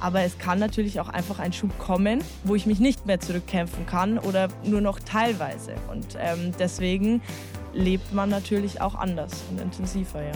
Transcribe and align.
Aber 0.00 0.22
es 0.22 0.38
kann 0.38 0.58
natürlich 0.58 0.98
auch 1.00 1.08
einfach 1.08 1.38
ein 1.38 1.52
Schub 1.52 1.78
kommen, 1.78 2.24
wo 2.44 2.54
ich 2.54 2.66
mich 2.66 2.80
nicht 2.80 3.06
mehr 3.06 3.20
zurückkämpfen 3.20 3.86
kann 3.86 4.18
oder 4.18 4.48
nur 4.64 4.80
noch 4.80 4.98
teilweise. 4.98 5.74
Und 5.90 6.16
ähm, 6.18 6.52
deswegen 6.58 7.22
lebt 7.72 8.12
man 8.12 8.28
natürlich 8.28 8.80
auch 8.80 8.94
anders 8.94 9.44
und 9.50 9.60
intensiver, 9.60 10.22
ja. 10.22 10.32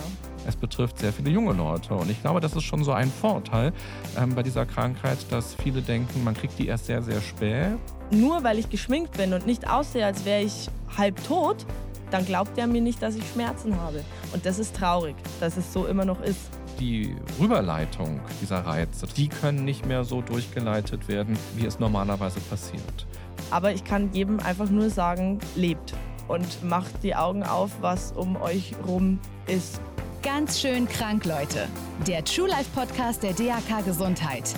Es 0.47 0.57
betrifft 0.57 0.99
sehr 0.99 1.13
viele 1.13 1.31
junge 1.31 1.55
Leute. 1.55 1.95
Und 1.95 2.11
ich 2.11 2.21
glaube, 2.21 2.41
das 2.41 2.55
ist 2.55 2.65
schon 2.65 2.85
so 2.85 2.93
ein 2.93 3.11
Vorteil 3.11 3.73
ähm, 4.19 4.35
bei 4.35 4.43
dieser 4.43 4.67
Krankheit, 4.67 5.19
dass 5.31 5.55
viele 5.55 5.81
denken, 5.81 6.23
man 6.23 6.35
kriegt 6.35 6.59
die 6.59 6.67
erst 6.67 6.87
sehr, 6.87 7.03
sehr 7.03 7.21
spät. 7.23 7.79
Nur 8.11 8.45
weil 8.45 8.59
ich 8.59 8.69
geschminkt 8.69 9.17
bin 9.17 9.33
und 9.33 9.47
nicht 9.47 9.69
aussehe, 9.69 10.05
als 10.05 10.25
wäre 10.27 10.43
ich 10.43 10.69
halb 10.97 11.23
tot, 11.25 11.65
dann 12.11 12.27
glaubt 12.27 12.59
er 12.59 12.67
mir 12.67 12.83
nicht, 12.83 13.03
dass 13.03 13.17
ich 13.17 13.25
Schmerzen 13.33 13.81
habe. 13.81 14.05
Und 14.33 14.45
das 14.45 14.59
ist 14.59 14.77
traurig, 14.77 15.17
dass 15.41 15.57
es 15.57 15.73
so 15.73 15.87
immer 15.87 16.05
noch 16.05 16.21
ist. 16.21 16.51
Die 16.81 17.15
Rüberleitung 17.39 18.21
dieser 18.43 18.67
Reize, 18.67 19.07
die 19.17 19.29
können 19.29 19.65
nicht 19.65 19.87
mehr 19.87 20.05
so 20.05 20.23
durchgeleitet 20.23 21.09
werden, 21.09 21.39
wie 21.57 21.67
es 21.67 21.79
normalerweise 21.79 22.41
passiert. 22.41 23.07
Aber 23.51 23.73
ich 23.73 23.85
kann 23.85 24.13
jedem 24.13 24.41
einfach 24.41 24.69
nur 24.69 24.91
sagen, 24.91 25.39
lebt 25.55 25.95
und 26.29 26.65
macht 26.65 27.03
die 27.03 27.15
Augen 27.15 27.43
auf, 27.43 27.71
was 27.81 28.13
um 28.13 28.37
euch 28.37 28.75
rum 28.87 29.19
ist. 29.47 29.81
Ganz 30.23 30.61
schön 30.61 30.89
krank, 30.89 31.25
Leute. 31.27 31.69
Der 32.07 32.25
True 32.25 32.49
Life 32.49 32.71
Podcast 32.75 33.23
der 33.23 33.35
DAK 33.35 33.85
Gesundheit. 33.85 34.55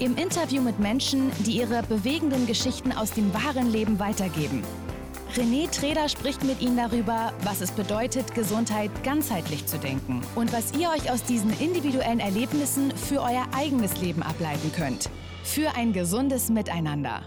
Im 0.00 0.16
Interview 0.16 0.60
mit 0.60 0.78
Menschen, 0.78 1.30
die 1.46 1.58
ihre 1.58 1.82
bewegenden 1.82 2.46
Geschichten 2.46 2.92
aus 2.92 3.12
dem 3.12 3.32
wahren 3.32 3.70
Leben 3.70 3.98
weitergeben. 3.98 4.62
René 5.36 5.70
Treder 5.70 6.08
spricht 6.08 6.42
mit 6.42 6.60
Ihnen 6.60 6.76
darüber, 6.76 7.32
was 7.44 7.60
es 7.60 7.70
bedeutet, 7.70 8.34
Gesundheit 8.34 8.90
ganzheitlich 9.04 9.66
zu 9.66 9.78
denken 9.78 10.22
und 10.34 10.52
was 10.52 10.72
ihr 10.72 10.88
euch 10.88 11.10
aus 11.10 11.22
diesen 11.22 11.50
individuellen 11.60 12.18
Erlebnissen 12.18 12.90
für 12.96 13.20
euer 13.20 13.46
eigenes 13.54 14.00
Leben 14.00 14.22
ableiten 14.22 14.72
könnt. 14.72 15.10
Für 15.44 15.76
ein 15.76 15.92
gesundes 15.92 16.48
Miteinander. 16.48 17.22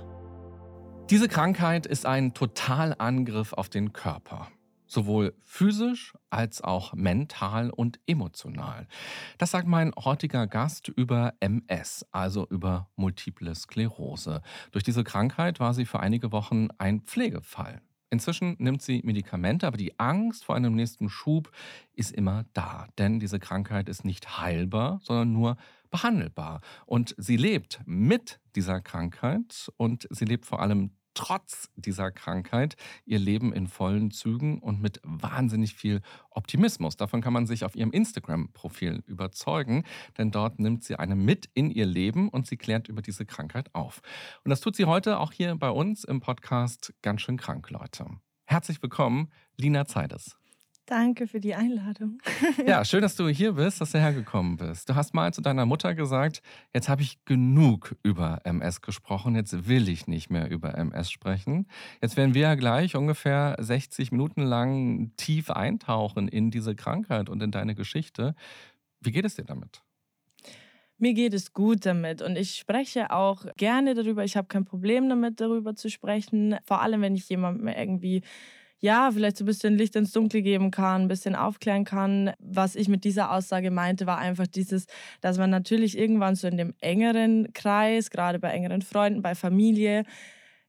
Diese 1.10 1.28
Krankheit 1.28 1.86
ist 1.86 2.06
ein 2.06 2.34
Totalangriff 2.34 3.54
auf 3.54 3.70
den 3.70 3.94
Körper. 3.94 4.48
Sowohl 4.88 5.34
physisch 5.44 6.14
als 6.30 6.62
auch 6.62 6.94
mental 6.94 7.70
und 7.70 8.00
emotional. 8.08 8.88
Das 9.38 9.52
sagt 9.52 9.68
mein 9.68 9.94
heutiger 9.98 10.48
Gast 10.48 10.90
über 10.90 11.34
MS, 11.40 12.06
also 12.12 12.46
über 12.50 12.90
multiple 12.98 13.54
Sklerose. 13.56 14.42
Durch 14.72 14.84
diese 14.84 15.04
Krankheit 15.04 15.60
war 15.60 15.74
sie 15.74 15.86
für 15.86 16.02
einige 16.02 16.32
Wochen 16.32 16.68
ein 16.78 17.02
Pflegefall. 17.02 17.82
Inzwischen 18.12 18.58
nimmt 18.60 18.82
sie 18.82 19.02
Medikamente, 19.06 19.66
aber 19.66 19.78
die 19.78 19.98
Angst 19.98 20.44
vor 20.44 20.56
einem 20.56 20.76
nächsten 20.76 21.10
Schub 21.10 21.50
ist 21.94 22.12
immer 22.12 22.44
da. 22.54 22.88
Denn 22.98 23.20
diese 23.22 23.40
Krankheit 23.40 23.88
ist 23.88 24.04
nicht 24.04 24.38
heilbar, 24.38 25.00
sondern 25.02 25.32
nur 25.32 25.56
behandelbar. 25.92 26.60
Und 26.86 27.16
sie 27.18 27.38
lebt 27.38 27.82
mit 27.86 28.42
dieser 28.56 28.82
Krankheit 28.82 29.72
und 29.78 30.08
sie 30.12 30.26
lebt 30.26 30.46
vor 30.46 30.62
allem 30.62 30.92
trotz 31.14 31.70
dieser 31.76 32.12
Krankheit 32.12 32.76
ihr 33.06 33.20
Leben 33.20 33.54
in 33.54 33.68
vollen 33.68 34.12
Zügen 34.12 34.60
und 34.60 34.82
mit 34.82 35.00
wahnsinnig 35.04 35.74
viel 35.74 36.02
Optimismus. 36.30 36.98
Davon 36.98 37.22
kann 37.22 37.34
man 37.34 37.48
sich 37.48 37.64
auf 37.64 37.76
ihrem 37.76 37.92
Instagram-Profil 37.92 39.04
überzeugen, 39.06 39.84
denn 40.18 40.32
dort 40.32 40.60
nimmt 40.60 40.84
sie 40.84 40.96
eine 40.98 41.16
mit 41.16 41.50
in 41.54 41.70
ihr 41.70 41.86
Leben 41.86 42.30
und 42.30 42.48
sie 42.48 42.58
klärt 42.58 42.88
über 42.88 43.02
diese 43.02 43.26
Krankheit 43.26 43.74
auf. 43.74 44.02
Und 44.44 44.50
das 44.50 44.62
tut 44.62 44.76
sie 44.76 44.86
heute 44.86 45.20
auch 45.20 45.32
hier 45.32 45.56
bei 45.56 45.70
uns 45.70 46.04
im 46.04 46.20
Podcast 46.20 46.94
Ganz 47.02 47.22
schön 47.22 47.38
krank, 47.38 47.70
Leute. 47.70 48.06
Herzlich 48.46 48.82
willkommen, 48.82 49.32
Lina 49.58 49.86
Zeides. 49.86 50.41
Danke 50.86 51.28
für 51.28 51.40
die 51.40 51.56
Einladung. 51.56 52.20
ja, 52.66 52.84
schön, 52.84 53.02
dass 53.02 53.16
du 53.16 53.28
hier 53.30 53.54
bist, 53.54 53.80
dass 53.80 53.92
du 53.92 54.00
hergekommen 54.00 54.58
bist. 54.58 54.90
Du 54.90 54.96
hast 54.96 55.14
mal 55.14 55.34
zu 55.34 55.42
deiner 55.42 55.66
Mutter 55.66 55.96
gesagt, 55.96 56.42
jetzt 56.74 56.90
habe 56.90 57.02
ich 57.02 57.24
genug 57.24 57.96
über 58.04 58.42
MS 58.44 58.82
gesprochen, 58.82 59.36
jetzt 59.36 59.68
will 59.68 59.88
ich 59.88 60.08
nicht 60.08 60.30
mehr 60.30 60.50
über 60.50 60.78
MS 60.78 61.12
sprechen. 61.12 61.68
Jetzt 62.02 62.18
werden 62.18 62.34
wir 62.34 62.42
ja 62.42 62.56
gleich 62.56 62.96
ungefähr 62.96 63.56
60 63.60 64.12
Minuten 64.12 64.42
lang 64.42 65.12
tief 65.18 65.50
eintauchen 65.50 66.28
in 66.28 66.52
diese 66.52 66.76
Krankheit 66.76 67.30
und 67.30 67.42
in 67.42 67.52
deine 67.52 67.76
Geschichte. 67.76 68.36
Wie 69.00 69.12
geht 69.12 69.26
es 69.26 69.36
dir 69.36 69.46
damit? 69.46 69.84
Mir 70.98 71.14
geht 71.16 71.34
es 71.34 71.54
gut 71.54 71.86
damit 71.88 72.22
und 72.22 72.38
ich 72.38 72.56
spreche 72.56 73.10
auch 73.10 73.46
gerne 73.58 73.96
darüber. 73.96 74.24
Ich 74.24 74.38
habe 74.38 74.48
kein 74.48 74.66
Problem 74.66 75.10
damit, 75.10 75.42
darüber 75.42 75.76
zu 75.76 75.90
sprechen. 75.90 76.58
Vor 76.64 76.82
allem, 76.82 77.02
wenn 77.02 77.16
ich 77.16 77.28
jemandem 77.28 77.68
irgendwie 77.70 78.22
ja, 78.82 79.12
vielleicht 79.12 79.38
so 79.38 79.44
ein 79.44 79.48
bisschen 79.48 79.78
Licht 79.78 79.96
ins 79.96 80.12
Dunkel 80.12 80.42
geben 80.42 80.72
kann, 80.72 81.04
ein 81.04 81.08
bisschen 81.08 81.36
aufklären 81.36 81.86
kann. 81.86 82.32
Was 82.40 82.76
ich 82.76 82.88
mit 82.88 83.04
dieser 83.04 83.32
Aussage 83.32 83.70
meinte, 83.72 84.08
war 84.08 84.18
einfach 84.18 84.48
dieses, 84.48 84.88
dass 85.22 85.38
man 85.38 85.52
natürlich 85.52 85.98
irgendwann 85.98 86.36
so 86.36 86.48
in 86.48 86.58
dem 86.58 86.74
engeren 86.82 87.54
Kreis, 87.54 88.10
gerade 88.10 88.40
bei 88.40 88.50
engeren 88.50 88.82
Freunden, 88.82 89.22
bei 89.22 89.36
Familie, 89.36 90.04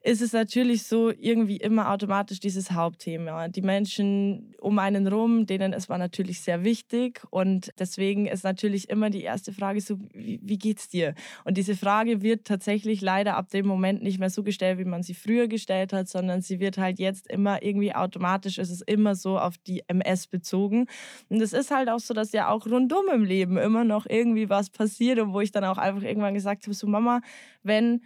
ist 0.04 0.20
es 0.20 0.32
natürlich 0.32 0.82
so 0.82 1.10
irgendwie 1.10 1.58
immer 1.58 1.90
automatisch 1.90 2.40
dieses 2.40 2.72
Hauptthema. 2.72 3.48
Die 3.48 3.62
Menschen 3.62 4.52
um 4.58 4.78
einen 4.80 5.06
rum, 5.06 5.46
denen 5.46 5.72
ist 5.72 5.88
man 5.88 6.00
natürlich 6.00 6.40
sehr 6.40 6.64
wichtig 6.64 7.22
und 7.30 7.70
deswegen 7.78 8.26
ist 8.26 8.42
natürlich 8.42 8.90
immer 8.90 9.10
die 9.10 9.22
erste 9.22 9.52
Frage 9.52 9.80
so, 9.80 9.98
wie, 10.12 10.40
wie 10.42 10.58
geht's 10.58 10.88
dir? 10.88 11.14
Und 11.44 11.56
diese 11.56 11.76
Frage 11.76 12.20
wird 12.20 12.44
tatsächlich 12.46 13.00
leider 13.00 13.36
ab 13.36 13.50
dem 13.50 13.66
Moment 13.66 14.02
nicht 14.02 14.18
mehr 14.18 14.30
so 14.30 14.42
gestellt, 14.42 14.78
wie 14.78 14.84
man 14.84 15.04
sie 15.04 15.14
früher 15.14 15.46
gestellt 15.46 15.92
hat, 15.92 16.08
sondern 16.08 16.42
sie 16.42 16.58
wird 16.58 16.78
halt 16.78 16.98
jetzt 16.98 17.30
immer 17.30 17.62
irgendwie 17.62 17.94
automatisch, 17.94 18.58
es 18.58 18.70
ist 18.70 18.82
immer 18.82 19.14
so 19.14 19.38
auf 19.38 19.56
die 19.58 19.84
MS 19.86 20.26
bezogen. 20.26 20.86
Und 21.28 21.40
es 21.40 21.52
ist 21.52 21.70
halt 21.70 21.88
auch 21.88 22.00
so, 22.00 22.12
dass 22.12 22.32
ja 22.32 22.48
auch 22.48 22.66
rundum 22.66 23.08
im 23.12 23.22
Leben 23.22 23.56
immer 23.56 23.84
noch 23.84 24.06
irgendwie 24.08 24.48
was 24.48 24.68
passiert 24.68 25.20
und 25.20 25.32
wo 25.32 25.40
ich 25.40 25.52
dann 25.52 25.64
auch 25.64 25.78
einfach 25.78 26.02
irgendwann 26.02 26.34
gesagt 26.34 26.64
habe, 26.64 26.74
so 26.74 26.88
Mama, 26.88 27.20
wenn 27.62 28.00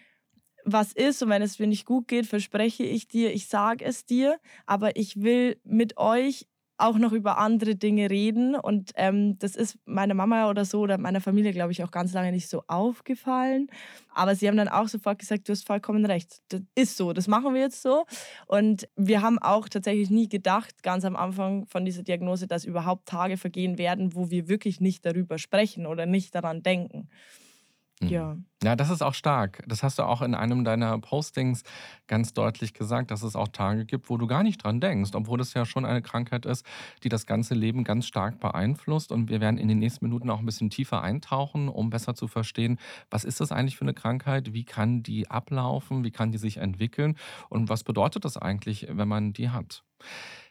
was 0.66 0.92
ist 0.92 1.22
und 1.22 1.30
wenn 1.30 1.42
es 1.42 1.58
mir 1.58 1.68
nicht 1.68 1.86
gut 1.86 2.08
geht, 2.08 2.26
verspreche 2.26 2.82
ich 2.82 3.08
dir, 3.08 3.32
ich 3.32 3.46
sage 3.46 3.84
es 3.84 4.04
dir, 4.04 4.38
aber 4.66 4.96
ich 4.96 5.22
will 5.22 5.58
mit 5.64 5.96
euch 5.96 6.46
auch 6.78 6.98
noch 6.98 7.12
über 7.12 7.38
andere 7.38 7.74
Dinge 7.74 8.10
reden 8.10 8.54
und 8.54 8.92
ähm, 8.96 9.38
das 9.38 9.56
ist 9.56 9.78
meiner 9.86 10.12
Mama 10.12 10.50
oder 10.50 10.64
so 10.64 10.80
oder 10.80 10.98
meiner 10.98 11.22
Familie, 11.22 11.52
glaube 11.52 11.72
ich, 11.72 11.82
auch 11.82 11.90
ganz 11.90 12.12
lange 12.12 12.32
nicht 12.32 12.48
so 12.48 12.64
aufgefallen. 12.66 13.68
Aber 14.14 14.34
sie 14.34 14.46
haben 14.46 14.58
dann 14.58 14.68
auch 14.68 14.88
sofort 14.88 15.18
gesagt, 15.18 15.48
du 15.48 15.52
hast 15.52 15.66
vollkommen 15.66 16.04
recht. 16.04 16.42
Das 16.48 16.60
ist 16.74 16.96
so, 16.98 17.14
das 17.14 17.28
machen 17.28 17.54
wir 17.54 17.62
jetzt 17.62 17.80
so. 17.80 18.04
Und 18.46 18.88
wir 18.94 19.22
haben 19.22 19.38
auch 19.38 19.68
tatsächlich 19.68 20.10
nie 20.10 20.28
gedacht, 20.28 20.82
ganz 20.82 21.04
am 21.06 21.16
Anfang 21.16 21.66
von 21.66 21.84
dieser 21.86 22.02
Diagnose, 22.02 22.46
dass 22.46 22.64
überhaupt 22.66 23.08
Tage 23.08 23.38
vergehen 23.38 23.78
werden, 23.78 24.14
wo 24.14 24.30
wir 24.30 24.48
wirklich 24.48 24.80
nicht 24.80 25.06
darüber 25.06 25.38
sprechen 25.38 25.86
oder 25.86 26.04
nicht 26.04 26.34
daran 26.34 26.62
denken. 26.62 27.08
Mhm. 28.00 28.08
Ja. 28.08 28.36
Ja, 28.62 28.74
das 28.74 28.90
ist 28.90 29.02
auch 29.02 29.14
stark. 29.14 29.62
Das 29.66 29.82
hast 29.82 29.98
du 29.98 30.02
auch 30.02 30.22
in 30.22 30.34
einem 30.34 30.64
deiner 30.64 30.98
Postings 30.98 31.62
ganz 32.06 32.32
deutlich 32.32 32.72
gesagt, 32.74 33.10
dass 33.10 33.22
es 33.22 33.36
auch 33.36 33.48
Tage 33.48 33.84
gibt, 33.84 34.08
wo 34.10 34.16
du 34.16 34.26
gar 34.26 34.42
nicht 34.42 34.64
dran 34.64 34.80
denkst, 34.80 35.10
obwohl 35.14 35.40
es 35.40 35.54
ja 35.54 35.64
schon 35.66 35.84
eine 35.84 36.02
Krankheit 36.02 36.46
ist, 36.46 36.64
die 37.04 37.08
das 37.08 37.26
ganze 37.26 37.54
Leben 37.54 37.84
ganz 37.84 38.06
stark 38.06 38.40
beeinflusst. 38.40 39.12
Und 39.12 39.28
wir 39.30 39.40
werden 39.40 39.58
in 39.58 39.68
den 39.68 39.78
nächsten 39.78 40.04
Minuten 40.04 40.30
auch 40.30 40.40
ein 40.40 40.46
bisschen 40.46 40.70
tiefer 40.70 41.02
eintauchen, 41.02 41.68
um 41.68 41.90
besser 41.90 42.14
zu 42.14 42.28
verstehen, 42.28 42.78
was 43.10 43.24
ist 43.24 43.40
das 43.40 43.52
eigentlich 43.52 43.76
für 43.76 43.84
eine 43.84 43.94
Krankheit, 43.94 44.52
wie 44.52 44.64
kann 44.64 45.02
die 45.02 45.30
ablaufen, 45.30 46.02
wie 46.02 46.10
kann 46.10 46.32
die 46.32 46.38
sich 46.38 46.56
entwickeln 46.56 47.16
und 47.50 47.68
was 47.68 47.84
bedeutet 47.84 48.24
das 48.24 48.36
eigentlich, 48.36 48.86
wenn 48.90 49.08
man 49.08 49.32
die 49.32 49.50
hat. 49.50 49.84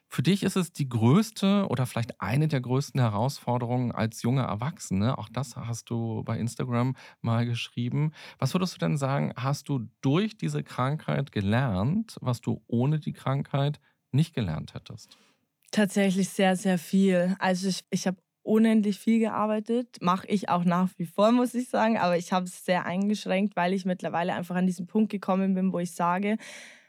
Für 0.07 0.23
dich 0.23 0.43
ist 0.43 0.55
es 0.55 0.71
die 0.71 0.87
größte 0.87 1.67
oder 1.69 1.85
vielleicht 1.85 2.21
eine 2.21 2.47
der 2.47 2.61
größten 2.61 2.99
Herausforderungen 3.01 3.91
als 3.91 4.21
junger 4.21 4.43
Erwachsene. 4.43 5.17
Auch 5.17 5.29
das 5.29 5.55
hast 5.57 5.89
du 5.89 6.23
bei 6.23 6.39
Instagram 6.39 6.95
mal 7.21 7.45
geschrieben. 7.45 8.11
Was 8.39 8.53
würdest 8.53 8.75
du 8.75 8.79
denn 8.79 8.97
sagen, 8.97 9.33
hast 9.35 9.67
du 9.67 9.89
durch 10.01 10.37
diese 10.37 10.63
Krankheit 10.63 11.31
gelernt, 11.31 12.17
was 12.21 12.39
du 12.41 12.63
ohne 12.67 12.99
die 12.99 13.13
Krankheit 13.13 13.79
nicht 14.11 14.33
gelernt 14.33 14.73
hättest? 14.73 15.17
Tatsächlich 15.71 16.29
sehr, 16.29 16.55
sehr 16.55 16.77
viel. 16.77 17.35
Also 17.39 17.67
ich, 17.67 17.81
ich 17.89 18.07
habe 18.07 18.17
unendlich 18.43 18.99
viel 18.99 19.19
gearbeitet. 19.19 19.97
Mache 20.01 20.27
ich 20.27 20.49
auch 20.49 20.63
nach 20.63 20.89
wie 20.97 21.05
vor, 21.05 21.31
muss 21.31 21.53
ich 21.53 21.67
sagen. 21.69 21.97
Aber 21.97 22.17
ich 22.17 22.31
habe 22.31 22.45
es 22.45 22.63
sehr 22.63 22.85
eingeschränkt, 22.85 23.55
weil 23.55 23.73
ich 23.73 23.85
mittlerweile 23.85 24.33
einfach 24.33 24.55
an 24.55 24.67
diesen 24.67 24.87
Punkt 24.87 25.11
gekommen 25.11 25.55
bin, 25.55 25.73
wo 25.73 25.79
ich 25.79 25.91
sage, 25.93 26.37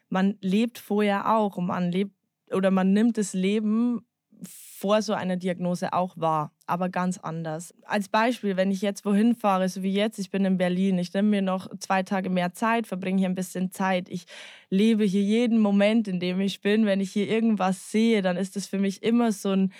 man 0.08 0.36
lebt 0.40 0.78
vorher 0.78 1.36
auch 1.36 1.56
und 1.56 1.66
man 1.66 1.90
lebt 1.90 2.15
oder 2.52 2.70
man 2.70 2.92
nimmt 2.92 3.18
das 3.18 3.32
Leben 3.32 4.06
vor 4.42 5.00
so 5.00 5.14
einer 5.14 5.36
Diagnose 5.36 5.92
auch 5.94 6.16
wahr, 6.18 6.52
aber 6.66 6.90
ganz 6.90 7.16
anders. 7.16 7.72
Als 7.84 8.08
Beispiel, 8.08 8.56
wenn 8.56 8.70
ich 8.70 8.82
jetzt 8.82 9.04
wohin 9.06 9.34
fahre, 9.34 9.68
so 9.68 9.82
wie 9.82 9.92
jetzt, 9.92 10.18
ich 10.18 10.30
bin 10.30 10.44
in 10.44 10.58
Berlin, 10.58 10.98
ich 10.98 11.14
nehme 11.14 11.28
mir 11.28 11.42
noch 11.42 11.68
zwei 11.78 12.02
Tage 12.02 12.28
mehr 12.28 12.52
Zeit, 12.52 12.86
verbringe 12.86 13.18
hier 13.18 13.28
ein 13.28 13.34
bisschen 13.34 13.72
Zeit, 13.72 14.10
ich 14.10 14.26
lebe 14.68 15.04
hier 15.04 15.22
jeden 15.22 15.58
Moment, 15.58 16.08
in 16.08 16.20
dem 16.20 16.40
ich 16.40 16.60
bin. 16.60 16.84
Wenn 16.84 17.00
ich 17.00 17.12
hier 17.12 17.28
irgendwas 17.28 17.90
sehe, 17.90 18.20
dann 18.20 18.36
ist 18.36 18.56
das 18.56 18.66
für 18.66 18.78
mich 18.78 19.02
immer 19.02 19.32
so 19.32 19.52
ein 19.52 19.72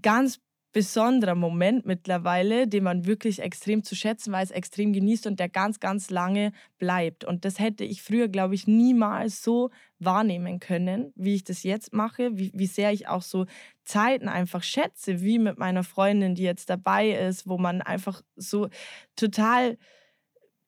ganz 0.00 0.40
besonderer 0.74 1.36
Moment 1.36 1.86
mittlerweile, 1.86 2.66
den 2.66 2.82
man 2.82 3.06
wirklich 3.06 3.40
extrem 3.40 3.84
zu 3.84 3.94
schätzen 3.94 4.32
weiß, 4.32 4.50
extrem 4.50 4.92
genießt 4.92 5.26
und 5.28 5.38
der 5.38 5.48
ganz, 5.48 5.78
ganz 5.78 6.10
lange 6.10 6.52
bleibt. 6.78 7.24
Und 7.24 7.44
das 7.44 7.60
hätte 7.60 7.84
ich 7.84 8.02
früher, 8.02 8.28
glaube 8.28 8.56
ich, 8.56 8.66
niemals 8.66 9.42
so 9.42 9.70
wahrnehmen 10.00 10.58
können, 10.58 11.12
wie 11.14 11.36
ich 11.36 11.44
das 11.44 11.62
jetzt 11.62 11.94
mache, 11.94 12.36
wie, 12.36 12.50
wie 12.54 12.66
sehr 12.66 12.92
ich 12.92 13.06
auch 13.06 13.22
so 13.22 13.46
Zeiten 13.84 14.28
einfach 14.28 14.64
schätze, 14.64 15.22
wie 15.22 15.38
mit 15.38 15.58
meiner 15.58 15.84
Freundin, 15.84 16.34
die 16.34 16.42
jetzt 16.42 16.68
dabei 16.68 17.10
ist, 17.12 17.48
wo 17.48 17.56
man 17.56 17.80
einfach 17.80 18.22
so 18.34 18.68
total 19.14 19.78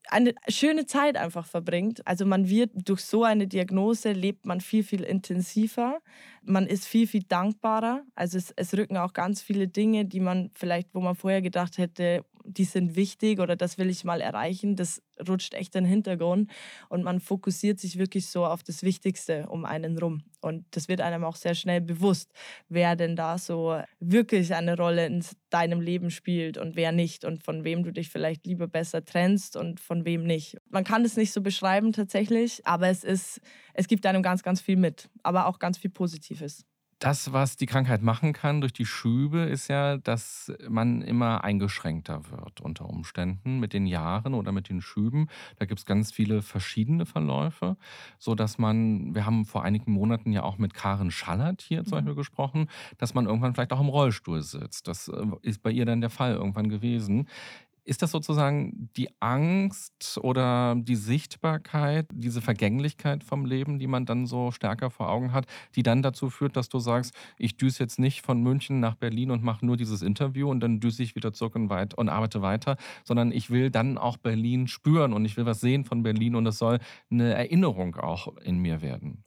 eine 0.09 0.35
schöne 0.49 0.87
Zeit 0.87 1.17
einfach 1.17 1.47
verbringt. 1.47 2.07
Also 2.07 2.27
man 2.27 2.49
wird 2.49 2.71
durch 2.75 3.01
so 3.01 3.25
eine 3.25 3.47
Diagnose 3.47 4.13
lebt 4.13 4.47
man 4.47 4.61
viel, 4.61 4.83
viel 4.83 5.03
intensiver. 5.03 6.01
Man 6.43 6.67
ist 6.67 6.87
viel, 6.87 7.07
viel 7.07 7.25
dankbarer. 7.25 8.03
Also 8.15 8.39
es, 8.39 8.53
es 8.57 8.75
rücken 8.75 8.97
auch 8.97 9.13
ganz 9.13 9.43
viele 9.43 9.69
Dinge, 9.69 10.05
die 10.05 10.21
man 10.21 10.51
vielleicht, 10.55 10.95
wo 10.95 11.01
man 11.01 11.17
vorher 11.17 11.43
gedacht 11.43 11.79
hätte, 11.79 12.25
die 12.47 12.65
sind 12.65 12.97
wichtig 12.97 13.41
oder 13.41 13.57
das 13.57 13.79
will 13.79 13.91
ich 13.91 14.05
mal 14.05 14.21
erreichen, 14.21 14.77
das 14.77 15.03
rutscht 15.29 15.55
echt 15.55 15.75
in 15.75 15.85
den 15.85 15.91
Hintergrund 15.91 16.51
und 16.89 17.03
man 17.03 17.21
fokussiert 17.21 17.81
sich 17.81 17.99
wirklich 17.99 18.29
so 18.29 18.47
auf 18.47 18.63
das 18.63 18.83
Wichtigste 18.83 19.47
um 19.49 19.65
einen 19.65 19.99
rum. 19.99 20.23
Und 20.41 20.65
das 20.71 20.89
wird 20.89 21.01
einem 21.01 21.25
auch 21.25 21.37
sehr 21.37 21.55
schnell 21.55 21.81
bewusst, 21.81 22.33
wer 22.69 22.95
denn 22.97 23.17
da 23.17 23.39
so 23.39 23.81
wirklich 23.99 24.55
eine 24.55 24.77
Rolle 24.77 25.07
in 25.07 25.25
deinem 25.51 25.81
Leben 25.81 26.11
spielt 26.11 26.59
und 26.59 26.77
wer 26.77 26.93
nicht 26.93 27.25
und 27.25 27.43
von 27.43 27.65
wem 27.65 27.83
du 27.83 27.93
dich 27.93 28.11
vielleicht 28.11 28.47
lieber 28.47 28.69
besser 28.69 29.05
trennst 29.05 29.57
und 29.57 29.81
von 29.81 30.05
wem 30.05 30.25
nicht. 30.25 30.57
Man 30.69 30.85
kann 30.85 31.05
es 31.05 31.17
nicht 31.17 31.33
so 31.33 31.41
beschreiben 31.41 31.93
tatsächlich, 31.93 32.65
aber 32.67 32.89
es 32.89 33.05
ist, 33.05 33.41
es 33.75 33.89
gibt 33.89 34.07
einem 34.07 34.23
ganz, 34.23 34.43
ganz 34.43 34.61
viel 34.61 34.77
mit, 34.77 35.09
aber 35.23 35.47
auch 35.47 35.59
ganz 35.59 35.79
viel 35.79 35.91
Positives. 35.91 36.65
Das, 36.99 37.35
was 37.35 37.57
die 37.57 37.67
Krankheit 37.67 38.01
machen 38.01 38.33
kann 38.33 38.63
durch 38.63 38.73
die 38.73 38.87
Schübe, 38.87 39.41
ist 39.41 39.69
ja, 39.69 39.99
dass 39.99 40.51
man 40.67 41.03
immer 41.03 41.45
eingeschränkter 41.45 42.31
wird 42.31 42.63
unter 42.63 42.89
Umständen 42.89 43.61
mit 43.61 43.75
den 43.75 43.87
Jahren 43.87 44.33
oder 44.33 44.51
mit 44.51 44.71
den 44.71 44.81
Schüben. 44.81 45.29
Da 45.59 45.67
gibt 45.67 45.79
es 45.79 45.85
ganz 45.85 46.11
viele 46.11 46.41
verschiedene 46.41 47.05
Verläufe, 47.05 47.77
sodass 48.19 48.57
man, 48.57 49.15
wir 49.15 49.27
haben 49.27 49.45
vor 49.45 49.63
einigen 49.63 49.93
Monaten 49.93 50.33
ja 50.33 50.43
auch 50.43 50.57
mit 50.57 50.73
Karen 50.73 51.11
Schallert 51.11 51.61
hier 51.61 51.85
zum 51.85 51.99
Beispiel 51.99 52.15
mhm. 52.15 52.19
gesprochen, 52.19 52.71
dass 52.97 53.13
man 53.13 53.27
irgendwann 53.27 53.55
vielleicht 53.55 53.75
auch 53.75 53.81
im 53.81 53.89
Rollstuhl 53.91 54.41
sitzt. 54.41 54.89
Das 54.89 55.09
äh, 55.09 55.27
ist 55.43 55.63
bei 55.63 55.73
ihr 55.73 55.85
dann 55.85 56.01
der 56.01 56.09
Fall 56.09 56.33
irgendwann 56.33 56.71
gewesen. 56.71 57.29
Ist 57.87 58.03
das 58.03 58.11
sozusagen 58.11 58.91
die 58.97 59.09
Angst 59.21 60.19
oder 60.21 60.75
die 60.77 60.97
Sichtbarkeit, 60.97 62.09
diese 62.13 62.41
Vergänglichkeit 62.43 63.23
vom 63.23 63.47
Leben, 63.47 63.79
die 63.79 63.87
man 63.87 64.07
dann 64.07 64.27
so 64.27 64.51
stärker 64.51 64.91
vor 64.91 65.09
Augen 65.09 65.33
hat, 65.33 65.47
die 65.77 65.85
dann 65.85 66.03
dazu 66.03 66.29
führt, 66.29 66.57
dass 66.57 66.69
du 66.69 66.81
sagst, 66.81 67.15
ich 67.39 67.57
düse 67.57 67.85
jetzt 67.85 68.01
nicht 68.01 68.23
von 68.23 68.43
München 68.43 68.81
nach 68.81 68.97
Berlin 68.97 69.31
und 69.31 69.45
mache 69.45 69.65
nur 69.65 69.77
dieses 69.77 70.03
Interview 70.03 70.51
und 70.51 70.59
dann 70.59 70.81
düse 70.81 71.05
ich 71.05 71.15
wieder 71.15 71.33
zurück 71.33 71.55
und, 71.55 71.71
weit 71.71 71.95
und 71.95 72.09
arbeite 72.09 72.43
weiter, 72.43 72.77
sondern 73.05 73.31
ich 73.31 73.51
will 73.51 73.71
dann 73.71 73.99
auch 73.99 74.17
Berlin 74.17 74.67
spüren 74.67 75.13
und 75.13 75.25
ich 75.25 75.37
will 75.37 75.47
was 75.47 75.61
sehen 75.61 75.85
von 75.85 76.03
Berlin 76.03 76.35
und 76.35 76.45
es 76.47 76.59
soll 76.59 76.81
eine 77.09 77.35
Erinnerung 77.35 77.95
auch 77.95 78.37
in 78.39 78.59
mir 78.59 78.83
werden. 78.83 79.26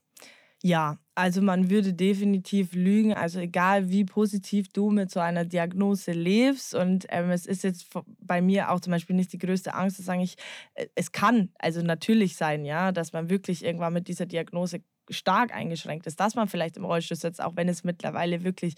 Ja, 0.62 0.98
also 1.16 1.42
man 1.42 1.70
würde 1.70 1.94
definitiv 1.94 2.74
lügen. 2.74 3.14
Also 3.14 3.40
egal 3.40 3.90
wie 3.90 4.04
positiv 4.04 4.68
du 4.74 4.90
mit 4.90 5.10
so 5.10 5.22
einer 5.22 5.46
Diagnose 5.46 6.12
lebst 6.12 6.76
und 6.76 7.06
ähm, 7.10 7.30
es 7.32 7.46
ist 7.46 7.64
jetzt 7.64 7.88
bei 8.20 8.42
mir 8.42 8.70
auch 8.72 8.82
zum 8.82 8.92
Beispiel 8.92 9.16
nicht 9.16 9.32
die 9.32 9.38
größte 9.38 9.74
Angst 9.74 9.96
zu 9.98 10.04
sagen, 10.04 10.20
ich, 10.22 10.36
äh, 10.74 10.88
es 10.96 11.14
kann 11.14 11.50
also 11.60 11.82
natürlich 11.82 12.36
sein, 12.36 12.66
ja, 12.66 12.92
dass 12.92 13.14
man 13.14 13.30
wirklich 13.30 13.64
irgendwann 13.64 13.94
mit 13.94 14.10
dieser 14.10 14.26
Diagnose 14.26 14.82
stark 15.10 15.54
eingeschränkt 15.56 16.06
ist, 16.08 16.20
dass 16.20 16.36
man 16.36 16.48
vielleicht 16.50 16.78
im 16.78 16.86
Rollstuhl 16.86 17.18
sitzt, 17.18 17.42
auch 17.42 17.56
wenn 17.56 17.70
es 17.70 17.84
mittlerweile 17.86 18.44
wirklich 18.44 18.76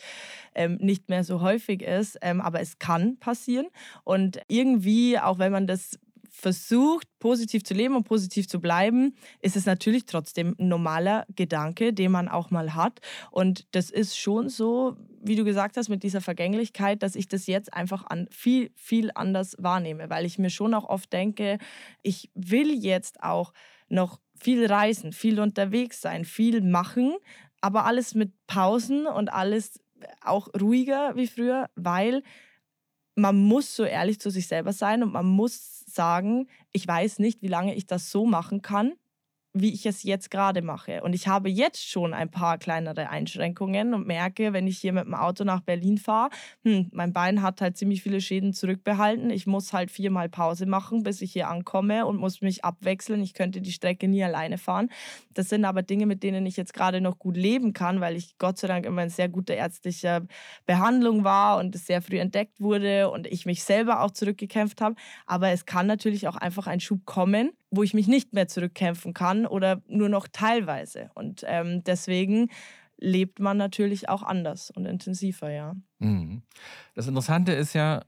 ähm, 0.56 0.77
nicht 0.80 1.10
mehr 1.10 1.24
so 1.24 1.42
häufig 1.42 1.81
ist. 1.81 2.18
Ähm, 2.22 2.42
aber 2.42 2.62
es 2.62 2.80
kann 2.80 3.18
passieren. 3.19 3.68
Und 4.04 4.39
irgendwie, 4.48 5.19
auch 5.19 5.39
wenn 5.39 5.51
man 5.51 5.68
das 5.68 6.00
versucht, 6.42 7.08
positiv 7.20 7.64
zu 7.64 7.76
leben 7.76 7.96
und 7.96 8.04
positiv 8.04 8.48
zu 8.48 8.60
bleiben, 8.60 9.16
ist 9.42 9.56
es 9.56 9.68
natürlich 9.68 10.06
trotzdem 10.06 10.56
ein 10.58 10.68
normaler 10.70 11.26
Gedanke, 11.36 11.94
den 11.94 12.12
man 12.12 12.28
auch 12.28 12.50
mal 12.50 12.74
hat. 12.74 13.00
Und 13.30 13.68
das 13.76 13.92
ist 13.92 14.18
schon 14.18 14.50
so, 14.50 14.98
wie 15.22 15.36
du 15.36 15.44
gesagt 15.44 15.78
hast, 15.78 15.90
mit 15.90 16.02
dieser 16.02 16.20
Vergänglichkeit, 16.20 17.04
dass 17.04 17.16
ich 17.16 17.28
das 17.28 17.46
jetzt 17.46 17.72
einfach 17.74 18.08
an 18.08 18.28
viel, 18.32 18.72
viel 18.76 19.12
anders 19.14 19.56
wahrnehme, 19.60 20.10
weil 20.10 20.26
ich 20.26 20.40
mir 20.40 20.50
schon 20.50 20.74
auch 20.74 20.90
oft 20.90 21.14
denke, 21.14 21.60
ich 22.02 22.32
will 22.34 22.74
jetzt 22.74 23.22
auch 23.22 23.54
noch 23.88 24.20
viel 24.36 24.66
reisen, 24.66 25.14
viel 25.14 25.40
unterwegs 25.40 26.02
sein, 26.02 26.26
viel 26.26 26.62
machen, 26.62 27.18
aber 27.62 27.86
alles 27.86 28.16
mit 28.16 28.32
Pausen 28.48 29.06
und 29.06 29.32
alles 29.32 29.80
auch 30.22 30.48
ruhiger 30.60 31.16
wie 31.16 31.28
früher, 31.28 31.70
weil 31.76 32.24
man 33.16 33.38
muss 33.38 33.75
so 33.75 33.84
ehrlich 33.84 34.19
zu 34.19 34.30
sich 34.30 34.48
selber 34.48 34.74
sein 34.74 35.04
und 35.04 35.12
man 35.12 35.25
muss 35.25 35.84
sagen, 35.88 36.48
ich 36.72 36.88
weiß 36.88 37.19
nicht, 37.19 37.42
wie 37.42 37.48
lange 37.48 37.75
ich 37.75 37.86
das 37.88 38.12
so 38.12 38.25
machen 38.25 38.62
kann 38.62 38.94
wie 39.53 39.74
ich 39.74 39.86
es 39.86 40.03
jetzt 40.03 40.31
gerade 40.31 40.62
mache. 40.62 41.01
Und 41.03 41.13
ich 41.13 41.27
habe 41.27 41.50
jetzt 41.50 41.89
schon 41.89 42.13
ein 42.13 42.31
paar 42.31 42.57
kleinere 42.57 43.09
Einschränkungen 43.09 43.94
und 43.94 44.07
merke, 44.07 44.53
wenn 44.53 44.68
ich 44.68 44.77
hier 44.77 44.94
mit 44.94 45.06
dem 45.06 45.13
Auto 45.13 45.44
nach 45.44 45.62
Berlin 45.62 45.98
fahre, 45.98 46.30
hm, 46.63 46.89
mein 46.94 47.12
Bein 47.13 47.42
hat 47.42 47.62
halt 47.62 47.77
ziemlich 47.77 48.01
viele 48.01 48.21
Schäden 48.21 48.53
zurückbehalten. 48.53 49.30
Ich 49.30 49.48
muss 49.48 49.74
halt 49.74 49.92
viermal 49.92 50.30
Pause 50.30 50.65
machen, 50.65 51.03
bis 51.03 51.21
ich 51.21 51.33
hier 51.33 51.50
ankomme 51.50 52.06
und 52.06 52.18
muss 52.18 52.42
mich 52.42 52.63
abwechseln. 52.63 53.21
Ich 53.21 53.33
könnte 53.33 53.62
die 53.62 53.71
Strecke 53.71 54.07
nie 54.07 54.24
alleine 54.24 54.57
fahren. 54.57 54.89
Das 55.33 55.50
sind 55.50 55.65
aber 55.65 55.83
Dinge, 55.83 56.06
mit 56.06 56.24
denen 56.24 56.45
ich 56.45 56.57
jetzt 56.57 56.74
gerade 56.74 57.01
noch 57.01 57.19
gut 57.19 57.36
leben 57.38 57.74
kann, 57.74 58.00
weil 58.01 58.15
ich 58.15 58.38
Gott 58.38 58.57
sei 58.57 58.68
Dank 58.68 58.86
immer 58.86 59.03
in 59.03 59.09
sehr 59.09 59.30
guter 59.30 59.56
ärztlicher 59.56 60.21
Behandlung 60.65 61.24
war 61.24 61.57
und 61.59 61.75
es 61.75 61.86
sehr 61.88 62.01
früh 62.01 62.19
entdeckt 62.19 62.59
wurde 62.62 63.09
und 63.09 63.27
ich 63.27 63.45
mich 63.45 63.63
selber 63.63 64.01
auch 64.01 64.12
zurückgekämpft 64.12 64.81
habe. 64.81 64.95
Aber 65.25 65.50
es 65.50 65.65
kann 65.65 65.88
natürlich 65.88 66.27
auch 66.27 66.36
einfach 66.36 66.68
ein 66.68 66.80
Schub 66.80 67.06
kommen, 67.06 67.51
wo 67.72 67.84
ich 67.84 67.94
mich 67.94 68.08
nicht 68.08 68.34
mehr 68.34 68.48
zurückkämpfen 68.48 69.14
kann 69.14 69.46
oder 69.48 69.82
nur 69.88 70.10
noch 70.10 70.28
teilweise. 70.28 71.10
Und 71.16 71.44
ähm, 71.48 71.84
deswegen 71.84 72.50
lebt 72.98 73.40
man 73.40 73.58
natürlich 73.58 74.10
auch 74.10 74.24
anders 74.24 74.70
und 74.72 74.86
intensiver, 74.86 75.50
ja. 75.50 75.76
Mhm. 76.00 76.44
Das 76.94 77.08
Interessante 77.08 77.54
ist 77.54 77.74
ja, 77.74 78.04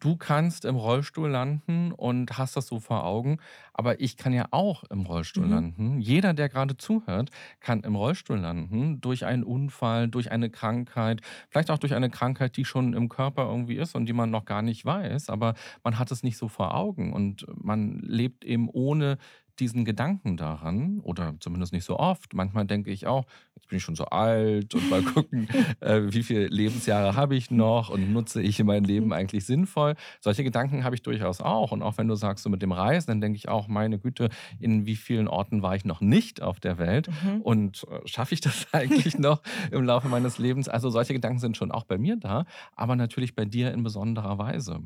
du 0.00 0.16
kannst 0.16 0.64
im 0.64 0.76
Rollstuhl 0.76 1.28
landen 1.28 1.92
und 1.92 2.38
hast 2.38 2.56
das 2.56 2.66
so 2.66 2.80
vor 2.80 3.04
Augen, 3.04 3.38
aber 3.72 4.00
ich 4.00 4.16
kann 4.16 4.32
ja 4.32 4.46
auch 4.50 4.84
im 4.84 5.02
Rollstuhl 5.02 5.46
mhm. 5.46 5.52
landen. 5.52 6.00
Jeder, 6.00 6.34
der 6.34 6.48
gerade 6.48 6.76
zuhört, 6.76 7.30
kann 7.60 7.80
im 7.80 7.96
Rollstuhl 7.96 8.38
landen 8.38 9.00
durch 9.00 9.24
einen 9.24 9.44
Unfall, 9.44 10.08
durch 10.08 10.30
eine 10.30 10.50
Krankheit, 10.50 11.20
vielleicht 11.48 11.70
auch 11.70 11.78
durch 11.78 11.94
eine 11.94 12.10
Krankheit, 12.10 12.56
die 12.56 12.64
schon 12.64 12.94
im 12.94 13.08
Körper 13.08 13.48
irgendwie 13.48 13.76
ist 13.76 13.94
und 13.94 14.06
die 14.06 14.12
man 14.12 14.30
noch 14.30 14.44
gar 14.44 14.62
nicht 14.62 14.84
weiß, 14.84 15.30
aber 15.30 15.54
man 15.82 15.98
hat 15.98 16.10
es 16.10 16.22
nicht 16.22 16.38
so 16.38 16.48
vor 16.48 16.74
Augen 16.74 17.12
und 17.12 17.46
man 17.54 18.00
lebt 18.00 18.44
eben 18.44 18.68
ohne 18.68 19.18
diesen 19.60 19.84
Gedanken 19.84 20.36
daran, 20.36 21.00
oder 21.02 21.34
zumindest 21.40 21.72
nicht 21.72 21.84
so 21.84 21.98
oft. 21.98 22.34
Manchmal 22.34 22.66
denke 22.66 22.90
ich 22.90 23.06
auch, 23.06 23.24
jetzt 23.56 23.68
bin 23.68 23.78
ich 23.78 23.84
schon 23.84 23.96
so 23.96 24.04
alt 24.06 24.74
und 24.74 24.88
mal 24.90 25.02
gucken, 25.14 25.48
äh, 25.80 26.02
wie 26.04 26.22
viele 26.22 26.46
Lebensjahre 26.46 27.14
habe 27.14 27.36
ich 27.36 27.50
noch 27.50 27.90
und 27.90 28.12
nutze 28.12 28.42
ich 28.42 28.62
mein 28.62 28.84
Leben 28.84 29.12
eigentlich 29.12 29.44
sinnvoll. 29.44 29.94
Solche 30.20 30.44
Gedanken 30.44 30.84
habe 30.84 30.94
ich 30.94 31.02
durchaus 31.02 31.40
auch. 31.40 31.72
Und 31.72 31.82
auch 31.82 31.98
wenn 31.98 32.08
du 32.08 32.14
sagst, 32.14 32.44
so 32.44 32.50
mit 32.50 32.62
dem 32.62 32.72
Reisen, 32.72 33.08
dann 33.08 33.20
denke 33.20 33.36
ich 33.36 33.48
auch, 33.48 33.68
meine 33.68 33.98
Güte, 33.98 34.28
in 34.58 34.86
wie 34.86 34.96
vielen 34.96 35.28
Orten 35.28 35.62
war 35.62 35.74
ich 35.74 35.84
noch 35.84 36.00
nicht 36.00 36.42
auf 36.42 36.60
der 36.60 36.78
Welt 36.78 37.08
mhm. 37.08 37.42
und 37.42 37.86
äh, 37.90 38.06
schaffe 38.06 38.34
ich 38.34 38.40
das 38.40 38.66
eigentlich 38.72 39.18
noch 39.18 39.42
im 39.70 39.84
Laufe 39.84 40.08
meines 40.08 40.38
Lebens? 40.38 40.68
Also 40.68 40.90
solche 40.90 41.14
Gedanken 41.14 41.38
sind 41.38 41.56
schon 41.56 41.72
auch 41.72 41.84
bei 41.84 41.98
mir 41.98 42.16
da, 42.16 42.44
aber 42.74 42.96
natürlich 42.96 43.34
bei 43.34 43.44
dir 43.44 43.72
in 43.72 43.82
besonderer 43.82 44.38
Weise. 44.38 44.80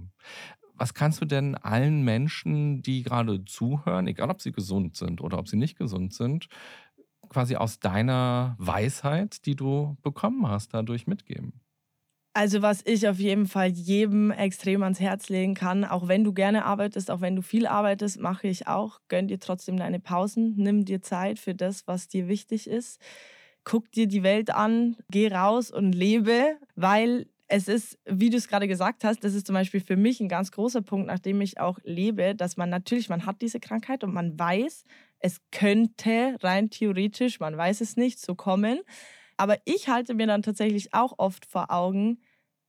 Was 0.82 0.94
kannst 0.94 1.20
du 1.20 1.26
denn 1.26 1.54
allen 1.54 2.02
Menschen, 2.02 2.82
die 2.82 3.04
gerade 3.04 3.44
zuhören, 3.44 4.08
egal 4.08 4.30
ob 4.30 4.42
sie 4.42 4.50
gesund 4.50 4.96
sind 4.96 5.20
oder 5.20 5.38
ob 5.38 5.46
sie 5.46 5.54
nicht 5.56 5.78
gesund 5.78 6.12
sind, 6.12 6.48
quasi 7.28 7.54
aus 7.54 7.78
deiner 7.78 8.56
Weisheit, 8.58 9.46
die 9.46 9.54
du 9.54 9.96
bekommen 10.02 10.48
hast, 10.48 10.74
dadurch 10.74 11.06
mitgeben? 11.06 11.60
Also 12.34 12.62
was 12.62 12.80
ich 12.86 13.06
auf 13.08 13.18
jeden 13.18 13.46
Fall 13.46 13.68
jedem 13.68 14.30
extrem 14.30 14.82
ans 14.82 15.00
Herz 15.00 15.28
legen 15.28 15.54
kann, 15.54 15.84
auch 15.84 16.08
wenn 16.08 16.24
du 16.24 16.32
gerne 16.32 16.64
arbeitest, 16.64 17.10
auch 17.10 17.20
wenn 17.20 17.36
du 17.36 17.42
viel 17.42 17.66
arbeitest, 17.66 18.18
mache 18.20 18.48
ich 18.48 18.66
auch. 18.66 19.00
Gönn 19.08 19.28
dir 19.28 19.38
trotzdem 19.38 19.76
deine 19.76 20.00
Pausen, 20.00 20.54
nimm 20.56 20.86
dir 20.86 21.02
Zeit 21.02 21.38
für 21.38 21.54
das, 21.54 21.86
was 21.86 22.08
dir 22.08 22.28
wichtig 22.28 22.68
ist. 22.68 23.00
Guck 23.64 23.92
dir 23.92 24.06
die 24.08 24.22
Welt 24.22 24.50
an, 24.50 24.96
geh 25.10 25.28
raus 25.28 25.70
und 25.70 25.92
lebe, 25.92 26.56
weil 26.74 27.26
es 27.52 27.68
ist, 27.68 27.98
wie 28.06 28.30
du 28.30 28.38
es 28.38 28.48
gerade 28.48 28.66
gesagt 28.66 29.04
hast, 29.04 29.22
das 29.24 29.34
ist 29.34 29.46
zum 29.46 29.52
Beispiel 29.52 29.80
für 29.80 29.96
mich 29.96 30.20
ein 30.20 30.28
ganz 30.28 30.52
großer 30.52 30.80
Punkt, 30.80 31.06
nachdem 31.06 31.42
ich 31.42 31.60
auch 31.60 31.78
lebe, 31.84 32.34
dass 32.34 32.56
man 32.56 32.70
natürlich, 32.70 33.10
man 33.10 33.26
hat 33.26 33.42
diese 33.42 33.60
Krankheit 33.60 34.04
und 34.04 34.14
man 34.14 34.38
weiß, 34.38 34.84
es 35.18 35.38
könnte 35.50 36.38
rein 36.40 36.70
theoretisch, 36.70 37.40
man 37.40 37.54
weiß 37.54 37.82
es 37.82 37.98
nicht, 37.98 38.18
so 38.20 38.34
kommen. 38.34 38.80
Aber 39.36 39.58
ich 39.66 39.88
halte 39.88 40.14
mir 40.14 40.26
dann 40.26 40.40
tatsächlich 40.40 40.94
auch 40.94 41.12
oft 41.18 41.44
vor 41.44 41.70
Augen, 41.70 42.22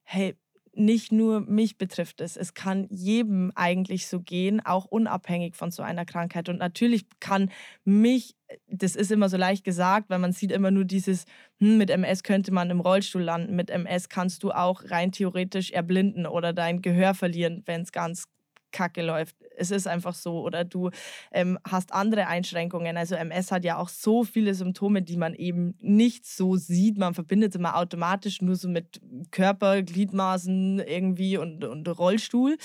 hey, 0.04 0.36
nicht 0.76 1.12
nur 1.12 1.42
mich 1.42 1.78
betrifft 1.78 2.22
es. 2.22 2.36
Es 2.36 2.54
kann 2.54 2.88
jedem 2.90 3.52
eigentlich 3.56 4.08
so 4.08 4.20
gehen, 4.20 4.60
auch 4.66 4.86
unabhängig 4.86 5.56
von 5.56 5.72
so 5.72 5.84
einer 5.84 6.06
Krankheit. 6.06 6.50
Und 6.50 6.58
natürlich 6.58 7.06
kann 7.20 7.52
mich, 7.86 8.36
das 8.68 8.96
ist 8.96 9.12
immer 9.12 9.30
so 9.30 9.38
leicht 9.38 9.64
gesagt, 9.64 10.10
weil 10.10 10.20
man 10.20 10.32
sieht 10.32 10.52
immer 10.52 10.72
nur 10.72 10.86
dieses, 10.86 11.26
hm, 11.60 11.78
mit 11.78 11.90
MS 11.90 12.24
könnte 12.24 12.52
man 12.52 12.70
im 12.70 12.80
Rollstuhl 12.80 13.22
landen, 13.22 13.56
mit 13.56 13.70
MS 13.70 14.10
kannst 14.10 14.44
du 14.44 14.52
auch 14.52 14.84
rein 14.90 15.12
theoretisch 15.12 15.72
erblinden 15.72 16.26
oder 16.26 16.54
dein 16.54 16.82
Gehör 16.82 17.14
verlieren, 17.14 17.62
wenn 17.66 17.82
es 17.82 17.92
ganz 17.92 18.26
kacke 18.74 19.02
läuft. 19.02 19.38
Es 19.56 19.72
ist 19.72 19.88
einfach 19.88 20.14
so. 20.14 20.42
Oder 20.42 20.66
du 20.66 20.90
ähm, 21.32 21.58
hast 21.66 21.94
andere 21.94 22.28
Einschränkungen. 22.28 22.98
Also 22.98 23.16
MS 23.16 23.52
hat 23.52 23.64
ja 23.64 23.78
auch 23.78 23.88
so 23.88 24.24
viele 24.24 24.54
Symptome, 24.54 25.02
die 25.02 25.16
man 25.16 25.34
eben 25.36 25.76
nicht 25.80 26.26
so 26.26 26.58
sieht. 26.58 26.98
Man 26.98 27.14
verbindet 27.14 27.56
immer 27.56 27.78
automatisch 27.78 28.42
nur 28.42 28.56
so 28.56 28.68
mit 28.68 29.00
Körper, 29.32 29.82
Gliedmaßen 29.82 30.80
irgendwie 30.80 31.38
und, 31.38 31.64
und 31.64 31.88
Rollstuhl. 31.88 32.58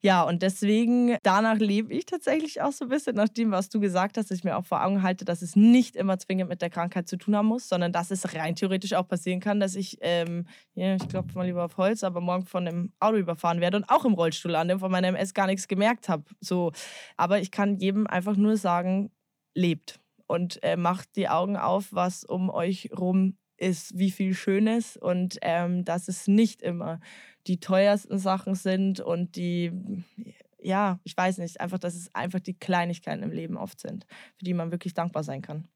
Ja, 0.00 0.22
und 0.24 0.42
deswegen, 0.42 1.16
danach 1.22 1.58
lebe 1.58 1.94
ich 1.94 2.04
tatsächlich 2.06 2.60
auch 2.60 2.72
so 2.72 2.86
ein 2.86 2.88
bisschen, 2.88 3.14
nach 3.14 3.28
dem, 3.28 3.52
was 3.52 3.68
du 3.68 3.80
gesagt 3.80 4.18
hast, 4.18 4.30
dass 4.30 4.38
ich 4.38 4.44
mir 4.44 4.56
auch 4.56 4.64
vor 4.64 4.84
Augen 4.84 5.02
halte, 5.02 5.24
dass 5.24 5.42
es 5.42 5.54
nicht 5.54 5.94
immer 5.96 6.18
zwingend 6.18 6.48
mit 6.48 6.60
der 6.60 6.70
Krankheit 6.70 7.08
zu 7.08 7.16
tun 7.16 7.36
haben 7.36 7.46
muss, 7.46 7.68
sondern 7.68 7.92
dass 7.92 8.10
es 8.10 8.34
rein 8.34 8.56
theoretisch 8.56 8.94
auch 8.94 9.06
passieren 9.06 9.40
kann, 9.40 9.60
dass 9.60 9.76
ich, 9.76 9.98
ähm, 10.00 10.46
ja, 10.74 10.96
ich 10.96 11.08
klopfe 11.08 11.38
mal 11.38 11.46
lieber 11.46 11.64
auf 11.64 11.76
Holz, 11.76 12.02
aber 12.02 12.20
morgen 12.20 12.46
von 12.46 12.66
einem 12.66 12.92
Auto 12.98 13.16
überfahren 13.16 13.60
werde 13.60 13.76
und 13.76 13.88
auch 13.88 14.04
im 14.04 14.14
Rollstuhl 14.14 14.50
lande 14.52 14.74
und 14.74 14.80
von 14.80 14.90
meiner 14.90 15.08
MS 15.08 15.34
gar 15.34 15.46
nichts 15.52 15.68
gemerkt 15.68 16.08
habe. 16.08 16.24
So. 16.40 16.72
Aber 17.16 17.40
ich 17.40 17.50
kann 17.50 17.76
jedem 17.76 18.06
einfach 18.06 18.36
nur 18.36 18.56
sagen, 18.56 19.10
lebt 19.54 20.00
und 20.26 20.62
äh, 20.62 20.76
macht 20.76 21.16
die 21.16 21.28
Augen 21.28 21.56
auf, 21.56 21.92
was 21.92 22.24
um 22.24 22.50
euch 22.50 22.90
rum 22.96 23.36
ist, 23.56 23.96
wie 23.96 24.10
viel 24.10 24.34
Schönes 24.34 24.96
und 24.96 25.38
ähm, 25.42 25.84
dass 25.84 26.08
es 26.08 26.26
nicht 26.26 26.62
immer 26.62 27.00
die 27.46 27.60
teuersten 27.60 28.18
Sachen 28.18 28.54
sind 28.54 29.00
und 29.00 29.36
die, 29.36 29.72
ja, 30.60 31.00
ich 31.04 31.16
weiß 31.16 31.38
nicht, 31.38 31.60
einfach, 31.60 31.78
dass 31.78 31.94
es 31.94 32.14
einfach 32.14 32.40
die 32.40 32.54
Kleinigkeiten 32.54 33.22
im 33.22 33.30
Leben 33.30 33.56
oft 33.56 33.80
sind, 33.80 34.06
für 34.36 34.44
die 34.44 34.54
man 34.54 34.70
wirklich 34.70 34.94
dankbar 34.94 35.22
sein 35.22 35.42
kann. 35.42 35.68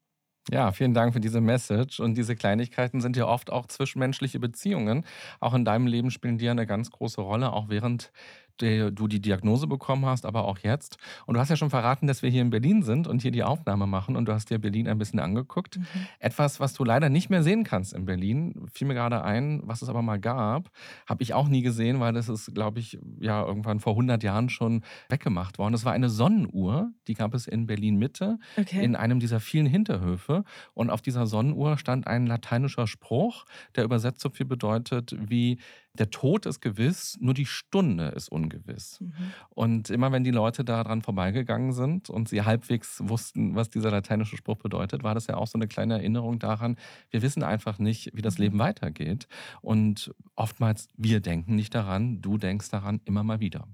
Ja, 0.49 0.71
vielen 0.71 0.93
Dank 0.93 1.13
für 1.13 1.19
diese 1.19 1.41
Message. 1.41 1.99
Und 1.99 2.15
diese 2.15 2.35
Kleinigkeiten 2.35 3.01
sind 3.01 3.17
ja 3.17 3.27
oft 3.27 3.51
auch 3.51 3.65
zwischenmenschliche 3.65 4.39
Beziehungen. 4.39 5.05
Auch 5.41 5.53
in 5.53 5.65
deinem 5.65 5.87
Leben 5.87 6.09
spielen 6.09 6.37
die 6.37 6.47
eine 6.47 6.65
ganz 6.65 6.89
große 6.89 7.19
Rolle, 7.19 7.51
auch 7.51 7.67
während 7.67 8.13
die, 8.61 8.91
du 8.91 9.07
die 9.07 9.21
Diagnose 9.21 9.67
bekommen 9.67 10.05
hast, 10.05 10.25
aber 10.25 10.45
auch 10.45 10.59
jetzt. 10.59 10.97
Und 11.25 11.35
du 11.35 11.39
hast 11.39 11.49
ja 11.49 11.55
schon 11.55 11.69
verraten, 11.69 12.07
dass 12.07 12.21
wir 12.21 12.29
hier 12.29 12.41
in 12.41 12.49
Berlin 12.49 12.83
sind 12.83 13.07
und 13.07 13.21
hier 13.21 13.31
die 13.31 13.43
Aufnahme 13.43 13.87
machen. 13.87 14.15
Und 14.15 14.25
du 14.25 14.33
hast 14.33 14.49
dir 14.49 14.59
Berlin 14.59 14.87
ein 14.87 14.97
bisschen 14.97 15.19
angeguckt. 15.19 15.77
Mhm. 15.77 15.83
Etwas, 16.19 16.59
was 16.59 16.73
du 16.73 16.83
leider 16.83 17.09
nicht 17.09 17.29
mehr 17.29 17.43
sehen 17.43 17.63
kannst 17.63 17.93
in 17.93 18.05
Berlin, 18.05 18.67
fiel 18.71 18.87
mir 18.87 18.93
gerade 18.93 19.23
ein, 19.23 19.61
was 19.63 19.81
es 19.81 19.89
aber 19.89 20.01
mal 20.01 20.19
gab, 20.19 20.71
habe 21.07 21.23
ich 21.23 21.33
auch 21.33 21.47
nie 21.47 21.61
gesehen, 21.61 21.99
weil 21.99 22.13
das 22.13 22.29
ist, 22.29 22.53
glaube 22.53 22.79
ich, 22.79 22.99
ja 23.19 23.45
irgendwann 23.45 23.79
vor 23.79 23.93
100 23.93 24.23
Jahren 24.23 24.49
schon 24.49 24.83
weggemacht 25.09 25.57
worden. 25.57 25.73
Das 25.73 25.85
war 25.85 25.93
eine 25.93 26.09
Sonnenuhr, 26.09 26.91
die 27.07 27.13
gab 27.13 27.33
es 27.33 27.47
in 27.47 27.67
Berlin 27.67 27.97
Mitte, 27.97 28.39
okay. 28.57 28.83
in 28.83 28.95
einem 28.95 29.19
dieser 29.19 29.39
vielen 29.39 29.67
Hinterhöfe. 29.67 30.43
Und 30.73 30.89
auf 30.89 31.01
dieser 31.01 31.27
Sonnenuhr 31.27 31.77
stand 31.77 32.07
ein 32.07 32.27
lateinischer 32.27 32.87
Spruch, 32.87 33.45
der 33.75 33.83
übersetzt 33.83 34.21
so 34.21 34.29
viel 34.29 34.45
bedeutet 34.45 35.15
wie 35.17 35.59
der 35.99 36.09
Tod 36.09 36.45
ist 36.45 36.61
gewiss, 36.61 37.17
nur 37.19 37.33
die 37.33 37.45
Stunde 37.45 38.07
ist 38.09 38.29
ungewiss. 38.29 39.01
Mhm. 39.01 39.13
Und 39.49 39.89
immer 39.89 40.11
wenn 40.11 40.23
die 40.23 40.31
Leute 40.31 40.63
daran 40.63 41.01
vorbeigegangen 41.01 41.73
sind 41.73 42.09
und 42.09 42.29
sie 42.29 42.43
halbwegs 42.43 43.01
wussten, 43.03 43.55
was 43.55 43.69
dieser 43.69 43.91
lateinische 43.91 44.37
Spruch 44.37 44.57
bedeutet, 44.57 45.03
war 45.03 45.15
das 45.15 45.27
ja 45.27 45.35
auch 45.35 45.47
so 45.47 45.57
eine 45.57 45.67
kleine 45.67 45.95
Erinnerung 45.95 46.39
daran, 46.39 46.77
wir 47.09 47.21
wissen 47.21 47.43
einfach 47.43 47.79
nicht, 47.79 48.11
wie 48.13 48.21
das 48.21 48.37
mhm. 48.37 48.43
Leben 48.43 48.59
weitergeht. 48.59 49.27
Und 49.61 50.13
oftmals, 50.35 50.87
wir 50.95 51.19
denken 51.19 51.55
nicht 51.55 51.73
daran, 51.73 52.21
du 52.21 52.37
denkst 52.37 52.69
daran 52.69 53.01
immer 53.05 53.23
mal 53.23 53.39
wieder. 53.39 53.67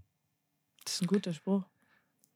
Das 0.84 0.96
ist 0.96 1.02
ein 1.02 1.08
guter 1.08 1.34
Spruch. 1.34 1.64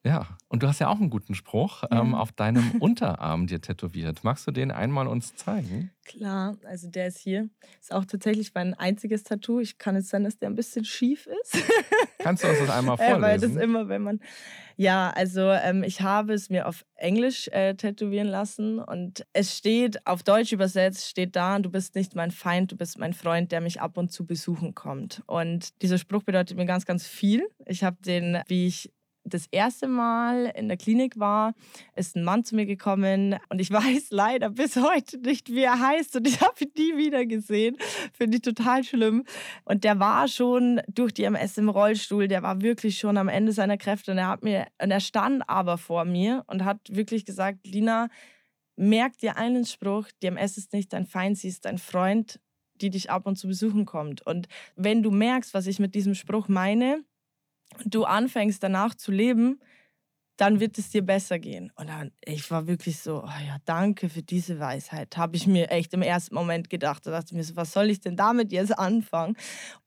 Ja, 0.04 0.38
und 0.48 0.63
du 0.63 0.68
hast 0.68 0.80
ja 0.80 0.88
auch 0.88 1.00
einen 1.00 1.10
guten 1.10 1.36
Spruch 1.36 1.84
ja. 1.84 2.00
ähm, 2.00 2.16
auf 2.16 2.32
deinem 2.32 2.72
Unterarm 2.80 3.48
dir 3.48 3.60
tätowiert. 3.60 4.24
Magst 4.24 4.48
du 4.48 4.51
den 4.51 4.72
einmal 4.72 5.08
uns 5.08 5.36
zeigen? 5.36 5.92
Klar, 6.06 6.56
also 6.63 6.89
der 6.89 7.08
ist 7.08 7.18
hier. 7.18 7.50
Ist 7.82 7.92
auch 7.92 8.06
tatsächlich 8.06 8.54
mein 8.54 8.74
einziges 8.74 9.24
Tattoo. 9.24 9.60
Ich 9.60 9.77
kann 9.77 9.96
jetzt 9.96 10.10
sein, 10.10 10.24
dass 10.24 10.38
der 10.38 10.50
ein 10.50 10.56
bisschen 10.56 10.86
schief 10.86 11.27
ist. 11.42 11.58
Kannst 12.20 12.44
du 12.44 12.48
uns 12.48 12.60
das 12.60 12.70
einmal 12.70 12.96
vorlesen? 12.98 13.20
Äh, 13.20 13.22
weil 13.22 13.39
das 13.39 13.56
immer, 13.56 13.89
wenn 13.89 14.04
man. 14.04 14.20
Ja, 14.77 15.10
also 15.10 15.42
ähm, 15.42 15.84
ich 15.84 16.01
habe 16.01 16.34
es 16.34 16.50
mir 16.50 16.68
auf 16.68 16.86
Englisch 16.96 17.50
äh, 17.50 17.74
tätowieren 17.74 18.27
lassen 18.27 18.80
und 18.80 19.25
es 19.34 19.58
steht, 19.58 20.06
auf 20.06 20.24
Deutsch 20.24 20.54
übersetzt, 20.54 21.10
steht 21.10 21.36
da, 21.36 21.60
du 21.60 21.70
bist 21.70 21.96
nicht 21.96 22.16
mein 22.16 22.32
Feind, 22.32 22.72
du 22.72 22.77
bist 22.77 22.98
mein 23.00 23.13
Freund, 23.13 23.51
der 23.51 23.60
mich 23.60 23.82
ab 23.82 23.98
und 23.98 24.12
zu 24.12 24.25
besuchen 24.25 24.75
kommt. 24.75 25.24
Und 25.25 25.82
dieser 25.82 25.98
Spruch 25.98 26.24
bedeutet 26.24 26.56
mir 26.58 26.66
ganz, 26.66 26.86
ganz 26.86 27.06
viel. 27.06 27.50
Ich 27.66 27.84
habe 27.84 27.98
den, 28.01 28.38
wie 28.48 28.68
ich 28.68 28.94
das 29.27 29.48
erste 29.51 29.88
Mal 29.88 30.51
in 30.55 30.67
der 30.67 30.77
Klinik 30.77 31.19
war, 31.19 31.53
ist 31.96 32.15
ein 32.15 32.24
Mann 32.24 32.43
zu 32.43 32.55
mir 32.55 32.65
gekommen 32.65 33.38
und 33.50 33.60
ich 33.60 33.72
weiß 33.72 34.07
leider 34.12 34.50
bis 34.50 34.75
heute 34.75 35.17
nicht, 35.19 35.50
wie 35.51 35.63
er 35.63 35.79
heißt 35.79 36.15
und 36.15 36.27
ich 36.27 36.41
habe 36.41 36.53
ihn 36.63 36.72
nie 36.77 36.98
wieder 36.98 37.25
gesehen. 37.25 37.77
Finde 38.13 38.38
ich 38.38 38.43
total 38.43 38.84
schlimm. 38.84 39.24
Und 39.65 39.84
der 39.84 40.00
war 40.00 40.27
schon 40.27 40.81
durch 40.88 41.13
die 41.13 41.24
MS 41.24 41.57
im 41.57 41.69
Rollstuhl, 41.69 42.27
der 42.27 42.43
war 42.43 42.62
wirklich 42.62 42.98
schon 42.98 43.17
am 43.17 43.27
Ende 43.27 43.51
seiner 43.51 43.77
Kräfte 43.77 44.12
und 44.12 44.17
er 44.17 44.27
hat 44.27 44.43
mir, 44.43 44.67
und 44.81 44.91
er 44.91 45.00
stand 45.00 45.43
aber 45.48 45.77
vor 45.77 46.05
mir 46.05 46.43
und 46.48 46.65
hat 46.65 46.79
wirklich 46.89 47.25
gesagt, 47.25 47.67
Lina, 47.67 48.10
merk 48.75 49.17
dir 49.17 49.38
einen 49.38 49.65
Spruch, 49.65 50.07
die 50.22 50.27
MS 50.27 50.57
ist 50.57 50.74
nicht 50.74 50.93
dein 50.93 51.05
Feind, 51.05 51.38
sie 51.38 51.50
ist 51.50 51.65
dein 51.65 51.77
Freund, 51.77 52.39
die 52.81 52.89
dich 52.89 53.10
ab 53.10 53.25
und 53.25 53.38
zu 53.38 53.48
besuchen 53.48 53.86
kommt. 53.86 54.25
Und 54.25 54.48
wenn 54.75 55.03
du 55.03 55.12
merkst, 55.12 55.53
was 55.53 55.67
ich 55.67 55.79
mit 55.79 55.96
diesem 55.96 56.15
Spruch 56.15 56.48
meine, 56.48 57.03
du 57.86 58.05
anfängst 58.05 58.62
danach 58.62 58.95
zu 58.95 59.12
leben, 59.12 59.59
dann 60.38 60.59
wird 60.59 60.77
es 60.77 60.91
dir 60.91 61.01
besser 61.01 61.39
gehen. 61.39 61.71
Und 61.75 61.89
dann, 61.89 62.12
ich 62.24 62.50
war 62.51 62.67
wirklich 62.67 63.00
so, 63.00 63.24
oh 63.24 63.45
ja, 63.45 63.57
danke 63.65 64.07
für 64.07 64.21
diese 64.21 64.59
Weisheit. 64.59 65.17
Habe 65.17 65.36
ich 65.36 65.47
mir 65.47 65.71
echt 65.71 65.93
im 65.93 66.03
ersten 66.03 66.36
Moment 66.36 66.69
gedacht. 66.69 67.05
Da 67.05 67.12
dachte 67.12 67.27
ich 67.31 67.33
mir 67.33 67.43
so, 67.43 67.55
was 67.55 67.74
soll 67.74 67.89
ich 67.89 68.00
denn 68.00 68.15
damit 68.15 68.51
jetzt 68.51 68.77
anfangen? 68.77 69.36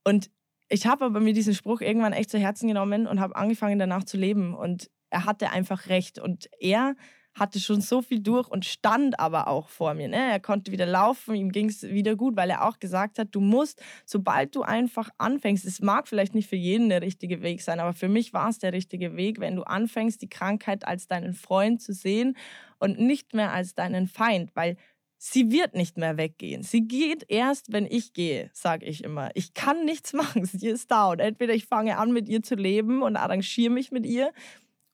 Und 0.02 0.30
ich 0.68 0.86
habe 0.86 1.04
aber 1.04 1.20
mir 1.20 1.32
diesen 1.32 1.54
Spruch 1.54 1.80
irgendwann 1.80 2.12
echt 2.12 2.30
zu 2.30 2.38
Herzen 2.38 2.68
genommen 2.68 3.06
und 3.06 3.20
habe 3.20 3.36
angefangen 3.36 3.78
danach 3.78 4.04
zu 4.04 4.16
leben. 4.16 4.54
Und 4.54 4.90
er 5.10 5.24
hatte 5.24 5.50
einfach 5.50 5.88
recht. 5.88 6.18
Und 6.18 6.48
er 6.60 6.96
hatte 7.34 7.60
schon 7.60 7.80
so 7.80 8.02
viel 8.02 8.20
durch 8.20 8.48
und 8.48 8.64
stand 8.64 9.18
aber 9.20 9.48
auch 9.48 9.68
vor 9.68 9.94
mir. 9.94 10.08
Ne? 10.08 10.16
Er 10.16 10.40
konnte 10.40 10.72
wieder 10.72 10.86
laufen, 10.86 11.34
ihm 11.34 11.52
ging 11.52 11.68
es 11.68 11.82
wieder 11.82 12.16
gut, 12.16 12.36
weil 12.36 12.50
er 12.50 12.66
auch 12.66 12.78
gesagt 12.78 13.18
hat, 13.18 13.28
du 13.32 13.40
musst, 13.40 13.82
sobald 14.04 14.54
du 14.54 14.62
einfach 14.62 15.10
anfängst, 15.18 15.64
es 15.64 15.80
mag 15.80 16.08
vielleicht 16.08 16.34
nicht 16.34 16.48
für 16.48 16.56
jeden 16.56 16.88
der 16.88 17.02
richtige 17.02 17.42
Weg 17.42 17.62
sein, 17.62 17.80
aber 17.80 17.92
für 17.92 18.08
mich 18.08 18.32
war 18.32 18.48
es 18.48 18.58
der 18.58 18.72
richtige 18.72 19.16
Weg, 19.16 19.40
wenn 19.40 19.56
du 19.56 19.62
anfängst, 19.62 20.20
die 20.22 20.28
Krankheit 20.28 20.86
als 20.86 21.06
deinen 21.06 21.34
Freund 21.34 21.80
zu 21.80 21.92
sehen 21.92 22.36
und 22.78 22.98
nicht 22.98 23.34
mehr 23.34 23.52
als 23.52 23.74
deinen 23.74 24.08
Feind, 24.08 24.50
weil 24.54 24.76
sie 25.16 25.52
wird 25.52 25.74
nicht 25.74 25.98
mehr 25.98 26.16
weggehen. 26.16 26.62
Sie 26.62 26.88
geht 26.88 27.24
erst, 27.28 27.72
wenn 27.72 27.86
ich 27.86 28.14
gehe, 28.14 28.50
sage 28.54 28.86
ich 28.86 29.04
immer. 29.04 29.30
Ich 29.34 29.54
kann 29.54 29.84
nichts 29.84 30.12
machen, 30.14 30.44
sie 30.46 30.68
ist 30.68 30.90
da 30.90 31.10
und 31.10 31.20
entweder 31.20 31.54
ich 31.54 31.66
fange 31.66 31.98
an, 31.98 32.12
mit 32.12 32.28
ihr 32.28 32.42
zu 32.42 32.56
leben 32.56 33.02
und 33.02 33.16
arrangiere 33.16 33.70
mich 33.70 33.92
mit 33.92 34.06
ihr 34.06 34.32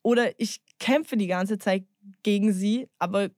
oder 0.06 0.38
ich 0.38 0.60
kämpfe 0.78 1.16
die 1.16 1.26
ganze 1.26 1.58
Zeit 1.58 1.84
gegen 2.22 2.52
sie, 2.52 2.86
aber 3.00 3.30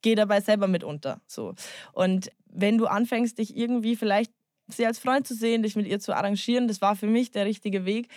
gehe 0.00 0.16
dabei 0.16 0.40
selber 0.40 0.68
mit 0.68 0.82
unter. 0.82 1.20
So. 1.26 1.54
Und 1.92 2.30
wenn 2.46 2.78
du 2.78 2.86
anfängst, 2.86 3.36
dich 3.36 3.54
irgendwie 3.54 3.94
vielleicht 3.94 4.32
sie 4.68 4.86
als 4.86 4.98
Freund 4.98 5.26
zu 5.26 5.34
sehen, 5.34 5.62
dich 5.62 5.76
mit 5.76 5.86
ihr 5.86 6.00
zu 6.00 6.16
arrangieren, 6.16 6.66
das 6.66 6.80
war 6.80 6.96
für 6.96 7.08
mich 7.08 7.30
der 7.30 7.44
richtige 7.44 7.84
Weg 7.84 8.08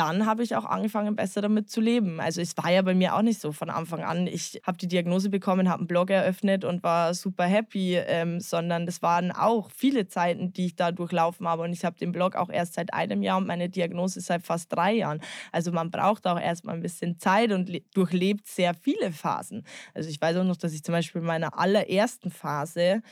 dann 0.00 0.24
habe 0.24 0.42
ich 0.42 0.56
auch 0.56 0.64
angefangen, 0.64 1.14
besser 1.14 1.42
damit 1.42 1.68
zu 1.68 1.78
leben. 1.82 2.20
Also 2.20 2.40
es 2.40 2.56
war 2.56 2.70
ja 2.70 2.80
bei 2.80 2.94
mir 2.94 3.14
auch 3.14 3.20
nicht 3.20 3.38
so 3.38 3.52
von 3.52 3.68
Anfang 3.68 4.02
an. 4.02 4.26
Ich 4.26 4.58
habe 4.66 4.78
die 4.78 4.88
Diagnose 4.88 5.28
bekommen, 5.28 5.68
habe 5.68 5.80
einen 5.80 5.88
Blog 5.88 6.08
eröffnet 6.08 6.64
und 6.64 6.82
war 6.82 7.12
super 7.12 7.44
happy, 7.44 7.96
ähm, 7.96 8.40
sondern 8.40 8.86
das 8.86 9.02
waren 9.02 9.30
auch 9.30 9.70
viele 9.70 10.08
Zeiten, 10.08 10.54
die 10.54 10.64
ich 10.64 10.74
da 10.74 10.90
durchlaufen 10.90 11.46
habe. 11.46 11.64
Und 11.64 11.74
ich 11.74 11.84
habe 11.84 11.98
den 11.98 12.12
Blog 12.12 12.34
auch 12.34 12.48
erst 12.48 12.74
seit 12.74 12.94
einem 12.94 13.22
Jahr 13.22 13.36
und 13.36 13.46
meine 13.46 13.68
Diagnose 13.68 14.22
seit 14.22 14.42
fast 14.42 14.72
drei 14.72 14.94
Jahren. 14.94 15.20
Also 15.52 15.70
man 15.70 15.90
braucht 15.90 16.26
auch 16.26 16.40
erstmal 16.40 16.76
ein 16.76 16.82
bisschen 16.82 17.18
Zeit 17.18 17.52
und 17.52 17.70
durchlebt 17.92 18.46
sehr 18.46 18.72
viele 18.72 19.12
Phasen. 19.12 19.66
Also 19.92 20.08
ich 20.08 20.18
weiß 20.18 20.38
auch 20.38 20.44
noch, 20.44 20.56
dass 20.56 20.72
ich 20.72 20.82
zum 20.82 20.94
Beispiel 20.94 21.20
in 21.20 21.26
meiner 21.26 21.58
allerersten 21.58 22.30
Phase 22.30 23.02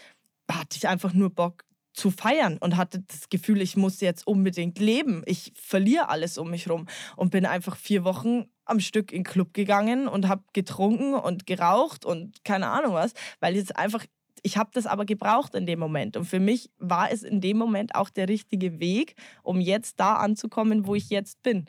hatte 0.50 0.78
ich 0.78 0.88
einfach 0.88 1.12
nur 1.12 1.28
Bock, 1.28 1.64
zu 1.98 2.10
feiern 2.10 2.58
und 2.58 2.76
hatte 2.76 3.00
das 3.00 3.28
Gefühl, 3.28 3.60
ich 3.60 3.76
muss 3.76 4.00
jetzt 4.00 4.26
unbedingt 4.26 4.78
leben. 4.78 5.22
Ich 5.26 5.52
verliere 5.54 6.08
alles 6.08 6.38
um 6.38 6.50
mich 6.50 6.70
rum 6.70 6.86
und 7.16 7.30
bin 7.30 7.44
einfach 7.44 7.76
vier 7.76 8.04
Wochen 8.04 8.46
am 8.64 8.80
Stück 8.80 9.12
in 9.12 9.18
den 9.18 9.24
Club 9.24 9.52
gegangen 9.52 10.08
und 10.08 10.28
habe 10.28 10.44
getrunken 10.52 11.14
und 11.14 11.46
geraucht 11.46 12.04
und 12.04 12.44
keine 12.44 12.68
Ahnung 12.68 12.94
was, 12.94 13.14
weil 13.40 13.56
jetzt 13.56 13.76
einfach 13.76 14.04
ich 14.44 14.56
habe 14.56 14.70
das 14.72 14.86
aber 14.86 15.04
gebraucht 15.04 15.56
in 15.56 15.66
dem 15.66 15.80
Moment. 15.80 16.16
Und 16.16 16.24
für 16.24 16.38
mich 16.38 16.70
war 16.78 17.10
es 17.10 17.24
in 17.24 17.40
dem 17.40 17.58
Moment 17.58 17.96
auch 17.96 18.08
der 18.08 18.28
richtige 18.28 18.78
Weg, 18.78 19.16
um 19.42 19.60
jetzt 19.60 19.98
da 19.98 20.14
anzukommen, 20.14 20.86
wo 20.86 20.94
ich 20.94 21.10
jetzt 21.10 21.42
bin. 21.42 21.66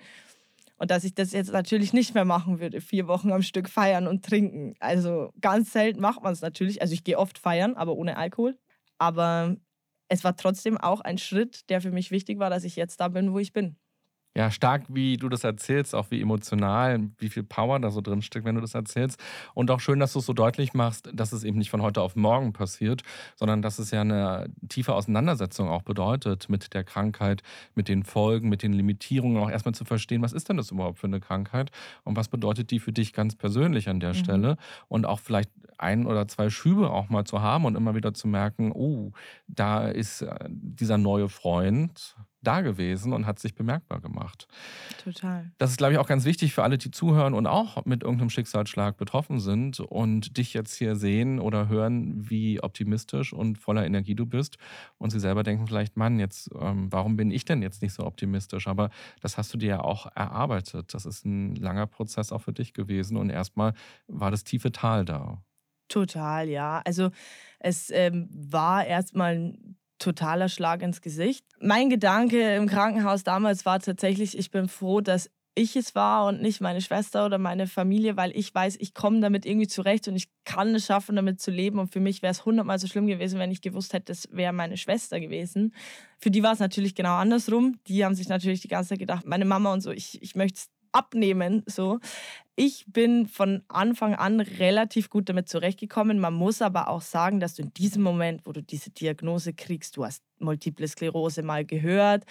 Und 0.77 0.91
dass 0.91 1.03
ich 1.03 1.15
das 1.15 1.33
jetzt 1.33 1.51
natürlich 1.51 1.93
nicht 1.93 2.13
mehr 2.13 2.25
machen 2.25 2.59
würde, 2.59 2.79
vier 2.79 3.07
Wochen 3.07 3.31
am 3.31 3.41
Stück 3.41 3.69
feiern 3.69 4.07
und 4.07 4.23
trinken. 4.23 4.75
Also 4.79 5.31
ganz 5.41 5.73
selten 5.73 5.99
macht 5.99 6.21
man 6.21 6.31
es 6.31 6.41
natürlich. 6.41 6.79
Also 6.81 6.93
ich 6.93 7.03
gehe 7.03 7.17
oft 7.17 7.39
feiern, 7.39 7.73
aber 7.73 7.95
ohne 7.95 8.17
Alkohol. 8.17 8.55
Aber 8.99 9.57
es 10.09 10.23
war 10.23 10.35
trotzdem 10.35 10.77
auch 10.77 11.01
ein 11.01 11.17
Schritt, 11.17 11.69
der 11.69 11.81
für 11.81 11.91
mich 11.91 12.11
wichtig 12.11 12.39
war, 12.39 12.49
dass 12.49 12.63
ich 12.65 12.75
jetzt 12.75 12.99
da 12.99 13.07
bin, 13.09 13.33
wo 13.33 13.39
ich 13.39 13.53
bin. 13.53 13.77
Ja, 14.35 14.51
stark, 14.51 14.83
wie 14.89 15.17
du 15.17 15.27
das 15.27 15.43
erzählst, 15.43 15.95
auch 15.95 16.11
wie 16.11 16.21
emotional, 16.21 17.09
wie 17.17 17.29
viel 17.29 17.43
Power 17.43 17.79
da 17.79 17.89
so 17.89 17.99
drin 17.99 18.21
steckt, 18.21 18.45
wenn 18.45 18.55
du 18.55 18.61
das 18.61 18.75
erzählst. 18.75 19.19
Und 19.55 19.71
auch 19.71 19.79
schön, 19.79 19.99
dass 19.99 20.13
du 20.13 20.19
es 20.19 20.25
so 20.25 20.33
deutlich 20.33 20.73
machst, 20.75 21.09
dass 21.13 21.33
es 21.33 21.43
eben 21.43 21.57
nicht 21.57 21.71
von 21.71 21.81
heute 21.81 22.01
auf 22.01 22.15
morgen 22.15 22.53
passiert, 22.53 23.01
sondern 23.35 23.63
dass 23.63 23.79
es 23.79 23.89
ja 23.89 24.01
eine 24.01 24.49
tiefe 24.69 24.93
Auseinandersetzung 24.93 25.67
auch 25.67 25.81
bedeutet 25.81 26.47
mit 26.47 26.73
der 26.75 26.83
Krankheit, 26.83 27.41
mit 27.73 27.87
den 27.87 28.03
Folgen, 28.03 28.49
mit 28.49 28.61
den 28.61 28.73
Limitierungen, 28.73 29.41
auch 29.41 29.49
erstmal 29.49 29.73
zu 29.73 29.83
verstehen, 29.83 30.21
was 30.21 30.33
ist 30.33 30.47
denn 30.47 30.57
das 30.57 30.69
überhaupt 30.69 30.99
für 30.99 31.07
eine 31.07 31.19
Krankheit 31.19 31.71
und 32.03 32.15
was 32.15 32.27
bedeutet 32.27 32.69
die 32.69 32.79
für 32.79 32.93
dich 32.93 33.13
ganz 33.13 33.35
persönlich 33.35 33.89
an 33.89 33.99
der 33.99 34.09
mhm. 34.09 34.17
Stelle 34.17 34.57
und 34.87 35.07
auch 35.07 35.19
vielleicht 35.19 35.49
ein 35.79 36.05
oder 36.05 36.27
zwei 36.27 36.49
Schübe 36.49 36.91
auch 36.91 37.09
mal 37.09 37.25
zu 37.25 37.41
haben 37.41 37.65
und 37.65 37.75
immer 37.75 37.95
wieder 37.95 38.13
zu 38.13 38.27
merken, 38.27 38.71
oh, 38.73 39.11
da 39.47 39.87
ist 39.87 40.21
äh, 40.21 40.35
dieser 40.49 40.97
neue 40.97 41.29
Freund, 41.29 42.15
da 42.41 42.61
gewesen 42.61 43.13
und 43.13 43.25
hat 43.25 43.39
sich 43.39 43.55
bemerkbar 43.55 43.99
gemacht. 43.99 44.47
Total. 45.03 45.51
Das 45.57 45.71
ist, 45.71 45.77
glaube 45.77 45.93
ich, 45.93 45.99
auch 45.99 46.07
ganz 46.07 46.25
wichtig 46.25 46.53
für 46.53 46.63
alle, 46.63 46.77
die 46.77 46.91
zuhören 46.91 47.33
und 47.33 47.47
auch 47.47 47.85
mit 47.85 48.03
irgendeinem 48.03 48.29
Schicksalsschlag 48.29 48.97
betroffen 48.97 49.39
sind 49.39 49.79
und 49.79 50.37
dich 50.37 50.53
jetzt 50.53 50.75
hier 50.75 50.95
sehen 50.95 51.39
oder 51.39 51.67
hören, 51.67 52.29
wie 52.29 52.61
optimistisch 52.61 53.33
und 53.33 53.57
voller 53.57 53.85
Energie 53.85 54.15
du 54.15 54.25
bist. 54.25 54.57
Und 54.97 55.09
sie 55.09 55.19
selber 55.19 55.43
denken 55.43 55.67
vielleicht, 55.67 55.97
Mann, 55.97 56.19
jetzt, 56.19 56.49
ähm, 56.59 56.91
warum 56.91 57.17
bin 57.17 57.31
ich 57.31 57.45
denn 57.45 57.61
jetzt 57.61 57.81
nicht 57.81 57.93
so 57.93 58.05
optimistisch? 58.05 58.67
Aber 58.67 58.89
das 59.21 59.37
hast 59.37 59.53
du 59.53 59.57
dir 59.57 59.69
ja 59.69 59.81
auch 59.81 60.05
erarbeitet. 60.15 60.93
Das 60.93 61.05
ist 61.05 61.25
ein 61.25 61.55
langer 61.55 61.87
Prozess 61.87 62.31
auch 62.31 62.41
für 62.41 62.53
dich 62.53 62.73
gewesen. 62.73 63.17
Und 63.17 63.29
erstmal 63.29 63.73
war 64.07 64.31
das 64.31 64.43
tiefe 64.43 64.71
Tal 64.71 65.05
da. 65.05 65.43
Total, 65.89 66.47
ja. 66.47 66.81
Also 66.85 67.09
es 67.59 67.89
ähm, 67.89 68.29
war 68.31 68.85
erstmal 68.85 69.35
ein 69.35 69.78
totaler 69.99 70.49
Schlag 70.49 70.81
ins 70.81 71.01
Gesicht. 71.01 71.45
Mein 71.59 71.89
Gedanke 71.89 72.55
im 72.55 72.67
Krankenhaus 72.67 73.23
damals 73.23 73.65
war 73.65 73.79
tatsächlich, 73.79 74.37
ich 74.37 74.51
bin 74.51 74.67
froh, 74.67 75.01
dass 75.01 75.29
ich 75.55 75.75
es 75.75 75.93
war 75.93 76.25
und 76.27 76.41
nicht 76.41 76.61
meine 76.61 76.79
Schwester 76.79 77.25
oder 77.25 77.37
meine 77.37 77.67
Familie, 77.67 78.15
weil 78.15 78.31
ich 78.35 78.53
weiß, 78.53 78.77
ich 78.79 78.93
komme 78.93 79.19
damit 79.19 79.45
irgendwie 79.45 79.67
zurecht 79.67 80.07
und 80.07 80.15
ich 80.15 80.29
kann 80.45 80.73
es 80.73 80.85
schaffen, 80.85 81.15
damit 81.15 81.41
zu 81.41 81.51
leben. 81.51 81.79
Und 81.79 81.91
für 81.91 81.99
mich 81.99 82.21
wäre 82.21 82.31
es 82.31 82.45
hundertmal 82.45 82.79
so 82.79 82.87
schlimm 82.87 83.07
gewesen, 83.07 83.39
wenn 83.39 83.51
ich 83.51 83.61
gewusst 83.61 83.93
hätte, 83.93 84.05
das 84.05 84.29
wäre 84.31 84.53
meine 84.53 84.77
Schwester 84.77 85.19
gewesen. 85.19 85.73
Für 86.17 86.31
die 86.31 86.43
war 86.43 86.53
es 86.53 86.59
natürlich 86.59 86.95
genau 86.95 87.15
andersrum. 87.15 87.77
Die 87.87 88.05
haben 88.05 88.15
sich 88.15 88.29
natürlich 88.29 88.61
die 88.61 88.69
ganze 88.69 88.89
Zeit 88.89 88.99
gedacht, 88.99 89.25
meine 89.25 89.45
Mama 89.45 89.73
und 89.73 89.81
so, 89.81 89.91
ich, 89.91 90.21
ich 90.21 90.35
möchte 90.35 90.59
es 90.59 90.69
abnehmen. 90.91 91.63
So. 91.65 91.99
Ich 92.55 92.85
bin 92.87 93.27
von 93.27 93.63
Anfang 93.69 94.15
an 94.15 94.41
relativ 94.41 95.09
gut 95.09 95.29
damit 95.29 95.47
zurechtgekommen. 95.49 96.19
Man 96.19 96.33
muss 96.33 96.61
aber 96.61 96.89
auch 96.89 97.01
sagen, 97.01 97.39
dass 97.39 97.55
du 97.55 97.63
in 97.63 97.73
diesem 97.73 98.03
Moment, 98.03 98.45
wo 98.45 98.51
du 98.51 98.61
diese 98.61 98.89
Diagnose 98.91 99.53
kriegst, 99.53 99.95
du 99.97 100.05
hast 100.05 100.23
Multiple 100.39 100.87
Sklerose 100.87 101.43
mal 101.43 101.65
gehört, 101.65 102.25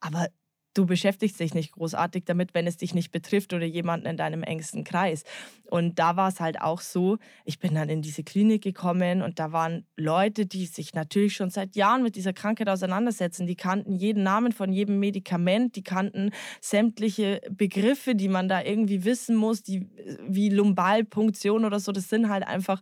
aber 0.00 0.28
du 0.74 0.86
beschäftigst 0.86 1.40
dich 1.40 1.54
nicht 1.54 1.72
großartig 1.72 2.24
damit, 2.24 2.52
wenn 2.52 2.66
es 2.66 2.76
dich 2.76 2.94
nicht 2.94 3.12
betrifft 3.12 3.52
oder 3.52 3.64
jemanden 3.64 4.06
in 4.06 4.16
deinem 4.16 4.42
engsten 4.42 4.84
Kreis. 4.84 5.24
Und 5.70 5.98
da 5.98 6.16
war 6.16 6.28
es 6.28 6.40
halt 6.40 6.60
auch 6.60 6.80
so, 6.80 7.18
ich 7.44 7.58
bin 7.58 7.74
dann 7.74 7.88
in 7.88 8.02
diese 8.02 8.22
Klinik 8.22 8.62
gekommen 8.62 9.22
und 9.22 9.38
da 9.38 9.52
waren 9.52 9.86
Leute, 9.96 10.46
die 10.46 10.66
sich 10.66 10.94
natürlich 10.94 11.34
schon 11.34 11.50
seit 11.50 11.74
Jahren 11.76 12.02
mit 12.02 12.16
dieser 12.16 12.32
Krankheit 12.32 12.68
auseinandersetzen. 12.68 13.46
Die 13.46 13.56
kannten 13.56 13.94
jeden 13.94 14.22
Namen 14.22 14.52
von 14.52 14.72
jedem 14.72 15.00
Medikament, 15.00 15.76
die 15.76 15.82
kannten 15.82 16.30
sämtliche 16.60 17.40
Begriffe, 17.50 18.14
die 18.14 18.28
man 18.28 18.48
da 18.48 18.62
irgendwie 18.62 19.04
wissen 19.04 19.36
muss, 19.36 19.62
die, 19.62 19.88
wie 20.28 20.50
Lumbalpunktion 20.50 21.64
oder 21.64 21.80
so. 21.80 21.92
Das 21.92 22.08
sind 22.08 22.28
halt 22.28 22.46
einfach 22.46 22.80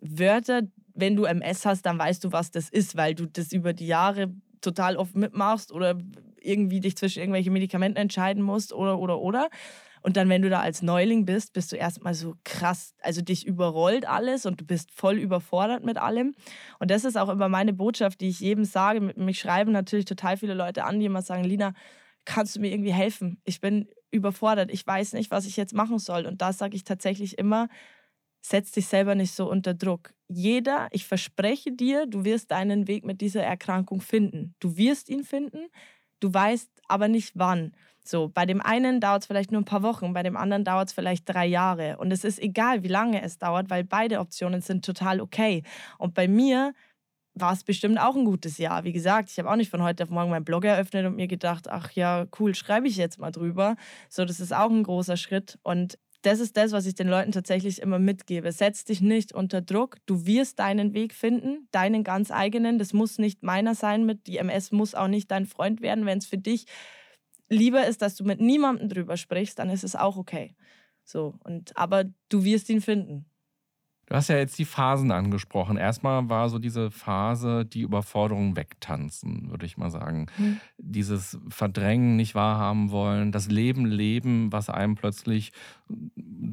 Wörter, 0.00 0.62
wenn 0.94 1.16
du 1.16 1.24
MS 1.24 1.66
hast, 1.66 1.82
dann 1.86 1.98
weißt 1.98 2.24
du, 2.24 2.32
was 2.32 2.50
das 2.50 2.68
ist, 2.68 2.96
weil 2.96 3.14
du 3.14 3.26
das 3.26 3.52
über 3.52 3.72
die 3.72 3.86
Jahre 3.86 4.32
total 4.60 4.96
oft 4.96 5.14
mitmachst 5.14 5.72
oder 5.72 5.98
irgendwie 6.44 6.80
dich 6.80 6.96
zwischen 6.96 7.20
irgendwelchen 7.20 7.52
Medikamenten 7.52 7.98
entscheiden 7.98 8.42
musst 8.42 8.72
oder, 8.72 8.98
oder, 8.98 9.20
oder. 9.20 9.48
Und 10.02 10.18
dann, 10.18 10.28
wenn 10.28 10.42
du 10.42 10.50
da 10.50 10.60
als 10.60 10.82
Neuling 10.82 11.24
bist, 11.24 11.54
bist 11.54 11.72
du 11.72 11.76
erstmal 11.76 12.12
so 12.12 12.34
krass, 12.44 12.94
also 13.00 13.22
dich 13.22 13.46
überrollt 13.46 14.06
alles 14.06 14.44
und 14.44 14.60
du 14.60 14.64
bist 14.66 14.90
voll 14.92 15.16
überfordert 15.16 15.82
mit 15.82 15.96
allem. 15.96 16.34
Und 16.78 16.90
das 16.90 17.04
ist 17.04 17.16
auch 17.16 17.30
immer 17.30 17.48
meine 17.48 17.72
Botschaft, 17.72 18.20
die 18.20 18.28
ich 18.28 18.38
jedem 18.40 18.66
sage. 18.66 19.00
Mich 19.00 19.38
schreiben 19.38 19.72
natürlich 19.72 20.04
total 20.04 20.36
viele 20.36 20.52
Leute 20.52 20.84
an, 20.84 21.00
die 21.00 21.06
immer 21.06 21.22
sagen, 21.22 21.44
Lina, 21.44 21.72
kannst 22.26 22.54
du 22.54 22.60
mir 22.60 22.70
irgendwie 22.70 22.92
helfen? 22.92 23.40
Ich 23.44 23.62
bin 23.62 23.88
überfordert, 24.10 24.70
ich 24.70 24.86
weiß 24.86 25.14
nicht, 25.14 25.30
was 25.30 25.46
ich 25.46 25.56
jetzt 25.56 25.72
machen 25.72 25.98
soll. 25.98 26.26
Und 26.26 26.42
da 26.42 26.52
sage 26.52 26.76
ich 26.76 26.84
tatsächlich 26.84 27.38
immer, 27.38 27.68
setz 28.42 28.72
dich 28.72 28.86
selber 28.86 29.14
nicht 29.14 29.32
so 29.32 29.50
unter 29.50 29.72
Druck. 29.72 30.12
Jeder, 30.28 30.88
ich 30.90 31.06
verspreche 31.06 31.72
dir, 31.72 32.06
du 32.06 32.24
wirst 32.24 32.50
deinen 32.50 32.88
Weg 32.88 33.04
mit 33.04 33.22
dieser 33.22 33.42
Erkrankung 33.42 34.02
finden. 34.02 34.54
Du 34.60 34.76
wirst 34.76 35.08
ihn 35.08 35.24
finden. 35.24 35.68
Du 36.24 36.32
weißt 36.32 36.70
aber 36.88 37.08
nicht 37.08 37.32
wann. 37.34 37.72
So, 38.02 38.28
bei 38.28 38.46
dem 38.46 38.62
einen 38.62 38.98
dauert 38.98 39.20
es 39.20 39.26
vielleicht 39.26 39.52
nur 39.52 39.60
ein 39.60 39.66
paar 39.66 39.82
Wochen, 39.82 40.14
bei 40.14 40.22
dem 40.22 40.38
anderen 40.38 40.64
dauert 40.64 40.88
es 40.88 40.94
vielleicht 40.94 41.28
drei 41.28 41.44
Jahre. 41.44 41.98
Und 41.98 42.10
es 42.12 42.24
ist 42.24 42.40
egal, 42.40 42.82
wie 42.82 42.88
lange 42.88 43.20
es 43.20 43.36
dauert, 43.36 43.68
weil 43.68 43.84
beide 43.84 44.20
Optionen 44.20 44.62
sind 44.62 44.86
total 44.86 45.20
okay. 45.20 45.64
Und 45.98 46.14
bei 46.14 46.26
mir 46.26 46.72
war 47.34 47.52
es 47.52 47.62
bestimmt 47.62 48.00
auch 48.00 48.16
ein 48.16 48.24
gutes 48.24 48.56
Jahr. 48.56 48.84
Wie 48.84 48.94
gesagt, 48.94 49.28
ich 49.30 49.38
habe 49.38 49.50
auch 49.50 49.56
nicht 49.56 49.70
von 49.70 49.82
heute 49.82 50.02
auf 50.02 50.08
morgen 50.08 50.30
meinen 50.30 50.46
Blog 50.46 50.64
eröffnet 50.64 51.04
und 51.04 51.16
mir 51.16 51.28
gedacht, 51.28 51.68
ach 51.68 51.90
ja, 51.90 52.24
cool, 52.40 52.54
schreibe 52.54 52.88
ich 52.88 52.96
jetzt 52.96 53.18
mal 53.18 53.30
drüber. 53.30 53.76
So, 54.08 54.24
das 54.24 54.40
ist 54.40 54.54
auch 54.54 54.70
ein 54.70 54.82
großer 54.82 55.18
Schritt. 55.18 55.58
Und 55.62 55.98
das 56.24 56.40
ist 56.40 56.56
das, 56.56 56.72
was 56.72 56.86
ich 56.86 56.94
den 56.94 57.08
Leuten 57.08 57.32
tatsächlich 57.32 57.82
immer 57.82 57.98
mitgebe. 57.98 58.50
Setz 58.50 58.84
dich 58.84 59.00
nicht 59.02 59.32
unter 59.32 59.60
Druck. 59.60 59.98
Du 60.06 60.26
wirst 60.26 60.58
deinen 60.58 60.94
Weg 60.94 61.12
finden, 61.12 61.68
deinen 61.70 62.02
ganz 62.02 62.30
eigenen. 62.30 62.78
Das 62.78 62.94
muss 62.94 63.18
nicht 63.18 63.42
meiner 63.42 63.74
sein 63.74 64.06
mit. 64.06 64.26
Die 64.26 64.38
MS 64.38 64.72
muss 64.72 64.94
auch 64.94 65.08
nicht 65.08 65.30
dein 65.30 65.46
Freund 65.46 65.82
werden. 65.82 66.06
Wenn 66.06 66.18
es 66.18 66.26
für 66.26 66.38
dich 66.38 66.64
lieber 67.50 67.86
ist, 67.86 68.00
dass 68.00 68.16
du 68.16 68.24
mit 68.24 68.40
niemandem 68.40 68.88
drüber 68.88 69.18
sprichst, 69.18 69.58
dann 69.58 69.68
ist 69.68 69.84
es 69.84 69.96
auch 69.96 70.16
okay. 70.16 70.54
So, 71.04 71.34
und, 71.44 71.76
aber 71.76 72.04
du 72.30 72.44
wirst 72.44 72.70
ihn 72.70 72.80
finden. 72.80 73.26
Du 74.06 74.14
hast 74.14 74.28
ja 74.28 74.36
jetzt 74.36 74.58
die 74.58 74.64
Phasen 74.64 75.10
angesprochen. 75.10 75.76
Erstmal 75.76 76.28
war 76.28 76.48
so 76.48 76.58
diese 76.58 76.90
Phase, 76.90 77.64
die 77.64 77.80
Überforderung 77.80 78.56
wegtanzen, 78.56 79.50
würde 79.50 79.66
ich 79.66 79.76
mal 79.76 79.90
sagen. 79.90 80.26
Mhm. 80.36 80.60
Dieses 80.78 81.38
Verdrängen, 81.48 82.16
nicht 82.16 82.34
wahrhaben 82.34 82.90
wollen, 82.90 83.32
das 83.32 83.48
Leben 83.48 83.86
leben, 83.86 84.52
was 84.52 84.68
einem 84.68 84.94
plötzlich 84.94 85.52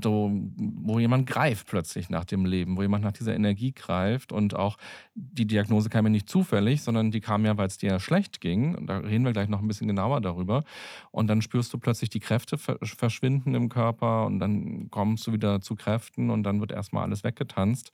so, 0.04 0.32
wo 0.56 1.00
jemand 1.00 1.28
greift 1.28 1.68
plötzlich 1.68 2.10
nach 2.10 2.26
dem 2.26 2.46
Leben, 2.46 2.76
wo 2.76 2.82
jemand 2.82 3.04
nach 3.04 3.12
dieser 3.12 3.36
Energie 3.36 3.72
greift. 3.72 4.32
Und 4.32 4.56
auch 4.56 4.78
die 5.16 5.46
Diagnose 5.46 5.90
kam 5.90 6.06
ja 6.06 6.10
nicht 6.10 6.30
zufällig, 6.30 6.82
sondern 6.82 7.12
die 7.12 7.22
kam 7.22 7.46
ja, 7.46 7.58
weil 7.58 7.68
es 7.68 7.78
dir 7.78 8.00
schlecht 8.00 8.42
ging. 8.42 8.76
Und 8.76 8.88
da 8.88 8.98
reden 8.98 9.24
wir 9.24 9.32
gleich 9.32 9.48
noch 9.48 9.62
ein 9.62 9.68
bisschen 9.68 9.88
genauer 9.88 10.22
darüber. 10.22 10.64
Und 11.12 11.28
dann 11.28 11.42
spürst 11.42 11.74
du 11.74 11.78
plötzlich 11.78 12.10
die 12.10 12.20
Kräfte 12.20 12.58
verschwinden 12.58 13.56
im 13.56 13.70
Körper 13.70 14.26
und 14.26 14.40
dann 14.40 14.90
kommst 14.90 15.28
du 15.28 15.34
wieder 15.34 15.62
zu 15.62 15.76
Kräften 15.76 16.30
und 16.30 16.44
dann 16.44 16.60
wird 16.60 16.72
erstmal 16.72 17.04
alles 17.04 17.24
weg 17.24 17.36
getanzt. 17.42 17.92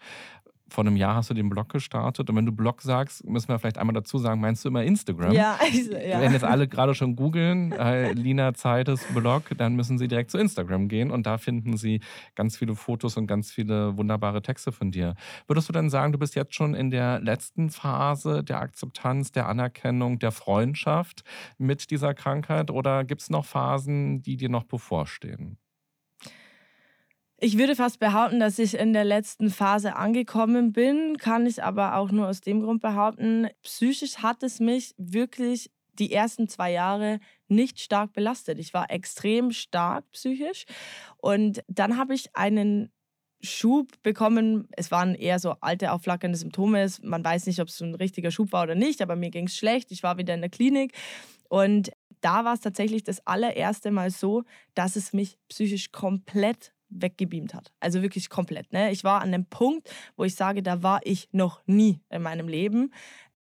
Vor 0.69 0.85
einem 0.85 0.97
Jahr 0.97 1.15
hast 1.15 1.29
du 1.29 1.33
den 1.33 1.47
Blog 1.47 1.69
gestartet. 1.69 2.29
Und 2.29 2.35
wenn 2.35 2.45
du 2.45 2.51
Blog 2.51 2.81
sagst, 2.81 3.25
müssen 3.25 3.47
wir 3.47 3.57
vielleicht 3.57 3.77
einmal 3.77 3.93
dazu 3.93 4.17
sagen, 4.17 4.41
meinst 4.41 4.65
du 4.65 4.69
immer 4.69 4.83
Instagram? 4.83 5.31
Ja, 5.31 5.57
also, 5.61 5.93
ja. 5.93 6.19
Wenn 6.19 6.33
jetzt 6.33 6.43
alle 6.43 6.67
gerade 6.67 6.93
schon 6.93 7.15
googeln, 7.15 7.71
äh, 7.71 8.11
Lina 8.11 8.53
Zeites 8.53 9.05
Blog, 9.13 9.43
dann 9.57 9.75
müssen 9.75 9.97
sie 9.97 10.09
direkt 10.09 10.29
zu 10.29 10.37
Instagram 10.37 10.89
gehen 10.89 11.09
und 11.09 11.25
da 11.25 11.37
finden 11.37 11.77
sie 11.77 12.01
ganz 12.35 12.57
viele 12.57 12.75
Fotos 12.75 13.15
und 13.15 13.27
ganz 13.27 13.49
viele 13.51 13.97
wunderbare 13.97 14.41
Texte 14.41 14.73
von 14.73 14.91
dir. 14.91 15.15
Würdest 15.47 15.69
du 15.69 15.73
denn 15.73 15.89
sagen, 15.89 16.11
du 16.11 16.19
bist 16.19 16.35
jetzt 16.35 16.53
schon 16.53 16.75
in 16.75 16.91
der 16.91 17.21
letzten 17.21 17.69
Phase 17.69 18.43
der 18.43 18.59
Akzeptanz, 18.59 19.31
der 19.31 19.47
Anerkennung, 19.47 20.19
der 20.19 20.31
Freundschaft 20.31 21.23
mit 21.57 21.91
dieser 21.91 22.13
Krankheit 22.13 22.71
oder 22.71 23.05
gibt 23.05 23.21
es 23.21 23.29
noch 23.29 23.45
Phasen, 23.45 24.21
die 24.21 24.35
dir 24.35 24.49
noch 24.49 24.65
bevorstehen? 24.65 25.57
Ich 27.39 27.59
würde 27.59 27.75
fast 27.75 27.99
behaupten, 27.99 28.39
dass 28.39 28.57
ich 28.57 28.73
in 28.73 28.93
der 28.93 29.05
letzten 29.05 29.51
Phase 29.51 29.95
angekommen 29.95 30.73
bin, 30.73 31.17
kann 31.17 31.45
ich 31.45 31.63
aber 31.63 31.95
auch 31.95 32.09
nur 32.09 32.27
aus 32.27 32.41
dem 32.41 32.61
Grund 32.61 32.81
behaupten. 32.81 33.47
Psychisch 33.61 34.17
hat 34.17 34.41
es 34.41 34.59
mich 34.59 34.95
wirklich 34.97 35.69
die 35.99 36.11
ersten 36.11 36.47
zwei 36.47 36.71
Jahre 36.71 37.19
nicht 37.47 37.79
stark 37.79 38.13
belastet. 38.13 38.57
Ich 38.57 38.73
war 38.73 38.89
extrem 38.89 39.51
stark 39.51 40.09
psychisch 40.11 40.65
und 41.17 41.61
dann 41.67 41.97
habe 41.97 42.15
ich 42.15 42.35
einen 42.35 42.91
Schub 43.41 43.91
bekommen. 44.01 44.67
Es 44.71 44.89
waren 44.89 45.13
eher 45.13 45.37
so 45.37 45.51
alte, 45.61 45.91
aufflackernde 45.91 46.39
Symptome. 46.39 46.87
Man 47.03 47.23
weiß 47.23 47.45
nicht, 47.45 47.59
ob 47.59 47.67
es 47.67 47.79
ein 47.81 47.93
richtiger 47.93 48.31
Schub 48.31 48.51
war 48.51 48.63
oder 48.63 48.73
nicht, 48.73 48.99
aber 48.99 49.15
mir 49.15 49.29
ging 49.29 49.45
es 49.45 49.55
schlecht. 49.55 49.91
Ich 49.91 50.01
war 50.01 50.17
wieder 50.17 50.33
in 50.33 50.41
der 50.41 50.49
Klinik 50.49 50.93
und 51.49 51.91
da 52.21 52.45
war 52.45 52.55
es 52.55 52.61
tatsächlich 52.61 53.03
das 53.03 53.25
allererste 53.27 53.91
Mal 53.91 54.09
so, 54.09 54.43
dass 54.73 54.95
es 54.95 55.13
mich 55.13 55.37
psychisch 55.49 55.91
komplett 55.91 56.73
weggebeamt 56.89 57.53
hat. 57.53 57.71
Also 57.79 58.01
wirklich 58.01 58.29
komplett. 58.29 58.71
Ne? 58.73 58.91
Ich 58.91 59.03
war 59.03 59.21
an 59.21 59.31
dem 59.31 59.45
Punkt, 59.45 59.89
wo 60.15 60.23
ich 60.23 60.35
sage, 60.35 60.63
da 60.63 60.83
war 60.83 61.01
ich 61.03 61.29
noch 61.31 61.61
nie 61.65 61.99
in 62.09 62.21
meinem 62.21 62.47
Leben. 62.47 62.93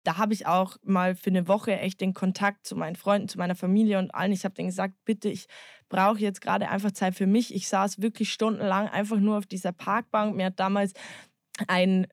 Da 0.02 0.16
habe 0.16 0.32
ich 0.32 0.46
auch 0.46 0.76
mal 0.82 1.14
für 1.14 1.30
eine 1.30 1.46
Woche 1.46 1.78
echt 1.78 2.00
den 2.00 2.14
Kontakt 2.14 2.66
zu 2.66 2.74
meinen 2.74 2.96
Freunden, 2.96 3.28
zu 3.28 3.38
meiner 3.38 3.54
Familie 3.54 3.98
und 3.98 4.14
allen. 4.14 4.32
Ich 4.32 4.44
habe 4.44 4.54
denen 4.54 4.68
gesagt, 4.68 4.94
bitte, 5.04 5.28
ich 5.28 5.46
brauche 5.90 6.20
jetzt 6.20 6.40
gerade 6.40 6.68
einfach 6.68 6.92
Zeit 6.92 7.14
für 7.14 7.26
mich. 7.26 7.54
Ich 7.54 7.68
saß 7.68 8.00
wirklich 8.00 8.32
stundenlang 8.32 8.88
einfach 8.88 9.18
nur 9.18 9.36
auf 9.36 9.46
dieser 9.46 9.72
Parkbank. 9.72 10.34
Mir 10.36 10.46
hat 10.46 10.60
damals 10.60 10.94
ein 11.68 12.06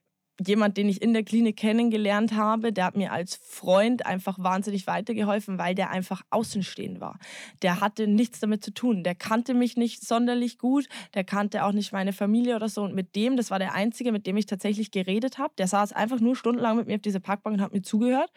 jemand, 0.46 0.78
den 0.78 0.88
ich 0.90 1.02
in 1.02 1.14
der 1.14 1.24
Klinik 1.24 1.58
kennengelernt 1.58 2.36
habe, 2.36 2.72
der 2.72 2.86
hat 2.86 2.98
mir 2.98 3.12
als 3.12 3.36
Freund 3.36 4.06
einfach 4.06 4.38
wahnsinnig 4.40 4.86
weitergeholfen, 4.88 5.58
weil 5.58 5.74
der 5.74 5.90
einfach 5.90 6.22
außenstehend 6.30 7.00
war. 7.00 7.20
Der 7.62 7.82
hatte 7.82 8.08
nichts 8.08 8.40
damit 8.40 8.64
zu 8.64 8.72
tun. 8.74 9.04
Der 9.04 9.16
kannte 9.16 9.54
mich 9.54 9.78
nicht 9.78 10.06
sonderlich 10.06 10.58
gut, 10.58 10.88
der 11.14 11.24
kannte 11.24 11.64
auch 11.64 11.72
nicht 11.72 11.92
meine 11.92 12.14
Familie 12.14 12.56
oder 12.56 12.70
so. 12.70 12.84
Und 12.84 12.94
mit 12.94 13.16
dem, 13.16 13.36
das 13.38 13.50
war 13.52 13.60
der 13.60 13.74
Einzige, 13.74 14.12
mit 14.12 14.28
dem 14.28 14.38
ich 14.38 14.46
tatsächlich 14.46 14.92
geredet 14.92 15.38
habe. 15.38 15.54
Der 15.58 15.68
saß 15.68 15.94
einfach 15.94 16.20
nur 16.20 16.36
stundenlang 16.36 16.78
mit 16.78 16.88
mir 16.88 16.96
auf 16.96 17.02
dieser 17.02 17.20
Parkbank 17.20 17.58
und 17.58 17.62
hat 17.62 17.74
mir 17.74 17.82
zugehört. 17.82 18.32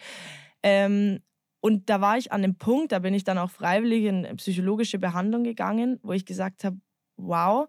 Ähm, 0.63 1.21
und 1.61 1.91
da 1.91 2.01
war 2.01 2.17
ich 2.17 2.33
an 2.33 2.41
dem 2.41 2.57
Punkt, 2.57 2.93
da 2.93 3.01
bin 3.01 3.13
ich 3.13 3.25
dann 3.25 3.37
auch 3.37 3.51
freiwillig 3.51 4.05
in 4.05 4.37
psychologische 4.37 4.99
Behandlung 4.99 5.45
gegangen, 5.45 5.99
wo 6.03 6.13
ich 6.13 6.25
gesagt 6.25 6.65
habe, 6.65 6.79
wow, 7.17 7.69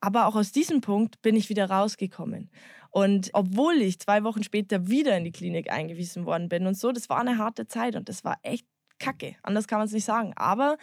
aber 0.00 0.26
auch 0.26 0.36
aus 0.36 0.52
diesem 0.52 0.80
Punkt 0.80 1.20
bin 1.20 1.36
ich 1.36 1.48
wieder 1.48 1.68
rausgekommen. 1.68 2.50
Und 2.96 3.28
obwohl 3.34 3.74
ich 3.82 3.98
zwei 3.98 4.24
Wochen 4.24 4.42
später 4.42 4.88
wieder 4.88 5.18
in 5.18 5.24
die 5.24 5.30
Klinik 5.30 5.70
eingewiesen 5.70 6.24
worden 6.24 6.48
bin 6.48 6.66
und 6.66 6.78
so, 6.78 6.92
das 6.92 7.10
war 7.10 7.20
eine 7.20 7.36
harte 7.36 7.68
Zeit 7.68 7.94
und 7.94 8.08
das 8.08 8.24
war 8.24 8.38
echt 8.42 8.66
kacke. 8.98 9.36
Anders 9.42 9.68
kann 9.68 9.80
man 9.80 9.86
es 9.86 9.92
nicht 9.92 10.06
sagen. 10.06 10.32
Aber 10.34 10.78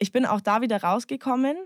ich 0.00 0.10
bin 0.10 0.26
auch 0.26 0.40
da 0.40 0.62
wieder 0.62 0.82
rausgekommen, 0.82 1.56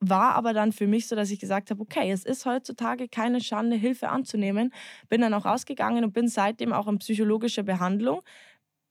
war 0.00 0.34
aber 0.34 0.54
dann 0.54 0.72
für 0.72 0.86
mich 0.86 1.08
so, 1.08 1.14
dass 1.14 1.30
ich 1.30 1.40
gesagt 1.40 1.70
habe, 1.70 1.82
okay, 1.82 2.10
es 2.10 2.24
ist 2.24 2.46
heutzutage 2.46 3.06
keine 3.06 3.42
Schande, 3.42 3.76
Hilfe 3.76 4.08
anzunehmen. 4.08 4.72
Bin 5.10 5.20
dann 5.20 5.34
auch 5.34 5.44
rausgegangen 5.44 6.04
und 6.04 6.14
bin 6.14 6.26
seitdem 6.26 6.72
auch 6.72 6.88
in 6.88 6.98
psychologischer 6.98 7.64
Behandlung. 7.64 8.22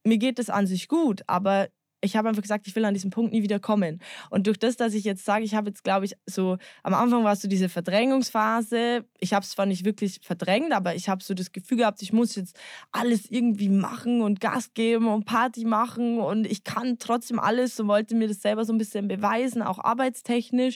Mir 0.03 0.19
geht 0.19 0.37
es 0.37 0.51
an 0.51 0.67
sich 0.67 0.87
gut, 0.87 1.23
aber 1.25 1.69
ich 2.03 2.15
habe 2.15 2.29
einfach 2.29 2.41
gesagt, 2.41 2.67
ich 2.67 2.75
will 2.75 2.85
an 2.85 2.93
diesen 2.93 3.09
Punkt 3.09 3.31
nie 3.31 3.43
wieder 3.43 3.59
kommen. 3.59 3.99
Und 4.29 4.47
durch 4.47 4.59
das, 4.59 4.75
dass 4.75 4.93
ich 4.93 5.05
jetzt 5.05 5.23
sage, 5.23 5.45
ich 5.45 5.55
habe 5.55 5.69
jetzt, 5.69 5.83
glaube 5.83 6.05
ich, 6.05 6.15
so, 6.25 6.57
am 6.83 6.93
Anfang 6.93 7.23
war 7.23 7.33
es 7.33 7.41
so 7.41 7.47
diese 7.47 7.69
Verdrängungsphase. 7.69 9.05
Ich 9.19 9.33
habe 9.33 9.43
es 9.43 9.51
zwar 9.51 9.65
nicht 9.65 9.85
wirklich 9.85 10.19
verdrängt, 10.21 10.73
aber 10.73 10.95
ich 10.95 11.07
habe 11.07 11.23
so 11.23 11.33
das 11.33 11.51
Gefühl 11.51 11.77
gehabt, 11.77 12.01
ich 12.01 12.11
muss 12.11 12.35
jetzt 12.35 12.57
alles 12.91 13.31
irgendwie 13.31 13.69
machen 13.69 14.21
und 14.21 14.41
Gas 14.41 14.73
geben 14.73 15.07
und 15.07 15.25
Party 15.25 15.63
machen 15.63 16.19
und 16.19 16.45
ich 16.45 16.63
kann 16.63 16.97
trotzdem 16.99 17.39
alles 17.39 17.79
und 17.79 17.87
wollte 17.87 18.15
mir 18.15 18.27
das 18.27 18.41
selber 18.41 18.65
so 18.65 18.73
ein 18.73 18.77
bisschen 18.77 19.07
beweisen, 19.07 19.61
auch 19.61 19.79
arbeitstechnisch. 19.79 20.75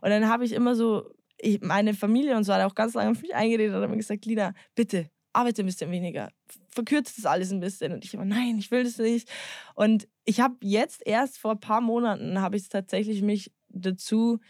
Und 0.00 0.10
dann 0.10 0.28
habe 0.28 0.44
ich 0.44 0.52
immer 0.52 0.76
so, 0.76 1.10
ich, 1.38 1.60
meine 1.60 1.94
Familie 1.94 2.36
und 2.36 2.44
so 2.44 2.52
hat 2.52 2.62
auch 2.62 2.74
ganz 2.74 2.94
lange 2.94 3.10
auf 3.10 3.22
mich 3.22 3.34
eingeredet 3.34 3.74
und 3.74 3.90
mir 3.90 3.96
gesagt, 3.96 4.24
Lina, 4.26 4.54
bitte, 4.74 5.10
arbeite 5.32 5.62
ein 5.62 5.66
bisschen 5.66 5.90
weniger, 5.90 6.30
verkürzt 6.68 7.18
das 7.18 7.26
alles 7.26 7.52
ein 7.52 7.60
bisschen. 7.60 7.92
Und 7.92 8.04
ich 8.04 8.14
immer, 8.14 8.24
nein, 8.24 8.56
ich 8.58 8.70
will 8.70 8.84
das 8.84 8.98
nicht. 8.98 9.28
Und 9.74 10.08
ich 10.24 10.40
habe 10.40 10.56
jetzt 10.60 11.06
erst 11.06 11.38
vor 11.38 11.52
ein 11.52 11.60
paar 11.60 11.80
Monaten, 11.80 12.40
habe 12.40 12.56
ich 12.56 12.68
tatsächlich 12.68 13.22
mich 13.22 13.52
dazu 13.68 14.40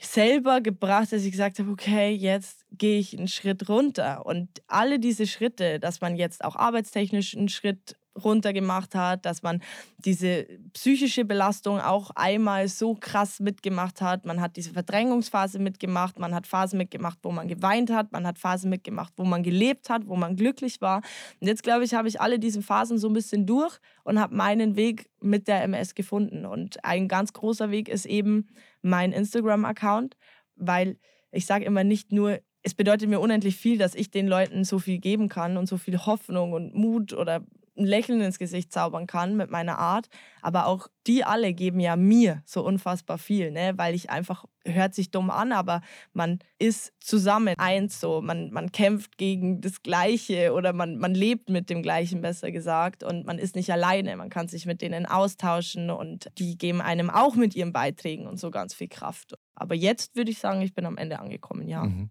selber 0.00 0.60
gebracht, 0.60 1.12
dass 1.12 1.24
ich 1.24 1.32
gesagt 1.32 1.58
habe, 1.58 1.70
okay, 1.70 2.10
jetzt 2.12 2.64
gehe 2.70 3.00
ich 3.00 3.18
einen 3.18 3.28
Schritt 3.28 3.68
runter. 3.68 4.24
Und 4.26 4.48
alle 4.68 5.00
diese 5.00 5.26
Schritte, 5.26 5.80
dass 5.80 6.00
man 6.00 6.16
jetzt 6.16 6.44
auch 6.44 6.56
arbeitstechnisch 6.56 7.36
einen 7.36 7.48
Schritt 7.48 7.96
runtergemacht 8.24 8.94
hat, 8.94 9.24
dass 9.24 9.42
man 9.42 9.62
diese 9.98 10.46
psychische 10.72 11.24
Belastung 11.24 11.80
auch 11.80 12.10
einmal 12.14 12.68
so 12.68 12.94
krass 12.94 13.40
mitgemacht 13.40 14.00
hat. 14.00 14.24
Man 14.26 14.40
hat 14.40 14.56
diese 14.56 14.72
Verdrängungsphase 14.72 15.58
mitgemacht, 15.58 16.18
man 16.18 16.34
hat 16.34 16.46
Phasen 16.46 16.78
mitgemacht, 16.78 17.18
wo 17.22 17.30
man 17.30 17.48
geweint 17.48 17.90
hat, 17.90 18.12
man 18.12 18.26
hat 18.26 18.38
Phasen 18.38 18.70
mitgemacht, 18.70 19.12
wo 19.16 19.24
man 19.24 19.42
gelebt 19.42 19.90
hat, 19.90 20.06
wo 20.06 20.16
man 20.16 20.36
glücklich 20.36 20.80
war. 20.80 21.02
Und 21.40 21.46
jetzt, 21.46 21.62
glaube 21.62 21.84
ich, 21.84 21.94
habe 21.94 22.08
ich 22.08 22.20
alle 22.20 22.38
diese 22.38 22.62
Phasen 22.62 22.98
so 22.98 23.08
ein 23.08 23.14
bisschen 23.14 23.46
durch 23.46 23.78
und 24.04 24.20
habe 24.20 24.34
meinen 24.34 24.76
Weg 24.76 25.10
mit 25.20 25.48
der 25.48 25.62
MS 25.62 25.94
gefunden. 25.94 26.46
Und 26.46 26.84
ein 26.84 27.08
ganz 27.08 27.32
großer 27.32 27.70
Weg 27.70 27.88
ist 27.88 28.06
eben 28.06 28.48
mein 28.82 29.12
Instagram-Account, 29.12 30.16
weil 30.56 30.98
ich 31.30 31.46
sage 31.46 31.64
immer 31.64 31.84
nicht 31.84 32.12
nur, 32.12 32.40
es 32.62 32.74
bedeutet 32.74 33.08
mir 33.08 33.20
unendlich 33.20 33.56
viel, 33.56 33.78
dass 33.78 33.94
ich 33.94 34.10
den 34.10 34.26
Leuten 34.26 34.64
so 34.64 34.78
viel 34.78 34.98
geben 34.98 35.28
kann 35.28 35.56
und 35.56 35.66
so 35.66 35.76
viel 35.76 35.98
Hoffnung 35.98 36.52
und 36.52 36.74
Mut 36.74 37.12
oder 37.12 37.44
ein 37.78 37.86
Lächeln 37.86 38.20
ins 38.20 38.38
Gesicht 38.38 38.72
zaubern 38.72 39.06
kann 39.06 39.36
mit 39.36 39.50
meiner 39.50 39.78
Art. 39.78 40.08
Aber 40.42 40.66
auch 40.66 40.88
die 41.06 41.24
alle 41.24 41.54
geben 41.54 41.80
ja 41.80 41.96
mir 41.96 42.42
so 42.44 42.64
unfassbar 42.64 43.18
viel, 43.18 43.50
ne? 43.50 43.72
weil 43.76 43.94
ich 43.94 44.10
einfach, 44.10 44.44
hört 44.64 44.94
sich 44.94 45.10
dumm 45.10 45.30
an, 45.30 45.52
aber 45.52 45.80
man 46.12 46.38
ist 46.58 46.92
zusammen 47.00 47.54
eins 47.58 48.00
so. 48.00 48.20
Man, 48.20 48.50
man 48.50 48.72
kämpft 48.72 49.16
gegen 49.16 49.60
das 49.60 49.82
Gleiche 49.82 50.52
oder 50.52 50.72
man, 50.72 50.98
man 50.98 51.14
lebt 51.14 51.48
mit 51.48 51.70
dem 51.70 51.82
Gleichen, 51.82 52.20
besser 52.20 52.50
gesagt. 52.52 53.02
Und 53.02 53.26
man 53.26 53.38
ist 53.38 53.56
nicht 53.56 53.72
alleine. 53.72 54.16
Man 54.16 54.30
kann 54.30 54.48
sich 54.48 54.66
mit 54.66 54.82
denen 54.82 55.06
austauschen 55.06 55.90
und 55.90 56.30
die 56.38 56.58
geben 56.58 56.80
einem 56.80 57.10
auch 57.10 57.34
mit 57.36 57.54
ihren 57.54 57.72
Beiträgen 57.72 58.26
und 58.26 58.38
so 58.38 58.50
ganz 58.50 58.74
viel 58.74 58.88
Kraft. 58.88 59.34
Aber 59.54 59.74
jetzt 59.74 60.14
würde 60.14 60.30
ich 60.30 60.38
sagen, 60.38 60.60
ich 60.62 60.74
bin 60.74 60.86
am 60.86 60.98
Ende 60.98 61.18
angekommen, 61.18 61.68
ja. 61.68 61.84
Mhm. 61.84 62.10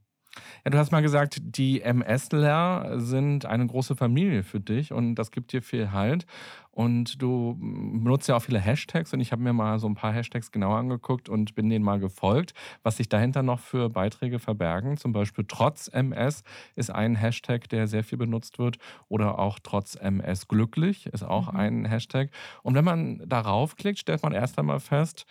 Ja, 0.66 0.72
du 0.72 0.78
hast 0.78 0.92
mal 0.92 1.02
gesagt, 1.02 1.40
die 1.42 1.82
MSler 1.82 3.00
sind 3.00 3.46
eine 3.46 3.68
große 3.68 3.96
Familie 3.96 4.44
für 4.44 4.60
dich 4.60 4.92
und 4.92 5.16
das 5.16 5.32
gibt 5.32 5.54
dir 5.54 5.62
viel 5.62 5.92
Halt. 5.92 6.26
Und 6.78 7.24
du 7.24 7.58
benutzt 7.60 8.30
ja 8.30 8.36
auch 8.36 8.42
viele 8.44 8.60
Hashtags 8.60 9.12
und 9.12 9.20
ich 9.20 9.32
habe 9.32 9.42
mir 9.42 9.52
mal 9.52 9.80
so 9.80 9.88
ein 9.88 9.96
paar 9.96 10.14
Hashtags 10.14 10.52
genauer 10.52 10.78
angeguckt 10.78 11.28
und 11.28 11.56
bin 11.56 11.72
denen 11.72 11.84
mal 11.84 12.00
gefolgt, 12.00 12.54
was 12.84 12.98
sich 12.98 13.10
dahinter 13.10 13.42
noch 13.42 13.60
für 13.60 13.90
Beiträge 13.90 14.38
verbergen. 14.38 14.96
Zum 14.96 15.12
Beispiel 15.12 15.44
trotz 15.48 15.88
MS 15.88 16.44
ist 16.76 16.92
ein 16.92 17.16
Hashtag, 17.16 17.68
der 17.70 17.88
sehr 17.88 18.04
viel 18.04 18.20
benutzt 18.20 18.60
wird. 18.60 18.78
Oder 19.10 19.40
auch 19.40 19.58
trotz 19.58 19.96
MS 19.96 20.48
glücklich 20.48 21.08
ist 21.08 21.24
auch 21.24 21.52
mhm. 21.52 21.60
ein 21.60 21.86
Hashtag. 21.86 22.30
Und 22.62 22.76
wenn 22.76 22.86
man 22.86 23.28
darauf 23.28 23.76
klickt, 23.76 23.98
stellt 23.98 24.22
man 24.22 24.34
erst 24.34 24.60
einmal 24.60 24.80
fest, 24.80 25.26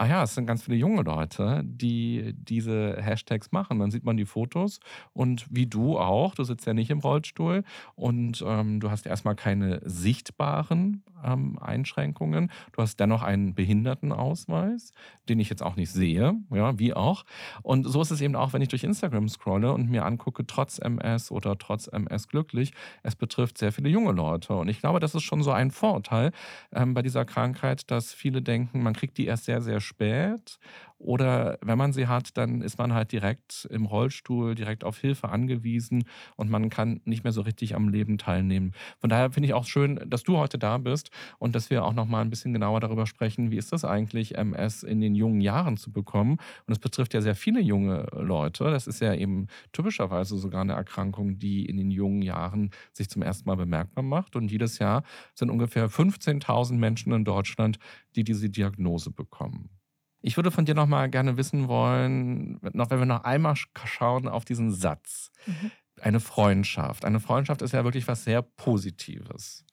ah 0.00 0.06
ja, 0.06 0.22
es 0.22 0.34
sind 0.34 0.46
ganz 0.46 0.62
viele 0.62 0.78
junge 0.78 1.02
Leute, 1.02 1.60
die 1.62 2.32
diese 2.34 2.96
Hashtags 3.02 3.52
machen. 3.52 3.78
Dann 3.78 3.90
sieht 3.90 4.02
man 4.02 4.16
die 4.16 4.24
Fotos 4.24 4.80
und 5.12 5.46
wie 5.50 5.66
du 5.66 5.98
auch, 5.98 6.34
du 6.34 6.42
sitzt 6.42 6.66
ja 6.66 6.72
nicht 6.72 6.88
im 6.88 7.00
Rollstuhl 7.00 7.64
und 7.96 8.42
ähm, 8.46 8.80
du 8.80 8.90
hast 8.90 9.04
erstmal 9.04 9.34
keine 9.36 9.82
sichtbaren 9.84 11.04
ähm, 11.22 11.58
Einschränkungen. 11.60 12.50
Du 12.72 12.80
hast 12.80 12.98
dennoch 12.98 13.22
einen 13.22 13.54
Behindertenausweis, 13.54 14.92
den 15.28 15.38
ich 15.38 15.50
jetzt 15.50 15.62
auch 15.62 15.76
nicht 15.76 15.90
sehe, 15.90 16.34
ja, 16.50 16.78
wie 16.78 16.94
auch. 16.94 17.24
Und 17.62 17.84
so 17.84 18.00
ist 18.00 18.10
es 18.10 18.22
eben 18.22 18.36
auch, 18.36 18.54
wenn 18.54 18.62
ich 18.62 18.68
durch 18.68 18.84
Instagram 18.84 19.28
scrolle 19.28 19.72
und 19.74 19.90
mir 19.90 20.06
angucke, 20.06 20.46
trotz 20.46 20.78
MS 20.78 21.30
oder 21.30 21.58
trotz 21.58 21.88
MS 21.88 22.28
glücklich, 22.28 22.72
es 23.02 23.16
betrifft 23.16 23.58
sehr 23.58 23.70
viele 23.70 23.90
junge 23.90 24.12
Leute. 24.12 24.54
Und 24.54 24.68
ich 24.68 24.80
glaube, 24.80 24.98
das 24.98 25.14
ist 25.14 25.24
schon 25.24 25.42
so 25.42 25.50
ein 25.50 25.70
Vorteil 25.70 26.32
ähm, 26.72 26.94
bei 26.94 27.02
dieser 27.02 27.26
Krankheit, 27.26 27.90
dass 27.90 28.14
viele 28.14 28.40
denken, 28.40 28.82
man 28.82 28.94
kriegt 28.94 29.18
die 29.18 29.26
erst 29.26 29.44
sehr, 29.44 29.60
sehr 29.60 29.80
spät 29.90 30.58
oder 31.00 31.58
wenn 31.62 31.78
man 31.78 31.94
sie 31.94 32.06
hat, 32.06 32.36
dann 32.36 32.60
ist 32.60 32.78
man 32.78 32.92
halt 32.92 33.10
direkt 33.10 33.66
im 33.70 33.86
Rollstuhl, 33.86 34.54
direkt 34.54 34.84
auf 34.84 34.98
Hilfe 34.98 35.30
angewiesen 35.30 36.04
und 36.36 36.50
man 36.50 36.68
kann 36.68 37.00
nicht 37.04 37.24
mehr 37.24 37.32
so 37.32 37.40
richtig 37.40 37.74
am 37.74 37.88
Leben 37.88 38.18
teilnehmen. 38.18 38.72
Von 38.98 39.08
daher 39.08 39.30
finde 39.30 39.46
ich 39.48 39.54
auch 39.54 39.64
schön, 39.64 39.98
dass 40.06 40.24
du 40.24 40.36
heute 40.36 40.58
da 40.58 40.76
bist 40.76 41.10
und 41.38 41.54
dass 41.54 41.70
wir 41.70 41.84
auch 41.84 41.94
noch 41.94 42.04
mal 42.04 42.20
ein 42.20 42.28
bisschen 42.28 42.52
genauer 42.52 42.80
darüber 42.80 43.06
sprechen, 43.06 43.50
wie 43.50 43.56
ist 43.56 43.72
das 43.72 43.84
eigentlich, 43.84 44.36
MS 44.36 44.82
in 44.82 45.00
den 45.00 45.14
jungen 45.14 45.40
Jahren 45.40 45.78
zu 45.78 45.90
bekommen. 45.90 46.32
Und 46.66 46.72
es 46.72 46.78
betrifft 46.78 47.14
ja 47.14 47.22
sehr 47.22 47.34
viele 47.34 47.60
junge 47.60 48.06
Leute. 48.12 48.64
Das 48.64 48.86
ist 48.86 49.00
ja 49.00 49.14
eben 49.14 49.46
typischerweise 49.72 50.36
sogar 50.36 50.60
eine 50.60 50.74
Erkrankung, 50.74 51.38
die 51.38 51.64
in 51.64 51.78
den 51.78 51.90
jungen 51.90 52.20
Jahren 52.20 52.72
sich 52.92 53.08
zum 53.08 53.22
ersten 53.22 53.48
Mal 53.48 53.56
bemerkbar 53.56 54.04
macht. 54.04 54.36
Und 54.36 54.52
jedes 54.52 54.78
Jahr 54.78 55.02
sind 55.34 55.48
ungefähr 55.48 55.88
15.000 55.88 56.74
Menschen 56.74 57.12
in 57.14 57.24
Deutschland, 57.24 57.78
die 58.16 58.24
diese 58.24 58.50
Diagnose 58.50 59.10
bekommen. 59.10 59.79
Ich 60.22 60.36
würde 60.36 60.50
von 60.50 60.64
dir 60.64 60.74
noch 60.74 60.86
mal 60.86 61.08
gerne 61.08 61.36
wissen 61.36 61.68
wollen, 61.68 62.58
noch 62.72 62.90
wenn 62.90 62.98
wir 62.98 63.06
noch 63.06 63.24
einmal 63.24 63.54
schauen 63.56 64.28
auf 64.28 64.44
diesen 64.44 64.72
Satz. 64.72 65.30
Mhm. 65.46 65.70
Eine 66.00 66.20
Freundschaft. 66.20 67.04
Eine 67.04 67.20
Freundschaft 67.20 67.62
ist 67.62 67.72
ja 67.72 67.84
wirklich 67.84 68.08
was 68.08 68.24
sehr 68.24 68.42
Positives. 68.42 69.64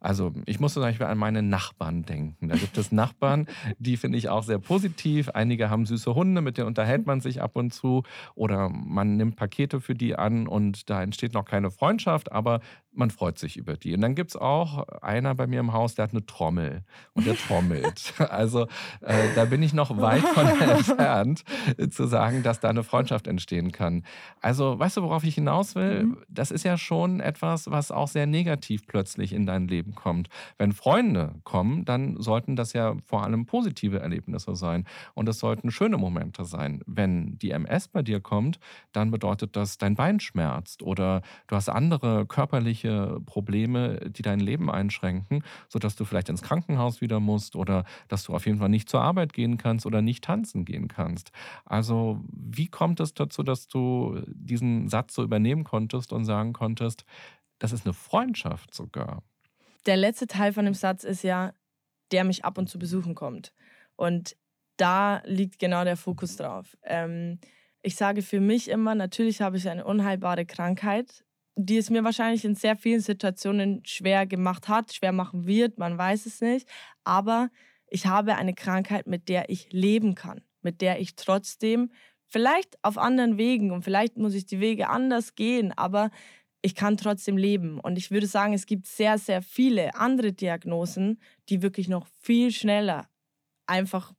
Also 0.00 0.32
ich 0.44 0.60
muss 0.60 0.74
zum 0.74 0.82
Beispiel 0.82 1.06
an 1.06 1.16
meine 1.16 1.42
Nachbarn 1.42 2.04
denken. 2.04 2.48
Da 2.48 2.56
gibt 2.56 2.76
es 2.76 2.92
Nachbarn, 2.92 3.46
die 3.78 3.96
finde 3.96 4.18
ich 4.18 4.28
auch 4.28 4.42
sehr 4.42 4.58
positiv. 4.58 5.30
Einige 5.30 5.70
haben 5.70 5.86
süße 5.86 6.14
Hunde, 6.14 6.42
mit 6.42 6.58
denen 6.58 6.66
unterhält 6.66 7.06
man 7.06 7.20
sich 7.20 7.40
ab 7.40 7.56
und 7.56 7.72
zu. 7.72 8.02
Oder 8.34 8.68
man 8.68 9.16
nimmt 9.16 9.36
Pakete 9.36 9.80
für 9.80 9.94
die 9.94 10.14
an 10.14 10.46
und 10.46 10.90
da 10.90 11.02
entsteht 11.02 11.32
noch 11.32 11.44
keine 11.46 11.70
Freundschaft, 11.70 12.32
aber 12.32 12.60
man 12.92 13.10
freut 13.10 13.38
sich 13.38 13.56
über 13.56 13.76
die. 13.76 13.94
Und 13.94 14.00
dann 14.00 14.14
gibt 14.14 14.30
es 14.30 14.36
auch 14.36 14.86
einer 15.00 15.34
bei 15.34 15.46
mir 15.46 15.60
im 15.60 15.72
Haus, 15.72 15.94
der 15.94 16.04
hat 16.04 16.12
eine 16.12 16.26
Trommel 16.26 16.82
und 17.14 17.26
der 17.26 17.36
trommelt. 17.36 18.12
Also 18.34 18.66
äh, 19.00 19.28
da 19.34 19.44
bin 19.44 19.62
ich 19.62 19.74
noch 19.74 19.96
weit 19.98 20.22
von 20.22 20.46
entfernt, 20.60 21.44
zu 21.90 22.06
sagen, 22.06 22.42
dass 22.42 22.60
da 22.60 22.70
eine 22.70 22.82
Freundschaft 22.82 23.26
entstehen 23.26 23.70
kann. 23.70 24.04
Also 24.40 24.78
weißt 24.78 24.96
du, 24.96 25.02
worauf 25.02 25.24
ich 25.24 25.34
hinaus 25.34 25.74
will? 25.74 26.04
Mhm. 26.04 26.18
Das 26.28 26.50
ist 26.50 26.64
ja 26.64 26.76
schon 26.76 27.20
etwas, 27.20 27.70
was 27.70 27.90
auch 27.90 28.08
sehr 28.08 28.26
negativ 28.26 28.86
plötzlich 28.86 29.32
in 29.32 29.46
deinem 29.46 29.53
dein 29.54 29.68
Leben 29.68 29.94
kommt. 29.94 30.28
Wenn 30.58 30.72
Freunde 30.72 31.34
kommen, 31.44 31.84
dann 31.84 32.20
sollten 32.20 32.56
das 32.56 32.72
ja 32.72 32.96
vor 33.04 33.22
allem 33.24 33.46
positive 33.46 34.00
Erlebnisse 34.00 34.56
sein. 34.56 34.84
Und 35.14 35.28
es 35.28 35.38
sollten 35.38 35.70
schöne 35.70 35.96
Momente 35.96 36.44
sein. 36.44 36.82
Wenn 36.86 37.38
die 37.38 37.50
MS 37.50 37.88
bei 37.88 38.02
dir 38.02 38.20
kommt, 38.20 38.58
dann 38.92 39.10
bedeutet 39.10 39.56
das, 39.56 39.78
dein 39.78 39.94
Bein 39.94 40.20
schmerzt 40.20 40.82
oder 40.82 41.22
du 41.46 41.56
hast 41.56 41.68
andere 41.68 42.26
körperliche 42.26 43.20
Probleme, 43.26 44.10
die 44.10 44.22
dein 44.22 44.40
Leben 44.40 44.70
einschränken, 44.70 45.42
sodass 45.68 45.96
du 45.96 46.04
vielleicht 46.04 46.28
ins 46.28 46.42
Krankenhaus 46.42 47.00
wieder 47.00 47.20
musst 47.20 47.56
oder 47.56 47.84
dass 48.08 48.24
du 48.24 48.34
auf 48.34 48.46
jeden 48.46 48.58
Fall 48.58 48.68
nicht 48.68 48.88
zur 48.88 49.02
Arbeit 49.02 49.32
gehen 49.32 49.56
kannst 49.58 49.86
oder 49.86 50.02
nicht 50.02 50.24
tanzen 50.24 50.64
gehen 50.64 50.88
kannst. 50.88 51.30
Also 51.64 52.20
wie 52.32 52.68
kommt 52.68 53.00
es 53.00 53.14
dazu, 53.14 53.42
dass 53.42 53.68
du 53.68 54.20
diesen 54.26 54.88
Satz 54.88 55.14
so 55.14 55.22
übernehmen 55.22 55.64
konntest 55.64 56.12
und 56.12 56.24
sagen 56.24 56.52
konntest, 56.52 57.04
das 57.58 57.72
ist 57.72 57.86
eine 57.86 57.94
Freundschaft 57.94 58.74
sogar? 58.74 59.22
Der 59.86 59.96
letzte 59.96 60.26
Teil 60.26 60.52
von 60.52 60.64
dem 60.64 60.74
Satz 60.74 61.04
ist 61.04 61.22
ja, 61.22 61.52
der 62.12 62.24
mich 62.24 62.44
ab 62.44 62.58
und 62.58 62.68
zu 62.68 62.78
besuchen 62.78 63.14
kommt. 63.14 63.52
Und 63.96 64.36
da 64.76 65.22
liegt 65.24 65.58
genau 65.58 65.84
der 65.84 65.96
Fokus 65.96 66.36
drauf. 66.36 66.76
Ähm, 66.82 67.38
ich 67.82 67.96
sage 67.96 68.22
für 68.22 68.40
mich 68.40 68.68
immer, 68.68 68.94
natürlich 68.94 69.40
habe 69.40 69.56
ich 69.56 69.68
eine 69.68 69.84
unheilbare 69.84 70.46
Krankheit, 70.46 71.24
die 71.56 71.76
es 71.76 71.90
mir 71.90 72.02
wahrscheinlich 72.02 72.44
in 72.44 72.54
sehr 72.54 72.76
vielen 72.76 73.00
Situationen 73.00 73.84
schwer 73.84 74.26
gemacht 74.26 74.68
hat, 74.68 74.92
schwer 74.92 75.12
machen 75.12 75.46
wird, 75.46 75.78
man 75.78 75.96
weiß 75.96 76.26
es 76.26 76.40
nicht. 76.40 76.68
Aber 77.04 77.50
ich 77.86 78.06
habe 78.06 78.36
eine 78.36 78.54
Krankheit, 78.54 79.06
mit 79.06 79.28
der 79.28 79.50
ich 79.50 79.72
leben 79.72 80.14
kann, 80.14 80.42
mit 80.62 80.80
der 80.80 80.98
ich 80.98 81.14
trotzdem 81.14 81.92
vielleicht 82.26 82.76
auf 82.82 82.98
anderen 82.98 83.38
Wegen 83.38 83.70
und 83.70 83.82
vielleicht 83.82 84.16
muss 84.16 84.34
ich 84.34 84.46
die 84.46 84.58
Wege 84.58 84.88
anders 84.88 85.36
gehen, 85.36 85.72
aber 85.76 86.10
ich 86.64 86.74
kann 86.74 86.96
trotzdem 86.96 87.36
leben. 87.36 87.78
Und 87.78 87.98
ich 87.98 88.10
würde 88.10 88.26
sagen, 88.26 88.54
es 88.54 88.64
gibt 88.64 88.86
sehr, 88.86 89.18
sehr 89.18 89.42
viele 89.42 89.94
andere 89.96 90.32
Diagnosen, 90.32 91.20
die 91.50 91.60
wirklich 91.60 91.88
noch 91.88 92.06
viel 92.22 92.50
schneller 92.52 93.06
einfach 93.66 94.14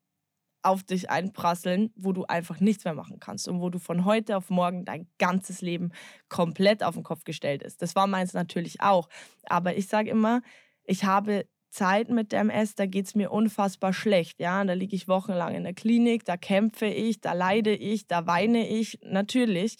auf 0.61 0.83
dich 0.83 1.09
einprasseln, 1.09 1.91
wo 1.95 2.11
du 2.11 2.25
einfach 2.25 2.59
nichts 2.59 2.85
mehr 2.85 2.93
machen 2.93 3.19
kannst 3.19 3.47
und 3.47 3.61
wo 3.61 3.71
du 3.71 3.79
von 3.79 4.05
heute 4.05 4.37
auf 4.37 4.51
morgen 4.51 4.85
dein 4.85 5.07
ganzes 5.17 5.61
Leben 5.61 5.91
komplett 6.29 6.83
auf 6.83 6.93
den 6.93 7.03
Kopf 7.03 7.23
gestellt 7.23 7.63
ist. 7.63 7.81
Das 7.81 7.95
war 7.95 8.05
meins 8.05 8.33
natürlich 8.33 8.79
auch. 8.79 9.09
Aber 9.45 9.75
ich 9.75 9.87
sage 9.87 10.11
immer, 10.11 10.41
ich 10.83 11.03
habe 11.03 11.47
Zeit 11.71 12.09
mit 12.09 12.31
der 12.31 12.41
MS, 12.41 12.75
da 12.75 12.85
geht 12.85 13.07
es 13.07 13.15
mir 13.15 13.31
unfassbar 13.31 13.91
schlecht. 13.91 14.39
Ja? 14.39 14.63
Da 14.63 14.73
liege 14.73 14.95
ich 14.95 15.07
wochenlang 15.07 15.55
in 15.55 15.63
der 15.63 15.73
Klinik, 15.73 16.25
da 16.25 16.37
kämpfe 16.37 16.85
ich, 16.85 17.21
da 17.21 17.33
leide 17.33 17.73
ich, 17.73 18.05
da 18.05 18.27
weine 18.27 18.69
ich, 18.69 18.99
natürlich. 19.01 19.77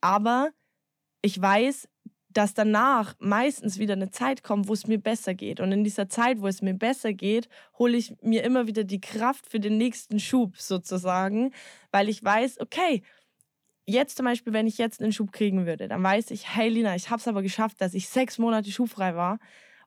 Aber 0.00 0.50
ich 1.22 1.40
weiß, 1.40 1.88
dass 2.36 2.54
danach 2.54 3.14
meistens 3.18 3.78
wieder 3.78 3.94
eine 3.94 4.10
Zeit 4.10 4.42
kommt, 4.42 4.68
wo 4.68 4.72
es 4.72 4.86
mir 4.86 4.98
besser 4.98 5.34
geht. 5.34 5.60
Und 5.60 5.72
in 5.72 5.84
dieser 5.84 6.08
Zeit, 6.08 6.40
wo 6.40 6.46
es 6.46 6.62
mir 6.62 6.74
besser 6.74 7.12
geht, 7.12 7.48
hole 7.78 7.96
ich 7.96 8.14
mir 8.22 8.44
immer 8.44 8.66
wieder 8.66 8.84
die 8.84 9.00
Kraft 9.00 9.46
für 9.46 9.60
den 9.60 9.78
nächsten 9.78 10.18
Schub 10.18 10.56
sozusagen, 10.58 11.52
weil 11.90 12.08
ich 12.08 12.22
weiß, 12.22 12.60
okay, 12.60 13.02
jetzt 13.86 14.16
zum 14.16 14.24
Beispiel, 14.24 14.52
wenn 14.52 14.66
ich 14.66 14.78
jetzt 14.78 15.02
einen 15.02 15.12
Schub 15.12 15.32
kriegen 15.32 15.66
würde, 15.66 15.88
dann 15.88 16.02
weiß 16.02 16.30
ich, 16.30 16.54
hey 16.54 16.68
Lina, 16.68 16.94
ich 16.94 17.10
habe 17.10 17.20
es 17.20 17.28
aber 17.28 17.42
geschafft, 17.42 17.80
dass 17.80 17.94
ich 17.94 18.08
sechs 18.08 18.38
Monate 18.38 18.70
schubfrei 18.70 19.14
war. 19.16 19.38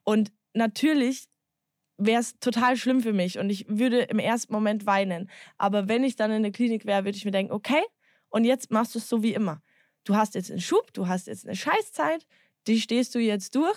Und 0.03 0.31
natürlich 0.53 1.25
wäre 1.97 2.19
es 2.19 2.37
total 2.39 2.75
schlimm 2.77 3.01
für 3.01 3.13
mich 3.13 3.39
und 3.39 3.49
ich 3.49 3.65
würde 3.69 4.01
im 4.01 4.19
ersten 4.19 4.53
Moment 4.53 4.85
weinen. 4.85 5.29
Aber 5.57 5.87
wenn 5.87 6.03
ich 6.03 6.15
dann 6.15 6.31
in 6.31 6.43
der 6.43 6.51
Klinik 6.51 6.85
wäre, 6.85 7.05
würde 7.05 7.17
ich 7.17 7.25
mir 7.25 7.31
denken, 7.31 7.53
okay, 7.53 7.81
und 8.29 8.43
jetzt 8.43 8.71
machst 8.71 8.95
du 8.95 8.99
es 8.99 9.07
so 9.07 9.23
wie 9.23 9.33
immer. 9.33 9.61
Du 10.05 10.15
hast 10.15 10.35
jetzt 10.35 10.51
einen 10.51 10.61
Schub, 10.61 10.93
du 10.93 11.07
hast 11.07 11.27
jetzt 11.27 11.45
eine 11.45 11.55
Scheißzeit, 11.55 12.25
die 12.67 12.79
stehst 12.79 13.13
du 13.15 13.19
jetzt 13.19 13.55
durch 13.55 13.75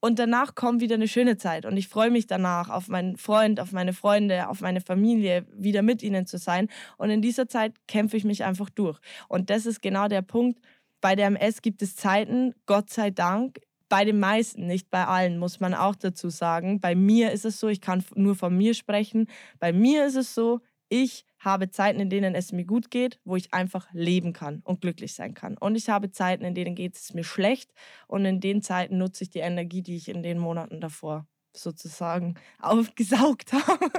und 0.00 0.18
danach 0.18 0.54
kommt 0.54 0.80
wieder 0.80 0.96
eine 0.96 1.08
schöne 1.08 1.36
Zeit. 1.36 1.64
Und 1.64 1.76
ich 1.76 1.88
freue 1.88 2.10
mich 2.10 2.26
danach 2.26 2.68
auf 2.68 2.88
meinen 2.88 3.16
Freund, 3.16 3.60
auf 3.60 3.72
meine 3.72 3.92
Freunde, 3.92 4.48
auf 4.48 4.60
meine 4.60 4.80
Familie, 4.80 5.46
wieder 5.52 5.82
mit 5.82 6.02
ihnen 6.02 6.26
zu 6.26 6.38
sein. 6.38 6.68
Und 6.98 7.10
in 7.10 7.22
dieser 7.22 7.48
Zeit 7.48 7.74
kämpfe 7.86 8.16
ich 8.16 8.24
mich 8.24 8.44
einfach 8.44 8.70
durch. 8.70 8.98
Und 9.28 9.50
das 9.50 9.66
ist 9.66 9.80
genau 9.80 10.08
der 10.08 10.22
Punkt. 10.22 10.60
Bei 11.00 11.14
der 11.14 11.28
MS 11.28 11.62
gibt 11.62 11.80
es 11.82 11.96
Zeiten, 11.96 12.54
Gott 12.66 12.90
sei 12.90 13.10
Dank, 13.10 13.60
bei 13.88 14.04
den 14.04 14.18
meisten, 14.20 14.66
nicht 14.66 14.90
bei 14.90 15.06
allen, 15.06 15.38
muss 15.38 15.60
man 15.60 15.74
auch 15.74 15.94
dazu 15.94 16.28
sagen. 16.28 16.80
Bei 16.80 16.94
mir 16.94 17.32
ist 17.32 17.44
es 17.44 17.58
so, 17.58 17.68
ich 17.68 17.80
kann 17.80 18.04
nur 18.14 18.34
von 18.34 18.56
mir 18.56 18.74
sprechen. 18.74 19.28
Bei 19.58 19.72
mir 19.72 20.04
ist 20.04 20.16
es 20.16 20.34
so, 20.34 20.60
ich 20.88 21.24
habe 21.38 21.70
Zeiten, 21.70 22.00
in 22.00 22.10
denen 22.10 22.34
es 22.34 22.52
mir 22.52 22.64
gut 22.64 22.90
geht, 22.90 23.20
wo 23.24 23.36
ich 23.36 23.54
einfach 23.54 23.88
leben 23.92 24.32
kann 24.32 24.60
und 24.64 24.80
glücklich 24.80 25.14
sein 25.14 25.34
kann. 25.34 25.56
Und 25.56 25.76
ich 25.76 25.88
habe 25.88 26.10
Zeiten, 26.10 26.44
in 26.44 26.54
denen 26.54 26.74
geht 26.74 26.96
es 26.96 27.14
mir 27.14 27.24
schlecht. 27.24 27.72
Und 28.06 28.24
in 28.24 28.40
den 28.40 28.62
Zeiten 28.62 28.98
nutze 28.98 29.24
ich 29.24 29.30
die 29.30 29.40
Energie, 29.40 29.82
die 29.82 29.96
ich 29.96 30.08
in 30.08 30.22
den 30.22 30.38
Monaten 30.38 30.80
davor 30.80 31.26
sozusagen 31.52 32.34
aufgesaugt 32.60 33.52
habe. 33.52 33.90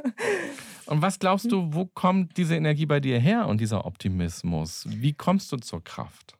Und 0.85 1.01
was 1.01 1.19
glaubst 1.19 1.51
du, 1.51 1.73
wo 1.73 1.85
kommt 1.85 2.37
diese 2.37 2.55
Energie 2.55 2.85
bei 2.85 2.99
dir 2.99 3.19
her 3.19 3.47
und 3.47 3.61
dieser 3.61 3.85
Optimismus? 3.85 4.85
Wie 4.87 5.13
kommst 5.13 5.51
du 5.51 5.57
zur 5.57 5.83
Kraft? 5.83 6.38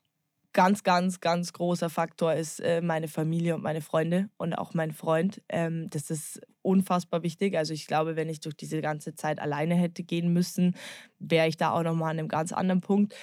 Ganz, 0.59 0.83
ganz, 0.83 1.21
ganz 1.21 1.53
großer 1.53 1.89
Faktor 1.89 2.33
ist 2.33 2.59
äh, 2.59 2.81
meine 2.81 3.07
Familie 3.07 3.55
und 3.55 3.63
meine 3.63 3.79
Freunde 3.79 4.29
und 4.35 4.53
auch 4.55 4.73
mein 4.73 4.91
Freund. 4.91 5.41
Ähm, 5.47 5.89
das 5.89 6.11
ist 6.11 6.41
unfassbar 6.61 7.23
wichtig. 7.23 7.57
Also 7.57 7.73
ich 7.73 7.87
glaube, 7.87 8.17
wenn 8.17 8.27
ich 8.27 8.41
durch 8.41 8.57
diese 8.57 8.81
ganze 8.81 9.15
Zeit 9.15 9.39
alleine 9.39 9.75
hätte 9.75 10.03
gehen 10.03 10.33
müssen, 10.33 10.75
wäre 11.17 11.47
ich 11.47 11.55
da 11.55 11.71
auch 11.71 11.83
nochmal 11.83 12.11
an 12.11 12.19
einem 12.19 12.27
ganz 12.27 12.51
anderen 12.51 12.81
Punkt. 12.81 13.15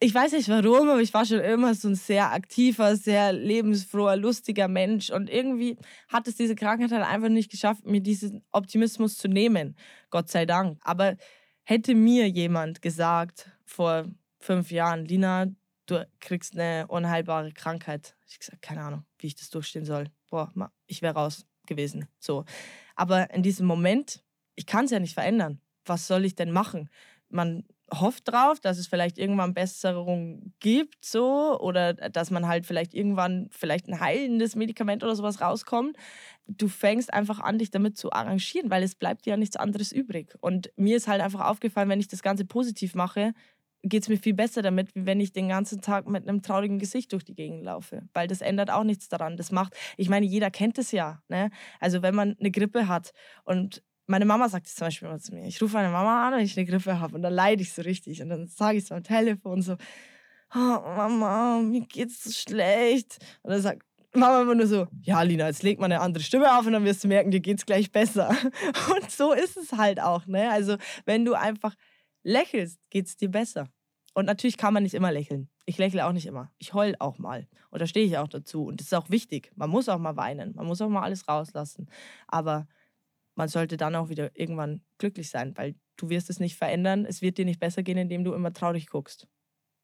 Ich 0.00 0.14
weiß 0.14 0.32
nicht 0.32 0.50
warum, 0.50 0.90
aber 0.90 1.00
ich 1.00 1.14
war 1.14 1.24
schon 1.24 1.40
immer 1.40 1.74
so 1.74 1.88
ein 1.88 1.94
sehr 1.94 2.30
aktiver, 2.30 2.94
sehr 2.94 3.32
lebensfroher, 3.32 4.16
lustiger 4.16 4.68
Mensch. 4.68 5.08
Und 5.08 5.30
irgendwie 5.30 5.78
hat 6.08 6.28
es 6.28 6.36
diese 6.36 6.56
Krankheit 6.56 6.92
halt 6.92 7.06
einfach 7.06 7.30
nicht 7.30 7.50
geschafft, 7.50 7.86
mir 7.86 8.02
diesen 8.02 8.44
Optimismus 8.52 9.16
zu 9.16 9.28
nehmen. 9.28 9.78
Gott 10.10 10.28
sei 10.28 10.44
Dank. 10.44 10.76
Aber 10.82 11.16
hätte 11.62 11.94
mir 11.94 12.28
jemand 12.28 12.82
gesagt 12.82 13.50
vor 13.64 14.04
fünf 14.40 14.70
Jahren, 14.70 15.06
Lina, 15.06 15.46
du 15.90 16.06
kriegst 16.20 16.54
eine 16.54 16.86
unheilbare 16.86 17.52
Krankheit. 17.52 18.14
Ich 18.28 18.38
gesagt, 18.38 18.62
keine 18.62 18.82
Ahnung, 18.82 19.04
wie 19.18 19.26
ich 19.26 19.34
das 19.34 19.50
durchstehen 19.50 19.84
soll. 19.84 20.06
Boah, 20.30 20.52
ich 20.86 21.02
wäre 21.02 21.14
raus 21.14 21.46
gewesen. 21.66 22.06
So. 22.18 22.44
Aber 22.94 23.30
in 23.30 23.42
diesem 23.42 23.66
Moment, 23.66 24.22
ich 24.54 24.66
kann 24.66 24.84
es 24.84 24.90
ja 24.90 25.00
nicht 25.00 25.14
verändern. 25.14 25.60
Was 25.84 26.06
soll 26.06 26.24
ich 26.24 26.34
denn 26.34 26.52
machen? 26.52 26.88
Man 27.28 27.64
hofft 27.92 28.28
drauf, 28.28 28.60
dass 28.60 28.78
es 28.78 28.86
vielleicht 28.86 29.18
irgendwann 29.18 29.54
Besserung 29.54 30.52
gibt, 30.60 31.04
so 31.04 31.58
oder 31.58 31.94
dass 31.94 32.30
man 32.30 32.46
halt 32.46 32.66
vielleicht 32.66 32.94
irgendwann 32.94 33.48
vielleicht 33.50 33.88
ein 33.88 34.00
heilendes 34.00 34.54
Medikament 34.54 35.02
oder 35.02 35.16
sowas 35.16 35.40
rauskommt. 35.40 35.96
Du 36.46 36.68
fängst 36.68 37.12
einfach 37.12 37.40
an, 37.40 37.58
dich 37.58 37.70
damit 37.70 37.96
zu 37.96 38.12
arrangieren, 38.12 38.70
weil 38.70 38.82
es 38.82 38.94
bleibt 38.94 39.26
ja 39.26 39.36
nichts 39.36 39.56
anderes 39.56 39.90
übrig. 39.90 40.36
Und 40.40 40.70
mir 40.76 40.96
ist 40.96 41.08
halt 41.08 41.20
einfach 41.20 41.48
aufgefallen, 41.48 41.88
wenn 41.88 42.00
ich 42.00 42.08
das 42.08 42.22
Ganze 42.22 42.44
positiv 42.44 42.94
mache, 42.94 43.32
geht 43.82 44.02
es 44.02 44.08
mir 44.08 44.18
viel 44.18 44.34
besser 44.34 44.62
damit, 44.62 44.94
wie 44.94 45.06
wenn 45.06 45.20
ich 45.20 45.32
den 45.32 45.48
ganzen 45.48 45.80
Tag 45.80 46.08
mit 46.08 46.28
einem 46.28 46.42
traurigen 46.42 46.78
Gesicht 46.78 47.12
durch 47.12 47.24
die 47.24 47.34
Gegend 47.34 47.64
laufe. 47.64 48.02
Weil 48.12 48.28
das 48.28 48.40
ändert 48.40 48.70
auch 48.70 48.84
nichts 48.84 49.08
daran. 49.08 49.36
Das 49.36 49.50
macht, 49.50 49.74
ich 49.96 50.08
meine, 50.08 50.26
jeder 50.26 50.50
kennt 50.50 50.78
es 50.78 50.92
ja. 50.92 51.22
Ne? 51.28 51.50
Also 51.78 52.02
wenn 52.02 52.14
man 52.14 52.36
eine 52.38 52.50
Grippe 52.50 52.88
hat 52.88 53.12
und 53.44 53.82
meine 54.06 54.24
Mama 54.24 54.48
sagt 54.48 54.66
es 54.66 54.74
zum 54.74 54.88
Beispiel 54.88 55.08
immer 55.08 55.20
zu 55.20 55.34
mir. 55.34 55.46
Ich 55.46 55.62
rufe 55.62 55.74
meine 55.74 55.90
Mama 55.90 56.26
an, 56.26 56.34
wenn 56.34 56.44
ich 56.44 56.56
eine 56.56 56.66
Grippe 56.66 56.98
habe 56.98 57.14
und 57.14 57.22
dann 57.22 57.32
leide 57.32 57.62
ich 57.62 57.72
so 57.72 57.82
richtig. 57.82 58.20
Und 58.22 58.28
dann 58.28 58.48
sage 58.48 58.78
ich 58.78 58.86
so 58.86 58.94
am 58.94 59.04
Telefon 59.04 59.62
so, 59.62 59.76
oh, 60.54 60.58
Mama, 60.58 61.60
mir 61.62 61.82
geht's 61.82 62.24
so 62.24 62.30
schlecht. 62.32 63.18
Und 63.42 63.52
dann 63.52 63.62
sagt 63.62 63.82
Mama 64.12 64.42
immer 64.42 64.56
nur 64.56 64.66
so, 64.66 64.88
ja 65.02 65.22
Lina, 65.22 65.46
jetzt 65.46 65.62
leg 65.62 65.78
mal 65.78 65.84
eine 65.84 66.00
andere 66.00 66.24
Stimme 66.24 66.58
auf 66.58 66.66
und 66.66 66.72
dann 66.72 66.84
wirst 66.84 67.04
du 67.04 67.08
merken, 67.08 67.30
dir 67.30 67.38
geht's 67.38 67.64
gleich 67.64 67.92
besser. 67.92 68.30
Und 68.92 69.08
so 69.08 69.32
ist 69.32 69.56
es 69.56 69.72
halt 69.72 70.00
auch. 70.00 70.26
Ne? 70.26 70.50
Also 70.50 70.76
wenn 71.04 71.24
du 71.24 71.34
einfach 71.34 71.76
lächelst, 72.22 72.80
geht 72.90 73.06
es 73.06 73.16
dir 73.16 73.30
besser. 73.30 73.68
Und 74.14 74.26
natürlich 74.26 74.56
kann 74.56 74.74
man 74.74 74.82
nicht 74.82 74.94
immer 74.94 75.12
lächeln. 75.12 75.48
Ich 75.66 75.78
lächle 75.78 76.04
auch 76.06 76.12
nicht 76.12 76.26
immer. 76.26 76.50
Ich 76.58 76.74
heul 76.74 76.96
auch 76.98 77.18
mal. 77.18 77.46
Und 77.70 77.80
da 77.80 77.86
stehe 77.86 78.04
ich 78.04 78.18
auch 78.18 78.28
dazu. 78.28 78.64
Und 78.64 78.80
das 78.80 78.88
ist 78.88 78.94
auch 78.94 79.08
wichtig. 79.08 79.52
Man 79.54 79.70
muss 79.70 79.88
auch 79.88 79.98
mal 79.98 80.16
weinen. 80.16 80.54
Man 80.56 80.66
muss 80.66 80.80
auch 80.80 80.88
mal 80.88 81.02
alles 81.02 81.28
rauslassen. 81.28 81.88
Aber 82.26 82.66
man 83.36 83.48
sollte 83.48 83.76
dann 83.76 83.94
auch 83.94 84.08
wieder 84.08 84.30
irgendwann 84.34 84.82
glücklich 84.98 85.30
sein, 85.30 85.56
weil 85.56 85.76
du 85.96 86.10
wirst 86.10 86.28
es 86.28 86.40
nicht 86.40 86.56
verändern. 86.56 87.06
Es 87.06 87.22
wird 87.22 87.38
dir 87.38 87.44
nicht 87.44 87.60
besser 87.60 87.82
gehen, 87.82 87.98
indem 87.98 88.24
du 88.24 88.32
immer 88.32 88.52
traurig 88.52 88.88
guckst. 88.88 89.28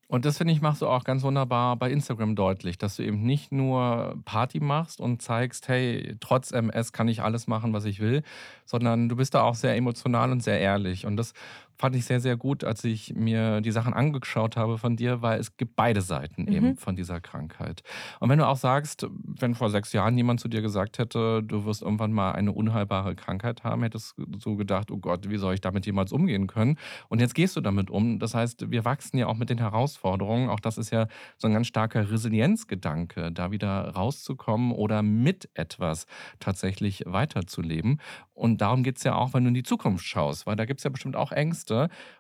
Und 0.09 0.25
das 0.25 0.39
finde 0.39 0.53
ich, 0.53 0.61
machst 0.61 0.83
du 0.83 0.87
auch 0.87 1.03
ganz 1.03 1.25
wunderbar 1.25 1.77
bei 1.77 1.91
Instagram 1.91 2.37
deutlich, 2.37 2.79
dass 2.79 2.97
du 2.97 3.03
eben 3.03 3.23
nicht 3.23 3.51
nur 3.51 4.21
Party 4.25 4.61
machst 4.61 5.01
und 5.01 5.21
zeigst, 5.21 5.67
hey, 5.67 6.17
trotz 6.21 6.53
MS 6.53 6.93
kann 6.93 7.09
ich 7.09 7.23
alles 7.23 7.49
machen, 7.49 7.73
was 7.73 7.85
ich 7.87 7.99
will, 7.99 8.23
sondern 8.65 9.09
du 9.09 9.17
bist 9.17 9.35
da 9.35 9.43
auch 9.43 9.57
sehr 9.57 9.75
emotional 9.75 10.31
und 10.31 10.45
sehr 10.45 10.61
ehrlich. 10.61 11.07
Und 11.07 11.17
das 11.17 11.33
fand 11.79 11.95
ich 11.97 12.05
sehr, 12.05 12.21
sehr 12.21 12.37
gut, 12.37 12.65
als 12.65 12.85
ich 12.85 13.15
mir 13.15 13.61
die 13.61 13.71
Sachen 13.71 13.95
angeschaut 13.95 14.57
habe 14.57 14.79
von 14.79 14.97
dir, 14.97 15.23
weil 15.23 15.39
es 15.39 15.57
gibt 15.57 15.77
beide 15.77 16.01
Seiten 16.01 16.43
mhm. 16.43 16.53
eben 16.53 16.77
von 16.77 16.97
dieser 16.97 17.21
Krankheit. 17.21 17.83
Und 18.21 18.29
wenn 18.29 18.39
du 18.39 18.47
auch 18.47 18.57
sagst, 18.57 19.07
wenn 19.25 19.55
vor 19.55 19.71
sechs 19.71 19.93
Jahren 19.93 20.17
jemand 20.17 20.41
zu 20.41 20.49
dir 20.49 20.63
gesagt 20.63 20.99
hätte, 20.99 21.43
du 21.43 21.65
wirst 21.65 21.83
irgendwann 21.83 22.13
mal 22.13 22.33
eine 22.33 22.53
unheilbare 22.53 23.15
Krankheit 23.15 23.65
haben, 23.65 23.83
hättest 23.83 24.17
du 24.17 24.25
so 24.39 24.57
gedacht, 24.57 24.91
oh 24.91 24.99
Gott, 24.99 25.29
wie 25.29 25.37
soll 25.37 25.55
ich 25.55 25.61
damit 25.61 25.87
jemals 25.87 26.13
umgehen 26.13 26.47
können? 26.47 26.79
Und 27.09 27.21
jetzt 27.21 27.35
gehst 27.35 27.57
du 27.57 27.61
damit 27.61 27.91
um. 27.91 28.19
Das 28.19 28.35
heißt, 28.35 28.71
wir 28.71 28.85
wachsen 28.85 29.19
ja 29.19 29.27
auch 29.27 29.37
mit 29.37 29.51
den 29.51 29.59
Herausforderungen. 29.59 30.49
Auch 30.49 30.61
das 30.61 30.79
ist 30.79 30.91
ja 30.91 31.09
so 31.37 31.49
ein 31.49 31.55
ganz 31.55 31.67
starker 31.67 32.11
Resilienzgedanke, 32.11 33.33
da 33.33 33.51
wieder 33.51 33.91
rauszukommen 33.91 34.73
oder 34.73 35.03
mit 35.03 35.49
etwas 35.55 36.07
tatsächlich 36.41 37.05
weiterzuleben. 37.07 38.01
Und 38.37 38.61
darum 38.61 38.83
geht 38.83 38.99
es 38.99 39.05
ja 39.05 39.15
auch, 39.15 39.33
wenn 39.33 39.45
du 39.45 39.49
in 39.49 39.55
die 39.55 39.63
Zukunft 39.63 40.05
schaust, 40.05 40.47
weil 40.47 40.57
da 40.57 40.67
gibt 40.67 40.81
es 40.81 40.85
ja 40.85 40.91
bestimmt 40.91 41.17
auch 41.17 41.33
Ängste. 41.33 41.66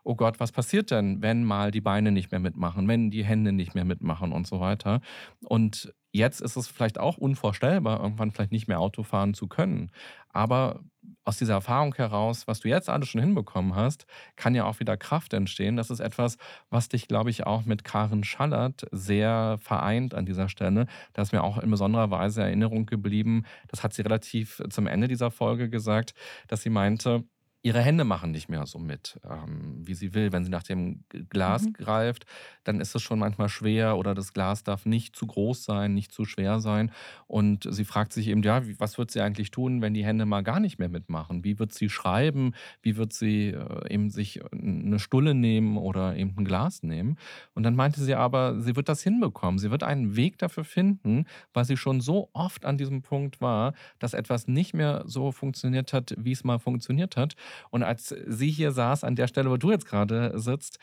Oh 0.04 0.14
Gott, 0.14 0.40
was 0.40 0.52
passiert 0.52 0.90
denn, 0.90 1.22
wenn 1.22 1.44
mal 1.44 1.70
die 1.70 1.80
Beine 1.80 2.12
nicht 2.12 2.30
mehr 2.30 2.40
mitmachen, 2.40 2.88
wenn 2.88 3.10
die 3.10 3.24
Hände 3.24 3.52
nicht 3.52 3.74
mehr 3.74 3.84
mitmachen 3.84 4.32
und 4.32 4.46
so 4.46 4.60
weiter. 4.60 5.00
Und 5.44 5.92
jetzt 6.12 6.40
ist 6.40 6.56
es 6.56 6.68
vielleicht 6.68 6.98
auch 6.98 7.18
unvorstellbar, 7.18 8.00
irgendwann 8.00 8.30
vielleicht 8.30 8.52
nicht 8.52 8.68
mehr 8.68 8.80
Auto 8.80 9.02
fahren 9.02 9.34
zu 9.34 9.48
können. 9.48 9.90
Aber 10.28 10.80
aus 11.24 11.38
dieser 11.38 11.54
Erfahrung 11.54 11.94
heraus, 11.94 12.46
was 12.46 12.60
du 12.60 12.68
jetzt 12.68 12.88
alles 12.88 13.08
schon 13.08 13.20
hinbekommen 13.20 13.74
hast, 13.74 14.06
kann 14.36 14.54
ja 14.54 14.64
auch 14.64 14.80
wieder 14.80 14.96
Kraft 14.96 15.32
entstehen. 15.34 15.76
Das 15.76 15.90
ist 15.90 16.00
etwas, 16.00 16.36
was 16.70 16.88
dich, 16.88 17.08
glaube 17.08 17.30
ich, 17.30 17.46
auch 17.46 17.64
mit 17.64 17.84
Karen 17.84 18.24
Schallert 18.24 18.86
sehr 18.92 19.56
vereint 19.60 20.14
an 20.14 20.26
dieser 20.26 20.48
Stelle. 20.48 20.86
Da 21.12 21.22
ist 21.22 21.32
mir 21.32 21.42
auch 21.42 21.58
in 21.58 21.70
besonderer 21.70 22.10
Weise 22.10 22.42
Erinnerung 22.42 22.86
geblieben. 22.86 23.44
Das 23.68 23.82
hat 23.82 23.92
sie 23.92 24.02
relativ 24.02 24.62
zum 24.70 24.86
Ende 24.86 25.08
dieser 25.08 25.30
Folge 25.30 25.68
gesagt, 25.70 26.14
dass 26.48 26.62
sie 26.62 26.70
meinte, 26.70 27.24
ihre 27.66 27.80
Hände 27.80 28.04
machen 28.04 28.30
nicht 28.30 28.48
mehr 28.48 28.64
so 28.64 28.78
mit, 28.78 29.18
ähm, 29.28 29.80
wie 29.84 29.94
sie 29.94 30.14
will. 30.14 30.30
Wenn 30.30 30.44
sie 30.44 30.52
nach 30.52 30.62
dem 30.62 31.02
Glas 31.30 31.64
mhm. 31.64 31.72
greift, 31.72 32.24
dann 32.62 32.78
ist 32.78 32.94
es 32.94 33.02
schon 33.02 33.18
manchmal 33.18 33.48
schwer 33.48 33.96
oder 33.96 34.14
das 34.14 34.32
Glas 34.32 34.62
darf 34.62 34.86
nicht 34.86 35.16
zu 35.16 35.26
groß 35.26 35.64
sein, 35.64 35.92
nicht 35.92 36.12
zu 36.12 36.24
schwer 36.24 36.60
sein. 36.60 36.92
Und 37.26 37.66
sie 37.68 37.84
fragt 37.84 38.12
sich 38.12 38.28
eben, 38.28 38.44
ja, 38.44 38.62
was 38.78 38.98
wird 38.98 39.10
sie 39.10 39.20
eigentlich 39.20 39.50
tun, 39.50 39.82
wenn 39.82 39.94
die 39.94 40.04
Hände 40.04 40.26
mal 40.26 40.44
gar 40.44 40.60
nicht 40.60 40.78
mehr 40.78 40.88
mitmachen? 40.88 41.42
Wie 41.42 41.58
wird 41.58 41.72
sie 41.72 41.88
schreiben? 41.88 42.54
Wie 42.82 42.96
wird 42.96 43.12
sie 43.12 43.48
äh, 43.48 43.92
eben 43.92 44.10
sich 44.10 44.40
eine 44.52 45.00
Stulle 45.00 45.34
nehmen 45.34 45.76
oder 45.76 46.14
eben 46.14 46.36
ein 46.38 46.44
Glas 46.44 46.84
nehmen? 46.84 47.18
Und 47.54 47.64
dann 47.64 47.74
meinte 47.74 48.00
sie 48.00 48.14
aber, 48.14 48.60
sie 48.60 48.76
wird 48.76 48.88
das 48.88 49.02
hinbekommen. 49.02 49.58
Sie 49.58 49.72
wird 49.72 49.82
einen 49.82 50.14
Weg 50.14 50.38
dafür 50.38 50.62
finden, 50.62 51.24
weil 51.52 51.64
sie 51.64 51.76
schon 51.76 52.00
so 52.00 52.30
oft 52.32 52.64
an 52.64 52.78
diesem 52.78 53.02
Punkt 53.02 53.40
war, 53.40 53.74
dass 53.98 54.14
etwas 54.14 54.46
nicht 54.46 54.72
mehr 54.72 55.02
so 55.06 55.32
funktioniert 55.32 55.92
hat, 55.92 56.14
wie 56.16 56.30
es 56.30 56.44
mal 56.44 56.60
funktioniert 56.60 57.16
hat. 57.16 57.34
Und 57.70 57.82
als 57.82 58.14
sie 58.26 58.50
hier 58.50 58.72
saß, 58.72 59.04
an 59.04 59.16
der 59.16 59.26
Stelle, 59.26 59.50
wo 59.50 59.56
du 59.56 59.70
jetzt 59.70 59.86
gerade 59.86 60.38
sitzt, 60.38 60.78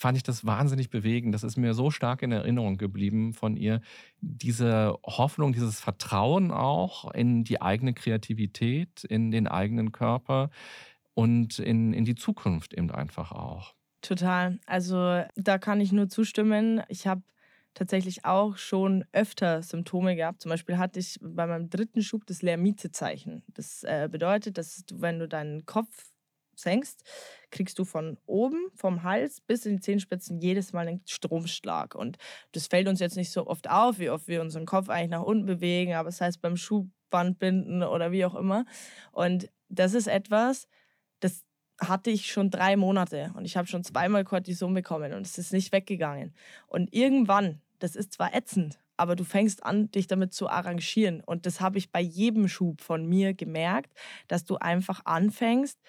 fand 0.00 0.16
ich 0.16 0.22
das 0.22 0.46
wahnsinnig 0.46 0.88
bewegend. 0.88 1.34
Das 1.34 1.44
ist 1.44 1.58
mir 1.58 1.74
so 1.74 1.90
stark 1.90 2.22
in 2.22 2.32
Erinnerung 2.32 2.78
geblieben 2.78 3.34
von 3.34 3.56
ihr. 3.56 3.82
Diese 4.20 4.96
Hoffnung, 5.04 5.52
dieses 5.52 5.78
Vertrauen 5.78 6.50
auch 6.50 7.12
in 7.12 7.44
die 7.44 7.60
eigene 7.60 7.92
Kreativität, 7.92 9.04
in 9.04 9.30
den 9.30 9.46
eigenen 9.46 9.92
Körper 9.92 10.48
und 11.12 11.58
in, 11.58 11.92
in 11.92 12.06
die 12.06 12.14
Zukunft 12.14 12.72
eben 12.72 12.90
einfach 12.90 13.32
auch. 13.32 13.74
Total. 14.00 14.58
Also 14.64 15.22
da 15.36 15.58
kann 15.58 15.80
ich 15.80 15.92
nur 15.92 16.08
zustimmen. 16.08 16.82
Ich 16.88 17.06
habe 17.06 17.22
tatsächlich 17.74 18.24
auch 18.24 18.56
schon 18.56 19.04
öfter 19.12 19.62
Symptome 19.62 20.16
gehabt. 20.16 20.42
Zum 20.42 20.50
Beispiel 20.50 20.78
hatte 20.78 20.98
ich 20.98 21.18
bei 21.20 21.46
meinem 21.46 21.70
dritten 21.70 22.02
Schub 22.02 22.26
das 22.26 22.42
Lermite-Zeichen. 22.42 23.42
Das 23.48 23.84
äh, 23.84 24.08
bedeutet, 24.10 24.58
dass 24.58 24.84
du, 24.86 25.00
wenn 25.00 25.18
du 25.18 25.28
deinen 25.28 25.66
Kopf 25.66 26.09
senkst, 26.60 27.02
kriegst 27.50 27.78
du 27.78 27.84
von 27.84 28.18
oben, 28.26 28.70
vom 28.74 29.02
Hals 29.02 29.40
bis 29.40 29.66
in 29.66 29.76
die 29.76 29.82
Zehenspitzen 29.82 30.40
jedes 30.40 30.72
Mal 30.72 30.88
einen 30.88 31.02
Stromschlag. 31.06 31.94
Und 31.94 32.18
das 32.52 32.66
fällt 32.66 32.88
uns 32.88 33.00
jetzt 33.00 33.16
nicht 33.16 33.32
so 33.32 33.46
oft 33.46 33.68
auf, 33.68 33.98
wie 33.98 34.10
oft 34.10 34.28
wir 34.28 34.40
unseren 34.40 34.66
Kopf 34.66 34.88
eigentlich 34.88 35.10
nach 35.10 35.22
unten 35.22 35.46
bewegen, 35.46 35.94
aber 35.94 36.08
das 36.08 36.20
heißt 36.20 36.40
beim 36.40 36.56
Schuhbandbinden 36.56 37.82
oder 37.82 38.12
wie 38.12 38.24
auch 38.24 38.34
immer. 38.34 38.64
Und 39.12 39.50
das 39.68 39.94
ist 39.94 40.06
etwas, 40.06 40.68
das 41.20 41.44
hatte 41.80 42.10
ich 42.10 42.30
schon 42.30 42.50
drei 42.50 42.76
Monate 42.76 43.32
und 43.36 43.44
ich 43.44 43.56
habe 43.56 43.66
schon 43.66 43.84
zweimal 43.84 44.24
Cortison 44.24 44.74
bekommen 44.74 45.12
und 45.14 45.26
es 45.26 45.38
ist 45.38 45.52
nicht 45.52 45.72
weggegangen. 45.72 46.34
Und 46.66 46.92
irgendwann, 46.92 47.60
das 47.78 47.96
ist 47.96 48.12
zwar 48.12 48.34
ätzend, 48.34 48.78
aber 49.00 49.16
du 49.16 49.24
fängst 49.24 49.64
an, 49.64 49.90
dich 49.90 50.08
damit 50.08 50.34
zu 50.34 50.50
arrangieren. 50.50 51.22
Und 51.22 51.46
das 51.46 51.62
habe 51.62 51.78
ich 51.78 51.90
bei 51.90 52.00
jedem 52.00 52.48
Schub 52.48 52.82
von 52.82 53.06
mir 53.06 53.32
gemerkt, 53.32 53.94
dass 54.28 54.44
du 54.44 54.56
einfach 54.56 55.00
anfängst, 55.06 55.80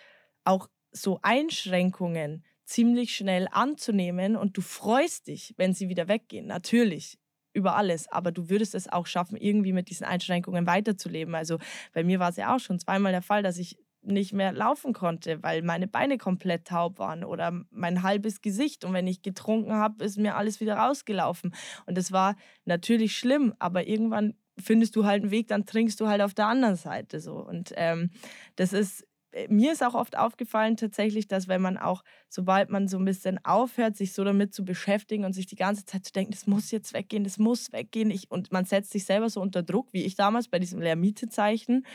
auch 0.43 0.67
so 0.91 1.19
Einschränkungen 1.21 2.43
ziemlich 2.65 3.15
schnell 3.15 3.47
anzunehmen 3.51 4.35
und 4.35 4.57
du 4.57 4.61
freust 4.61 5.27
dich, 5.27 5.53
wenn 5.57 5.73
sie 5.73 5.89
wieder 5.89 6.07
weggehen. 6.07 6.47
Natürlich 6.47 7.17
über 7.53 7.75
alles, 7.75 8.07
aber 8.09 8.31
du 8.31 8.49
würdest 8.49 8.75
es 8.75 8.87
auch 8.87 9.07
schaffen, 9.07 9.35
irgendwie 9.35 9.73
mit 9.73 9.89
diesen 9.89 10.05
Einschränkungen 10.05 10.65
weiterzuleben. 10.65 11.35
Also 11.35 11.57
bei 11.93 12.03
mir 12.03 12.19
war 12.19 12.29
es 12.29 12.37
ja 12.37 12.55
auch 12.55 12.59
schon 12.59 12.79
zweimal 12.79 13.11
der 13.11 13.21
Fall, 13.21 13.43
dass 13.43 13.57
ich 13.57 13.77
nicht 14.03 14.33
mehr 14.33 14.51
laufen 14.51 14.93
konnte, 14.93 15.43
weil 15.43 15.61
meine 15.61 15.87
Beine 15.87 16.17
komplett 16.17 16.65
taub 16.65 16.97
waren 16.97 17.23
oder 17.23 17.51
mein 17.69 18.03
halbes 18.03 18.41
Gesicht. 18.41 18.83
Und 18.83 18.93
wenn 18.93 19.05
ich 19.05 19.21
getrunken 19.21 19.73
habe, 19.73 20.03
ist 20.03 20.17
mir 20.17 20.35
alles 20.35 20.59
wieder 20.59 20.75
rausgelaufen. 20.75 21.53
Und 21.85 21.97
das 21.97 22.11
war 22.11 22.35
natürlich 22.65 23.15
schlimm, 23.15 23.53
aber 23.59 23.85
irgendwann 23.85 24.33
findest 24.57 24.95
du 24.95 25.05
halt 25.05 25.23
einen 25.23 25.31
Weg, 25.31 25.47
dann 25.47 25.65
trinkst 25.65 25.99
du 25.99 26.07
halt 26.07 26.21
auf 26.21 26.33
der 26.33 26.47
anderen 26.47 26.75
Seite 26.75 27.19
so. 27.19 27.35
Und 27.35 27.73
ähm, 27.75 28.09
das 28.55 28.73
ist 28.73 29.05
mir 29.47 29.71
ist 29.71 29.83
auch 29.83 29.93
oft 29.93 30.17
aufgefallen 30.17 30.77
tatsächlich, 30.77 31.27
dass 31.27 31.47
wenn 31.47 31.61
man 31.61 31.77
auch, 31.77 32.03
sobald 32.29 32.69
man 32.69 32.87
so 32.87 32.97
ein 32.97 33.05
bisschen 33.05 33.43
aufhört, 33.45 33.95
sich 33.95 34.13
so 34.13 34.23
damit 34.23 34.53
zu 34.53 34.65
beschäftigen 34.65 35.23
und 35.25 35.33
sich 35.33 35.45
die 35.45 35.55
ganze 35.55 35.85
Zeit 35.85 36.05
zu 36.05 36.11
denken, 36.11 36.31
das 36.31 36.47
muss 36.47 36.71
jetzt 36.71 36.93
weggehen, 36.93 37.23
das 37.23 37.37
muss 37.37 37.71
weggehen, 37.71 38.11
ich, 38.11 38.29
und 38.29 38.51
man 38.51 38.65
setzt 38.65 38.91
sich 38.91 39.05
selber 39.05 39.29
so 39.29 39.41
unter 39.41 39.63
Druck, 39.63 39.87
wie 39.93 40.03
ich 40.03 40.15
damals 40.15 40.47
bei 40.47 40.59
diesem 40.59 40.81
Lehrmietezeichen, 40.81 41.85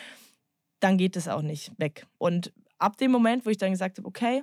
dann 0.80 0.98
geht 0.98 1.16
es 1.16 1.28
auch 1.28 1.42
nicht 1.42 1.72
weg. 1.78 2.06
Und 2.18 2.52
ab 2.78 2.96
dem 2.96 3.10
Moment, 3.10 3.44
wo 3.46 3.50
ich 3.50 3.58
dann 3.58 3.72
gesagt 3.72 3.98
habe, 3.98 4.08
okay, 4.08 4.42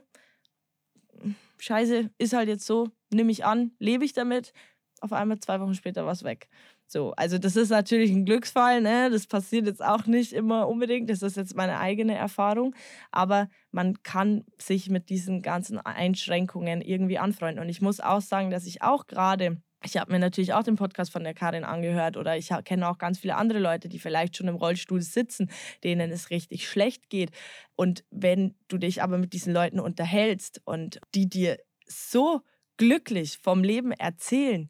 scheiße, 1.60 2.12
ist 2.18 2.34
halt 2.34 2.50
jetzt 2.50 2.66
so, 2.66 2.90
nehme 3.12 3.32
ich 3.32 3.46
an, 3.46 3.72
lebe 3.80 4.06
ich 4.06 4.14
damit, 4.14 4.54
auf 5.02 5.14
einmal 5.14 5.40
zwei 5.40 5.60
Wochen 5.60 5.76
später 5.76 6.06
war 6.06 6.14
es 6.14 6.24
weg. 6.24 6.48
So, 6.94 7.12
also 7.18 7.40
das 7.40 7.56
ist 7.56 7.70
natürlich 7.70 8.12
ein 8.12 8.24
Glücksfall, 8.24 8.80
ne? 8.80 9.10
Das 9.10 9.26
passiert 9.26 9.66
jetzt 9.66 9.84
auch 9.84 10.06
nicht 10.06 10.32
immer 10.32 10.68
unbedingt. 10.68 11.10
Das 11.10 11.24
ist 11.24 11.38
jetzt 11.38 11.56
meine 11.56 11.80
eigene 11.80 12.14
Erfahrung. 12.14 12.76
Aber 13.12 13.50
man 13.72 14.04
kann 14.04 14.44
sich 14.62 14.92
mit 14.92 15.10
diesen 15.10 15.42
ganzen 15.42 15.80
Einschränkungen 15.80 16.82
irgendwie 16.82 17.18
anfreunden. 17.18 17.64
Und 17.64 17.70
ich 17.70 17.82
muss 17.82 18.00
auch 18.00 18.22
sagen, 18.22 18.52
dass 18.52 18.68
ich 18.68 18.84
auch 18.84 19.08
gerade 19.08 19.58
ich 19.86 19.98
habe 19.98 20.14
mir 20.14 20.20
natürlich 20.20 20.54
auch 20.54 20.64
den 20.64 20.78
Podcast 20.78 21.12
von 21.12 21.26
der 21.26 21.34
Karin 21.34 21.66
angehört 21.66 22.16
oder 22.16 22.38
ich 22.38 22.52
kenne 22.64 22.88
auch 22.88 22.98
ganz 22.98 23.20
viele 23.20 23.36
andere 23.36 23.60
Leute, 23.60 23.90
die 23.90 24.00
vielleicht 24.00 24.38
schon 24.38 24.48
im 24.48 24.56
Rollstuhl 24.56 25.02
sitzen, 25.02 25.50
denen 25.84 26.10
es 26.10 26.30
richtig 26.30 26.70
schlecht 26.70 27.10
geht. 27.10 27.32
Und 27.76 28.06
wenn 28.10 28.56
du 28.70 28.78
dich 28.78 29.04
aber 29.04 29.18
mit 29.18 29.34
diesen 29.34 29.52
Leuten 29.52 29.82
unterhältst 29.82 30.62
und 30.64 31.02
die 31.16 31.28
dir 31.28 31.58
so 31.86 32.40
glücklich 32.78 33.40
vom 33.40 33.62
Leben 33.62 33.92
erzählen, 33.92 34.70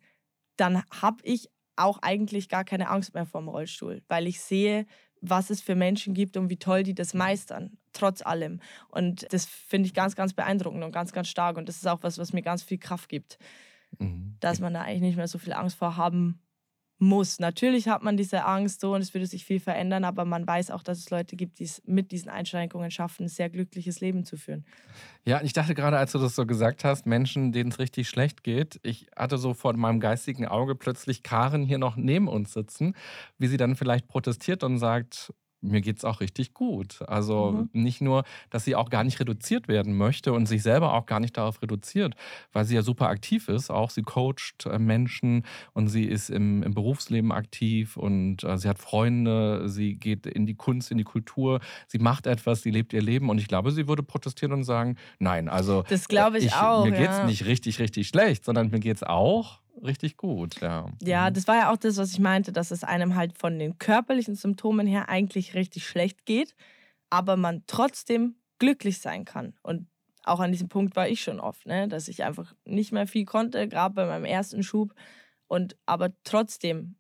dann 0.58 0.84
habe 0.90 1.18
ich 1.24 1.50
auch 1.76 2.00
eigentlich 2.02 2.50
gar 2.50 2.64
keine 2.64 2.90
Angst 2.90 3.14
mehr 3.14 3.26
vom 3.26 3.48
Rollstuhl, 3.48 4.04
weil 4.08 4.28
ich 4.28 4.42
sehe, 4.42 4.86
was 5.22 5.50
es 5.50 5.62
für 5.62 5.76
Menschen 5.76 6.14
gibt 6.14 6.36
und 6.38 6.50
wie 6.50 6.58
toll 6.58 6.84
die 6.84 6.94
das 6.94 7.14
meistern, 7.14 7.78
trotz 7.94 8.22
allem. 8.22 8.60
Und 8.90 9.32
das 9.32 9.46
finde 9.46 9.88
ich 9.88 9.94
ganz, 9.94 10.16
ganz 10.16 10.34
beeindruckend 10.34 10.84
und 10.84 10.92
ganz, 10.92 11.14
ganz 11.14 11.30
stark. 11.30 11.58
Und 11.58 11.70
das 11.70 11.78
ist 11.78 11.88
auch 11.88 12.04
was, 12.04 12.18
was 12.18 12.34
mir 12.34 12.42
ganz 12.42 12.62
viel 12.62 12.78
Kraft 12.78 13.10
gibt, 13.10 13.38
mhm. 14.00 14.36
dass 14.40 14.60
man 14.60 14.74
da 14.74 14.82
eigentlich 14.82 15.02
nicht 15.02 15.18
mehr 15.18 15.28
so 15.28 15.38
viel 15.38 15.54
Angst 15.54 15.78
vor 15.78 15.96
haben 15.96 16.43
muss. 17.04 17.40
Natürlich 17.40 17.88
hat 17.88 18.04
man 18.04 18.18
diese 18.18 18.46
Angst 18.46 18.82
so 18.82 18.94
und 18.96 19.02
es 19.02 19.14
würde 19.14 19.28
sich 19.28 19.46
viel 19.46 19.60
verändern, 19.60 20.04
aber 20.04 20.26
man 20.26 20.48
weiß 20.48 20.72
auch, 20.72 20.84
dass 20.84 21.00
es 21.00 21.10
Leute 21.10 21.36
gibt, 21.36 21.60
die 21.60 21.66
es 21.66 21.82
mit 21.86 22.12
diesen 22.12 22.30
Einschränkungen 22.30 22.92
schaffen, 22.92 23.26
ein 23.26 23.30
sehr 23.30 23.50
glückliches 23.50 24.02
Leben 24.02 24.26
zu 24.26 24.38
führen. 24.38 24.66
Ja, 25.26 25.42
ich 25.42 25.54
dachte 25.54 25.76
gerade, 25.76 25.98
als 25.98 26.12
du 26.12 26.20
das 26.20 26.36
so 26.36 26.46
gesagt 26.46 26.84
hast, 26.84 27.06
Menschen, 27.06 27.52
denen 27.52 27.72
es 27.72 27.80
richtig 27.80 28.10
schlecht 28.10 28.44
geht, 28.44 28.80
ich 28.84 29.08
hatte 29.16 29.38
so 29.38 29.54
vor 29.54 29.74
meinem 29.74 30.00
geistigen 30.00 30.48
Auge 30.48 30.76
plötzlich 30.76 31.24
Karen 31.24 31.64
hier 31.64 31.78
noch 31.78 31.96
neben 31.96 32.28
uns 32.28 32.54
sitzen, 32.54 32.96
wie 33.38 33.48
sie 33.48 33.58
dann 33.58 33.76
vielleicht 33.76 34.08
protestiert 34.08 34.64
und 34.64 34.80
sagt, 34.80 35.34
mir 35.64 35.82
geht 35.82 35.98
es 35.98 36.06
auch 36.06 36.20
richtig 36.20 36.54
gut. 36.54 37.02
Also 37.08 37.68
mhm. 37.74 37.82
nicht 37.82 38.02
nur, 38.02 38.24
dass 38.50 38.66
sie 38.66 38.76
auch 38.76 38.90
gar 38.90 39.04
nicht 39.04 39.20
reduziert 39.20 39.68
werden 39.68 39.98
möchte 39.98 40.34
und 40.34 40.46
sich 40.46 40.62
selber 40.62 40.94
auch 40.94 41.06
gar 41.06 41.20
nicht 41.20 41.38
darauf 41.38 41.62
reduziert, 41.62 42.16
weil 42.52 42.66
sie 42.66 42.76
ja 42.76 42.82
super 42.82 43.08
aktiv 43.08 43.48
ist. 43.48 43.70
Auch 43.70 43.90
sie 43.90 44.04
coacht 44.04 44.66
äh, 44.66 44.78
Menschen 44.78 45.46
und 45.74 45.88
sie 45.88 46.06
ist 46.06 46.30
im, 46.30 46.64
im 46.64 46.74
Berufsleben 46.74 47.32
aktiv 47.32 47.98
und 47.98 48.44
äh, 48.44 48.58
sie 48.58 48.70
hat 48.70 48.80
Freunde, 48.80 49.70
sie 49.70 49.96
geht 49.96 50.26
in 50.26 50.46
die 50.46 50.56
Kunst, 50.56 50.92
in 50.92 50.98
die 50.98 51.04
Kultur, 51.04 51.60
sie 51.88 52.00
macht 52.00 52.28
etwas, 52.28 52.62
sie 52.62 52.72
lebt 52.72 52.94
ihr 52.94 53.02
Leben 53.02 53.30
und 53.30 53.38
ich 53.40 53.48
glaube, 53.48 53.72
sie 53.72 53.88
würde 53.88 54.04
protestieren 54.04 54.54
und 54.54 54.64
sagen, 54.64 54.98
nein, 55.20 55.48
also 55.48 55.84
das 55.90 56.08
glaube 56.08 56.38
ich, 56.38 56.46
ich, 56.46 56.56
auch. 56.56 56.86
Mir 56.86 56.92
geht 56.92 57.10
es 57.10 57.24
nicht 57.26 57.46
richtig, 57.46 57.80
richtig 57.80 58.08
schlecht, 58.08 58.44
sondern 58.46 58.70
mir 58.70 58.80
geht 58.80 58.98
es 58.98 59.04
auch 59.04 59.63
richtig 59.82 60.18
gut, 60.18 60.62
ja. 60.62 60.90
Ja, 61.02 61.30
mhm. 61.30 61.34
das 61.34 61.48
war 61.48 61.56
ja 61.56 61.72
auch 61.72 61.78
das, 61.78 61.98
was 61.98 62.12
ich 62.12 62.20
meinte, 62.20 62.52
dass 62.52 62.72
es 62.72 62.84
einem 62.84 63.16
halt 63.16 63.38
von 63.38 63.58
den 63.60 63.78
körperlichen 63.78 64.36
Symptomen 64.36 64.88
her 64.88 65.10
eigentlich 65.10 65.54
richtig 65.54 65.88
schlecht 65.88 66.26
geht, 66.26 66.56
aber 67.10 67.38
man 67.38 67.64
trotzdem 67.68 68.36
glücklich 68.60 69.00
sein 69.00 69.26
kann. 69.26 69.54
Und 69.62 69.88
auch 70.24 70.40
an 70.40 70.52
diesem 70.52 70.70
Punkt 70.70 70.96
war 70.96 71.08
ich 71.08 71.22
schon 71.22 71.40
oft, 71.40 71.66
ne? 71.66 71.88
dass 71.88 72.08
ich 72.08 72.24
einfach 72.24 72.54
nicht 72.66 72.92
mehr 72.92 73.08
viel 73.08 73.26
konnte, 73.26 73.68
gerade 73.68 73.94
bei 73.94 74.06
meinem 74.06 74.26
ersten 74.26 74.64
Schub 74.64 74.94
und 75.48 75.76
aber 75.86 76.12
trotzdem 76.24 76.96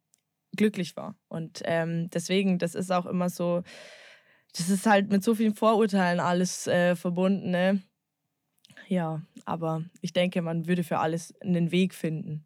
glücklich 0.55 0.95
war. 0.95 1.15
Und 1.29 1.61
ähm, 1.65 2.09
deswegen, 2.09 2.59
das 2.59 2.75
ist 2.75 2.91
auch 2.91 3.05
immer 3.05 3.29
so, 3.29 3.63
das 4.55 4.69
ist 4.69 4.85
halt 4.85 5.09
mit 5.09 5.23
so 5.23 5.35
vielen 5.35 5.55
Vorurteilen 5.55 6.19
alles 6.19 6.67
äh, 6.67 6.95
verbunden. 6.95 7.49
Ne? 7.49 7.81
Ja, 8.87 9.21
aber 9.45 9.83
ich 10.01 10.13
denke, 10.13 10.41
man 10.41 10.67
würde 10.67 10.83
für 10.83 10.99
alles 10.99 11.33
einen 11.41 11.71
Weg 11.71 11.93
finden. 11.93 12.45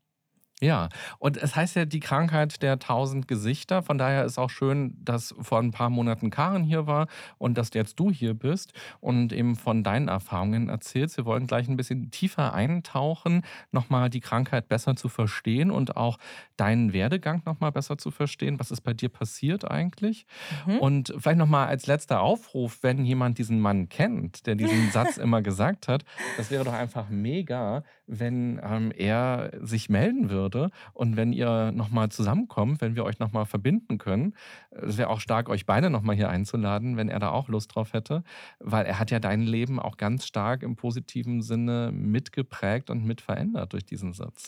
Ja, 0.60 0.90
und 1.20 1.38
es 1.38 1.56
heißt 1.56 1.76
ja 1.76 1.86
die 1.86 2.00
Krankheit 2.00 2.64
der 2.64 2.80
tausend 2.80 3.28
Gesichter. 3.28 3.84
Von 3.84 4.00
daher 4.00 4.26
ist 4.26 4.40
auch 4.40 4.50
schön, 4.50 4.98
dass 4.98 5.36
vor 5.40 5.60
ein 5.60 5.70
paar 5.70 5.92
Monaten 5.92 6.32
Karen 6.32 6.64
hier 6.64 6.88
war 6.88 7.08
und 7.38 7.60
dass 7.60 7.72
jetzt 7.76 8.00
du 8.00 8.10
hier 8.10 8.34
bist 8.34 8.74
und 9.00 9.34
eben 9.34 9.56
von 9.56 9.84
deinen 9.84 10.08
Erfahrungen 10.08 10.70
erzählst. 10.70 11.18
Wir 11.18 11.26
wollen 11.26 11.46
gleich 11.46 11.68
ein 11.68 11.78
bisschen 11.78 12.10
tiefer 12.10 12.56
eintauchen, 12.56 13.44
nochmal 13.72 14.10
die 14.10 14.20
Krankheit 14.20 14.68
besser 14.68 14.96
zu 14.96 15.10
verstehen 15.10 15.70
und 15.70 15.96
auch 15.96 16.18
deinen 16.56 16.92
Werdegang 16.92 17.44
nochmal 17.46 17.72
besser 17.72 18.00
zu 18.00 18.10
verstehen. 18.10 18.60
Was 18.60 18.72
ist 18.72 18.82
bei 18.82 18.94
dir 18.94 19.10
passiert 19.10 19.70
eigentlich? 19.70 20.26
Mhm. 20.66 20.80
Und 20.80 21.14
vielleicht 21.20 21.38
nochmal 21.38 21.68
als 21.68 21.86
letzter 21.86 22.22
Aufruf, 22.22 22.80
wenn 22.82 23.06
jemand 23.06 23.38
diesen 23.38 23.60
Mann 23.60 23.90
kennt, 23.90 24.48
der 24.48 24.56
diesen 24.56 24.90
Satz 24.90 25.18
immer 25.18 25.44
gesagt 25.44 25.88
hat, 25.88 26.04
das 26.36 26.50
wäre 26.50 26.64
doch 26.64 26.74
einfach 26.74 27.10
mega, 27.10 27.84
wenn 28.08 28.60
ähm, 28.64 28.92
er 28.96 29.52
sich 29.62 29.90
melden 29.90 30.30
würde. 30.30 30.72
Und 30.94 31.18
wenn 31.18 31.34
ihr 31.34 31.72
nochmal 31.72 32.10
zusammenkommt, 32.10 32.82
wenn 32.82 32.96
wir 32.96 33.04
euch 33.04 33.20
nochmal 33.20 33.46
verbinden 33.46 33.98
können, 33.98 34.34
es 34.72 34.98
wäre 34.98 35.10
auch 35.10 35.20
stark, 35.20 35.50
euch 35.50 35.66
beide 35.66 35.90
nochmal 35.90 36.16
hier 36.16 36.30
einzuladen, 36.30 36.98
wenn 36.98 37.10
er 37.10 37.20
da 37.20 37.30
auch 37.30 37.50
Lust 37.50 37.76
drauf 37.76 37.94
hätte, 37.94 38.24
weil 38.60 38.86
er 38.86 39.00
hat 39.00 39.12
ja 39.12 39.20
dein 39.20 39.42
Leben 39.42 39.80
auch 39.80 39.98
ganz 39.98 40.26
stark 40.26 40.64
im 40.64 40.76
positiven 40.76 41.42
Sinne 41.42 41.92
mitgeprägt 41.94 42.90
und 42.90 43.06
mit 43.06 43.22
verändert 43.22 43.74
durch 43.74 43.86
diesen 43.86 44.14
Satz. 44.14 44.48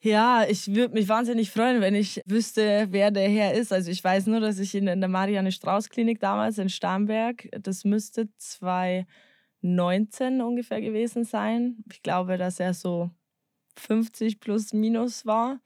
Ja, 0.00 0.44
ich 0.48 0.72
würde 0.72 0.94
mich 0.94 1.08
wahnsinnig 1.08 1.50
freuen, 1.50 1.80
wenn 1.80 1.96
ich 1.96 2.22
wüsste, 2.24 2.86
wer 2.90 3.10
der 3.10 3.28
Herr 3.28 3.54
ist. 3.54 3.72
Also 3.72 3.90
ich 3.90 4.02
weiß 4.04 4.26
nur, 4.26 4.38
dass 4.38 4.60
ich 4.60 4.74
ihn 4.74 4.86
in 4.86 5.00
der 5.00 5.08
Marianne 5.08 5.50
Strauß 5.50 5.88
Klinik 5.88 6.20
damals 6.20 6.58
in 6.58 6.68
Starnberg, 6.68 7.48
das 7.60 7.84
müsste 7.84 8.28
2019 9.62 10.40
ungefähr 10.40 10.80
gewesen 10.80 11.24
sein. 11.24 11.76
Ich 11.90 12.02
glaube, 12.02 12.38
dass 12.38 12.60
er 12.60 12.74
so 12.74 13.10
50 13.76 14.40
plus 14.40 14.72
minus 14.72 15.26
war. 15.26 15.60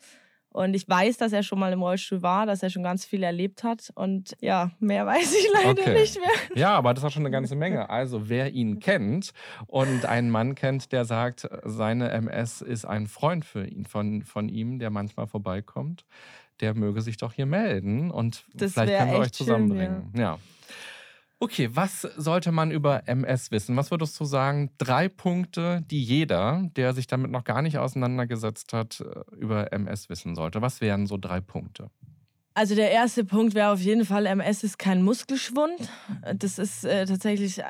Und 0.52 0.74
ich 0.74 0.86
weiß, 0.86 1.16
dass 1.16 1.32
er 1.32 1.42
schon 1.42 1.58
mal 1.58 1.72
im 1.72 1.80
Rollstuhl 1.80 2.20
war, 2.20 2.44
dass 2.44 2.62
er 2.62 2.68
schon 2.68 2.82
ganz 2.82 3.06
viel 3.06 3.22
erlebt 3.22 3.64
hat. 3.64 3.90
Und 3.94 4.36
ja, 4.40 4.70
mehr 4.80 5.06
weiß 5.06 5.34
ich 5.34 5.48
leider 5.54 5.80
okay. 5.80 5.94
nicht 5.94 6.18
mehr. 6.20 6.28
Ja, 6.54 6.74
aber 6.74 6.92
das 6.92 7.02
war 7.02 7.10
schon 7.10 7.22
eine 7.22 7.30
ganze 7.30 7.56
Menge. 7.56 7.88
Also, 7.88 8.28
wer 8.28 8.52
ihn 8.52 8.78
kennt 8.80 9.32
und 9.66 10.04
einen 10.04 10.28
Mann 10.30 10.54
kennt, 10.54 10.92
der 10.92 11.06
sagt, 11.06 11.48
seine 11.64 12.10
MS 12.10 12.60
ist 12.60 12.84
ein 12.84 13.06
Freund 13.06 13.46
für 13.46 13.66
ihn, 13.66 13.86
von, 13.86 14.22
von 14.22 14.50
ihm, 14.50 14.78
der 14.78 14.90
manchmal 14.90 15.26
vorbeikommt, 15.26 16.04
der 16.60 16.74
möge 16.74 17.00
sich 17.00 17.16
doch 17.16 17.32
hier 17.32 17.46
melden. 17.46 18.10
Und 18.10 18.44
das 18.52 18.74
vielleicht 18.74 18.98
können 18.98 19.12
wir 19.12 19.18
euch 19.20 19.32
zusammenbringen. 19.32 20.10
Schön, 20.12 20.20
ja. 20.20 20.32
ja. 20.32 20.38
Okay, 21.42 21.70
was 21.72 22.02
sollte 22.02 22.52
man 22.52 22.70
über 22.70 23.08
MS 23.08 23.50
wissen? 23.50 23.76
Was 23.76 23.90
würdest 23.90 24.18
du 24.20 24.24
sagen? 24.24 24.70
Drei 24.78 25.08
Punkte, 25.08 25.82
die 25.90 26.00
jeder, 26.00 26.62
der 26.76 26.94
sich 26.94 27.08
damit 27.08 27.32
noch 27.32 27.42
gar 27.42 27.62
nicht 27.62 27.78
auseinandergesetzt 27.78 28.72
hat, 28.72 29.00
äh, 29.00 29.34
über 29.34 29.72
MS 29.72 30.08
wissen 30.08 30.36
sollte. 30.36 30.62
Was 30.62 30.80
wären 30.80 31.08
so 31.08 31.18
drei 31.18 31.40
Punkte? 31.40 31.90
Also 32.54 32.76
der 32.76 32.92
erste 32.92 33.24
Punkt 33.24 33.56
wäre 33.56 33.72
auf 33.72 33.80
jeden 33.80 34.04
Fall, 34.04 34.26
MS 34.26 34.62
ist 34.62 34.78
kein 34.78 35.02
Muskelschwund. 35.02 35.90
Das 36.32 36.60
ist 36.60 36.84
äh, 36.84 37.06
tatsächlich 37.06 37.58
äh, 37.58 37.64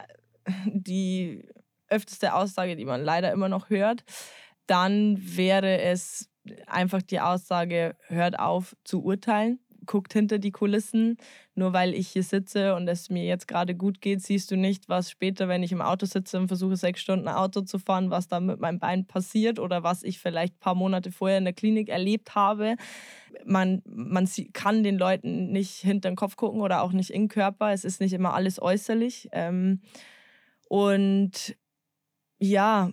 die 0.66 1.43
öfteste 1.89 2.35
Aussage, 2.35 2.77
die 2.77 2.85
man 2.85 3.03
leider 3.03 3.33
immer 3.33 3.49
noch 3.49 3.70
hört. 3.70 4.05
Dann 4.66 5.16
wäre 5.18 5.81
es 5.81 6.29
einfach 6.66 7.01
die 7.01 7.20
Aussage, 7.20 7.97
hört 8.09 8.39
auf 8.39 8.77
zu 8.85 9.03
urteilen 9.03 9.61
guckt 9.87 10.12
hinter 10.12 10.39
die 10.39 10.51
Kulissen. 10.51 11.16
Nur 11.55 11.72
weil 11.72 11.95
ich 11.95 12.09
hier 12.09 12.22
sitze 12.22 12.74
und 12.74 12.89
es 12.89 13.11
mir 13.11 13.24
jetzt 13.24 13.47
gerade 13.49 13.74
gut 13.74 14.01
geht, 14.01 14.22
siehst 14.22 14.51
du 14.51 14.57
nicht, 14.57 14.89
was 14.89 15.11
später, 15.11 15.49
wenn 15.49 15.62
ich 15.62 15.72
im 15.72 15.83
Auto 15.83 16.07
sitze 16.07 16.39
und 16.39 16.49
versuche, 16.49 16.76
sechs 16.76 17.01
Stunden 17.01 17.28
Auto 17.28 17.61
zu 17.61 17.78
fahren, 17.78 18.11
was 18.11 18.28
da 18.28 18.41
mit 18.41 18.61
meinem 18.61 18.78
Bein 18.78 19.07
passiert 19.07 19.59
oder 19.59 19.83
was 19.83 20.03
ich 20.03 20.18
vielleicht 20.18 20.55
ein 20.55 20.61
paar 20.61 20.74
Monate 20.74 21.12
vorher 21.12 21.39
in 21.39 21.45
der 21.45 21.53
Klinik 21.53 21.89
erlebt 21.89 22.35
habe. 22.35 22.76
Man, 23.45 23.83
man 23.85 24.28
kann 24.53 24.83
den 24.83 24.99
Leuten 24.99 25.53
nicht 25.53 25.72
hinter 25.72 26.11
den 26.11 26.16
Kopf 26.16 26.37
gucken 26.37 26.61
oder 26.61 26.83
auch 26.83 26.93
nicht 26.93 27.11
in 27.11 27.22
den 27.22 27.28
Körper. 27.28 27.72
Es 27.72 27.85
ist 27.85 28.01
nicht 28.01 28.12
immer 28.12 28.35
alles 28.35 28.61
äußerlich. 28.61 29.28
Ähm, 29.33 29.80
und 30.68 31.57
ja, 32.39 32.91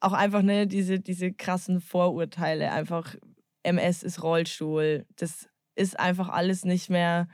auch 0.00 0.12
einfach 0.12 0.42
ne, 0.42 0.66
diese, 0.66 1.00
diese 1.00 1.32
krassen 1.32 1.80
Vorurteile. 1.80 2.70
Einfach 2.70 3.16
MS 3.62 4.02
ist 4.02 4.22
Rollstuhl. 4.22 5.06
Das 5.16 5.48
ist 5.78 5.98
einfach 5.98 6.28
alles 6.28 6.64
nicht 6.64 6.90
mehr 6.90 7.28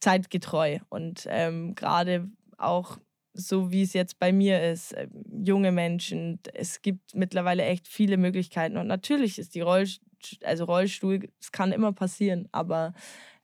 zeitgetreu. 0.00 0.78
Und 0.88 1.26
ähm, 1.28 1.74
gerade 1.74 2.28
auch 2.58 2.98
so 3.38 3.70
wie 3.70 3.82
es 3.82 3.92
jetzt 3.92 4.18
bei 4.18 4.32
mir 4.32 4.62
ist, 4.62 4.92
äh, 4.92 5.08
junge 5.30 5.72
Menschen, 5.72 6.40
es 6.54 6.80
gibt 6.80 7.14
mittlerweile 7.14 7.64
echt 7.64 7.86
viele 7.86 8.16
Möglichkeiten. 8.16 8.76
Und 8.76 8.86
natürlich 8.86 9.38
ist 9.38 9.54
die 9.54 9.60
Rollstuhl, 9.60 10.06
also 10.44 10.64
Rollstuhl, 10.64 11.28
es 11.40 11.52
kann 11.52 11.72
immer 11.72 11.92
passieren, 11.92 12.48
aber 12.52 12.94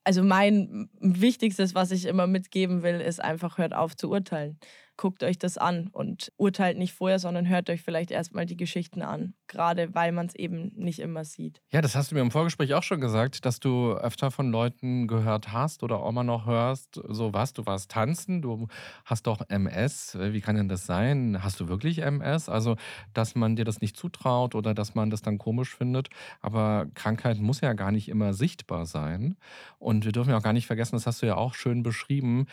also 0.05 0.23
mein 0.25 0.89
Wichtigstes, 1.01 1.75
was 1.75 1.91
ich 1.91 2.07
immer 2.07 2.27
mitgeben 2.27 2.83
will, 2.83 3.01
ist 3.01 3.21
einfach 3.21 3.59
hört 3.59 3.75
auf 3.75 3.95
zu 3.97 4.11
urteilen 4.11 4.59
guckt 4.97 5.23
euch 5.23 5.39
das 5.39 5.59
an 5.59 5.89
und 5.89 6.33
urteilt 6.37 6.79
nicht 6.79 6.93
vorher, 6.93 7.19
sondern 7.19 7.49
hört 7.49 7.71
euch 7.71 7.83
vielleicht 7.83 8.11
erstmal 8.11 8.47
die 8.47 8.57
Geschichten 8.57 9.03
an. 9.03 9.35
Gerade 9.47 9.95
weil 9.95 10.13
man 10.13 10.27
es 10.27 10.35
eben 10.35 10.73
nicht 10.75 10.99
immer 10.99 11.25
sieht. 11.25 11.61
Ja, 11.73 11.81
das 11.81 11.95
hast 11.95 12.11
du 12.11 12.15
mir 12.15 12.21
im 12.21 12.31
Vorgespräch 12.31 12.75
auch 12.75 12.83
schon 12.83 13.01
gesagt, 13.01 13.45
dass 13.45 13.61
du 13.61 13.93
öfter 13.93 14.31
von 14.31 14.51
Leuten 14.51 15.07
gehört 15.07 15.53
hast 15.53 15.83
oder 15.83 16.01
auch 16.01 16.13
mal 16.13 16.25
noch 16.25 16.47
hörst, 16.47 17.01
so 17.09 17.33
was, 17.33 17.53
du 17.53 17.67
warst 17.67 17.91
tanzen, 17.91 18.43
du 18.43 18.69
hast 19.05 19.27
doch 19.27 19.43
MS. 19.49 20.17
Wie 20.19 20.41
kann 20.41 20.57
denn 20.57 20.69
das 20.69 20.87
sein? 20.87 21.43
Hast 21.43 21.61
du 21.61 21.69
wirklich 21.69 21.99
MS? 21.99 22.49
Also, 22.49 22.77
dass 23.13 23.35
man 23.35 23.57
dir 23.57 23.65
das 23.65 23.81
nicht 23.81 23.97
zutraut 23.97 24.55
oder 24.55 24.75
dass 24.75 24.95
man 24.95 25.11
das 25.11 25.23
dann 25.23 25.39
komisch 25.39 25.75
findet. 25.75 26.09
Aber 26.41 26.87
Krankheit 26.95 27.39
muss 27.39 27.61
ja 27.61 27.73
gar 27.73 27.93
nicht 27.93 28.09
immer 28.09 28.35
sichtbar 28.35 28.87
sein. 28.87 29.37
Und 29.79 30.05
wir 30.05 30.13
dürfen 30.13 30.31
ja 30.31 30.39
auch 30.39 30.43
gar 30.43 30.53
nicht 30.53 30.67
vergessen, 30.67 30.97
das 30.97 31.07
hast 31.07 31.23
du 31.23 31.27
ja 31.27 31.37
auch 31.37 31.55
schön 31.55 31.83
beschrieben, 31.83 32.47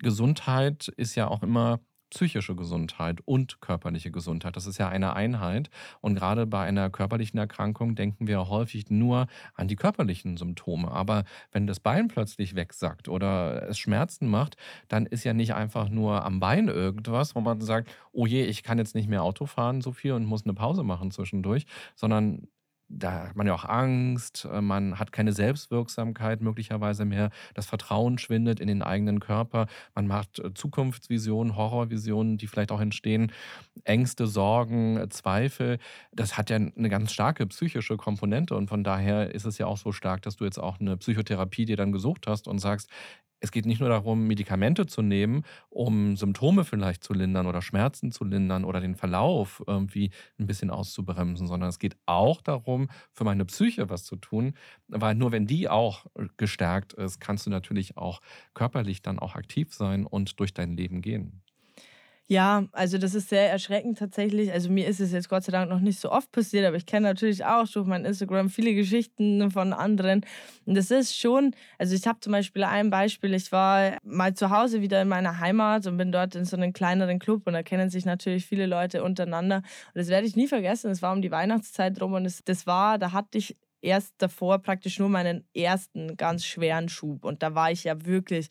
Gesundheit 0.00 0.88
ist 0.96 1.14
ja 1.14 1.28
auch 1.28 1.42
immer 1.42 1.80
psychische 2.10 2.56
Gesundheit 2.56 3.20
und 3.24 3.60
körperliche 3.60 4.10
Gesundheit. 4.10 4.56
Das 4.56 4.66
ist 4.66 4.78
ja 4.78 4.88
eine 4.88 5.14
Einheit. 5.14 5.70
Und 6.00 6.16
gerade 6.16 6.46
bei 6.46 6.64
einer 6.64 6.90
körperlichen 6.90 7.38
Erkrankung 7.38 7.94
denken 7.94 8.26
wir 8.26 8.48
häufig 8.48 8.90
nur 8.90 9.28
an 9.54 9.68
die 9.68 9.76
körperlichen 9.76 10.36
Symptome. 10.36 10.90
Aber 10.90 11.24
wenn 11.52 11.66
das 11.66 11.80
Bein 11.80 12.08
plötzlich 12.08 12.54
wegsackt 12.56 13.08
oder 13.08 13.68
es 13.68 13.78
Schmerzen 13.78 14.28
macht, 14.28 14.56
dann 14.88 15.06
ist 15.06 15.24
ja 15.24 15.32
nicht 15.32 15.54
einfach 15.54 15.88
nur 15.88 16.24
am 16.24 16.40
Bein 16.40 16.68
irgendwas, 16.68 17.34
wo 17.34 17.40
man 17.40 17.60
sagt, 17.60 17.88
oh 18.12 18.26
je, 18.26 18.44
ich 18.44 18.62
kann 18.62 18.78
jetzt 18.78 18.94
nicht 18.94 19.08
mehr 19.08 19.22
Auto 19.22 19.46
fahren 19.46 19.80
so 19.80 19.92
viel 19.92 20.12
und 20.12 20.24
muss 20.24 20.44
eine 20.44 20.54
Pause 20.54 20.82
machen 20.82 21.10
zwischendurch, 21.10 21.66
sondern 21.94 22.48
da 22.90 23.28
hat 23.28 23.36
man 23.36 23.46
ja 23.46 23.54
auch 23.54 23.64
Angst, 23.64 24.46
äh, 24.50 24.60
man 24.60 24.98
hat 24.98 25.12
keine 25.12 25.32
Selbstwirksamkeit 25.32 26.40
möglicherweise 26.40 27.04
mehr, 27.04 27.30
das 27.54 27.66
Vertrauen 27.66 28.18
schwindet 28.18 28.60
in 28.60 28.66
den 28.66 28.82
eigenen 28.82 29.20
Körper, 29.20 29.66
man 29.94 30.06
macht 30.06 30.40
äh, 30.40 30.52
Zukunftsvisionen, 30.52 31.56
Horrorvisionen, 31.56 32.36
die 32.36 32.46
vielleicht 32.46 32.72
auch 32.72 32.80
entstehen, 32.80 33.32
Ängste, 33.84 34.26
Sorgen, 34.26 34.96
äh, 34.96 35.08
Zweifel. 35.08 35.78
Das 36.12 36.36
hat 36.36 36.50
ja 36.50 36.56
eine 36.56 36.88
ganz 36.88 37.12
starke 37.12 37.46
psychische 37.46 37.96
Komponente. 37.96 38.56
Und 38.56 38.68
von 38.68 38.84
daher 38.84 39.34
ist 39.34 39.46
es 39.46 39.58
ja 39.58 39.66
auch 39.66 39.78
so 39.78 39.92
stark, 39.92 40.22
dass 40.22 40.36
du 40.36 40.44
jetzt 40.44 40.58
auch 40.58 40.80
eine 40.80 40.96
Psychotherapie 40.96 41.64
dir 41.64 41.76
dann 41.76 41.92
gesucht 41.92 42.26
hast 42.26 42.48
und 42.48 42.58
sagst, 42.58 42.90
es 43.40 43.50
geht 43.52 43.66
nicht 43.66 43.80
nur 43.80 43.88
darum, 43.88 44.26
Medikamente 44.26 44.86
zu 44.86 45.02
nehmen, 45.02 45.44
um 45.70 46.16
Symptome 46.16 46.64
vielleicht 46.64 47.02
zu 47.04 47.12
lindern 47.14 47.46
oder 47.46 47.62
Schmerzen 47.62 48.12
zu 48.12 48.24
lindern 48.24 48.64
oder 48.64 48.80
den 48.80 48.94
Verlauf 48.96 49.62
irgendwie 49.66 50.10
ein 50.38 50.46
bisschen 50.46 50.70
auszubremsen, 50.70 51.46
sondern 51.46 51.68
es 51.70 51.78
geht 51.78 51.96
auch 52.06 52.40
darum, 52.42 52.88
für 53.12 53.24
meine 53.24 53.44
Psyche 53.46 53.88
was 53.90 54.04
zu 54.04 54.16
tun, 54.16 54.54
weil 54.88 55.14
nur 55.14 55.32
wenn 55.32 55.46
die 55.46 55.68
auch 55.68 56.06
gestärkt 56.36 56.92
ist, 56.94 57.20
kannst 57.20 57.46
du 57.46 57.50
natürlich 57.50 57.96
auch 57.96 58.20
körperlich 58.54 59.02
dann 59.02 59.18
auch 59.18 59.34
aktiv 59.34 59.74
sein 59.74 60.06
und 60.06 60.38
durch 60.40 60.52
dein 60.54 60.76
Leben 60.76 61.00
gehen. 61.02 61.42
Ja, 62.32 62.68
also 62.70 62.96
das 62.96 63.16
ist 63.16 63.28
sehr 63.28 63.50
erschreckend 63.50 63.98
tatsächlich. 63.98 64.52
Also 64.52 64.70
mir 64.70 64.86
ist 64.86 65.00
es 65.00 65.10
jetzt 65.10 65.28
Gott 65.28 65.42
sei 65.42 65.50
Dank 65.50 65.68
noch 65.68 65.80
nicht 65.80 65.98
so 65.98 66.12
oft 66.12 66.30
passiert, 66.30 66.64
aber 66.64 66.76
ich 66.76 66.86
kenne 66.86 67.08
natürlich 67.08 67.44
auch 67.44 67.66
durch 67.66 67.84
mein 67.88 68.04
Instagram 68.04 68.48
viele 68.50 68.72
Geschichten 68.72 69.50
von 69.50 69.72
anderen. 69.72 70.24
Und 70.64 70.76
das 70.76 70.92
ist 70.92 71.18
schon, 71.18 71.56
also 71.76 71.92
ich 71.96 72.06
habe 72.06 72.20
zum 72.20 72.30
Beispiel 72.30 72.62
ein 72.62 72.88
Beispiel, 72.88 73.34
ich 73.34 73.50
war 73.50 73.98
mal 74.04 74.32
zu 74.34 74.50
Hause 74.50 74.80
wieder 74.80 75.02
in 75.02 75.08
meiner 75.08 75.40
Heimat 75.40 75.88
und 75.88 75.96
bin 75.96 76.12
dort 76.12 76.36
in 76.36 76.44
so 76.44 76.56
einem 76.56 76.72
kleineren 76.72 77.18
Club 77.18 77.48
und 77.48 77.52
da 77.54 77.64
kennen 77.64 77.90
sich 77.90 78.04
natürlich 78.04 78.46
viele 78.46 78.66
Leute 78.66 79.02
untereinander. 79.02 79.56
Und 79.56 79.64
das 79.96 80.06
werde 80.06 80.24
ich 80.28 80.36
nie 80.36 80.46
vergessen, 80.46 80.92
es 80.92 81.02
war 81.02 81.12
um 81.12 81.22
die 81.22 81.32
Weihnachtszeit 81.32 82.00
rum 82.00 82.12
und 82.12 82.22
das, 82.22 82.44
das 82.44 82.64
war, 82.64 82.98
da 82.98 83.10
hatte 83.10 83.38
ich 83.38 83.56
erst 83.82 84.14
davor 84.18 84.58
praktisch 84.60 84.98
nur 85.00 85.08
meinen 85.08 85.42
ersten 85.52 86.16
ganz 86.16 86.44
schweren 86.44 86.88
Schub 86.90 87.24
und 87.24 87.42
da 87.42 87.54
war 87.56 87.72
ich 87.72 87.82
ja 87.84 88.04
wirklich 88.04 88.50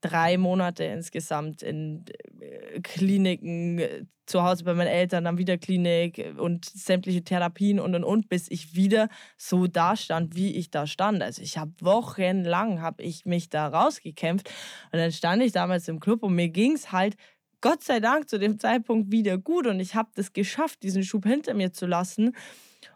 drei 0.00 0.38
Monate 0.38 0.84
insgesamt 0.84 1.62
in 1.62 2.04
äh, 2.40 2.80
Kliniken, 2.80 3.78
äh, 3.78 4.04
zu 4.26 4.44
Hause 4.44 4.64
bei 4.64 4.74
meinen 4.74 4.86
Eltern, 4.86 5.24
dann 5.24 5.38
wieder 5.38 5.58
Klinik 5.58 6.34
und 6.38 6.64
sämtliche 6.64 7.24
Therapien 7.24 7.80
und 7.80 7.94
und 7.94 8.04
und, 8.04 8.28
bis 8.28 8.48
ich 8.50 8.74
wieder 8.76 9.08
so 9.36 9.66
da 9.66 9.96
stand, 9.96 10.36
wie 10.36 10.54
ich 10.54 10.70
da 10.70 10.86
stand. 10.86 11.22
Also 11.22 11.42
ich 11.42 11.58
habe 11.58 11.72
wochenlang, 11.80 12.80
habe 12.80 13.02
ich 13.02 13.26
mich 13.26 13.48
da 13.48 13.66
rausgekämpft 13.66 14.48
und 14.92 14.98
dann 14.98 15.10
stand 15.12 15.42
ich 15.42 15.52
damals 15.52 15.88
im 15.88 15.98
Club 16.00 16.22
und 16.22 16.34
mir 16.34 16.48
ging 16.48 16.72
es 16.72 16.92
halt 16.92 17.16
Gott 17.60 17.82
sei 17.82 18.00
Dank 18.00 18.30
zu 18.30 18.38
dem 18.38 18.58
Zeitpunkt 18.58 19.12
wieder 19.12 19.36
gut 19.36 19.66
und 19.66 19.80
ich 19.80 19.94
habe 19.94 20.10
das 20.14 20.32
geschafft, 20.32 20.82
diesen 20.82 21.04
Schub 21.04 21.26
hinter 21.26 21.52
mir 21.52 21.72
zu 21.72 21.86
lassen. 21.86 22.34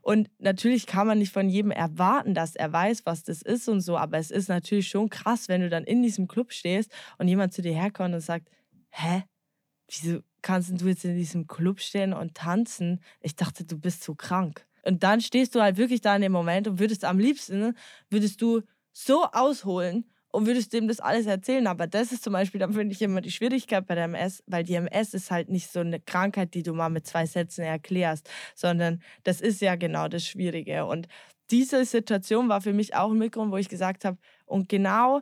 Und 0.03 0.31
natürlich 0.39 0.87
kann 0.87 1.07
man 1.07 1.19
nicht 1.19 1.33
von 1.33 1.49
jedem 1.49 1.71
erwarten, 1.71 2.35
dass 2.35 2.57
er 2.57 2.73
weiß, 2.73 3.07
was 3.07 3.23
das 3.25 3.43
ist 3.43 3.69
und 3.69 3.81
so, 3.81 3.97
aber 3.97 4.19
es 4.19 4.31
ist 4.31 4.49
natürlich 4.49 4.89
schon 4.89 5.11
krass, 5.11 5.49
wenn 5.49 5.61
du 5.61 5.69
dann 5.69 5.85
in 5.85 6.03
diesem 6.03 6.29
Club 6.29 6.53
stehst 6.53 6.91
und 7.19 7.29
jemand 7.29 7.53
zu 7.53 7.63
dir 7.63 7.75
herkommt 7.75 8.15
und 8.15 8.21
sagt, 8.21 8.49
hä, 8.91 9.25
wieso 9.89 10.21
kannst 10.43 10.81
du 10.81 10.87
jetzt 10.87 11.05
in 11.05 11.17
diesem 11.17 11.47
Club 11.47 11.81
stehen 11.81 12.13
und 12.13 12.35
tanzen? 12.35 13.01
Ich 13.21 13.37
dachte, 13.37 13.65
du 13.65 13.79
bist 13.79 14.03
so 14.05 14.15
krank. 14.15 14.67
Und 14.83 15.03
dann 15.03 15.21
stehst 15.21 15.55
du 15.55 15.61
halt 15.61 15.77
wirklich 15.77 16.03
da 16.03 16.15
in 16.15 16.23
dem 16.23 16.33
Moment 16.33 16.69
und 16.69 16.79
würdest 16.79 17.05
am 17.05 17.19
liebsten, 17.19 17.77
würdest 18.11 18.43
du 18.43 18.63
so 18.93 19.25
ausholen 19.33 20.05
und 20.35 20.47
würdest 20.47 20.73
dem 20.73 20.89
das 20.89 20.99
alles 20.99 21.27
erzählen. 21.27 21.69
Aber 21.69 21.87
das 21.87 22.11
ist 22.11 22.25
zum 22.25 22.33
Beispiel, 22.33 22.59
dann 22.59 22.73
finde 22.73 22.93
ich 22.93 23.01
immer 23.01 23.21
die 23.21 23.31
Schwierigkeit 23.31 23.87
bei 23.87 23.95
der 23.95 24.05
MS, 24.05 24.43
weil 24.49 24.65
die 24.65 24.75
MS 24.75 25.15
ist 25.15 25.31
halt 25.31 25.49
nicht 25.49 25.71
so 25.71 25.79
eine 25.79 26.01
Krankheit, 26.01 26.55
die 26.55 26.65
du 26.65 26.75
mal 26.75 26.89
mit 26.89 27.07
zwei 27.07 27.25
Sätzen 27.25 27.63
erklärst, 27.63 28.29
sondern 28.57 29.01
das 29.23 29.41
ist 29.41 29.61
ja 29.61 29.77
genau 29.77 30.09
das 30.09 30.27
Schwierige. 30.27 30.87
Und 30.87 31.07
diese 31.53 31.85
Situation 31.85 32.49
war 32.49 32.61
für 32.61 32.73
mich 32.73 32.97
auch 32.97 33.13
ein 33.13 33.19
Mitgrund, 33.19 33.53
wo 33.53 33.57
ich 33.59 33.69
gesagt 33.69 34.05
habe, 34.05 34.19
und 34.45 34.69
genau 34.69 35.21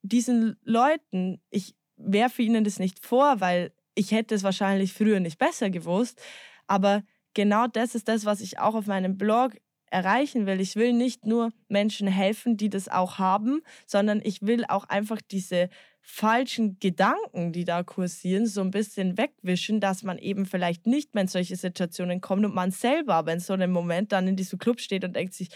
diesen 0.00 0.56
Leuten, 0.62 1.42
ich 1.50 1.74
werfe 1.96 2.40
ihnen 2.40 2.64
das 2.64 2.78
nicht 2.78 3.04
vor, 3.04 3.42
weil 3.42 3.70
ich 3.94 4.12
hätte 4.12 4.34
es 4.34 4.44
wahrscheinlich 4.44 4.94
früher 4.94 5.20
nicht 5.20 5.38
besser 5.38 5.68
gewusst, 5.68 6.18
aber 6.66 7.02
genau 7.34 7.66
das 7.66 7.94
ist 7.94 8.08
das, 8.08 8.24
was 8.24 8.40
ich 8.40 8.58
auch 8.58 8.74
auf 8.74 8.86
meinem 8.86 9.18
Blog 9.18 9.52
erreichen 9.94 10.46
will. 10.46 10.60
Ich 10.60 10.74
will 10.74 10.92
nicht 10.92 11.24
nur 11.24 11.52
Menschen 11.68 12.08
helfen, 12.08 12.56
die 12.56 12.68
das 12.68 12.88
auch 12.88 13.18
haben, 13.18 13.62
sondern 13.86 14.20
ich 14.22 14.42
will 14.42 14.64
auch 14.66 14.84
einfach 14.84 15.20
diese 15.22 15.70
falschen 16.00 16.78
Gedanken, 16.80 17.52
die 17.52 17.64
da 17.64 17.82
kursieren, 17.82 18.46
so 18.46 18.60
ein 18.60 18.72
bisschen 18.72 19.16
wegwischen, 19.16 19.80
dass 19.80 20.02
man 20.02 20.18
eben 20.18 20.44
vielleicht 20.44 20.86
nicht 20.86 21.14
mehr 21.14 21.22
in 21.22 21.28
solche 21.28 21.56
Situationen 21.56 22.20
kommt 22.20 22.44
und 22.44 22.54
man 22.54 22.72
selber 22.72 23.24
in 23.32 23.40
so 23.40 23.54
einem 23.54 23.70
Moment 23.70 24.12
dann 24.12 24.26
in 24.26 24.36
diesem 24.36 24.58
Club 24.58 24.80
steht 24.80 25.04
und 25.04 25.14
denkt 25.14 25.32
sich, 25.32 25.48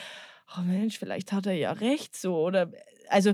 oh 0.57 0.63
Mensch, 0.63 0.99
vielleicht 0.99 1.33
hat 1.33 1.47
er 1.47 1.53
ja 1.53 1.73
recht 1.73 2.17
so 2.17 2.39
oder 2.39 2.71
also 3.11 3.33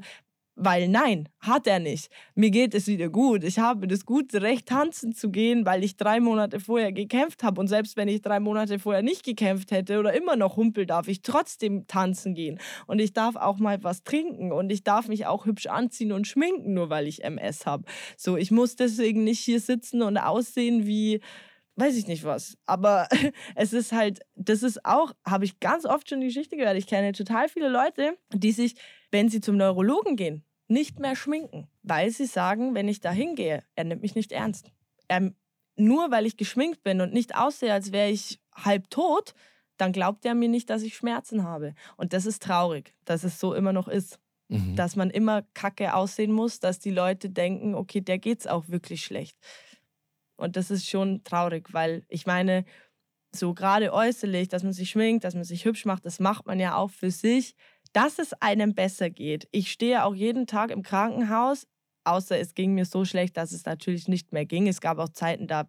weil 0.56 0.88
nein, 0.88 1.28
hat 1.40 1.66
er 1.66 1.80
nicht. 1.80 2.10
Mir 2.34 2.50
geht 2.50 2.74
es 2.74 2.86
wieder 2.86 3.08
gut. 3.08 3.44
Ich 3.44 3.58
habe 3.58 3.88
das 3.88 4.04
gute 4.04 4.42
Recht, 4.42 4.68
tanzen 4.68 5.14
zu 5.14 5.30
gehen, 5.30 5.66
weil 5.66 5.82
ich 5.82 5.96
drei 5.96 6.20
Monate 6.20 6.60
vorher 6.60 6.92
gekämpft 6.92 7.42
habe. 7.42 7.60
Und 7.60 7.68
selbst 7.68 7.96
wenn 7.96 8.08
ich 8.08 8.22
drei 8.22 8.40
Monate 8.40 8.78
vorher 8.78 9.02
nicht 9.02 9.24
gekämpft 9.24 9.72
hätte 9.72 9.98
oder 9.98 10.14
immer 10.14 10.36
noch 10.36 10.56
humpel, 10.56 10.86
darf 10.86 11.08
ich 11.08 11.22
trotzdem 11.22 11.86
tanzen 11.86 12.34
gehen. 12.34 12.58
Und 12.86 13.00
ich 13.00 13.12
darf 13.12 13.36
auch 13.36 13.58
mal 13.58 13.82
was 13.82 14.04
trinken. 14.04 14.52
Und 14.52 14.70
ich 14.70 14.84
darf 14.84 15.08
mich 15.08 15.26
auch 15.26 15.46
hübsch 15.46 15.66
anziehen 15.66 16.12
und 16.12 16.26
schminken, 16.26 16.74
nur 16.74 16.90
weil 16.90 17.08
ich 17.08 17.24
MS 17.24 17.66
habe. 17.66 17.84
So, 18.16 18.36
ich 18.36 18.50
muss 18.50 18.76
deswegen 18.76 19.24
nicht 19.24 19.40
hier 19.40 19.60
sitzen 19.60 20.02
und 20.02 20.18
aussehen 20.18 20.86
wie 20.86 21.20
weiß 21.76 21.96
ich 21.96 22.06
nicht 22.06 22.24
was. 22.24 22.56
Aber 22.66 23.08
es 23.54 23.72
ist 23.72 23.92
halt, 23.92 24.20
das 24.34 24.62
ist 24.62 24.84
auch, 24.84 25.12
habe 25.26 25.44
ich 25.44 25.60
ganz 25.60 25.84
oft 25.84 26.08
schon 26.08 26.20
die 26.20 26.28
Geschichte 26.28 26.56
gehört. 26.56 26.76
Ich 26.76 26.86
kenne 26.86 27.12
total 27.12 27.48
viele 27.48 27.68
Leute, 27.68 28.16
die 28.32 28.52
sich 28.52 28.76
wenn 29.14 29.28
sie 29.28 29.40
zum 29.40 29.56
Neurologen 29.56 30.16
gehen, 30.16 30.44
nicht 30.66 30.98
mehr 30.98 31.14
schminken, 31.14 31.68
weil 31.84 32.10
sie 32.10 32.26
sagen, 32.26 32.74
wenn 32.74 32.88
ich 32.88 32.98
da 32.98 33.12
hingehe, 33.12 33.62
er 33.76 33.84
nimmt 33.84 34.02
mich 34.02 34.16
nicht 34.16 34.32
ernst. 34.32 34.72
Er, 35.06 35.32
nur 35.76 36.10
weil 36.10 36.26
ich 36.26 36.36
geschminkt 36.36 36.82
bin 36.82 37.00
und 37.00 37.12
nicht 37.12 37.36
aussehe, 37.36 37.72
als 37.72 37.92
wäre 37.92 38.10
ich 38.10 38.40
halb 38.56 38.90
tot, 38.90 39.34
dann 39.76 39.92
glaubt 39.92 40.24
er 40.24 40.34
mir 40.34 40.48
nicht, 40.48 40.68
dass 40.68 40.82
ich 40.82 40.96
Schmerzen 40.96 41.44
habe. 41.44 41.76
Und 41.96 42.12
das 42.12 42.26
ist 42.26 42.42
traurig, 42.42 42.92
dass 43.04 43.22
es 43.22 43.38
so 43.38 43.54
immer 43.54 43.72
noch 43.72 43.86
ist. 43.86 44.18
Mhm. 44.48 44.74
Dass 44.74 44.96
man 44.96 45.10
immer 45.10 45.42
kacke 45.54 45.94
aussehen 45.94 46.32
muss, 46.32 46.58
dass 46.58 46.80
die 46.80 46.90
Leute 46.90 47.30
denken, 47.30 47.76
okay, 47.76 48.00
der 48.00 48.18
geht's 48.18 48.48
auch 48.48 48.68
wirklich 48.68 49.04
schlecht. 49.04 49.38
Und 50.36 50.56
das 50.56 50.70
ist 50.70 50.88
schon 50.88 51.22
traurig, 51.24 51.72
weil 51.72 52.04
ich 52.08 52.26
meine, 52.26 52.64
so 53.34 53.54
gerade 53.54 53.92
äußerlich, 53.92 54.48
dass 54.48 54.62
man 54.62 54.72
sich 54.72 54.90
schminkt, 54.90 55.24
dass 55.24 55.34
man 55.34 55.44
sich 55.44 55.64
hübsch 55.64 55.84
macht, 55.86 56.04
das 56.06 56.20
macht 56.20 56.46
man 56.46 56.60
ja 56.60 56.76
auch 56.76 56.90
für 56.90 57.10
sich, 57.10 57.54
dass 57.92 58.18
es 58.18 58.32
einem 58.34 58.74
besser 58.74 59.10
geht. 59.10 59.48
Ich 59.52 59.70
stehe 59.72 60.04
auch 60.04 60.14
jeden 60.14 60.46
Tag 60.46 60.70
im 60.70 60.82
Krankenhaus, 60.82 61.66
außer 62.04 62.38
es 62.38 62.54
ging 62.54 62.74
mir 62.74 62.84
so 62.84 63.04
schlecht, 63.04 63.36
dass 63.36 63.52
es 63.52 63.64
natürlich 63.64 64.08
nicht 64.08 64.32
mehr 64.32 64.46
ging. 64.46 64.68
Es 64.68 64.80
gab 64.80 64.98
auch 64.98 65.08
Zeiten, 65.10 65.46
da 65.48 65.68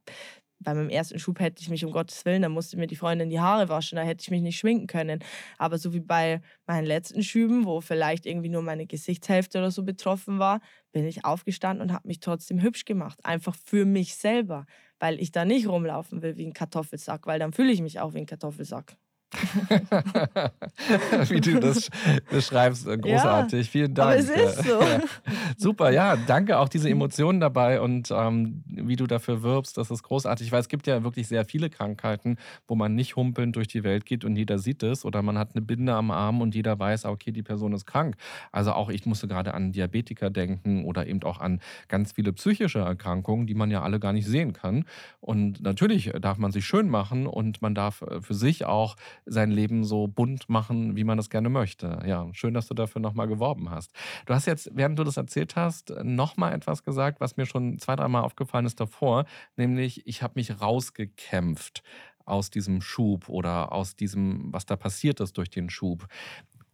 bei 0.59 0.73
meinem 0.73 0.89
ersten 0.89 1.19
Schub 1.19 1.39
hätte 1.39 1.61
ich 1.61 1.69
mich 1.69 1.85
um 1.85 1.91
Gottes 1.91 2.25
Willen, 2.25 2.41
da 2.41 2.49
musste 2.49 2.77
mir 2.77 2.87
die 2.87 2.95
Freundin 2.95 3.29
die 3.29 3.39
Haare 3.39 3.69
waschen, 3.69 3.97
da 3.97 4.03
hätte 4.03 4.21
ich 4.21 4.31
mich 4.31 4.41
nicht 4.41 4.57
schminken 4.57 4.87
können. 4.87 5.19
Aber 5.57 5.77
so 5.77 5.93
wie 5.93 5.99
bei 5.99 6.41
meinen 6.65 6.85
letzten 6.85 7.23
Schüben, 7.23 7.65
wo 7.65 7.81
vielleicht 7.81 8.25
irgendwie 8.25 8.49
nur 8.49 8.61
meine 8.61 8.87
Gesichtshälfte 8.87 9.59
oder 9.59 9.71
so 9.71 9.83
betroffen 9.83 10.39
war, 10.39 10.61
bin 10.95 11.05
ich 11.05 11.25
aufgestanden 11.25 11.83
und 11.87 11.93
habe 11.93 12.07
mich 12.07 12.21
trotzdem 12.21 12.61
hübsch 12.63 12.85
gemacht. 12.85 13.19
Einfach 13.25 13.55
für 13.55 13.85
mich 13.85 14.15
selber, 14.15 14.65
weil 14.99 15.19
ich 15.21 15.31
da 15.33 15.45
nicht 15.45 15.67
rumlaufen 15.67 16.23
will 16.23 16.37
wie 16.37 16.47
ein 16.47 16.53
Kartoffelsack, 16.53 17.27
weil 17.27 17.39
dann 17.39 17.53
fühle 17.53 17.73
ich 17.73 17.81
mich 17.81 17.99
auch 17.99 18.15
wie 18.15 18.19
ein 18.19 18.27
Kartoffelsack. 18.27 18.97
Wie 21.29 21.41
du 21.41 21.59
das 21.59 21.89
beschreibst, 22.29 22.87
äh, 22.87 22.97
großartig. 22.97 23.67
Ja, 23.67 23.71
Vielen 23.71 23.93
Dank. 23.93 24.11
Aber 24.11 24.17
es 24.19 24.29
ist 24.29 24.63
so. 24.63 24.79
Super, 25.57 25.91
ja, 25.91 26.15
danke 26.15 26.59
auch 26.59 26.69
diese 26.69 26.89
Emotionen 26.89 27.39
dabei 27.39 27.81
und 27.81 28.11
ähm, 28.11 28.63
wie 28.67 28.95
du 28.95 29.07
dafür 29.07 29.43
wirbst, 29.43 29.77
das 29.77 29.91
ist 29.91 30.03
großartig, 30.03 30.51
weil 30.51 30.59
es 30.59 30.67
gibt 30.67 30.87
ja 30.87 31.03
wirklich 31.03 31.27
sehr 31.27 31.45
viele 31.45 31.69
Krankheiten, 31.69 32.37
wo 32.67 32.75
man 32.75 32.95
nicht 32.95 33.15
humpelnd 33.15 33.55
durch 33.55 33.67
die 33.67 33.83
Welt 33.83 34.05
geht 34.05 34.25
und 34.25 34.35
jeder 34.35 34.59
sieht 34.59 34.83
es 34.83 35.05
oder 35.05 35.21
man 35.21 35.37
hat 35.37 35.51
eine 35.55 35.61
Binde 35.61 35.93
am 35.93 36.11
Arm 36.11 36.41
und 36.41 36.55
jeder 36.55 36.77
weiß, 36.77 37.05
okay, 37.05 37.31
die 37.31 37.43
Person 37.43 37.73
ist 37.73 37.85
krank. 37.85 38.15
Also 38.51 38.73
auch 38.73 38.89
ich 38.89 39.05
musste 39.05 39.27
gerade 39.27 39.53
an 39.53 39.71
Diabetiker 39.71 40.29
denken 40.29 40.85
oder 40.85 41.07
eben 41.07 41.23
auch 41.23 41.39
an 41.39 41.59
ganz 41.87 42.13
viele 42.13 42.33
psychische 42.33 42.79
Erkrankungen, 42.79 43.47
die 43.47 43.55
man 43.55 43.71
ja 43.71 43.81
alle 43.81 43.99
gar 43.99 44.13
nicht 44.13 44.27
sehen 44.27 44.53
kann. 44.53 44.85
Und 45.19 45.61
natürlich 45.61 46.11
darf 46.21 46.37
man 46.37 46.51
sich 46.51 46.65
schön 46.65 46.89
machen 46.89 47.27
und 47.27 47.61
man 47.61 47.75
darf 47.75 48.01
äh, 48.01 48.21
für 48.21 48.33
sich 48.33 48.65
auch 48.65 48.95
sein 49.25 49.51
Leben 49.51 49.83
so 49.83 50.07
bunt 50.07 50.49
machen, 50.49 50.95
wie 50.95 51.03
man 51.03 51.19
es 51.19 51.29
gerne 51.29 51.49
möchte. 51.49 51.99
Ja, 52.05 52.27
schön, 52.33 52.53
dass 52.53 52.67
du 52.67 52.73
dafür 52.73 53.01
nochmal 53.01 53.27
geworben 53.27 53.69
hast. 53.69 53.91
Du 54.25 54.33
hast 54.33 54.45
jetzt, 54.45 54.69
während 54.73 54.99
du 54.99 55.03
das 55.03 55.17
erzählt 55.17 55.55
hast, 55.55 55.93
nochmal 56.03 56.53
etwas 56.53 56.83
gesagt, 56.83 57.19
was 57.19 57.37
mir 57.37 57.45
schon 57.45 57.79
zwei, 57.79 57.95
dreimal 57.95 58.23
aufgefallen 58.23 58.65
ist 58.65 58.79
davor, 58.79 59.25
nämlich 59.57 60.05
ich 60.07 60.21
habe 60.21 60.33
mich 60.35 60.61
rausgekämpft 60.61 61.83
aus 62.25 62.49
diesem 62.49 62.81
Schub 62.81 63.29
oder 63.29 63.71
aus 63.71 63.95
diesem, 63.95 64.51
was 64.51 64.65
da 64.65 64.75
passiert 64.75 65.19
ist 65.19 65.37
durch 65.37 65.49
den 65.49 65.69
Schub 65.69 66.07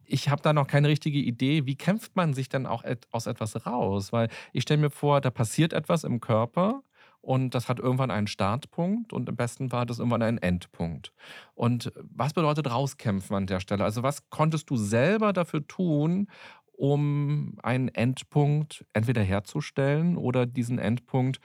ich 0.04 0.28
habe 0.28 0.42
da 0.42 0.52
noch 0.52 0.66
keine 0.66 0.88
richtige 0.88 1.18
Idee, 1.18 1.64
wie 1.64 1.76
kämpft 1.76 2.16
man 2.16 2.34
sich 2.34 2.48
dann 2.50 2.66
auch 2.66 2.84
aus 3.10 3.26
etwas 3.26 3.66
raus? 3.66 4.12
Weil 4.12 4.28
ich 4.52 4.62
stelle 4.62 4.80
mir 4.80 4.90
vor, 4.90 5.20
da 5.20 5.30
passiert 5.30 5.72
etwas 5.72 6.04
im 6.04 6.20
Körper 6.20 6.82
und 7.22 7.54
das 7.54 7.68
hat 7.68 7.78
irgendwann 7.78 8.10
einen 8.10 8.26
Startpunkt 8.26 9.12
und 9.12 9.28
im 9.28 9.36
besten 9.36 9.70
Fall 9.70 9.82
hat 9.82 9.90
es 9.90 10.00
irgendwann 10.00 10.22
einen 10.22 10.38
Endpunkt. 10.38 11.12
Und 11.54 11.92
was 11.96 12.34
bedeutet 12.34 12.68
rauskämpfen 12.68 13.36
an 13.36 13.46
der 13.46 13.60
Stelle? 13.60 13.84
Also 13.84 14.02
was 14.02 14.28
konntest 14.28 14.68
du 14.68 14.76
selber 14.76 15.32
dafür 15.32 15.66
tun, 15.66 16.28
um 16.72 17.58
einen 17.62 17.88
Endpunkt 17.88 18.84
entweder 18.92 19.22
herzustellen 19.22 20.16
oder 20.16 20.46
diesen 20.46 20.80
Endpunkt, 20.80 21.38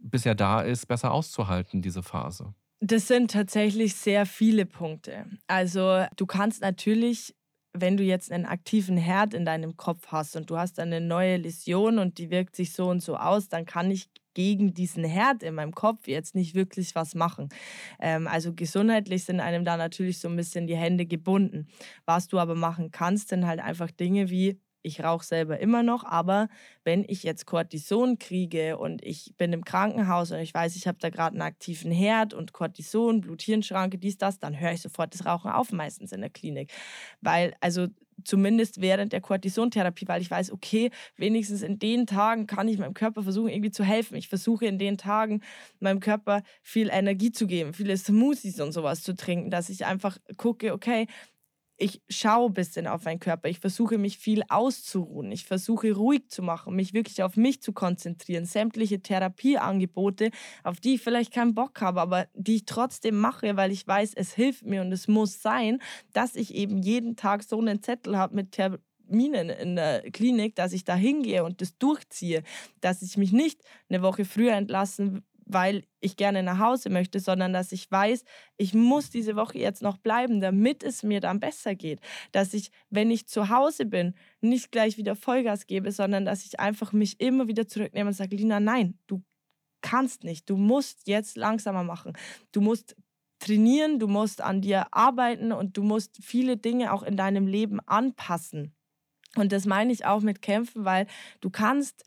bis 0.00 0.26
er 0.26 0.34
da 0.34 0.62
ist, 0.62 0.86
besser 0.88 1.12
auszuhalten, 1.12 1.80
diese 1.80 2.02
Phase? 2.02 2.52
Das 2.80 3.06
sind 3.06 3.30
tatsächlich 3.30 3.94
sehr 3.94 4.26
viele 4.26 4.66
Punkte. 4.66 5.26
Also 5.46 6.06
du 6.16 6.26
kannst 6.26 6.60
natürlich 6.60 7.34
wenn 7.72 7.96
du 7.96 8.02
jetzt 8.02 8.32
einen 8.32 8.46
aktiven 8.46 8.96
Herd 8.96 9.32
in 9.32 9.44
deinem 9.44 9.76
Kopf 9.76 10.08
hast 10.08 10.34
und 10.34 10.50
du 10.50 10.58
hast 10.58 10.80
eine 10.80 11.00
neue 11.00 11.36
Läsion 11.36 11.98
und 12.00 12.18
die 12.18 12.30
wirkt 12.30 12.56
sich 12.56 12.72
so 12.72 12.88
und 12.88 13.00
so 13.00 13.16
aus, 13.16 13.48
dann 13.48 13.64
kann 13.64 13.90
ich 13.92 14.08
gegen 14.34 14.74
diesen 14.74 15.04
Herd 15.04 15.42
in 15.42 15.54
meinem 15.54 15.74
Kopf 15.74 16.06
jetzt 16.06 16.34
nicht 16.34 16.54
wirklich 16.54 16.94
was 16.94 17.14
machen. 17.14 17.48
Ähm, 18.00 18.26
also 18.26 18.52
gesundheitlich 18.54 19.24
sind 19.24 19.40
einem 19.40 19.64
da 19.64 19.76
natürlich 19.76 20.18
so 20.18 20.28
ein 20.28 20.36
bisschen 20.36 20.66
die 20.66 20.76
Hände 20.76 21.06
gebunden. 21.06 21.68
Was 22.04 22.28
du 22.28 22.38
aber 22.38 22.54
machen 22.54 22.90
kannst, 22.90 23.28
sind 23.28 23.46
halt 23.46 23.60
einfach 23.60 23.90
Dinge 23.90 24.30
wie 24.30 24.60
ich 24.82 25.02
rauche 25.02 25.24
selber 25.24 25.58
immer 25.60 25.82
noch, 25.82 26.04
aber 26.04 26.48
wenn 26.84 27.04
ich 27.06 27.22
jetzt 27.22 27.46
Cortison 27.46 28.18
kriege 28.18 28.78
und 28.78 29.04
ich 29.04 29.34
bin 29.36 29.52
im 29.52 29.64
Krankenhaus 29.64 30.30
und 30.30 30.38
ich 30.38 30.54
weiß, 30.54 30.76
ich 30.76 30.86
habe 30.86 30.98
da 31.00 31.10
gerade 31.10 31.34
einen 31.34 31.42
aktiven 31.42 31.92
Herd 31.92 32.32
und 32.34 32.52
Cortison, 32.52 33.20
Bluthirnschranke, 33.20 33.98
dies, 33.98 34.18
das, 34.18 34.38
dann 34.38 34.58
höre 34.58 34.72
ich 34.72 34.82
sofort 34.82 35.14
das 35.14 35.26
Rauchen 35.26 35.50
auf, 35.50 35.72
meistens 35.72 36.12
in 36.12 36.20
der 36.20 36.30
Klinik. 36.30 36.72
Weil, 37.20 37.54
also 37.60 37.88
zumindest 38.24 38.80
während 38.80 39.12
der 39.12 39.20
Cortisontherapie, 39.20 40.08
weil 40.08 40.22
ich 40.22 40.30
weiß, 40.30 40.52
okay, 40.52 40.90
wenigstens 41.16 41.62
in 41.62 41.78
den 41.78 42.06
Tagen 42.06 42.46
kann 42.46 42.68
ich 42.68 42.78
meinem 42.78 42.94
Körper 42.94 43.22
versuchen, 43.22 43.48
irgendwie 43.48 43.70
zu 43.70 43.84
helfen. 43.84 44.16
Ich 44.16 44.28
versuche 44.28 44.66
in 44.66 44.78
den 44.78 44.98
Tagen 44.98 45.42
meinem 45.78 46.00
Körper 46.00 46.42
viel 46.62 46.88
Energie 46.90 47.32
zu 47.32 47.46
geben, 47.46 47.72
viele 47.72 47.96
Smoothies 47.96 48.60
und 48.60 48.72
sowas 48.72 49.02
zu 49.02 49.14
trinken, 49.14 49.50
dass 49.50 49.68
ich 49.68 49.84
einfach 49.86 50.18
gucke, 50.36 50.72
okay, 50.72 51.06
ich 51.80 52.02
schaue 52.10 52.50
ein 52.50 52.52
bisschen 52.52 52.86
auf 52.86 53.04
meinen 53.04 53.20
Körper. 53.20 53.48
Ich 53.48 53.58
versuche 53.58 53.96
mich 53.96 54.18
viel 54.18 54.42
auszuruhen. 54.48 55.32
Ich 55.32 55.46
versuche 55.46 55.92
ruhig 55.92 56.28
zu 56.28 56.42
machen, 56.42 56.76
mich 56.76 56.92
wirklich 56.92 57.22
auf 57.22 57.36
mich 57.36 57.62
zu 57.62 57.72
konzentrieren. 57.72 58.44
Sämtliche 58.44 59.00
Therapieangebote, 59.00 60.30
auf 60.62 60.78
die 60.78 60.94
ich 60.94 61.02
vielleicht 61.02 61.32
keinen 61.32 61.54
Bock 61.54 61.80
habe, 61.80 62.02
aber 62.02 62.26
die 62.34 62.56
ich 62.56 62.66
trotzdem 62.66 63.18
mache, 63.18 63.56
weil 63.56 63.72
ich 63.72 63.86
weiß, 63.86 64.12
es 64.14 64.34
hilft 64.34 64.66
mir 64.66 64.82
und 64.82 64.92
es 64.92 65.08
muss 65.08 65.40
sein, 65.40 65.80
dass 66.12 66.36
ich 66.36 66.54
eben 66.54 66.82
jeden 66.82 67.16
Tag 67.16 67.42
so 67.42 67.58
einen 67.58 67.82
Zettel 67.82 68.18
habe 68.18 68.34
mit 68.34 68.52
Terminen 68.52 69.48
in 69.48 69.76
der 69.76 70.02
Klinik, 70.10 70.56
dass 70.56 70.74
ich 70.74 70.84
da 70.84 70.94
hingehe 70.94 71.44
und 71.44 71.62
das 71.62 71.78
durchziehe, 71.78 72.42
dass 72.82 73.00
ich 73.00 73.16
mich 73.16 73.32
nicht 73.32 73.62
eine 73.88 74.02
Woche 74.02 74.26
früher 74.26 74.52
entlassen 74.52 75.24
weil 75.52 75.84
ich 76.00 76.16
gerne 76.16 76.42
nach 76.42 76.58
Hause 76.58 76.90
möchte, 76.90 77.20
sondern 77.20 77.52
dass 77.52 77.72
ich 77.72 77.90
weiß, 77.90 78.24
ich 78.56 78.74
muss 78.74 79.10
diese 79.10 79.36
Woche 79.36 79.58
jetzt 79.58 79.82
noch 79.82 79.98
bleiben, 79.98 80.40
damit 80.40 80.82
es 80.82 81.02
mir 81.02 81.20
dann 81.20 81.40
besser 81.40 81.74
geht. 81.74 82.00
Dass 82.32 82.54
ich, 82.54 82.70
wenn 82.88 83.10
ich 83.10 83.28
zu 83.28 83.48
Hause 83.48 83.86
bin, 83.86 84.14
nicht 84.40 84.72
gleich 84.72 84.96
wieder 84.96 85.16
Vollgas 85.16 85.66
gebe, 85.66 85.92
sondern 85.92 86.24
dass 86.24 86.44
ich 86.44 86.60
einfach 86.60 86.92
mich 86.92 87.20
immer 87.20 87.48
wieder 87.48 87.66
zurücknehme 87.66 88.08
und 88.08 88.14
sage, 88.14 88.36
Lina, 88.36 88.60
nein, 88.60 88.98
du 89.06 89.22
kannst 89.82 90.24
nicht, 90.24 90.48
du 90.48 90.56
musst 90.56 91.08
jetzt 91.08 91.36
langsamer 91.36 91.84
machen. 91.84 92.12
Du 92.52 92.60
musst 92.60 92.96
trainieren, 93.38 93.98
du 93.98 94.06
musst 94.06 94.40
an 94.40 94.60
dir 94.60 94.94
arbeiten 94.94 95.52
und 95.52 95.76
du 95.76 95.82
musst 95.82 96.18
viele 96.22 96.56
Dinge 96.56 96.92
auch 96.92 97.02
in 97.02 97.16
deinem 97.16 97.46
Leben 97.46 97.80
anpassen. 97.80 98.74
Und 99.36 99.52
das 99.52 99.64
meine 99.64 99.92
ich 99.92 100.04
auch 100.04 100.20
mit 100.20 100.42
Kämpfen, 100.42 100.84
weil 100.84 101.06
du 101.40 101.50
kannst 101.50 102.04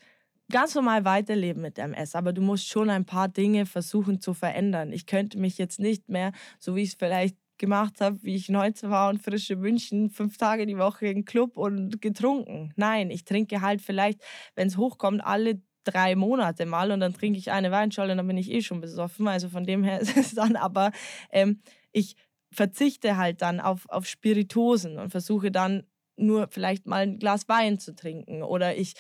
ganz 0.52 0.76
normal 0.76 1.06
weiterleben 1.06 1.62
mit 1.62 1.78
MS, 1.78 2.16
aber 2.16 2.34
du 2.34 2.42
musst 2.42 2.68
schon 2.68 2.90
ein 2.90 3.06
paar 3.06 3.28
Dinge 3.28 3.66
versuchen 3.66 4.20
zu 4.20 4.34
verändern. 4.34 4.92
Ich 4.92 5.06
könnte 5.06 5.38
mich 5.38 5.58
jetzt 5.58 5.80
nicht 5.80 6.10
mehr, 6.10 6.32
so 6.60 6.76
wie 6.76 6.82
ich 6.82 6.90
es 6.90 6.96
vielleicht 6.96 7.38
gemacht 7.58 8.02
habe, 8.02 8.22
wie 8.24 8.36
ich 8.36 8.50
19 8.50 8.90
war 8.90 9.10
und 9.10 9.22
frische 9.22 9.56
München, 9.56 10.10
fünf 10.10 10.38
Tage 10.38 10.66
die 10.66 10.78
Woche 10.78 11.08
im 11.08 11.24
Club 11.26 11.58
und 11.58 12.02
getrunken. 12.02 12.74
Nein, 12.76 13.10
ich 13.10 13.26
trinke 13.26 13.62
halt 13.62 13.82
vielleicht, 13.82 14.22
wenn 14.56 14.68
es 14.68 14.78
hochkommt, 14.78 15.24
alle 15.24 15.62
drei 15.84 16.16
Monate 16.16 16.66
mal 16.66 16.92
und 16.92 17.00
dann 17.00 17.14
trinke 17.14 17.38
ich 17.38 17.52
eine 17.52 17.72
Weinschale 17.72 18.12
und 18.12 18.18
dann 18.18 18.28
bin 18.28 18.38
ich 18.38 18.52
eh 18.52 18.62
schon 18.62 18.82
besoffen. 18.82 19.28
Also 19.28 19.50
von 19.50 19.66
dem 19.66 19.84
her 19.84 20.00
ist 20.02 20.18
es 20.18 20.36
dann, 20.36 20.56
aber 20.56 20.92
ähm, 21.32 21.62
ich 21.92 22.16
verzichte 22.52 23.18
halt 23.18 23.42
dann 23.42 23.60
auf, 23.60 23.90
auf 23.90 24.06
Spiritosen 24.06 24.98
und 24.98 25.10
versuche 25.10 25.52
dann 25.52 25.84
nur 26.16 26.48
vielleicht 26.52 26.86
mal 26.86 27.04
ein 27.04 27.18
Glas 27.18 27.48
Wein 27.50 27.80
zu 27.80 27.96
trinken 27.96 28.44
oder 28.44 28.76
ich 28.76 28.94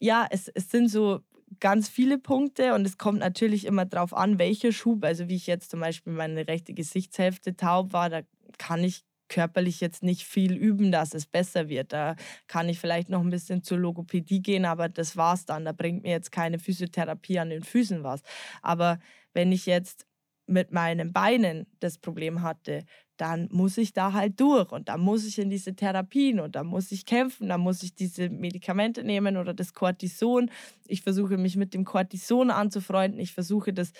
ja, 0.00 0.26
es, 0.30 0.48
es 0.48 0.70
sind 0.70 0.88
so 0.88 1.20
ganz 1.60 1.88
viele 1.88 2.18
Punkte 2.18 2.74
und 2.74 2.86
es 2.86 2.98
kommt 2.98 3.18
natürlich 3.20 3.66
immer 3.66 3.84
darauf 3.84 4.14
an, 4.14 4.38
welcher 4.38 4.72
Schub. 4.72 5.04
Also 5.04 5.28
wie 5.28 5.36
ich 5.36 5.46
jetzt 5.46 5.70
zum 5.70 5.80
Beispiel 5.80 6.12
meine 6.12 6.48
rechte 6.48 6.74
Gesichtshälfte 6.74 7.56
taub 7.56 7.92
war, 7.92 8.08
da 8.08 8.22
kann 8.58 8.82
ich 8.84 9.04
körperlich 9.28 9.80
jetzt 9.80 10.02
nicht 10.02 10.24
viel 10.24 10.54
üben, 10.54 10.90
dass 10.92 11.14
es 11.14 11.26
besser 11.26 11.68
wird. 11.68 11.92
Da 11.92 12.16
kann 12.48 12.68
ich 12.68 12.78
vielleicht 12.80 13.08
noch 13.08 13.20
ein 13.20 13.30
bisschen 13.30 13.62
zur 13.62 13.78
Logopädie 13.78 14.42
gehen, 14.42 14.64
aber 14.64 14.88
das 14.88 15.16
war's 15.16 15.46
dann. 15.46 15.64
Da 15.64 15.72
bringt 15.72 16.02
mir 16.02 16.10
jetzt 16.10 16.32
keine 16.32 16.58
Physiotherapie 16.58 17.38
an 17.38 17.50
den 17.50 17.62
Füßen 17.62 18.02
was. 18.02 18.22
Aber 18.62 18.98
wenn 19.32 19.52
ich 19.52 19.66
jetzt 19.66 20.06
mit 20.46 20.72
meinen 20.72 21.12
Beinen 21.12 21.66
das 21.78 21.98
Problem 21.98 22.42
hatte, 22.42 22.84
dann 23.20 23.48
muss 23.52 23.76
ich 23.76 23.92
da 23.92 24.12
halt 24.12 24.40
durch 24.40 24.72
und 24.72 24.88
dann 24.88 25.00
muss 25.00 25.26
ich 25.26 25.38
in 25.38 25.50
diese 25.50 25.74
Therapien 25.74 26.40
und 26.40 26.56
dann 26.56 26.66
muss 26.66 26.90
ich 26.90 27.04
kämpfen, 27.04 27.48
dann 27.48 27.60
muss 27.60 27.82
ich 27.82 27.94
diese 27.94 28.30
Medikamente 28.30 29.04
nehmen 29.04 29.36
oder 29.36 29.52
das 29.52 29.74
Cortison. 29.74 30.50
Ich 30.86 31.02
versuche 31.02 31.36
mich 31.36 31.56
mit 31.56 31.74
dem 31.74 31.84
Cortison 31.84 32.50
anzufreunden. 32.50 33.20
Ich 33.20 33.32
versuche 33.32 33.72
das 33.72 33.92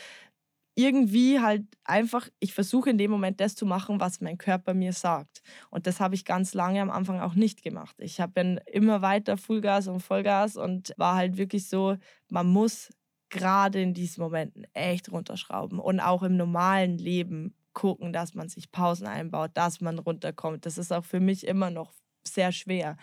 irgendwie 0.75 1.41
halt 1.41 1.65
einfach, 1.85 2.29
ich 2.39 2.55
versuche 2.55 2.91
in 2.91 2.99
dem 2.99 3.11
Moment 3.11 3.41
das 3.41 3.55
zu 3.55 3.67
machen, 3.67 4.01
was 4.01 4.21
mein 4.21 4.39
Körper 4.39 4.73
mir 4.73 4.93
sagt. 4.93 5.43
Und 5.71 5.87
das 5.87 6.01
habe 6.01 6.15
ich 6.15 6.25
ganz 6.25 6.55
lange 6.55 6.81
am 6.81 6.91
Anfang 6.91 7.21
auch 7.21 7.35
nicht 7.35 7.63
gemacht. 7.63 7.97
Ich 7.99 8.21
habe 8.21 8.59
immer 8.67 9.03
weiter 9.03 9.37
Fullgas 9.37 9.89
und 9.89 10.01
Vollgas 10.01 10.57
und 10.57 10.95
war 10.97 11.17
halt 11.17 11.37
wirklich 11.37 11.69
so, 11.69 11.97
man 12.31 12.47
muss 12.47 12.91
gerade 13.29 13.83
in 13.83 13.93
diesen 13.95 14.23
Momenten 14.23 14.67
echt 14.73 15.13
runterschrauben 15.13 15.79
und 15.79 16.01
auch 16.01 16.23
im 16.23 16.37
normalen 16.37 16.97
Leben 16.99 17.55
gucken, 17.73 18.13
dass 18.13 18.35
man 18.35 18.49
sich 18.49 18.71
Pausen 18.71 19.07
einbaut, 19.07 19.53
dass 19.55 19.81
man 19.81 19.99
runterkommt. 19.99 20.67
Das 20.67 20.79
ist 20.79 20.93
auch 20.93 21.05
für 21.05 21.21
mich 21.21 21.47
immer 21.47 21.71
noch 21.71 21.93
sehr 22.27 22.53
schwer. 22.53 22.97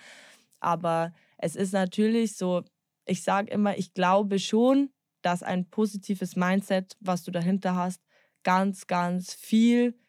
Aber 0.60 1.14
es 1.38 1.56
ist 1.56 1.74
natürlich 1.74 2.36
so, 2.36 2.64
ich 3.06 3.24
sage 3.24 3.52
immer, 3.52 3.78
ich 3.78 3.94
glaube 3.94 4.40
schon, 4.40 4.90
dass 5.22 5.44
ein 5.44 5.70
positives 5.70 6.36
Mindset, 6.36 6.96
was 7.00 7.24
du 7.24 7.32
dahinter 7.32 7.76
hast, 7.76 8.02
ganz, 8.44 8.88
ganz 8.88 9.34
viel 9.34 10.00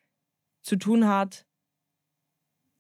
zu 0.63 0.77
tun 0.77 1.09
hat, 1.09 1.47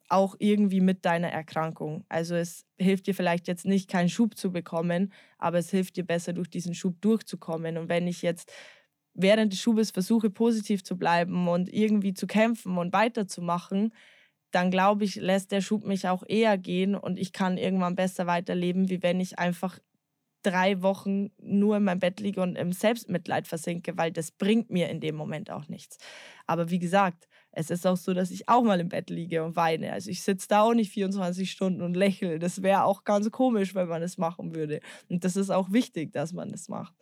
auch 0.08 0.36
irgendwie 0.38 0.80
mit 0.80 1.04
deiner 1.04 1.28
Erkrankung. 1.28 2.04
Also 2.08 2.34
es 2.34 2.64
hilft 2.78 3.06
dir 3.06 3.14
vielleicht 3.14 3.46
jetzt 3.46 3.66
nicht, 3.66 3.90
keinen 3.90 4.08
Schub 4.08 4.36
zu 4.36 4.50
bekommen, 4.50 5.12
aber 5.36 5.58
es 5.58 5.70
hilft 5.70 5.96
dir 5.96 6.04
besser, 6.04 6.32
durch 6.32 6.48
diesen 6.48 6.74
Schub 6.74 7.00
durchzukommen. 7.00 7.76
Und 7.76 7.88
wenn 7.88 8.06
ich 8.06 8.22
jetzt 8.22 8.50
während 9.18 9.52
des 9.52 9.60
Schubes 9.60 9.90
versuche, 9.90 10.30
positiv 10.30 10.84
zu 10.84 10.96
bleiben 10.96 11.48
und 11.48 11.72
irgendwie 11.72 12.14
zu 12.14 12.26
kämpfen 12.26 12.78
und 12.78 12.92
weiterzumachen, 12.92 13.92
dann 14.52 14.70
glaube 14.70 15.04
ich, 15.04 15.16
lässt 15.16 15.52
der 15.52 15.60
Schub 15.60 15.84
mich 15.84 16.08
auch 16.08 16.22
eher 16.26 16.56
gehen 16.56 16.94
und 16.94 17.18
ich 17.18 17.32
kann 17.32 17.58
irgendwann 17.58 17.96
besser 17.96 18.26
weiterleben, 18.26 18.88
wie 18.88 19.02
wenn 19.02 19.20
ich 19.20 19.38
einfach 19.38 19.78
drei 20.42 20.82
Wochen 20.82 21.30
nur 21.38 21.76
in 21.76 21.84
meinem 21.84 22.00
Bett 22.00 22.20
liege 22.20 22.40
und 22.40 22.56
im 22.56 22.72
Selbstmitleid 22.72 23.48
versinke, 23.48 23.96
weil 23.98 24.12
das 24.12 24.30
bringt 24.30 24.70
mir 24.70 24.88
in 24.88 25.00
dem 25.00 25.16
Moment 25.16 25.50
auch 25.50 25.68
nichts. 25.68 25.98
Aber 26.46 26.70
wie 26.70 26.78
gesagt, 26.78 27.28
es 27.50 27.70
ist 27.70 27.86
auch 27.86 27.96
so, 27.96 28.14
dass 28.14 28.30
ich 28.30 28.48
auch 28.48 28.62
mal 28.62 28.78
im 28.78 28.88
Bett 28.88 29.10
liege 29.10 29.42
und 29.44 29.56
weine. 29.56 29.92
Also 29.92 30.10
ich 30.10 30.22
sitze 30.22 30.46
da 30.48 30.62
auch 30.62 30.74
nicht 30.74 30.92
24 30.92 31.50
Stunden 31.50 31.82
und 31.82 31.94
lächle. 31.96 32.38
Das 32.38 32.62
wäre 32.62 32.84
auch 32.84 33.04
ganz 33.04 33.30
komisch, 33.32 33.74
wenn 33.74 33.88
man 33.88 34.02
es 34.02 34.16
machen 34.16 34.54
würde. 34.54 34.80
Und 35.08 35.24
das 35.24 35.34
ist 35.36 35.50
auch 35.50 35.72
wichtig, 35.72 36.12
dass 36.12 36.32
man 36.32 36.50
das 36.50 36.68
macht. 36.68 36.94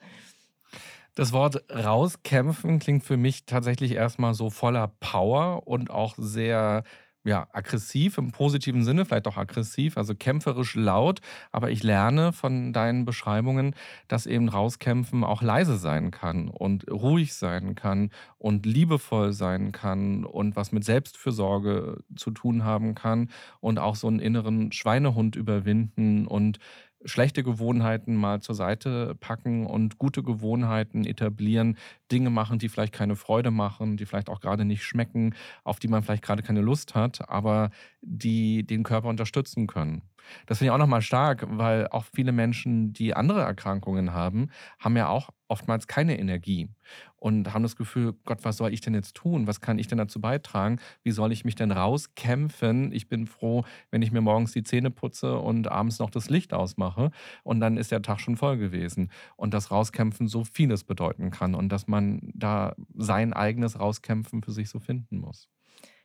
Das 1.16 1.32
Wort 1.32 1.64
rauskämpfen 1.72 2.78
klingt 2.78 3.02
für 3.02 3.16
mich 3.16 3.46
tatsächlich 3.46 3.92
erstmal 3.92 4.34
so 4.34 4.50
voller 4.50 4.88
Power 5.00 5.66
und 5.66 5.90
auch 5.90 6.14
sehr 6.18 6.84
ja, 7.24 7.48
aggressiv 7.52 8.18
im 8.18 8.32
positiven 8.32 8.84
Sinne, 8.84 9.06
vielleicht 9.06 9.26
auch 9.26 9.38
aggressiv, 9.38 9.96
also 9.96 10.14
kämpferisch 10.14 10.74
laut. 10.76 11.20
Aber 11.52 11.70
ich 11.70 11.82
lerne 11.82 12.34
von 12.34 12.74
deinen 12.74 13.06
Beschreibungen, 13.06 13.74
dass 14.08 14.26
eben 14.26 14.48
rauskämpfen 14.50 15.24
auch 15.24 15.40
leise 15.40 15.78
sein 15.78 16.10
kann 16.10 16.48
und 16.48 16.88
ruhig 16.90 17.34
sein 17.34 17.74
kann 17.74 18.10
und 18.38 18.66
liebevoll 18.66 19.32
sein 19.32 19.72
kann 19.72 20.24
und 20.24 20.54
was 20.54 20.70
mit 20.70 20.84
Selbstfürsorge 20.84 22.04
zu 22.14 22.30
tun 22.30 22.62
haben 22.62 22.94
kann 22.94 23.30
und 23.60 23.78
auch 23.78 23.96
so 23.96 24.06
einen 24.06 24.20
inneren 24.20 24.70
Schweinehund 24.70 25.34
überwinden 25.34 26.26
und 26.26 26.58
schlechte 27.06 27.42
Gewohnheiten 27.42 28.14
mal 28.14 28.40
zur 28.40 28.54
Seite 28.54 29.14
packen 29.20 29.66
und 29.66 29.98
gute 29.98 30.22
Gewohnheiten 30.22 31.04
etablieren, 31.04 31.78
Dinge 32.12 32.30
machen, 32.30 32.58
die 32.58 32.68
vielleicht 32.68 32.92
keine 32.92 33.16
Freude 33.16 33.50
machen, 33.50 33.96
die 33.96 34.04
vielleicht 34.04 34.28
auch 34.28 34.40
gerade 34.40 34.64
nicht 34.64 34.84
schmecken, 34.84 35.34
auf 35.64 35.78
die 35.78 35.88
man 35.88 36.02
vielleicht 36.02 36.22
gerade 36.22 36.42
keine 36.42 36.60
Lust 36.60 36.94
hat, 36.94 37.28
aber 37.28 37.70
die 38.02 38.64
den 38.64 38.82
Körper 38.82 39.08
unterstützen 39.08 39.66
können. 39.66 40.02
Das 40.46 40.58
finde 40.58 40.70
ich 40.70 40.74
auch 40.74 40.78
nochmal 40.78 41.02
stark, 41.02 41.46
weil 41.48 41.88
auch 41.88 42.04
viele 42.04 42.32
Menschen, 42.32 42.92
die 42.92 43.14
andere 43.14 43.42
Erkrankungen 43.42 44.12
haben, 44.12 44.50
haben 44.78 44.96
ja 44.96 45.08
auch 45.08 45.30
oftmals 45.48 45.86
keine 45.86 46.18
Energie 46.18 46.68
und 47.16 47.52
haben 47.52 47.62
das 47.62 47.76
Gefühl, 47.76 48.14
Gott, 48.24 48.38
was 48.42 48.56
soll 48.56 48.72
ich 48.72 48.80
denn 48.80 48.94
jetzt 48.94 49.14
tun? 49.14 49.46
Was 49.46 49.60
kann 49.60 49.78
ich 49.78 49.86
denn 49.86 49.98
dazu 49.98 50.20
beitragen? 50.20 50.78
Wie 51.02 51.10
soll 51.10 51.32
ich 51.32 51.44
mich 51.44 51.54
denn 51.54 51.70
rauskämpfen? 51.72 52.92
Ich 52.92 53.08
bin 53.08 53.26
froh, 53.26 53.64
wenn 53.90 54.02
ich 54.02 54.12
mir 54.12 54.20
morgens 54.20 54.52
die 54.52 54.62
Zähne 54.62 54.90
putze 54.90 55.38
und 55.38 55.68
abends 55.68 55.98
noch 55.98 56.10
das 56.10 56.30
Licht 56.30 56.52
ausmache 56.52 57.10
und 57.42 57.60
dann 57.60 57.76
ist 57.76 57.90
der 57.92 58.02
Tag 58.02 58.20
schon 58.20 58.36
voll 58.36 58.58
gewesen. 58.58 59.10
Und 59.36 59.54
das 59.54 59.70
Rauskämpfen 59.70 60.28
so 60.28 60.44
vieles 60.44 60.84
bedeuten 60.84 61.30
kann 61.30 61.54
und 61.54 61.70
dass 61.70 61.86
man 61.86 62.20
da 62.34 62.74
sein 62.94 63.32
eigenes 63.32 63.78
Rauskämpfen 63.80 64.42
für 64.42 64.52
sich 64.52 64.68
so 64.68 64.78
finden 64.80 65.18
muss. 65.18 65.48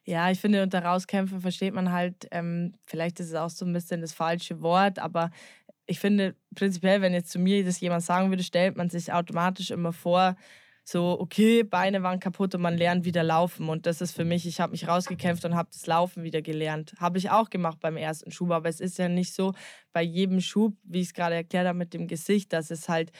Ja, 0.03 0.31
ich 0.31 0.39
finde, 0.39 0.63
unter 0.63 0.83
Rauskämpfen 0.83 1.41
versteht 1.41 1.73
man 1.73 1.91
halt, 1.91 2.27
ähm, 2.31 2.73
vielleicht 2.85 3.19
ist 3.19 3.27
es 3.29 3.35
auch 3.35 3.49
so 3.49 3.65
ein 3.65 3.73
bisschen 3.73 4.01
das 4.01 4.13
falsche 4.13 4.61
Wort, 4.61 4.97
aber 4.97 5.29
ich 5.85 5.99
finde 5.99 6.35
prinzipiell, 6.55 7.01
wenn 7.01 7.13
jetzt 7.13 7.31
zu 7.31 7.39
mir 7.39 7.63
das 7.63 7.79
jemand 7.79 8.03
sagen 8.03 8.29
würde, 8.29 8.43
stellt 8.43 8.77
man 8.77 8.89
sich 8.89 9.13
automatisch 9.13 9.71
immer 9.71 9.93
vor, 9.93 10.35
so, 10.83 11.19
okay, 11.19 11.63
Beine 11.63 12.01
waren 12.03 12.19
kaputt 12.19 12.55
und 12.55 12.61
man 12.61 12.77
lernt 12.77 13.05
wieder 13.05 13.23
laufen. 13.23 13.69
Und 13.69 13.85
das 13.85 14.01
ist 14.01 14.13
für 14.13 14.25
mich, 14.25 14.47
ich 14.47 14.59
habe 14.59 14.71
mich 14.71 14.87
rausgekämpft 14.87 15.45
und 15.45 15.55
habe 15.55 15.69
das 15.71 15.85
Laufen 15.85 16.23
wieder 16.23 16.41
gelernt. 16.41 16.95
Habe 16.99 17.17
ich 17.19 17.29
auch 17.29 17.49
gemacht 17.49 17.79
beim 17.79 17.97
ersten 17.97 18.31
Schub, 18.31 18.51
aber 18.51 18.67
es 18.67 18.79
ist 18.79 18.97
ja 18.97 19.07
nicht 19.07 19.33
so 19.33 19.53
bei 19.93 20.01
jedem 20.01 20.41
Schub, 20.41 20.75
wie 20.83 21.01
ich 21.01 21.07
es 21.07 21.13
gerade 21.13 21.35
erklärt 21.35 21.67
habe 21.67 21.77
mit 21.77 21.93
dem 21.93 22.07
Gesicht, 22.07 22.51
dass 22.51 22.71
es 22.71 22.89
halt 22.89 23.11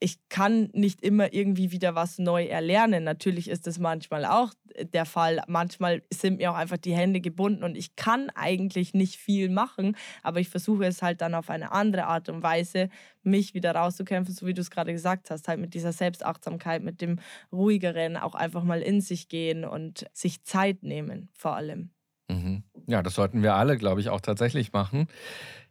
ich 0.00 0.18
kann 0.28 0.70
nicht 0.72 1.02
immer 1.02 1.32
irgendwie 1.32 1.72
wieder 1.72 1.94
was 1.94 2.18
neu 2.18 2.44
erlernen. 2.44 3.04
Natürlich 3.04 3.48
ist 3.48 3.66
das 3.66 3.78
manchmal 3.78 4.24
auch 4.24 4.52
der 4.92 5.06
Fall. 5.06 5.42
Manchmal 5.48 6.02
sind 6.12 6.38
mir 6.38 6.52
auch 6.52 6.56
einfach 6.56 6.76
die 6.76 6.94
Hände 6.94 7.20
gebunden 7.20 7.64
und 7.64 7.76
ich 7.76 7.96
kann 7.96 8.30
eigentlich 8.34 8.94
nicht 8.94 9.16
viel 9.16 9.48
machen, 9.48 9.96
aber 10.22 10.40
ich 10.40 10.48
versuche 10.48 10.84
es 10.84 11.02
halt 11.02 11.20
dann 11.20 11.34
auf 11.34 11.50
eine 11.50 11.72
andere 11.72 12.04
Art 12.04 12.28
und 12.28 12.42
Weise, 12.42 12.88
mich 13.22 13.54
wieder 13.54 13.74
rauszukämpfen, 13.74 14.34
so 14.34 14.46
wie 14.46 14.54
du 14.54 14.60
es 14.60 14.70
gerade 14.70 14.92
gesagt 14.92 15.30
hast, 15.30 15.48
halt 15.48 15.60
mit 15.60 15.74
dieser 15.74 15.92
Selbstachtsamkeit, 15.92 16.82
mit 16.82 17.00
dem 17.00 17.18
ruhigeren, 17.52 18.16
auch 18.16 18.34
einfach 18.34 18.62
mal 18.62 18.80
in 18.80 19.00
sich 19.00 19.28
gehen 19.28 19.64
und 19.64 20.06
sich 20.12 20.44
Zeit 20.44 20.82
nehmen 20.82 21.28
vor 21.34 21.56
allem. 21.56 21.90
Mhm. 22.28 22.62
Ja, 22.86 23.02
das 23.02 23.14
sollten 23.14 23.42
wir 23.42 23.54
alle, 23.54 23.76
glaube 23.76 24.00
ich, 24.00 24.10
auch 24.10 24.20
tatsächlich 24.20 24.72
machen. 24.72 25.08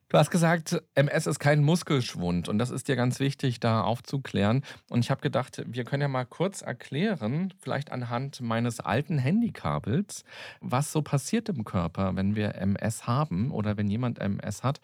Du 0.09 0.17
hast 0.17 0.31
gesagt, 0.31 0.81
MS 0.95 1.27
ist 1.27 1.39
kein 1.39 1.61
Muskelschwund 1.61 2.47
und 2.47 2.59
das 2.59 2.69
ist 2.69 2.87
dir 2.87 2.95
ganz 2.95 3.19
wichtig, 3.19 3.59
da 3.59 3.81
aufzuklären. 3.81 4.63
Und 4.89 4.99
ich 4.99 5.11
habe 5.11 5.19
gedacht, 5.19 5.61
wir 5.67 5.83
können 5.83 6.01
ja 6.01 6.07
mal 6.07 6.23
kurz 6.23 6.61
erklären, 6.61 7.53
vielleicht 7.59 7.91
anhand 7.91 8.39
meines 8.39 8.79
alten 8.79 9.17
Handykabels, 9.17 10.23
was 10.61 10.93
so 10.93 11.01
passiert 11.01 11.49
im 11.49 11.65
Körper, 11.65 12.15
wenn 12.15 12.37
wir 12.37 12.55
MS 12.55 13.05
haben 13.05 13.51
oder 13.51 13.75
wenn 13.75 13.89
jemand 13.89 14.19
MS 14.19 14.63
hat. 14.63 14.79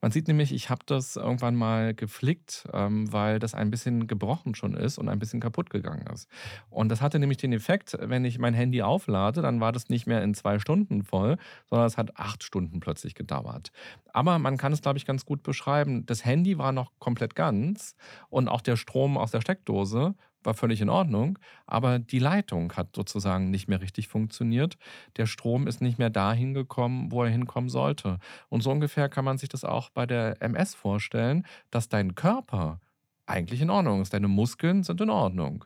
Man 0.00 0.10
sieht 0.10 0.28
nämlich, 0.28 0.52
ich 0.52 0.68
habe 0.68 0.82
das 0.84 1.16
irgendwann 1.16 1.54
mal 1.54 1.94
geflickt, 1.94 2.68
ähm, 2.74 3.10
weil 3.10 3.38
das 3.38 3.54
ein 3.54 3.70
bisschen 3.70 4.06
gebrochen 4.06 4.54
schon 4.54 4.74
ist 4.74 4.98
und 4.98 5.08
ein 5.08 5.18
bisschen 5.18 5.40
kaputt 5.40 5.70
gegangen 5.70 6.06
ist. 6.12 6.28
Und 6.68 6.90
das 6.90 7.00
hatte 7.00 7.18
nämlich 7.18 7.38
den 7.38 7.52
Effekt, 7.52 7.96
wenn 7.98 8.24
ich 8.24 8.38
mein 8.38 8.52
Handy 8.52 8.82
auflade, 8.82 9.40
dann 9.40 9.60
war 9.60 9.72
das 9.72 9.88
nicht 9.88 10.06
mehr 10.06 10.22
in 10.22 10.34
zwei 10.34 10.58
Stunden 10.58 11.04
voll, 11.04 11.38
sondern 11.70 11.86
es 11.86 11.96
hat 11.96 12.18
acht 12.18 12.42
Stunden 12.42 12.80
plötzlich 12.80 13.14
gedauert. 13.14 13.70
Aber 14.12 14.38
man 14.38 14.58
kann 14.58 14.63
es, 14.72 14.82
glaube 14.82 14.98
ich, 14.98 15.06
ganz 15.06 15.24
gut 15.24 15.42
beschreiben. 15.42 16.06
Das 16.06 16.24
Handy 16.24 16.58
war 16.58 16.72
noch 16.72 16.92
komplett 16.98 17.34
ganz 17.34 17.96
und 18.28 18.48
auch 18.48 18.60
der 18.60 18.76
Strom 18.76 19.16
aus 19.18 19.30
der 19.30 19.40
Steckdose 19.40 20.14
war 20.44 20.54
völlig 20.54 20.80
in 20.80 20.90
Ordnung, 20.90 21.38
aber 21.66 21.98
die 21.98 22.18
Leitung 22.18 22.72
hat 22.74 22.94
sozusagen 22.94 23.50
nicht 23.50 23.68
mehr 23.68 23.80
richtig 23.80 24.08
funktioniert. 24.08 24.76
Der 25.16 25.26
Strom 25.26 25.66
ist 25.66 25.80
nicht 25.80 25.98
mehr 25.98 26.10
dahin 26.10 26.54
gekommen, 26.54 27.10
wo 27.10 27.22
er 27.24 27.30
hinkommen 27.30 27.70
sollte. 27.70 28.18
Und 28.48 28.62
so 28.62 28.70
ungefähr 28.70 29.08
kann 29.08 29.24
man 29.24 29.38
sich 29.38 29.48
das 29.48 29.64
auch 29.64 29.90
bei 29.90 30.06
der 30.06 30.42
MS 30.42 30.74
vorstellen, 30.74 31.46
dass 31.70 31.88
dein 31.88 32.14
Körper 32.14 32.80
eigentlich 33.26 33.60
in 33.62 33.70
Ordnung 33.70 34.02
ist. 34.02 34.12
Deine 34.12 34.28
Muskeln 34.28 34.82
sind 34.82 35.00
in 35.00 35.10
Ordnung 35.10 35.64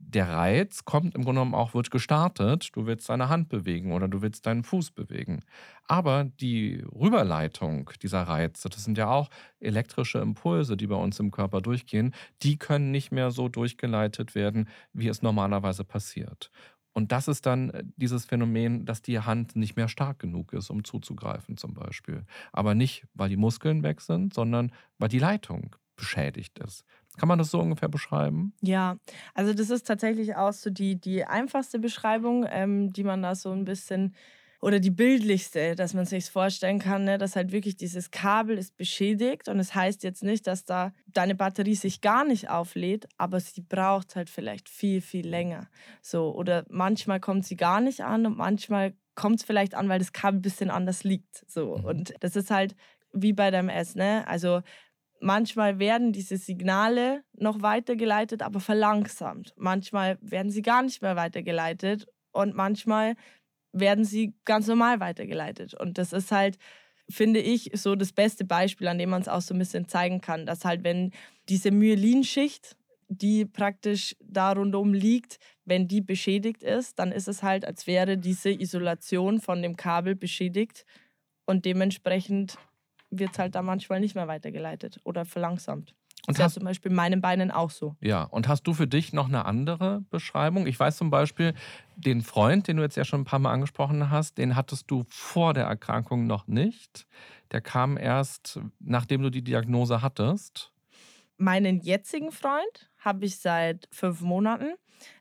der 0.00 0.28
Reiz 0.28 0.84
kommt 0.84 1.14
im 1.14 1.24
Grunde 1.24 1.40
genommen 1.40 1.54
auch, 1.54 1.74
wird 1.74 1.90
gestartet. 1.90 2.70
Du 2.72 2.86
willst 2.86 3.08
deine 3.08 3.28
Hand 3.28 3.48
bewegen 3.48 3.92
oder 3.92 4.08
du 4.08 4.22
willst 4.22 4.46
deinen 4.46 4.64
Fuß 4.64 4.92
bewegen. 4.92 5.40
Aber 5.84 6.24
die 6.24 6.82
Rüberleitung 6.94 7.90
dieser 8.02 8.22
Reize, 8.22 8.68
das 8.68 8.84
sind 8.84 8.98
ja 8.98 9.08
auch 9.08 9.28
elektrische 9.60 10.18
Impulse, 10.18 10.76
die 10.76 10.86
bei 10.86 10.96
uns 10.96 11.20
im 11.20 11.30
Körper 11.30 11.60
durchgehen, 11.60 12.14
die 12.42 12.58
können 12.58 12.90
nicht 12.90 13.12
mehr 13.12 13.30
so 13.30 13.48
durchgeleitet 13.48 14.34
werden, 14.34 14.68
wie 14.92 15.08
es 15.08 15.22
normalerweise 15.22 15.84
passiert. 15.84 16.50
Und 16.98 17.12
das 17.12 17.28
ist 17.28 17.46
dann 17.46 17.70
äh, 17.70 17.84
dieses 17.96 18.24
Phänomen, 18.24 18.84
dass 18.84 19.02
die 19.02 19.20
Hand 19.20 19.54
nicht 19.54 19.76
mehr 19.76 19.88
stark 19.88 20.18
genug 20.18 20.52
ist, 20.52 20.68
um 20.68 20.82
zuzugreifen 20.82 21.56
zum 21.56 21.74
Beispiel. 21.74 22.24
Aber 22.52 22.74
nicht, 22.74 23.06
weil 23.14 23.28
die 23.28 23.36
Muskeln 23.36 23.84
weg 23.84 24.00
sind, 24.00 24.34
sondern 24.34 24.72
weil 24.98 25.08
die 25.08 25.20
Leitung 25.20 25.76
beschädigt 25.94 26.58
ist. 26.58 26.84
Kann 27.18 27.28
man 27.28 27.38
das 27.38 27.50
so 27.50 27.60
ungefähr 27.60 27.88
beschreiben? 27.88 28.52
Ja, 28.60 28.96
also 29.34 29.52
das 29.52 29.70
ist 29.70 29.86
tatsächlich 29.86 30.36
auch 30.36 30.52
so 30.52 30.70
die, 30.70 30.96
die 31.00 31.24
einfachste 31.24 31.78
Beschreibung, 31.78 32.46
ähm, 32.48 32.92
die 32.92 33.04
man 33.04 33.22
da 33.22 33.34
so 33.34 33.50
ein 33.50 33.64
bisschen 33.64 34.14
oder 34.60 34.80
die 34.80 34.90
bildlichste, 34.90 35.76
dass 35.76 35.94
man 35.94 36.04
sich 36.04 36.30
vorstellen 36.30 36.80
kann, 36.80 37.04
ne, 37.04 37.16
dass 37.16 37.36
halt 37.36 37.52
wirklich 37.52 37.76
dieses 37.76 38.10
Kabel 38.10 38.58
ist 38.58 38.76
beschädigt 38.76 39.48
und 39.48 39.60
es 39.60 39.68
das 39.68 39.74
heißt 39.76 40.02
jetzt 40.02 40.22
nicht, 40.22 40.46
dass 40.46 40.64
da 40.64 40.92
deine 41.06 41.34
Batterie 41.34 41.76
sich 41.76 42.00
gar 42.00 42.24
nicht 42.24 42.50
auflädt, 42.50 43.06
aber 43.18 43.38
sie 43.38 43.60
braucht 43.60 44.16
halt 44.16 44.30
vielleicht 44.30 44.68
viel 44.68 45.00
viel 45.00 45.28
länger. 45.28 45.68
So 46.02 46.34
oder 46.34 46.64
manchmal 46.68 47.20
kommt 47.20 47.46
sie 47.46 47.56
gar 47.56 47.80
nicht 47.80 48.00
an 48.00 48.26
und 48.26 48.36
manchmal 48.36 48.94
kommt 49.14 49.40
es 49.40 49.44
vielleicht 49.44 49.74
an, 49.74 49.88
weil 49.88 49.98
das 50.00 50.12
Kabel 50.12 50.38
ein 50.38 50.42
bisschen 50.42 50.70
anders 50.70 51.04
liegt. 51.04 51.44
So 51.48 51.76
mhm. 51.76 51.84
und 51.84 52.14
das 52.20 52.34
ist 52.34 52.50
halt 52.50 52.74
wie 53.12 53.32
bei 53.32 53.50
deinem 53.50 53.68
S, 53.68 53.94
ne? 53.94 54.26
Also 54.26 54.62
Manchmal 55.20 55.78
werden 55.78 56.12
diese 56.12 56.36
Signale 56.36 57.24
noch 57.32 57.62
weitergeleitet, 57.62 58.42
aber 58.42 58.60
verlangsamt. 58.60 59.52
Manchmal 59.56 60.18
werden 60.20 60.50
sie 60.50 60.62
gar 60.62 60.82
nicht 60.82 61.02
mehr 61.02 61.16
weitergeleitet 61.16 62.06
und 62.32 62.54
manchmal 62.54 63.14
werden 63.72 64.04
sie 64.04 64.34
ganz 64.44 64.66
normal 64.66 65.00
weitergeleitet. 65.00 65.74
Und 65.74 65.98
das 65.98 66.12
ist 66.12 66.30
halt, 66.30 66.58
finde 67.10 67.40
ich, 67.40 67.70
so 67.74 67.96
das 67.96 68.12
beste 68.12 68.44
Beispiel, 68.44 68.88
an 68.88 68.98
dem 68.98 69.10
man 69.10 69.22
es 69.22 69.28
auch 69.28 69.40
so 69.40 69.54
ein 69.54 69.58
bisschen 69.58 69.88
zeigen 69.88 70.20
kann, 70.20 70.46
dass 70.46 70.64
halt, 70.64 70.84
wenn 70.84 71.12
diese 71.48 71.70
Myelinschicht, 71.70 72.76
die 73.08 73.44
praktisch 73.46 74.14
da 74.20 74.52
rundum 74.52 74.92
liegt, 74.92 75.38
wenn 75.64 75.88
die 75.88 76.02
beschädigt 76.02 76.62
ist, 76.62 76.98
dann 76.98 77.10
ist 77.10 77.26
es 77.26 77.42
halt, 77.42 77.64
als 77.64 77.86
wäre 77.86 78.18
diese 78.18 78.50
Isolation 78.50 79.40
von 79.40 79.62
dem 79.62 79.76
Kabel 79.76 80.14
beschädigt 80.14 80.84
und 81.46 81.64
dementsprechend 81.64 82.58
wird 83.10 83.30
es 83.32 83.38
halt 83.38 83.54
da 83.54 83.62
manchmal 83.62 84.00
nicht 84.00 84.14
mehr 84.14 84.28
weitergeleitet 84.28 85.00
oder 85.04 85.24
verlangsamt. 85.24 85.94
Und 86.26 86.38
das 86.38 86.48
ist 86.48 86.56
ja 86.56 86.60
zum 86.60 86.64
Beispiel 86.64 86.92
meinen 86.92 87.22
Beinen 87.22 87.50
auch 87.50 87.70
so. 87.70 87.96
Ja, 88.00 88.24
und 88.24 88.48
hast 88.48 88.64
du 88.64 88.74
für 88.74 88.86
dich 88.86 89.12
noch 89.12 89.28
eine 89.28 89.46
andere 89.46 90.02
Beschreibung? 90.10 90.66
Ich 90.66 90.78
weiß 90.78 90.96
zum 90.96 91.10
Beispiel, 91.10 91.54
den 91.96 92.20
Freund, 92.22 92.68
den 92.68 92.76
du 92.76 92.82
jetzt 92.82 92.96
ja 92.96 93.04
schon 93.04 93.22
ein 93.22 93.24
paar 93.24 93.38
Mal 93.38 93.52
angesprochen 93.52 94.10
hast, 94.10 94.36
den 94.36 94.56
hattest 94.56 94.90
du 94.90 95.04
vor 95.08 95.54
der 95.54 95.64
Erkrankung 95.64 96.26
noch 96.26 96.46
nicht. 96.46 97.06
Der 97.50 97.60
kam 97.60 97.96
erst, 97.96 98.60
nachdem 98.78 99.22
du 99.22 99.30
die 99.30 99.42
Diagnose 99.42 100.02
hattest. 100.02 100.72
Meinen 101.38 101.80
jetzigen 101.80 102.32
Freund 102.32 102.90
habe 102.98 103.24
ich 103.24 103.38
seit 103.38 103.88
fünf 103.92 104.20
Monaten. 104.20 104.74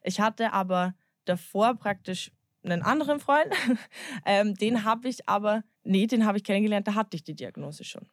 Ich 0.04 0.20
hatte 0.20 0.52
aber 0.52 0.96
davor 1.26 1.76
praktisch 1.76 2.32
einen 2.64 2.82
anderen 2.82 3.20
Freund. 3.20 3.54
ähm, 4.26 4.56
den 4.56 4.84
habe 4.84 5.08
ich 5.08 5.30
aber, 5.30 5.64
nee, 5.88 6.08
den 6.08 6.26
habe 6.26 6.38
ich 6.38 6.44
kennengelernt, 6.44 6.88
da 6.88 6.96
hatte 6.96 7.16
ich 7.16 7.24
die 7.24 7.36
Diagnose 7.36 7.84
schon. 7.84 8.08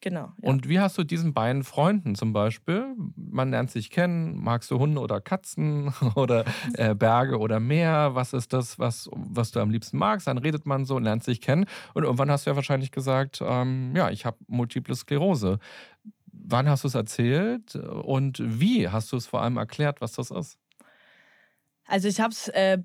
Genau. 0.00 0.32
Ja. 0.40 0.48
Und 0.48 0.68
wie 0.68 0.78
hast 0.78 0.96
du 0.96 1.02
diesen 1.02 1.34
beiden 1.34 1.64
Freunden 1.64 2.14
zum 2.14 2.32
Beispiel? 2.32 2.94
Man 3.16 3.50
lernt 3.50 3.70
sich 3.70 3.90
kennen. 3.90 4.36
Magst 4.36 4.70
du 4.70 4.78
Hunde 4.78 5.00
oder 5.00 5.20
Katzen 5.20 5.92
oder 6.14 6.44
äh, 6.74 6.94
Berge 6.94 7.38
oder 7.38 7.58
Meer? 7.58 8.14
Was 8.14 8.32
ist 8.32 8.52
das, 8.52 8.78
was, 8.78 9.10
was 9.12 9.50
du 9.50 9.60
am 9.60 9.70
liebsten 9.70 9.98
magst? 9.98 10.28
Dann 10.28 10.38
redet 10.38 10.66
man 10.66 10.84
so 10.84 10.96
und 10.96 11.02
lernt 11.02 11.24
sich 11.24 11.40
kennen. 11.40 11.66
Und 11.94 12.04
irgendwann 12.04 12.30
hast 12.30 12.46
du 12.46 12.50
ja 12.50 12.56
wahrscheinlich 12.56 12.92
gesagt, 12.92 13.42
ähm, 13.44 13.92
ja, 13.96 14.10
ich 14.10 14.24
habe 14.24 14.36
Multiple 14.46 14.94
Sklerose. 14.94 15.58
Wann 16.32 16.68
hast 16.68 16.84
du 16.84 16.88
es 16.88 16.94
erzählt 16.94 17.74
und 17.74 18.40
wie 18.40 18.88
hast 18.88 19.10
du 19.10 19.16
es 19.16 19.26
vor 19.26 19.42
allem 19.42 19.56
erklärt, 19.56 20.00
was 20.00 20.12
das 20.12 20.30
ist? 20.30 20.58
Also 21.86 22.06
ich 22.06 22.20
habe 22.20 22.32
es 22.32 22.48
äh, 22.48 22.78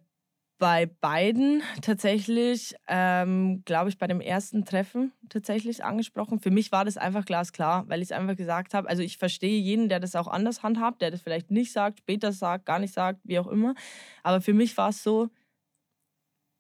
bei 0.60 0.86
beiden 0.86 1.62
tatsächlich, 1.82 2.76
ähm, 2.88 3.64
glaube 3.66 3.90
ich, 3.90 3.98
bei 3.98 4.08
dem 4.08 4.22
ersten 4.22 4.66
Treffen 4.66 5.12
tatsächlich 5.30 5.84
angesprochen. 5.84 6.40
Für 6.40 6.52
mich 6.52 6.72
war 6.72 6.86
das 6.86 6.98
einfach 6.98 7.26
glasklar, 7.26 7.88
weil 7.90 8.02
ich 8.02 8.14
einfach 8.14 8.36
gesagt 8.36 8.74
habe, 8.74 8.88
also 8.88 9.02
ich 9.02 9.18
verstehe 9.18 9.60
jeden, 9.60 9.90
der 9.90 10.00
das 10.00 10.16
auch 10.16 10.28
anders 10.28 10.64
handhabt, 10.64 11.02
der 11.02 11.12
das 11.12 11.22
vielleicht 11.22 11.52
nicht 11.52 11.74
sagt, 11.74 12.00
später 12.00 12.32
sagt, 12.32 12.66
gar 12.66 12.80
nicht 12.80 12.94
sagt, 12.94 13.20
wie 13.24 13.40
auch 13.40 13.48
immer. 13.48 13.76
Aber 14.24 14.42
für 14.42 14.54
mich 14.54 14.78
war 14.78 14.90
es 14.90 15.04
so, 15.04 15.30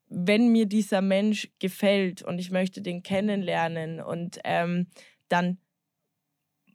wenn 0.09 0.51
mir 0.51 0.65
dieser 0.65 1.01
Mensch 1.01 1.49
gefällt 1.59 2.21
und 2.21 2.39
ich 2.39 2.51
möchte 2.51 2.81
den 2.81 3.03
kennenlernen 3.03 3.99
und 3.99 4.39
ähm, 4.43 4.87
dann 5.29 5.57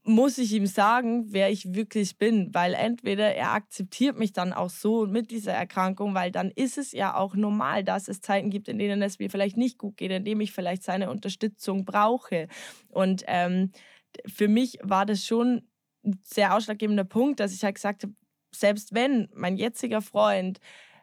muss 0.09 0.38
ich 0.38 0.52
ihm 0.52 0.66
sagen, 0.66 1.26
wer 1.32 1.50
ich 1.50 1.74
wirklich 1.74 2.16
bin, 2.16 2.52
weil 2.54 2.72
entweder 2.74 3.34
er 3.34 3.52
akzeptiert 3.52 4.18
mich 4.18 4.32
dann 4.32 4.52
auch 4.54 4.70
so 4.70 5.06
mit 5.06 5.30
dieser 5.30 5.52
Erkrankung, 5.52 6.14
weil 6.14 6.32
dann 6.32 6.50
ist 6.50 6.78
es 6.78 6.92
ja 6.92 7.14
auch 7.14 7.34
normal, 7.34 7.84
dass 7.84 8.09
es 8.09 8.22
Zeiten 8.22 8.48
gibt, 8.48 8.68
in 8.68 8.78
denen 8.78 9.02
es 9.02 9.18
mir 9.18 9.30
vielleicht 9.30 9.59
nicht 9.59 9.76
gut 9.76 9.98
geht, 9.98 10.11
in 10.11 10.24
denen 10.24 10.40
ich 10.40 10.52
vielleicht 10.52 10.82
seine 10.82 11.11
Unterstützung 11.11 11.84
brauche. 11.84 12.48
Und 12.88 13.24
ähm, 13.26 13.72
für 14.26 14.48
mich 14.48 14.78
war 14.82 15.04
das 15.04 15.26
schon 15.26 15.68
ein 16.04 16.18
sehr 16.24 16.54
ausschlaggebender 16.54 17.04
Punkt, 17.04 17.38
dass 17.38 17.52
ich 17.52 17.62
halt 17.62 17.74
gesagt 17.74 18.02
habe, 18.02 18.14
selbst 18.54 18.94
wenn 18.94 19.28
mein 19.34 19.56
jetziger 19.59 20.00
Freund 20.00 20.59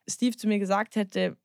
Steve 0.09 0.35
zu 0.35 0.47
mir 0.47 0.57
gesagt 0.57 0.95
hätte, 0.95 1.37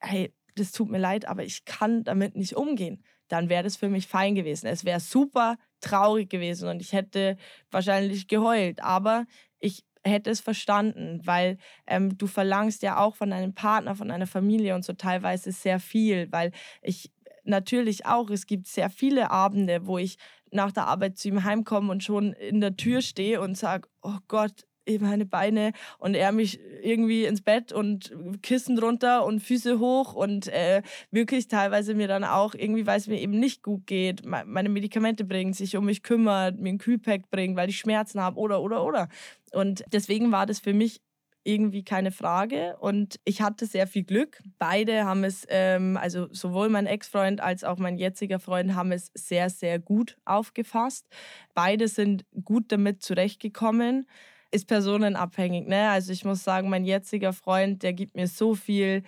hey, 0.00 0.32
das 0.56 0.72
tut 0.72 0.90
mir 0.90 0.98
leid, 0.98 1.26
aber 1.26 1.44
ich 1.44 1.64
kann 1.66 2.04
damit 2.04 2.34
nicht 2.34 2.56
umgehen, 2.56 3.04
dann 3.28 3.48
wäre 3.48 3.62
das 3.62 3.76
für 3.76 3.88
mich 3.88 4.06
fein 4.06 4.34
gewesen. 4.34 4.66
Es 4.66 4.84
wäre 4.84 5.00
super 5.00 5.56
traurig 5.84 6.30
gewesen 6.30 6.68
und 6.68 6.80
ich 6.80 6.92
hätte 6.92 7.36
wahrscheinlich 7.70 8.28
geheult, 8.28 8.82
aber 8.82 9.26
ich 9.60 9.84
hätte 10.04 10.30
es 10.30 10.40
verstanden, 10.40 11.20
weil 11.24 11.58
ähm, 11.86 12.16
du 12.18 12.26
verlangst 12.26 12.82
ja 12.82 12.98
auch 12.98 13.14
von 13.16 13.30
deinem 13.30 13.54
Partner, 13.54 13.94
von 13.94 14.08
deiner 14.08 14.26
Familie 14.26 14.74
und 14.74 14.84
so 14.84 14.92
teilweise 14.92 15.52
sehr 15.52 15.80
viel, 15.80 16.30
weil 16.30 16.52
ich 16.82 17.10
natürlich 17.44 18.06
auch, 18.06 18.30
es 18.30 18.46
gibt 18.46 18.66
sehr 18.66 18.90
viele 18.90 19.30
Abende, 19.30 19.86
wo 19.86 19.98
ich 19.98 20.18
nach 20.50 20.72
der 20.72 20.86
Arbeit 20.86 21.18
zu 21.18 21.28
ihm 21.28 21.44
heimkomme 21.44 21.90
und 21.90 22.04
schon 22.04 22.32
in 22.34 22.60
der 22.60 22.76
Tür 22.76 23.02
stehe 23.02 23.40
und 23.40 23.56
sage, 23.56 23.88
oh 24.02 24.18
Gott, 24.28 24.66
meine 25.00 25.26
Beine 25.26 25.72
und 25.98 26.14
er 26.14 26.32
mich 26.32 26.60
irgendwie 26.82 27.24
ins 27.24 27.42
Bett 27.42 27.72
und 27.72 28.12
Kissen 28.42 28.76
drunter 28.76 29.24
und 29.24 29.40
Füße 29.40 29.78
hoch 29.78 30.14
und 30.14 30.48
äh, 30.48 30.82
wirklich 31.10 31.48
teilweise 31.48 31.94
mir 31.94 32.08
dann 32.08 32.24
auch 32.24 32.54
irgendwie, 32.54 32.86
weil 32.86 32.98
es 32.98 33.06
mir 33.06 33.20
eben 33.20 33.38
nicht 33.38 33.62
gut 33.62 33.86
geht, 33.86 34.24
meine 34.24 34.68
Medikamente 34.68 35.24
bringt, 35.24 35.56
sich 35.56 35.76
um 35.76 35.86
mich 35.86 36.02
kümmert, 36.02 36.58
mir 36.58 36.70
ein 36.70 36.78
Kühlpack 36.78 37.30
bringt, 37.30 37.56
weil 37.56 37.68
ich 37.68 37.78
Schmerzen 37.78 38.20
habe 38.20 38.38
oder 38.38 38.62
oder 38.62 38.84
oder. 38.84 39.08
Und 39.52 39.84
deswegen 39.92 40.32
war 40.32 40.46
das 40.46 40.60
für 40.60 40.74
mich 40.74 41.00
irgendwie 41.44 41.84
keine 41.84 42.10
Frage. 42.10 42.76
Und 42.80 43.20
ich 43.24 43.42
hatte 43.42 43.66
sehr 43.66 43.86
viel 43.86 44.04
Glück. 44.04 44.42
Beide 44.58 45.04
haben 45.04 45.24
es, 45.24 45.46
ähm, 45.48 45.96
also 45.96 46.26
sowohl 46.32 46.70
mein 46.70 46.86
Ex-Freund 46.86 47.40
als 47.40 47.64
auch 47.64 47.78
mein 47.78 47.98
jetziger 47.98 48.40
Freund 48.40 48.74
haben 48.74 48.92
es 48.92 49.10
sehr, 49.14 49.50
sehr 49.50 49.78
gut 49.78 50.16
aufgefasst. 50.24 51.06
Beide 51.54 51.88
sind 51.88 52.24
gut 52.44 52.72
damit 52.72 53.02
zurechtgekommen 53.02 54.06
ist 54.54 54.66
personenabhängig. 54.66 55.66
Ne? 55.66 55.90
Also 55.90 56.12
ich 56.12 56.24
muss 56.24 56.44
sagen, 56.44 56.70
mein 56.70 56.84
jetziger 56.84 57.32
Freund, 57.32 57.82
der 57.82 57.92
gibt 57.92 58.14
mir 58.14 58.28
so 58.28 58.54
viel 58.54 59.02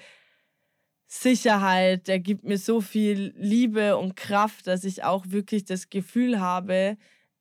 Sicherheit, 1.07 2.09
der 2.09 2.19
gibt 2.19 2.45
mir 2.45 2.59
so 2.59 2.81
viel 2.81 3.33
Liebe 3.37 3.97
und 3.97 4.17
Kraft, 4.17 4.67
dass 4.67 4.85
ich 4.85 5.05
auch 5.05 5.27
wirklich 5.29 5.65
das 5.65 5.89
Gefühl 5.89 6.41
habe, 6.41 6.97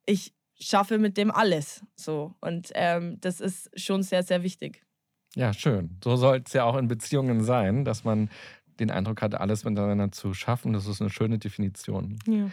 ich 0.05 0.33
schaffe 0.59 0.99
mit 0.99 1.17
dem 1.17 1.31
alles. 1.31 1.83
So. 1.95 2.35
Und 2.41 2.71
ähm, 2.75 3.17
das 3.21 3.41
ist 3.41 3.69
schon 3.79 4.03
sehr, 4.03 4.23
sehr 4.23 4.43
wichtig. 4.43 4.83
Ja, 5.35 5.51
schön. 5.51 5.97
So 6.03 6.15
soll 6.15 6.43
es 6.45 6.53
ja 6.53 6.63
auch 6.63 6.77
in 6.77 6.87
Beziehungen 6.87 7.43
sein, 7.43 7.83
dass 7.83 8.03
man 8.03 8.29
den 8.79 8.91
Eindruck 8.91 9.21
hat, 9.21 9.35
alles 9.35 9.63
miteinander 9.63 10.11
zu 10.11 10.33
schaffen. 10.33 10.73
Das 10.73 10.85
ist 10.85 11.01
eine 11.01 11.09
schöne 11.09 11.39
Definition. 11.39 12.19
Ja. 12.27 12.49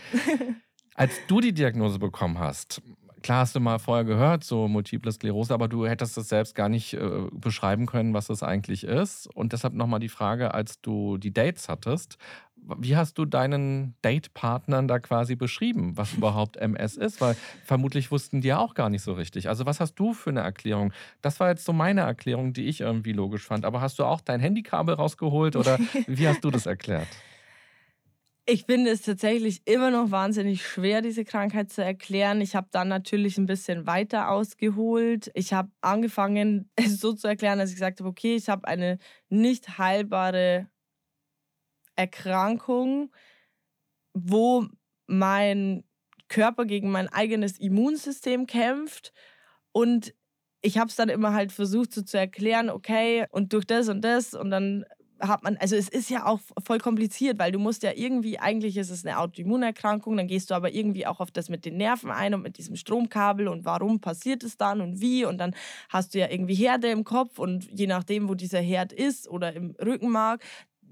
Als 0.95 1.13
du 1.27 1.41
die 1.41 1.53
Diagnose 1.53 1.99
bekommen 1.99 2.39
hast, 2.39 2.83
klar 3.23 3.41
hast 3.41 3.55
du 3.55 3.61
mal 3.61 3.79
vorher 3.79 4.05
gehört, 4.05 4.45
so 4.45 4.69
Multiple 4.69 5.13
Sklerose, 5.13 5.55
aber 5.55 5.69
du 5.69 5.87
hättest 5.87 6.17
das 6.17 6.29
selbst 6.29 6.55
gar 6.55 6.69
nicht 6.69 6.95
äh, 6.95 7.27
beschreiben 7.33 7.87
können, 7.87 8.15
was 8.15 8.27
das 8.27 8.43
eigentlich 8.43 8.85
ist. 8.85 9.27
Und 9.35 9.53
deshalb 9.53 9.75
nochmal 9.75 10.01
die 10.01 10.09
Frage, 10.09 10.55
als 10.55 10.81
du 10.81 11.19
die 11.19 11.33
Dates 11.33 11.69
hattest, 11.69 12.19
wie 12.79 12.97
hast 12.97 13.19
du 13.19 13.25
deinen 13.25 13.95
Date-Partnern 14.03 14.87
da 14.87 14.99
quasi 14.99 15.35
beschrieben, 15.35 15.97
was 15.97 16.13
überhaupt 16.17 16.57
MS 16.57 16.97
ist? 16.97 17.21
Weil 17.21 17.37
vermutlich 17.65 18.11
wussten 18.11 18.41
die 18.41 18.49
ja 18.49 18.59
auch 18.59 18.75
gar 18.75 18.89
nicht 18.89 19.03
so 19.03 19.13
richtig. 19.13 19.49
Also, 19.49 19.67
was 19.67 19.81
hast 19.81 19.95
du 19.95 20.13
für 20.13 20.31
eine 20.31 20.41
Erklärung? 20.41 20.93
Das 21.21 21.41
war 21.41 21.49
jetzt 21.49 21.65
so 21.65 21.73
meine 21.73 22.03
Erklärung, 22.03 22.53
die 22.53 22.67
ich 22.67 22.81
irgendwie 22.81 23.13
logisch 23.13 23.47
fand. 23.47 23.65
Aber 23.65 23.81
hast 23.81 23.99
du 23.99 24.05
auch 24.05 24.21
dein 24.21 24.41
Handykabel 24.41 24.95
rausgeholt 24.95 25.57
oder 25.57 25.79
wie 26.07 26.29
hast 26.29 26.45
du 26.45 26.51
das 26.51 26.67
erklärt? 26.67 27.09
Ich 28.45 28.65
finde 28.65 28.91
es 28.91 29.03
tatsächlich 29.03 29.63
immer 29.67 29.91
noch 29.93 30.11
wahnsinnig 30.11 30.67
schwer, 30.67 31.01
diese 31.01 31.25
Krankheit 31.25 31.71
zu 31.71 31.85
erklären. 31.85 32.41
Ich 32.41 32.57
habe 32.57 32.67
dann 32.73 32.89
natürlich 32.89 33.39
ein 33.39 33.47
bisschen 33.47 33.87
weiter 33.87 34.31
ausgeholt. 34.31 35.31
Ich 35.35 35.53
habe 35.53 35.71
angefangen, 35.81 36.69
es 36.77 37.01
so 37.01 37.13
zu 37.13 37.29
erklären, 37.29 37.59
dass 37.61 37.71
ich 37.71 37.77
gesagt 37.77 38.01
habe, 38.01 38.09
okay, 38.09 38.35
ich 38.35 38.49
habe 38.49 38.67
eine 38.67 38.99
nicht 39.29 39.79
heilbare 39.79 40.69
Erkrankung, 41.95 43.13
wo 44.15 44.67
mein 45.07 45.85
Körper 46.29 46.65
gegen 46.65 46.91
mein 46.91 47.09
eigenes 47.09 47.59
Immunsystem 47.61 48.47
kämpft. 48.47 49.13
Und 49.73 50.15
ich 50.63 50.79
habe 50.79 50.89
es 50.89 50.97
dann 50.97 51.09
immer 51.09 51.35
halt 51.35 51.53
versucht 51.53 51.93
so 51.93 52.03
zu 52.03 52.19
erklären, 52.19 52.71
okay, 52.71 53.27
und 53.31 53.53
durch 53.53 53.67
das 53.67 53.89
und 53.89 54.03
das 54.03 54.35
und 54.35 54.51
dann 54.51 54.85
hat 55.23 55.43
man, 55.45 55.57
also 55.59 55.77
es 55.77 55.89
ist 55.89 56.11
ja 56.11 56.27
auch 56.27 56.41
voll 56.65 56.79
kompliziert, 56.79 57.39
weil 57.39 57.53
du 57.53 57.59
musst 57.59 57.83
ja 57.83 57.93
irgendwie, 57.95 58.39
eigentlich 58.39 58.77
ist 58.77 58.91
es 58.91 59.07
eine 59.07 59.19
Autoimmunerkrankung, 59.19 60.17
dann 60.17 60.27
gehst 60.27 60.51
du 60.51 60.55
aber 60.55 60.75
irgendwie 60.75 61.07
auch 61.07 61.21
auf 61.21 61.31
das 61.31 61.49
mit 61.49 61.65
den 61.65 61.77
Nerven 61.77 62.11
ein 62.11 62.35
und 62.35 62.43
mit 62.43 62.59
diesem 62.59 62.77
Stromkabel 62.77 63.49
und 63.49 63.65
warum 63.65 64.01
passiert 64.01 64.43
es 64.43 64.57
dann 64.57 64.81
und 64.81 65.01
wie 65.01 65.25
und 65.25 65.39
dann 65.39 65.55
hast 65.89 66.15
du 66.15 66.19
ja 66.19 66.29
irgendwie 66.29 66.55
Herde 66.55 66.91
im 66.91 67.05
Kopf 67.05 67.39
und 67.39 67.69
je 67.71 67.87
nachdem, 67.87 68.29
wo 68.29 68.35
dieser 68.35 68.61
Herd 68.61 68.93
ist 68.93 69.29
oder 69.29 69.53
im 69.55 69.77
Rückenmark, 69.81 70.43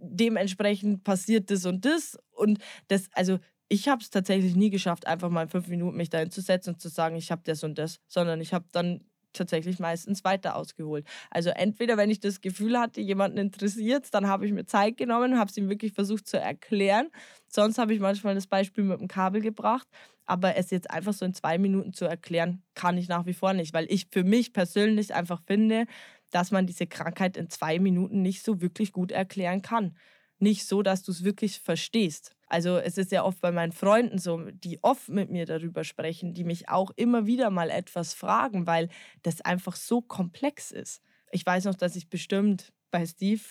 dementsprechend 0.00 1.04
passiert 1.04 1.50
das 1.50 1.66
und 1.66 1.84
das. 1.84 2.18
Und 2.32 2.58
das, 2.88 3.08
also 3.12 3.38
ich 3.68 3.88
habe 3.88 4.02
es 4.02 4.10
tatsächlich 4.10 4.56
nie 4.56 4.70
geschafft, 4.70 5.06
einfach 5.06 5.30
mal 5.30 5.42
in 5.42 5.48
fünf 5.48 5.68
Minuten 5.68 5.96
mich 5.96 6.10
da 6.10 6.18
hinzusetzen 6.18 6.74
und 6.74 6.80
zu 6.80 6.88
sagen, 6.88 7.16
ich 7.16 7.30
habe 7.30 7.42
das 7.44 7.62
und 7.62 7.78
das, 7.78 8.00
sondern 8.08 8.40
ich 8.40 8.52
habe 8.52 8.66
dann 8.72 9.04
tatsächlich 9.32 9.78
meistens 9.78 10.24
weiter 10.24 10.56
ausgeholt. 10.56 11.06
Also 11.30 11.50
entweder, 11.50 11.96
wenn 11.96 12.10
ich 12.10 12.20
das 12.20 12.40
Gefühl 12.40 12.78
hatte, 12.78 13.00
jemanden 13.00 13.38
interessiert, 13.38 14.08
dann 14.12 14.26
habe 14.28 14.46
ich 14.46 14.52
mir 14.52 14.64
Zeit 14.66 14.96
genommen, 14.96 15.38
habe 15.38 15.50
es 15.50 15.56
ihm 15.56 15.68
wirklich 15.68 15.92
versucht 15.92 16.26
zu 16.28 16.38
erklären. 16.38 17.08
Sonst 17.48 17.78
habe 17.78 17.94
ich 17.94 18.00
manchmal 18.00 18.34
das 18.34 18.46
Beispiel 18.46 18.84
mit 18.84 19.00
dem 19.00 19.08
Kabel 19.08 19.40
gebracht. 19.40 19.88
Aber 20.26 20.56
es 20.56 20.70
jetzt 20.70 20.90
einfach 20.90 21.12
so 21.12 21.24
in 21.24 21.34
zwei 21.34 21.58
Minuten 21.58 21.92
zu 21.92 22.04
erklären, 22.04 22.62
kann 22.74 22.96
ich 22.96 23.08
nach 23.08 23.26
wie 23.26 23.34
vor 23.34 23.52
nicht, 23.52 23.74
weil 23.74 23.86
ich 23.90 24.06
für 24.12 24.22
mich 24.22 24.52
persönlich 24.52 25.12
einfach 25.14 25.40
finde, 25.44 25.86
dass 26.30 26.52
man 26.52 26.66
diese 26.66 26.86
Krankheit 26.86 27.36
in 27.36 27.50
zwei 27.50 27.78
Minuten 27.80 28.22
nicht 28.22 28.44
so 28.44 28.60
wirklich 28.60 28.92
gut 28.92 29.10
erklären 29.12 29.62
kann. 29.62 29.96
Nicht 30.40 30.66
so, 30.66 30.82
dass 30.82 31.02
du 31.02 31.12
es 31.12 31.22
wirklich 31.22 31.60
verstehst. 31.60 32.34
Also 32.46 32.78
es 32.78 32.98
ist 32.98 33.12
ja 33.12 33.24
oft 33.24 33.40
bei 33.40 33.52
meinen 33.52 33.72
Freunden 33.72 34.18
so, 34.18 34.50
die 34.50 34.82
oft 34.82 35.08
mit 35.08 35.30
mir 35.30 35.46
darüber 35.46 35.84
sprechen, 35.84 36.34
die 36.34 36.44
mich 36.44 36.68
auch 36.68 36.90
immer 36.96 37.26
wieder 37.26 37.50
mal 37.50 37.70
etwas 37.70 38.14
fragen, 38.14 38.66
weil 38.66 38.88
das 39.22 39.40
einfach 39.42 39.76
so 39.76 40.00
komplex 40.00 40.72
ist. 40.72 41.02
Ich 41.30 41.46
weiß 41.46 41.66
noch, 41.66 41.76
dass 41.76 41.94
ich 41.94 42.08
bestimmt 42.08 42.72
bei 42.90 43.06
Steve, 43.06 43.42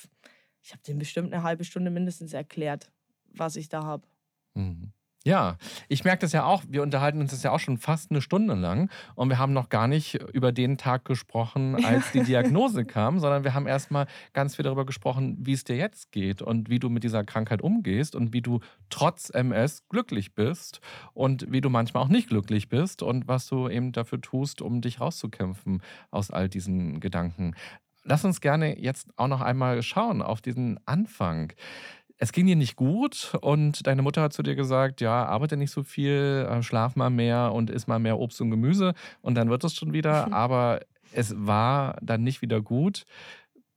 ich 0.61 0.71
habe 0.73 0.83
dem 0.83 0.97
bestimmt 0.99 1.33
eine 1.33 1.43
halbe 1.43 1.63
Stunde 1.63 1.91
mindestens 1.91 2.33
erklärt, 2.33 2.91
was 3.31 3.55
ich 3.55 3.69
da 3.69 3.83
habe. 3.83 4.07
Mhm. 4.55 4.91
Ja, 5.25 5.57
ich 5.89 6.05
merke 6.05 6.21
das 6.21 6.31
ja 6.31 6.45
auch. 6.45 6.63
Wir 6.69 6.81
unterhalten 6.81 7.19
uns 7.19 7.31
das 7.31 7.43
ja 7.43 7.51
auch 7.51 7.59
schon 7.59 7.77
fast 7.77 8.09
eine 8.09 8.21
Stunde 8.21 8.53
lang 8.53 8.89
und 9.15 9.27
wir 9.27 9.37
haben 9.37 9.51
noch 9.51 9.67
gar 9.67 9.89
nicht 9.89 10.15
über 10.33 10.53
den 10.53 10.77
Tag 10.77 11.03
gesprochen, 11.03 11.83
als 11.83 12.13
die 12.13 12.23
Diagnose 12.23 12.85
kam, 12.85 13.19
sondern 13.19 13.43
wir 13.43 13.53
haben 13.53 13.67
erstmal 13.67 14.07
ganz 14.31 14.55
viel 14.55 14.63
darüber 14.63 14.85
gesprochen, 14.85 15.37
wie 15.41 15.51
es 15.51 15.65
dir 15.65 15.75
jetzt 15.75 16.13
geht 16.13 16.41
und 16.41 16.69
wie 16.69 16.79
du 16.79 16.89
mit 16.89 17.03
dieser 17.03 17.25
Krankheit 17.25 17.61
umgehst 17.61 18.15
und 18.15 18.31
wie 18.31 18.41
du 18.41 18.61
trotz 18.89 19.29
MS 19.29 19.83
glücklich 19.89 20.35
bist 20.35 20.79
und 21.13 21.51
wie 21.51 21.59
du 21.59 21.69
manchmal 21.69 22.03
auch 22.03 22.09
nicht 22.09 22.29
glücklich 22.29 22.69
bist 22.69 23.03
und 23.03 23.27
was 23.27 23.45
du 23.47 23.67
eben 23.67 23.91
dafür 23.91 24.21
tust, 24.21 24.61
um 24.61 24.79
dich 24.79 25.01
rauszukämpfen 25.01 25.81
aus 26.11 26.31
all 26.31 26.47
diesen 26.47 27.01
Gedanken. 27.01 27.55
Lass 28.03 28.23
uns 28.23 28.39
gerne 28.39 28.79
jetzt 28.79 29.09
auch 29.17 29.27
noch 29.27 29.41
einmal 29.41 29.83
schauen 29.83 30.21
auf 30.21 30.41
diesen 30.41 30.79
Anfang 30.87 31.51
es 32.19 32.33
ging 32.33 32.45
dir 32.45 32.57
nicht 32.57 32.75
gut 32.75 33.33
und 33.41 33.87
deine 33.87 34.01
Mutter 34.01 34.21
hat 34.21 34.33
zu 34.33 34.43
dir 34.43 34.55
gesagt, 34.55 34.99
ja, 35.01 35.25
arbeite 35.25 35.55
nicht 35.55 35.71
so 35.71 35.83
viel, 35.83 36.47
äh, 36.49 36.61
schlaf 36.61 36.95
mal 36.95 37.09
mehr 37.09 37.53
und 37.53 37.69
iss 37.69 37.87
mal 37.87 37.99
mehr 37.99 38.19
Obst 38.19 38.41
und 38.41 38.51
Gemüse 38.51 38.93
und 39.21 39.35
dann 39.35 39.49
wird 39.49 39.63
es 39.63 39.73
schon 39.73 39.93
wieder. 39.93 40.31
Aber 40.33 40.81
es 41.13 41.33
war 41.37 41.97
dann 42.01 42.23
nicht 42.23 42.41
wieder 42.41 42.61
gut 42.61 43.05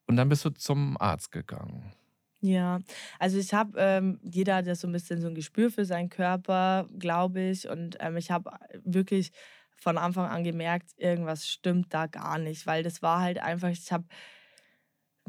und 0.07 0.17
dann 0.17 0.29
bist 0.29 0.45
du 0.45 0.51
zum 0.51 0.97
Arzt 1.01 1.31
gegangen. 1.31 1.93
Ja, 2.41 2.81
also 3.21 3.39
ich 3.39 3.55
habe, 3.55 3.79
ähm, 3.79 4.19
jeder 4.25 4.57
hat 4.57 4.67
ja 4.67 4.75
so 4.75 4.89
ein 4.89 4.93
bisschen 4.93 5.21
so 5.21 5.29
ein 5.29 5.35
Gespür 5.37 5.71
für 5.71 5.85
seinen 5.85 6.09
Körper, 6.09 6.89
glaube 6.99 7.41
ich. 7.41 7.69
Und 7.69 7.97
ähm, 8.01 8.17
ich 8.17 8.33
habe 8.33 8.51
wirklich 8.83 9.31
von 9.77 9.97
Anfang 9.97 10.29
an 10.29 10.43
gemerkt, 10.43 10.91
irgendwas 10.97 11.47
stimmt 11.47 11.95
da 11.95 12.07
gar 12.09 12.39
nicht, 12.39 12.67
weil 12.67 12.83
das 12.83 13.01
war 13.01 13.21
halt 13.21 13.39
einfach, 13.39 13.69
ich 13.69 13.93
habe 13.93 14.07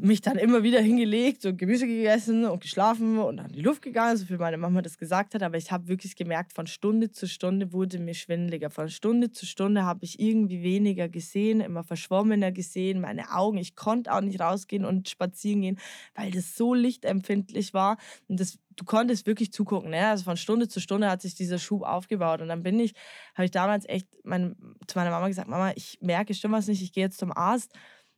mich 0.00 0.20
dann 0.20 0.36
immer 0.38 0.64
wieder 0.64 0.80
hingelegt 0.80 1.46
und 1.46 1.56
Gemüse 1.56 1.86
gegessen 1.86 2.44
und 2.46 2.60
geschlafen 2.60 3.18
und 3.18 3.38
an 3.38 3.52
die 3.52 3.60
Luft 3.60 3.80
gegangen, 3.80 4.16
so 4.16 4.28
wie 4.28 4.36
meine 4.36 4.58
Mama 4.58 4.82
das 4.82 4.98
gesagt 4.98 5.34
hat. 5.34 5.42
Aber 5.42 5.56
ich 5.56 5.70
habe 5.70 5.86
wirklich 5.86 6.16
gemerkt, 6.16 6.52
von 6.52 6.66
Stunde 6.66 7.12
zu 7.12 7.28
Stunde 7.28 7.72
wurde 7.72 8.00
mir 8.00 8.14
schwindeliger. 8.14 8.70
Von 8.70 8.88
Stunde 8.88 9.30
zu 9.30 9.46
Stunde 9.46 9.84
habe 9.84 10.04
ich 10.04 10.18
irgendwie 10.18 10.64
weniger 10.64 11.08
gesehen, 11.08 11.60
immer 11.60 11.84
verschwommener 11.84 12.50
gesehen. 12.50 13.00
Meine 13.00 13.30
Augen, 13.32 13.56
ich 13.56 13.76
konnte 13.76 14.12
auch 14.12 14.20
nicht 14.20 14.40
rausgehen 14.40 14.84
und 14.84 15.08
spazieren 15.08 15.62
gehen, 15.62 15.78
weil 16.16 16.32
das 16.32 16.56
so 16.56 16.74
lichtempfindlich 16.74 17.72
war. 17.72 17.96
Und 18.26 18.40
das, 18.40 18.58
du 18.74 18.84
konntest 18.84 19.28
wirklich 19.28 19.52
zugucken. 19.52 19.90
Ne? 19.90 20.08
Also 20.08 20.24
von 20.24 20.36
Stunde 20.36 20.66
zu 20.66 20.80
Stunde 20.80 21.08
hat 21.08 21.22
sich 21.22 21.36
dieser 21.36 21.58
Schub 21.58 21.82
aufgebaut. 21.82 22.40
Und 22.40 22.48
dann 22.48 22.64
bin 22.64 22.80
ich, 22.80 22.94
habe 23.36 23.44
ich 23.44 23.52
damals 23.52 23.88
echt 23.88 24.08
mein, 24.24 24.56
zu 24.88 24.98
meiner 24.98 25.10
Mama 25.10 25.28
gesagt, 25.28 25.48
Mama, 25.48 25.72
ich 25.76 25.98
merke, 26.00 26.34
stimmt 26.34 26.54
was 26.54 26.66
nicht, 26.66 26.82
ich 26.82 26.92
gehe 26.92 27.04
jetzt 27.04 27.18
zum 27.18 27.30
Arzt. 27.30 27.72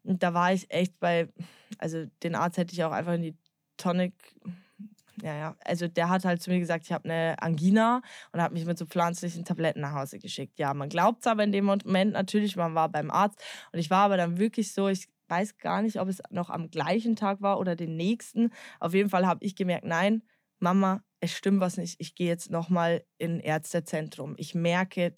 Und 0.07 0.23
da 0.23 0.35
war 0.35 0.53
ich 0.53 0.71
echt 0.71 0.99
bei, 1.01 1.29
also 1.79 2.07
den 2.23 2.35
Arzt 2.35 2.57
hätte 2.59 2.73
ich 2.73 2.85
auch 2.85 2.93
einfach 2.93 3.15
in 3.15 3.23
die 3.23 3.37
Tonic, 3.77 4.15
ja, 5.23 5.35
ja, 5.35 5.57
also 5.65 5.89
der 5.89 6.09
hat 6.09 6.25
halt 6.25 6.43
zu 6.43 6.51
mir 6.51 6.59
gesagt, 6.59 6.85
ich 6.85 6.93
habe 6.93 7.05
eine 7.05 7.37
Angina 7.41 8.03
und 8.33 8.41
hat 8.41 8.53
mich 8.53 8.67
mit 8.67 8.79
so 8.79 8.87
pflanzlichen 8.87 9.45
Tabletten 9.45 9.81
nach 9.81 9.95
Hause 9.95 10.19
geschickt. 10.19 10.59
Ja, 10.59 10.75
man 10.75 10.89
glaubt 10.89 11.21
es 11.21 11.27
aber 11.27 11.43
in 11.43 11.53
dem 11.53 11.65
Moment 11.65 12.13
natürlich, 12.13 12.57
man 12.57 12.75
war 12.75 12.89
beim 12.89 13.11
Arzt 13.11 13.43
und 13.73 13.79
ich 13.79 13.91
war 13.91 14.05
aber 14.05 14.17
dann 14.17 14.39
wirklich 14.39 14.73
so, 14.73 14.89
ich 14.89 15.09
weiß 15.29 15.57
gar 15.59 15.83
nicht, 15.83 16.01
ob 16.01 16.09
es 16.09 16.23
noch 16.31 16.51
am 16.51 16.71
gleichen 16.71 17.17
Tag 17.17 17.41
war 17.41 17.59
oder 17.59 17.77
den 17.77 17.97
nächsten. 17.97 18.51
Auf 18.79 18.95
jeden 18.95 19.11
Fall 19.11 19.27
habe 19.27 19.45
ich 19.45 19.57
gemerkt, 19.57 19.85
nein, 19.85 20.23
Mama, 20.59 21.03
es 21.21 21.33
stimmt 21.33 21.61
was 21.61 21.77
nicht. 21.77 21.97
Ich 21.99 22.15
gehe 22.15 22.29
jetzt 22.29 22.51
nochmal 22.51 23.05
in 23.19 23.41
Ärztezentrum. 23.41 24.35
Ich 24.37 24.55
merke, 24.55 25.17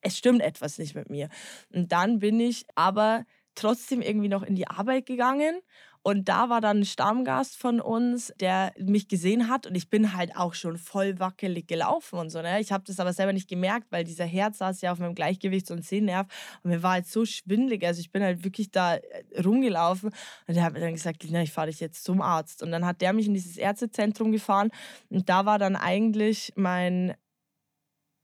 es 0.00 0.16
stimmt 0.16 0.40
etwas 0.40 0.78
nicht 0.78 0.94
mit 0.94 1.10
mir. 1.10 1.28
Und 1.72 1.92
dann 1.92 2.20
bin 2.20 2.40
ich 2.40 2.64
aber 2.74 3.24
trotzdem 3.56 4.02
irgendwie 4.02 4.28
noch 4.28 4.42
in 4.42 4.54
die 4.54 4.68
Arbeit 4.68 5.06
gegangen. 5.06 5.60
Und 6.06 6.28
da 6.28 6.48
war 6.48 6.60
dann 6.60 6.78
ein 6.78 6.84
Stammgast 6.84 7.56
von 7.56 7.80
uns, 7.80 8.32
der 8.38 8.72
mich 8.78 9.08
gesehen 9.08 9.48
hat. 9.48 9.66
Und 9.66 9.74
ich 9.74 9.90
bin 9.90 10.16
halt 10.16 10.36
auch 10.36 10.54
schon 10.54 10.78
voll 10.78 11.18
wackelig 11.18 11.66
gelaufen 11.66 12.20
und 12.20 12.30
so. 12.30 12.40
Ne? 12.42 12.60
Ich 12.60 12.70
habe 12.70 12.84
das 12.86 13.00
aber 13.00 13.12
selber 13.12 13.32
nicht 13.32 13.48
gemerkt, 13.48 13.88
weil 13.90 14.04
dieser 14.04 14.24
Herz 14.24 14.58
saß 14.58 14.82
ja 14.82 14.92
auf 14.92 15.00
meinem 15.00 15.16
Gleichgewichts- 15.16 15.72
und 15.72 15.84
Sehnerv. 15.84 16.28
Und 16.62 16.70
mir 16.70 16.84
war 16.84 16.92
halt 16.92 17.08
so 17.08 17.24
schwindelig. 17.24 17.84
Also 17.84 17.98
ich 17.98 18.12
bin 18.12 18.22
halt 18.22 18.44
wirklich 18.44 18.70
da 18.70 18.94
äh, 18.94 19.40
rumgelaufen. 19.44 20.10
Und 20.46 20.54
der 20.54 20.62
hat 20.62 20.74
mir 20.74 20.80
dann 20.80 20.92
gesagt, 20.92 21.24
Lina, 21.24 21.42
ich 21.42 21.50
fahre 21.50 21.66
dich 21.66 21.80
jetzt 21.80 22.04
zum 22.04 22.22
Arzt. 22.22 22.62
Und 22.62 22.70
dann 22.70 22.86
hat 22.86 23.00
der 23.00 23.12
mich 23.12 23.26
in 23.26 23.34
dieses 23.34 23.56
Ärztezentrum 23.56 24.30
gefahren. 24.30 24.70
Und 25.08 25.28
da 25.28 25.44
war 25.44 25.58
dann 25.58 25.74
eigentlich 25.74 26.52
mein 26.54 27.16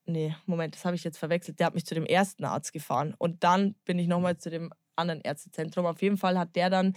Nee, 0.04 0.34
Moment, 0.46 0.74
das 0.74 0.84
habe 0.84 0.96
ich 0.96 1.04
jetzt 1.04 1.18
verwechselt. 1.18 1.58
Der 1.58 1.66
hat 1.66 1.74
mich 1.74 1.86
zu 1.86 1.94
dem 1.94 2.06
ersten 2.06 2.44
Arzt 2.44 2.72
gefahren. 2.72 3.14
Und 3.18 3.44
dann 3.44 3.74
bin 3.84 3.98
ich 3.98 4.08
nochmal 4.08 4.36
zu 4.36 4.50
dem 4.50 4.72
anderen 4.96 5.20
Ärztezentrum. 5.20 5.86
Auf 5.86 6.02
jeden 6.02 6.16
Fall 6.16 6.38
hat 6.38 6.56
der 6.56 6.70
dann, 6.70 6.94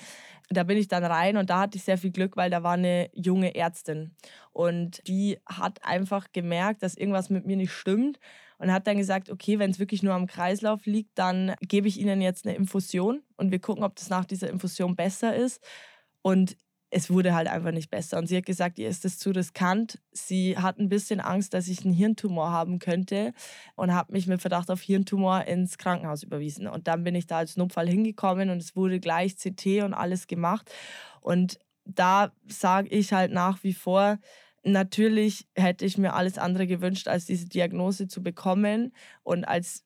da 0.49 0.63
bin 0.63 0.77
ich 0.77 0.87
dann 0.87 1.03
rein 1.03 1.37
und 1.37 1.49
da 1.49 1.61
hatte 1.61 1.77
ich 1.77 1.83
sehr 1.83 1.97
viel 1.97 2.11
Glück, 2.11 2.37
weil 2.37 2.49
da 2.49 2.63
war 2.63 2.73
eine 2.73 3.09
junge 3.13 3.55
Ärztin 3.55 4.15
und 4.51 5.05
die 5.07 5.39
hat 5.45 5.83
einfach 5.83 6.27
gemerkt, 6.31 6.83
dass 6.83 6.95
irgendwas 6.95 7.29
mit 7.29 7.45
mir 7.45 7.57
nicht 7.57 7.71
stimmt 7.71 8.19
und 8.57 8.71
hat 8.71 8.87
dann 8.87 8.97
gesagt, 8.97 9.29
okay, 9.29 9.59
wenn 9.59 9.71
es 9.71 9.79
wirklich 9.79 10.03
nur 10.03 10.13
am 10.13 10.27
Kreislauf 10.27 10.85
liegt, 10.85 11.17
dann 11.17 11.55
gebe 11.61 11.87
ich 11.87 11.99
Ihnen 11.99 12.21
jetzt 12.21 12.45
eine 12.45 12.55
Infusion 12.55 13.21
und 13.37 13.51
wir 13.51 13.59
gucken, 13.59 13.83
ob 13.83 13.95
das 13.95 14.09
nach 14.09 14.25
dieser 14.25 14.49
Infusion 14.49 14.95
besser 14.95 15.35
ist. 15.35 15.61
Und 16.21 16.57
es 16.89 17.09
wurde 17.09 17.33
halt 17.33 17.47
einfach 17.47 17.71
nicht 17.71 17.89
besser. 17.89 18.17
Und 18.17 18.27
sie 18.27 18.37
hat 18.37 18.45
gesagt, 18.45 18.77
ihr 18.77 18.87
ist 18.87 19.05
das 19.05 19.17
zu 19.17 19.31
riskant. 19.31 19.99
Sie 20.11 20.57
hat 20.57 20.77
ein 20.77 20.89
bisschen 20.89 21.19
Angst, 21.19 21.53
dass 21.53 21.67
ich 21.67 21.83
einen 21.83 21.93
Hirntumor 21.93 22.51
haben 22.51 22.79
könnte 22.79 23.33
und 23.75 23.93
hat 23.93 24.11
mich 24.11 24.27
mit 24.27 24.41
Verdacht 24.41 24.69
auf 24.69 24.81
Hirntumor 24.81 25.45
ins 25.45 25.77
Krankenhaus 25.77 26.23
überwiesen. 26.23 26.67
Und 26.67 26.87
dann 26.87 27.03
bin 27.03 27.15
ich 27.15 27.27
da 27.27 27.39
als 27.39 27.57
Notfall 27.57 27.87
hingekommen 27.87 28.49
und 28.49 28.61
es 28.61 28.75
wurde 28.75 28.99
gleich 28.99 29.35
CT 29.35 29.83
und 29.83 29.93
alles 29.93 30.27
gemacht. 30.27 30.71
Und 31.21 31.59
da 31.85 32.31
sage 32.47 32.89
ich 32.89 33.13
halt 33.13 33.31
nach 33.31 33.63
wie 33.63 33.73
vor, 33.73 34.17
natürlich 34.63 35.47
hätte 35.55 35.85
ich 35.85 35.97
mir 35.97 36.13
alles 36.13 36.37
andere 36.37 36.67
gewünscht, 36.67 37.07
als 37.07 37.25
diese 37.25 37.47
Diagnose 37.47 38.07
zu 38.07 38.23
bekommen 38.23 38.93
und 39.23 39.45
als 39.45 39.83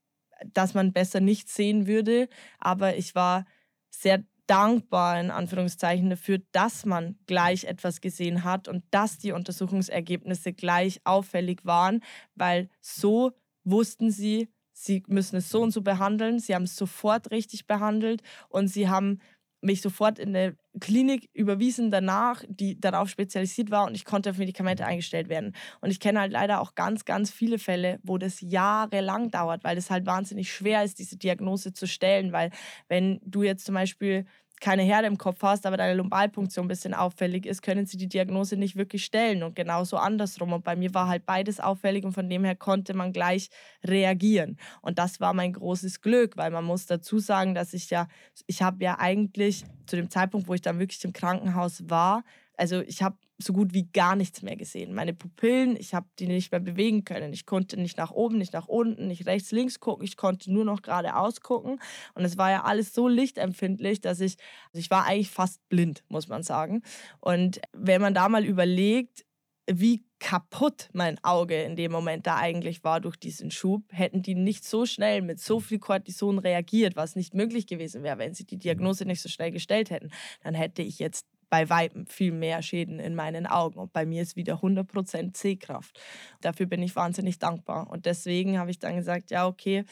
dass 0.54 0.74
man 0.74 0.94
besser 0.94 1.20
nicht 1.20 1.50
sehen 1.50 1.88
würde. 1.88 2.30
Aber 2.60 2.96
ich 2.96 3.16
war 3.16 3.46
sehr 3.90 4.24
dankbar 4.50 5.20
in 5.20 5.30
Anführungszeichen 5.30 6.10
dafür, 6.10 6.40
dass 6.52 6.86
man 6.86 7.18
gleich 7.28 7.66
etwas 7.66 8.02
gesehen 8.02 8.44
hat 8.44 8.68
und 8.68 8.84
dass 8.90 9.20
die 9.20 9.32
Untersuchungsergebnisse 9.32 10.54
gleich 10.54 11.02
auffällig 11.04 11.66
waren, 11.66 12.02
weil 12.36 12.70
so 12.82 13.32
wussten 13.64 14.10
sie, 14.10 14.50
sie 14.74 15.04
müssen 15.08 15.36
es 15.36 15.50
so 15.50 15.62
und 15.62 15.72
so 15.72 15.82
behandeln. 15.82 16.40
Sie 16.40 16.56
haben 16.56 16.64
es 16.64 16.76
sofort 16.76 17.30
richtig 17.32 17.68
behandelt 17.68 18.24
und 18.50 18.70
sie 18.70 18.90
haben 18.90 19.20
mich 19.62 19.82
sofort 19.82 20.20
in 20.20 20.30
eine 20.36 20.56
Klinik 20.80 21.30
überwiesen 21.34 21.92
danach, 21.92 22.44
die 22.48 22.80
darauf 22.80 23.10
spezialisiert 23.10 23.72
war 23.72 23.86
und 23.88 23.96
ich 23.96 24.06
konnte 24.06 24.30
auf 24.30 24.38
Medikamente 24.38 24.86
eingestellt 24.86 25.30
werden. 25.30 25.54
Und 25.82 25.92
ich 25.92 26.00
kenne 26.00 26.22
halt 26.22 26.32
leider 26.32 26.62
auch 26.62 26.76
ganz, 26.76 27.06
ganz 27.06 27.32
viele 27.32 27.60
Fälle, 27.60 28.00
wo 28.04 28.18
das 28.18 28.40
jahrelang 28.42 29.32
dauert, 29.32 29.64
weil 29.64 29.78
es 29.78 29.90
halt 29.90 30.06
wahnsinnig 30.06 30.52
schwer 30.52 30.84
ist, 30.84 31.00
diese 31.00 31.18
Diagnose 31.18 31.74
zu 31.74 31.88
stellen, 31.88 32.32
weil 32.32 32.52
wenn 32.88 33.20
du 33.26 33.44
jetzt 33.44 33.66
zum 33.66 33.76
Beispiel 33.76 34.26
keine 34.60 34.84
Herde 34.84 35.08
im 35.08 35.18
Kopf 35.18 35.42
hast, 35.42 35.66
aber 35.66 35.78
deine 35.78 35.96
Lumbalpunktion 35.96 36.66
ein 36.66 36.68
bisschen 36.68 36.94
auffällig 36.94 37.46
ist, 37.46 37.62
können 37.62 37.86
sie 37.86 37.98
die 37.98 38.08
Diagnose 38.08 38.58
nicht 38.58 38.76
wirklich 38.76 39.06
stellen 39.06 39.44
und 39.44 39.56
genauso 39.56 39.98
andersrum. 39.98 40.54
Und 40.54 40.64
bei 40.64 40.76
mir 40.76 40.94
war 40.94 41.08
halt 41.08 41.26
beides 41.26 41.60
auffällig 41.60 42.04
und 42.04 42.14
von 42.14 42.30
dem 42.30 42.44
her 42.44 42.56
konnte 42.56 42.94
man 42.94 43.14
gleich 43.14 43.50
reagieren. 43.84 44.58
Und 44.82 45.00
das 45.00 45.20
war 45.20 45.34
mein 45.34 45.54
großes 45.54 46.02
Glück, 46.02 46.38
weil 46.38 46.52
man 46.52 46.66
muss 46.66 46.86
dazu 46.86 47.20
sagen, 47.20 47.56
dass 47.56 47.74
ich 47.74 47.90
ja, 47.90 48.08
ich 48.48 48.62
habe 48.62 48.84
ja 48.84 49.00
eigentlich 49.00 49.64
zu 49.86 49.96
dem 49.96 50.10
Zeitpunkt, 50.10 50.48
wo 50.48 50.54
ich 50.54 50.62
dann 50.62 50.80
wirklich 50.80 51.04
im 51.06 51.14
Krankenhaus 51.14 51.90
war, 51.90 52.24
also 52.58 52.82
ich 52.82 53.02
habe 53.02 53.16
so 53.42 53.54
gut 53.54 53.74
wie 53.74 53.88
gar 53.92 54.16
nichts 54.16 54.42
mehr 54.42 54.58
gesehen. 54.58 54.94
Meine 54.94 55.14
Pupillen, 55.14 55.78
ich 55.78 55.94
habe 55.94 56.08
die 56.20 56.28
nicht 56.28 56.52
mehr 56.52 56.60
bewegen 56.60 57.06
können. 57.06 57.32
Ich 57.32 57.46
konnte 57.46 57.80
nicht 57.80 57.98
nach 57.98 58.12
oben, 58.12 58.38
nicht 58.38 58.54
nach 58.54 58.68
unten, 58.68 59.08
nicht 59.08 59.26
rechts, 59.26 59.52
links 59.52 59.80
gucken. 59.80 60.04
Ich 60.04 60.18
konnte 60.18 60.52
nur 60.52 60.66
noch 60.66 60.82
geradeaus 60.82 61.40
gucken. 61.42 61.80
Und 62.16 62.26
es 62.26 62.38
war 62.38 62.52
ja 62.52 62.64
alles 62.64 62.94
so 62.94 63.08
lichtempfindlich, 63.08 64.02
dass 64.02 64.20
ich, 64.20 64.36
also 64.68 64.80
ich 64.80 64.92
war 64.92 65.06
eigentlich 65.06 65.30
fast 65.30 65.68
blind, 65.70 66.04
muss 66.10 66.28
man 66.28 66.44
sagen. 66.44 66.82
Und 67.22 67.62
wenn 67.72 68.02
man 68.02 68.14
da 68.14 68.28
mal 68.28 68.44
überlegt, 68.44 69.26
wie 69.72 70.04
kaputt 70.20 70.90
mein 70.92 71.24
Auge 71.24 71.62
in 71.62 71.76
dem 71.76 71.92
Moment 71.92 72.28
da 72.28 72.38
eigentlich 72.38 72.84
war 72.84 73.00
durch 73.00 73.16
diesen 73.16 73.52
Schub, 73.52 73.84
hätten 73.90 74.22
die 74.22 74.36
nicht 74.36 74.66
so 74.66 74.86
schnell 74.86 75.22
mit 75.22 75.40
so 75.40 75.60
viel 75.62 75.80
Cortison 75.80 76.40
reagiert, 76.40 76.96
was 76.96 77.16
nicht 77.16 77.34
möglich 77.34 77.68
gewesen 77.68 78.04
wäre, 78.04 78.18
wenn 78.18 78.34
sie 78.34 78.46
die 78.46 78.58
Diagnose 78.58 79.06
nicht 79.06 79.22
so 79.22 79.30
schnell 79.30 79.52
gestellt 79.52 79.92
hätten, 79.92 80.12
dann 80.44 80.56
hätte 80.56 80.82
ich 80.82 81.00
jetzt 81.00 81.26
bei 81.50 81.70
Weitem 81.70 82.06
viel 82.06 82.32
mehr 82.32 82.62
Schäden 82.62 83.00
in 83.00 83.16
meinen 83.16 83.48
Augen. 83.48 83.80
Und 83.80 83.94
bei 83.94 84.06
mir 84.06 84.22
ist 84.22 84.36
wieder 84.36 84.56
100% 84.62 85.36
Sehkraft. 85.36 86.00
Dafür 86.42 86.66
bin 86.66 86.82
ich 86.82 86.96
wahnsinnig 86.96 87.40
dankbar. 87.40 87.90
Und 87.90 88.06
deswegen 88.06 88.60
habe 88.60 88.72
ich 88.72 88.80
dann 88.80 88.96
gesagt, 88.96 89.32
ja, 89.32 89.48
okay, 89.48 89.84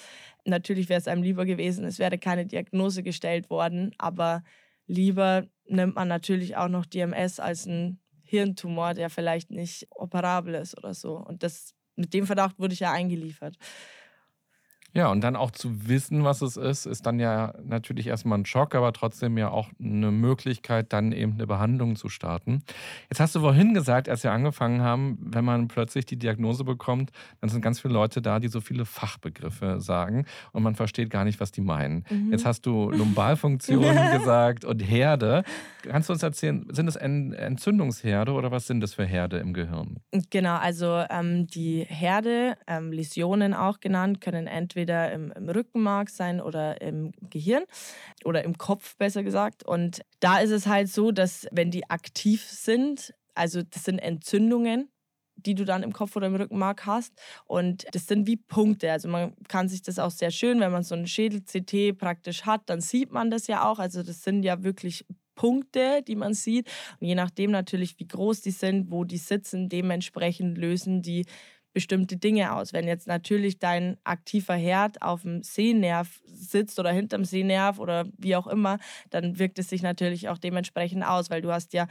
natürlich 0.45 0.89
wäre 0.89 0.99
es 0.99 1.07
einem 1.07 1.23
lieber 1.23 1.45
gewesen, 1.45 1.85
es 1.85 1.99
wäre 1.99 2.17
keine 2.17 2.45
Diagnose 2.45 3.03
gestellt 3.03 3.49
worden, 3.49 3.93
aber 3.97 4.43
lieber 4.85 5.45
nimmt 5.67 5.95
man 5.95 6.07
natürlich 6.07 6.55
auch 6.55 6.69
noch 6.69 6.85
DMS 6.85 7.39
als 7.39 7.67
einen 7.67 7.99
Hirntumor, 8.23 8.93
der 8.93 9.09
vielleicht 9.09 9.51
nicht 9.51 9.87
operabel 9.91 10.55
ist 10.55 10.77
oder 10.77 10.93
so. 10.93 11.17
Und 11.17 11.43
das, 11.43 11.73
mit 11.95 12.13
dem 12.13 12.25
Verdacht 12.25 12.59
wurde 12.59 12.73
ich 12.73 12.81
ja 12.81 12.91
eingeliefert. 12.91 13.57
Ja, 14.97 15.11
und 15.11 15.21
dann 15.21 15.35
auch 15.35 15.51
zu 15.51 15.87
wissen, 15.87 16.23
was 16.23 16.41
es 16.41 16.57
ist, 16.57 16.87
ist 16.87 17.05
dann 17.05 17.19
ja 17.19 17.53
natürlich 17.63 18.07
erstmal 18.07 18.39
ein 18.39 18.47
Schock, 18.47 18.73
aber 18.73 18.93
trotzdem 18.93 19.37
ja 19.37 19.51
auch 19.51 19.69
eine 19.79 20.09
Möglichkeit, 20.09 20.91
dann 20.91 21.11
eben 21.11 21.33
eine 21.33 21.45
Behandlung 21.45 21.95
zu 21.95 22.09
starten. 22.09 22.63
Jetzt 23.07 23.19
hast 23.19 23.35
du 23.35 23.41
vorhin 23.41 23.75
gesagt, 23.75 24.09
als 24.09 24.23
wir 24.23 24.31
angefangen 24.31 24.81
haben, 24.81 25.19
wenn 25.21 25.45
man 25.45 25.67
plötzlich 25.67 26.07
die 26.07 26.17
Diagnose 26.17 26.63
bekommt, 26.63 27.11
dann 27.41 27.51
sind 27.51 27.61
ganz 27.61 27.79
viele 27.79 27.93
Leute 27.93 28.23
da, 28.23 28.39
die 28.39 28.47
so 28.47 28.59
viele 28.59 28.85
Fachbegriffe 28.85 29.79
sagen 29.79 30.25
und 30.51 30.63
man 30.63 30.73
versteht 30.73 31.11
gar 31.11 31.25
nicht, 31.25 31.39
was 31.39 31.51
die 31.51 31.61
meinen. 31.61 32.03
Mhm. 32.09 32.31
Jetzt 32.31 32.47
hast 32.47 32.65
du 32.65 32.89
Lumbalfunktion 32.89 33.83
gesagt 34.13 34.65
und 34.65 34.79
Herde. 34.79 35.43
Kannst 35.83 36.09
du 36.09 36.13
uns 36.13 36.23
erzählen, 36.23 36.65
sind 36.71 36.87
es 36.87 36.95
Entzündungsherde 36.95 38.31
oder 38.31 38.49
was 38.49 38.65
sind 38.65 38.81
das 38.81 38.95
für 38.95 39.05
Herde 39.05 39.37
im 39.37 39.53
Gehirn? 39.53 39.97
Genau, 40.31 40.55
also 40.55 41.03
ähm, 41.11 41.45
die 41.45 41.85
Herde, 41.87 42.57
ähm, 42.65 42.91
Läsionen 42.91 43.53
auch 43.53 43.79
genannt, 43.79 44.21
können 44.21 44.47
entweder 44.47 44.86
entweder 44.87 45.11
im, 45.11 45.31
im 45.31 45.49
Rückenmark 45.49 46.09
sein 46.09 46.41
oder 46.41 46.81
im 46.81 47.11
Gehirn 47.29 47.63
oder 48.23 48.43
im 48.43 48.57
Kopf 48.57 48.95
besser 48.97 49.23
gesagt. 49.23 49.63
Und 49.63 50.01
da 50.19 50.39
ist 50.39 50.51
es 50.51 50.67
halt 50.67 50.89
so, 50.89 51.11
dass 51.11 51.47
wenn 51.51 51.71
die 51.71 51.89
aktiv 51.89 52.43
sind, 52.43 53.13
also 53.35 53.61
das 53.61 53.83
sind 53.83 53.99
Entzündungen, 53.99 54.89
die 55.35 55.53
du 55.53 55.65
dann 55.65 55.83
im 55.83 55.93
Kopf 55.93 56.15
oder 56.15 56.27
im 56.27 56.35
Rückenmark 56.35 56.85
hast. 56.85 57.13
Und 57.45 57.85
das 57.91 58.07
sind 58.07 58.25
wie 58.25 58.37
Punkte. 58.37 58.91
Also 58.91 59.07
man 59.07 59.35
kann 59.47 59.69
sich 59.69 59.83
das 59.83 59.99
auch 59.99 60.09
sehr 60.09 60.31
schön, 60.31 60.59
wenn 60.59 60.71
man 60.71 60.83
so 60.83 60.95
einen 60.95 61.05
Schädel-CT 61.05 61.97
praktisch 61.97 62.45
hat, 62.45 62.61
dann 62.65 62.81
sieht 62.81 63.11
man 63.11 63.29
das 63.29 63.45
ja 63.47 63.69
auch. 63.69 63.77
Also 63.77 64.01
das 64.01 64.23
sind 64.23 64.43
ja 64.43 64.63
wirklich 64.63 65.05
Punkte, 65.35 66.01
die 66.07 66.15
man 66.15 66.33
sieht. 66.33 66.67
Und 66.99 67.07
je 67.07 67.13
nachdem 67.13 67.51
natürlich, 67.51 67.99
wie 67.99 68.07
groß 68.07 68.41
die 68.41 68.51
sind, 68.51 68.89
wo 68.89 69.03
die 69.03 69.17
sitzen, 69.17 69.69
dementsprechend 69.69 70.57
lösen 70.57 71.03
die 71.03 71.25
bestimmte 71.77 72.17
Dinge 72.17 72.55
aus. 72.55 72.73
Wenn 72.73 72.87
jetzt 72.87 73.05
natürlich 73.05 73.59
dein 73.59 73.97
aktiver 74.03 74.55
Herd 74.55 75.03
auf 75.03 75.21
dem 75.21 75.43
Sehnerv 75.43 76.19
sitzt 76.25 76.79
oder 76.79 76.91
hinterm 76.91 77.23
Sehnerv 77.23 77.77
oder 77.77 78.05
wie 78.17 78.35
auch 78.35 78.47
immer, 78.47 78.79
dann 79.11 79.37
wirkt 79.37 79.59
es 79.59 79.69
sich 79.69 79.83
natürlich 79.83 80.27
auch 80.27 80.39
dementsprechend 80.39 81.05
aus, 81.05 81.29
weil 81.29 81.43
du 81.43 81.51
hast 81.51 81.73
ja 81.73 81.85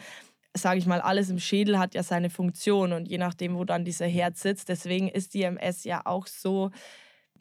sage 0.57 0.79
ich 0.79 0.87
mal, 0.87 1.01
alles 1.01 1.31
im 1.31 1.39
Schädel 1.39 1.79
hat 1.79 1.95
ja 1.95 2.03
seine 2.03 2.31
Funktion 2.31 2.95
und 2.95 3.07
je 3.07 3.19
nachdem, 3.19 3.55
wo 3.57 3.65
dann 3.65 3.85
dieser 3.85 4.07
Herd 4.07 4.39
sitzt, 4.39 4.71
deswegen 4.71 5.07
ist 5.07 5.35
die 5.35 5.43
MS 5.43 5.85
ja 5.85 6.01
auch 6.05 6.27
so 6.27 6.71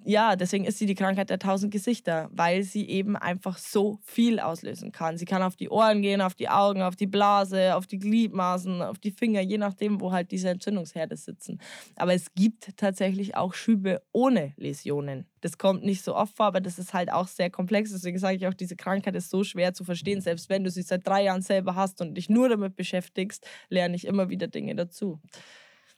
ja, 0.05 0.35
deswegen 0.35 0.65
ist 0.65 0.77
sie 0.77 0.85
die 0.85 0.93
Krankheit 0.93 1.31
der 1.31 1.39
tausend 1.39 1.71
Gesichter, 1.71 2.29
weil 2.31 2.61
sie 2.63 2.87
eben 2.87 3.15
einfach 3.15 3.57
so 3.57 3.99
viel 4.03 4.39
auslösen 4.39 4.91
kann. 4.91 5.17
Sie 5.17 5.25
kann 5.25 5.41
auf 5.41 5.55
die 5.55 5.69
Ohren 5.69 6.01
gehen, 6.03 6.21
auf 6.21 6.35
die 6.35 6.47
Augen, 6.47 6.83
auf 6.83 6.95
die 6.95 7.07
Blase, 7.07 7.75
auf 7.75 7.87
die 7.87 7.97
Gliedmaßen, 7.97 8.83
auf 8.83 8.99
die 8.99 9.11
Finger, 9.11 9.41
je 9.41 9.57
nachdem, 9.57 9.99
wo 9.99 10.11
halt 10.11 10.31
diese 10.31 10.49
Entzündungsherde 10.49 11.17
sitzen. 11.17 11.59
Aber 11.95 12.13
es 12.13 12.33
gibt 12.35 12.77
tatsächlich 12.77 13.35
auch 13.35 13.55
Schübe 13.55 14.03
ohne 14.11 14.53
Läsionen. 14.57 15.25
Das 15.41 15.57
kommt 15.57 15.83
nicht 15.83 16.03
so 16.03 16.15
oft 16.15 16.35
vor, 16.35 16.45
aber 16.47 16.61
das 16.61 16.77
ist 16.77 16.93
halt 16.93 17.11
auch 17.11 17.27
sehr 17.27 17.49
komplex. 17.49 17.91
Deswegen 17.91 18.19
sage 18.19 18.37
ich 18.37 18.47
auch, 18.47 18.53
diese 18.53 18.75
Krankheit 18.75 19.15
ist 19.15 19.31
so 19.31 19.43
schwer 19.43 19.73
zu 19.73 19.83
verstehen. 19.83 20.21
Selbst 20.21 20.49
wenn 20.49 20.63
du 20.63 20.69
sie 20.69 20.83
seit 20.83 21.05
drei 21.07 21.23
Jahren 21.23 21.41
selber 21.41 21.75
hast 21.75 21.99
und 22.01 22.15
dich 22.15 22.29
nur 22.29 22.49
damit 22.49 22.75
beschäftigst, 22.75 23.47
lerne 23.69 23.95
ich 23.95 24.05
immer 24.05 24.29
wieder 24.29 24.47
Dinge 24.47 24.75
dazu. 24.75 25.19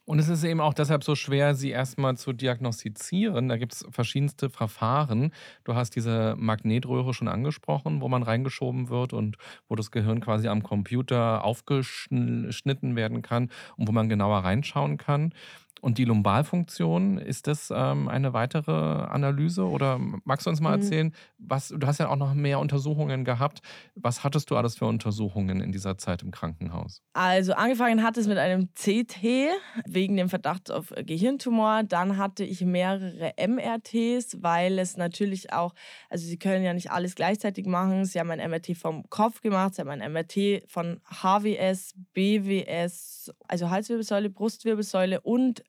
Und 0.08 0.20
es 0.20 0.30
ist 0.30 0.46
eben 0.46 0.62
auch 0.62 0.74
deshalb 0.74 1.04
so 1.04 1.16
schwer, 1.16 1.54
sie 1.54 1.70
erstmal 1.70 2.16
zu 2.16 2.32
diagnostizieren. 2.32 3.50
Da 3.50 3.58
gibt 3.58 3.74
es 3.74 3.86
verschiedenste 3.92 4.50
Verfahren. 4.50 5.34
Du 5.66 5.76
hast 5.76 5.98
diese 5.98 6.34
Magnetröhre 6.38 7.14
schon 7.14 7.28
angesprochen, 7.28 8.00
wo 8.00 8.08
man 8.08 8.24
reingeschoben 8.24 8.88
wird 8.88 9.12
und 9.12 9.38
wo 9.68 9.76
das 9.76 9.92
Gehirn 9.92 10.22
quasi 10.22 10.48
am 10.48 10.64
Computer 10.64 11.44
aufgeschnitten 11.44 12.96
werden 12.96 13.22
kann 13.22 13.50
und 13.76 13.90
wo 13.90 13.92
man 13.92 14.08
genauer 14.08 14.46
reinschauen 14.46 14.96
kann. 14.96 15.34
Und 15.82 15.98
die 15.98 16.06
Lumbalfunktion, 16.06 17.18
ist 17.18 17.48
das 17.48 17.72
ähm, 17.76 18.08
eine 18.08 18.34
weitere 18.34 18.72
Analyse? 18.72 19.64
Oder 19.64 20.00
magst 20.24 20.46
du 20.46 20.50
uns 20.50 20.60
mal 20.60 20.76
mhm. 20.76 20.84
erzählen, 20.84 21.14
was, 21.38 21.70
du 21.70 21.86
hast 21.86 22.00
ja 22.00 22.10
auch 22.10 22.16
noch 22.16 22.34
mehr 22.34 22.60
Untersuchungen 22.60 23.26
gehabt. 23.26 23.60
Was 23.96 24.24
hattest 24.24 24.50
du 24.50 24.56
alles 24.56 24.78
für 24.78 24.86
Untersuchungen 24.86 25.62
in 25.62 25.72
dieser 25.72 25.98
Zeit 25.98 26.24
im 26.24 26.32
Krankenhaus? 26.32 27.02
Also 27.14 27.54
angefangen 27.54 28.04
hat 28.04 28.18
es 28.18 28.28
mit 28.28 28.38
einem 28.38 28.70
CT 28.74 29.50
wegen 29.86 30.18
dem 30.18 30.30
Verdacht 30.30 30.72
auf 30.72 30.94
Gehirntumor. 30.96 31.84
Dann 31.84 32.18
hatte 32.18 32.44
ich 32.44 32.62
mehrere 32.62 33.34
MRTs, 33.38 34.42
weil 34.42 34.80
es 34.80 34.98
natürlich 34.98 35.54
auch, 35.54 35.74
also 36.10 36.26
sie 36.26 36.38
können 36.38 36.64
ja 36.64 36.74
nicht 36.74 36.92
alles 36.92 37.16
gleichzeitig 37.16 37.66
machen. 37.66 38.06
Sie 38.06 38.20
haben 38.20 38.32
ein 38.32 38.50
MRT 38.50 38.78
vom 38.78 39.10
Kopf 39.10 39.42
gemacht, 39.42 39.76
sie 39.76 39.82
haben 39.82 39.90
ein 39.90 40.12
MRT 40.12 40.64
von 40.68 41.00
HWS, 41.06 41.94
BWS, 42.14 43.32
also 43.48 43.70
Halswirbelsäule, 43.70 44.30
Brustwirbelsäule 44.30 45.22
und 45.22 45.64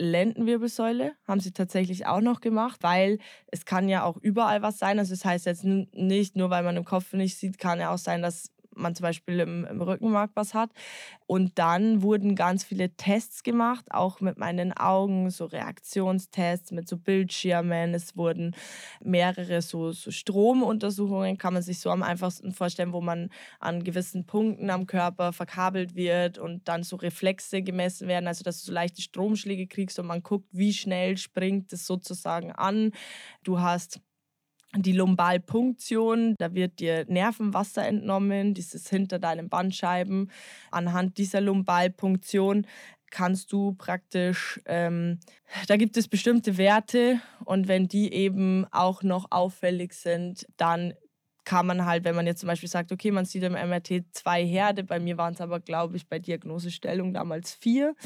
Lendenwirbelsäule 0.00 1.12
haben 1.28 1.40
sie 1.40 1.52
tatsächlich 1.52 2.06
auch 2.06 2.20
noch 2.20 2.40
gemacht, 2.40 2.82
weil 2.82 3.18
es 3.48 3.64
kann 3.64 3.88
ja 3.88 4.02
auch 4.04 4.16
überall 4.16 4.62
was 4.62 4.78
sein. 4.78 4.98
Also 4.98 5.14
das 5.14 5.24
heißt 5.24 5.46
jetzt 5.46 5.64
nicht 5.64 6.36
nur, 6.36 6.50
weil 6.50 6.62
man 6.62 6.76
im 6.76 6.84
Kopf 6.84 7.12
nicht 7.12 7.36
sieht, 7.36 7.58
kann 7.58 7.80
ja 7.80 7.92
auch 7.92 7.98
sein, 7.98 8.22
dass 8.22 8.50
man 8.74 8.94
zum 8.94 9.04
Beispiel 9.04 9.40
im, 9.40 9.64
im 9.64 9.80
Rückenmark 9.80 10.30
was 10.34 10.54
hat. 10.54 10.70
Und 11.26 11.58
dann 11.58 12.02
wurden 12.02 12.34
ganz 12.34 12.64
viele 12.64 12.90
Tests 12.96 13.42
gemacht, 13.42 13.86
auch 13.90 14.20
mit 14.20 14.38
meinen 14.38 14.72
Augen, 14.72 15.30
so 15.30 15.44
Reaktionstests 15.44 16.72
mit 16.72 16.88
so 16.88 16.96
Bildschirmen. 16.96 17.94
Es 17.94 18.16
wurden 18.16 18.56
mehrere 19.02 19.62
so, 19.62 19.92
so 19.92 20.10
Stromuntersuchungen, 20.10 21.38
kann 21.38 21.54
man 21.54 21.62
sich 21.62 21.80
so 21.80 21.90
am 21.90 22.02
einfachsten 22.02 22.52
vorstellen, 22.52 22.92
wo 22.92 23.00
man 23.00 23.30
an 23.60 23.84
gewissen 23.84 24.26
Punkten 24.26 24.70
am 24.70 24.86
Körper 24.86 25.32
verkabelt 25.32 25.94
wird 25.94 26.38
und 26.38 26.66
dann 26.68 26.82
so 26.82 26.96
Reflexe 26.96 27.62
gemessen 27.62 28.08
werden, 28.08 28.26
also 28.26 28.42
dass 28.42 28.60
du 28.60 28.66
so 28.66 28.72
leichte 28.72 29.02
Stromschläge 29.02 29.66
kriegst 29.66 29.98
und 29.98 30.06
man 30.06 30.22
guckt, 30.22 30.48
wie 30.52 30.72
schnell 30.72 31.16
springt 31.16 31.72
es 31.72 31.86
sozusagen 31.86 32.52
an. 32.52 32.92
Du 33.44 33.60
hast 33.60 34.00
die 34.76 34.92
Lumbalpunktion, 34.92 36.36
da 36.38 36.54
wird 36.54 36.78
dir 36.78 37.04
Nervenwasser 37.08 37.86
entnommen, 37.86 38.54
dieses 38.54 38.88
hinter 38.88 39.18
deinen 39.18 39.48
Bandscheiben. 39.48 40.30
Anhand 40.70 41.18
dieser 41.18 41.40
Lumbalpunktion 41.40 42.66
kannst 43.10 43.52
du 43.52 43.72
praktisch, 43.72 44.60
ähm, 44.66 45.18
da 45.66 45.76
gibt 45.76 45.96
es 45.96 46.06
bestimmte 46.06 46.56
Werte 46.56 47.20
und 47.44 47.66
wenn 47.66 47.88
die 47.88 48.12
eben 48.12 48.66
auch 48.70 49.02
noch 49.02 49.26
auffällig 49.30 49.94
sind, 49.94 50.46
dann 50.56 50.94
kann 51.44 51.66
man 51.66 51.84
halt, 51.84 52.04
wenn 52.04 52.14
man 52.14 52.26
jetzt 52.26 52.40
zum 52.40 52.46
Beispiel 52.46 52.68
sagt, 52.68 52.92
okay, 52.92 53.10
man 53.10 53.24
sieht 53.24 53.42
im 53.42 53.54
MRT 53.54 54.04
zwei 54.12 54.44
Herde, 54.46 54.84
bei 54.84 55.00
mir 55.00 55.18
waren 55.18 55.34
es 55.34 55.40
aber, 55.40 55.58
glaube 55.58 55.96
ich, 55.96 56.08
bei 56.08 56.20
Diagnosestellung 56.20 57.12
damals 57.12 57.54
vier. 57.54 57.96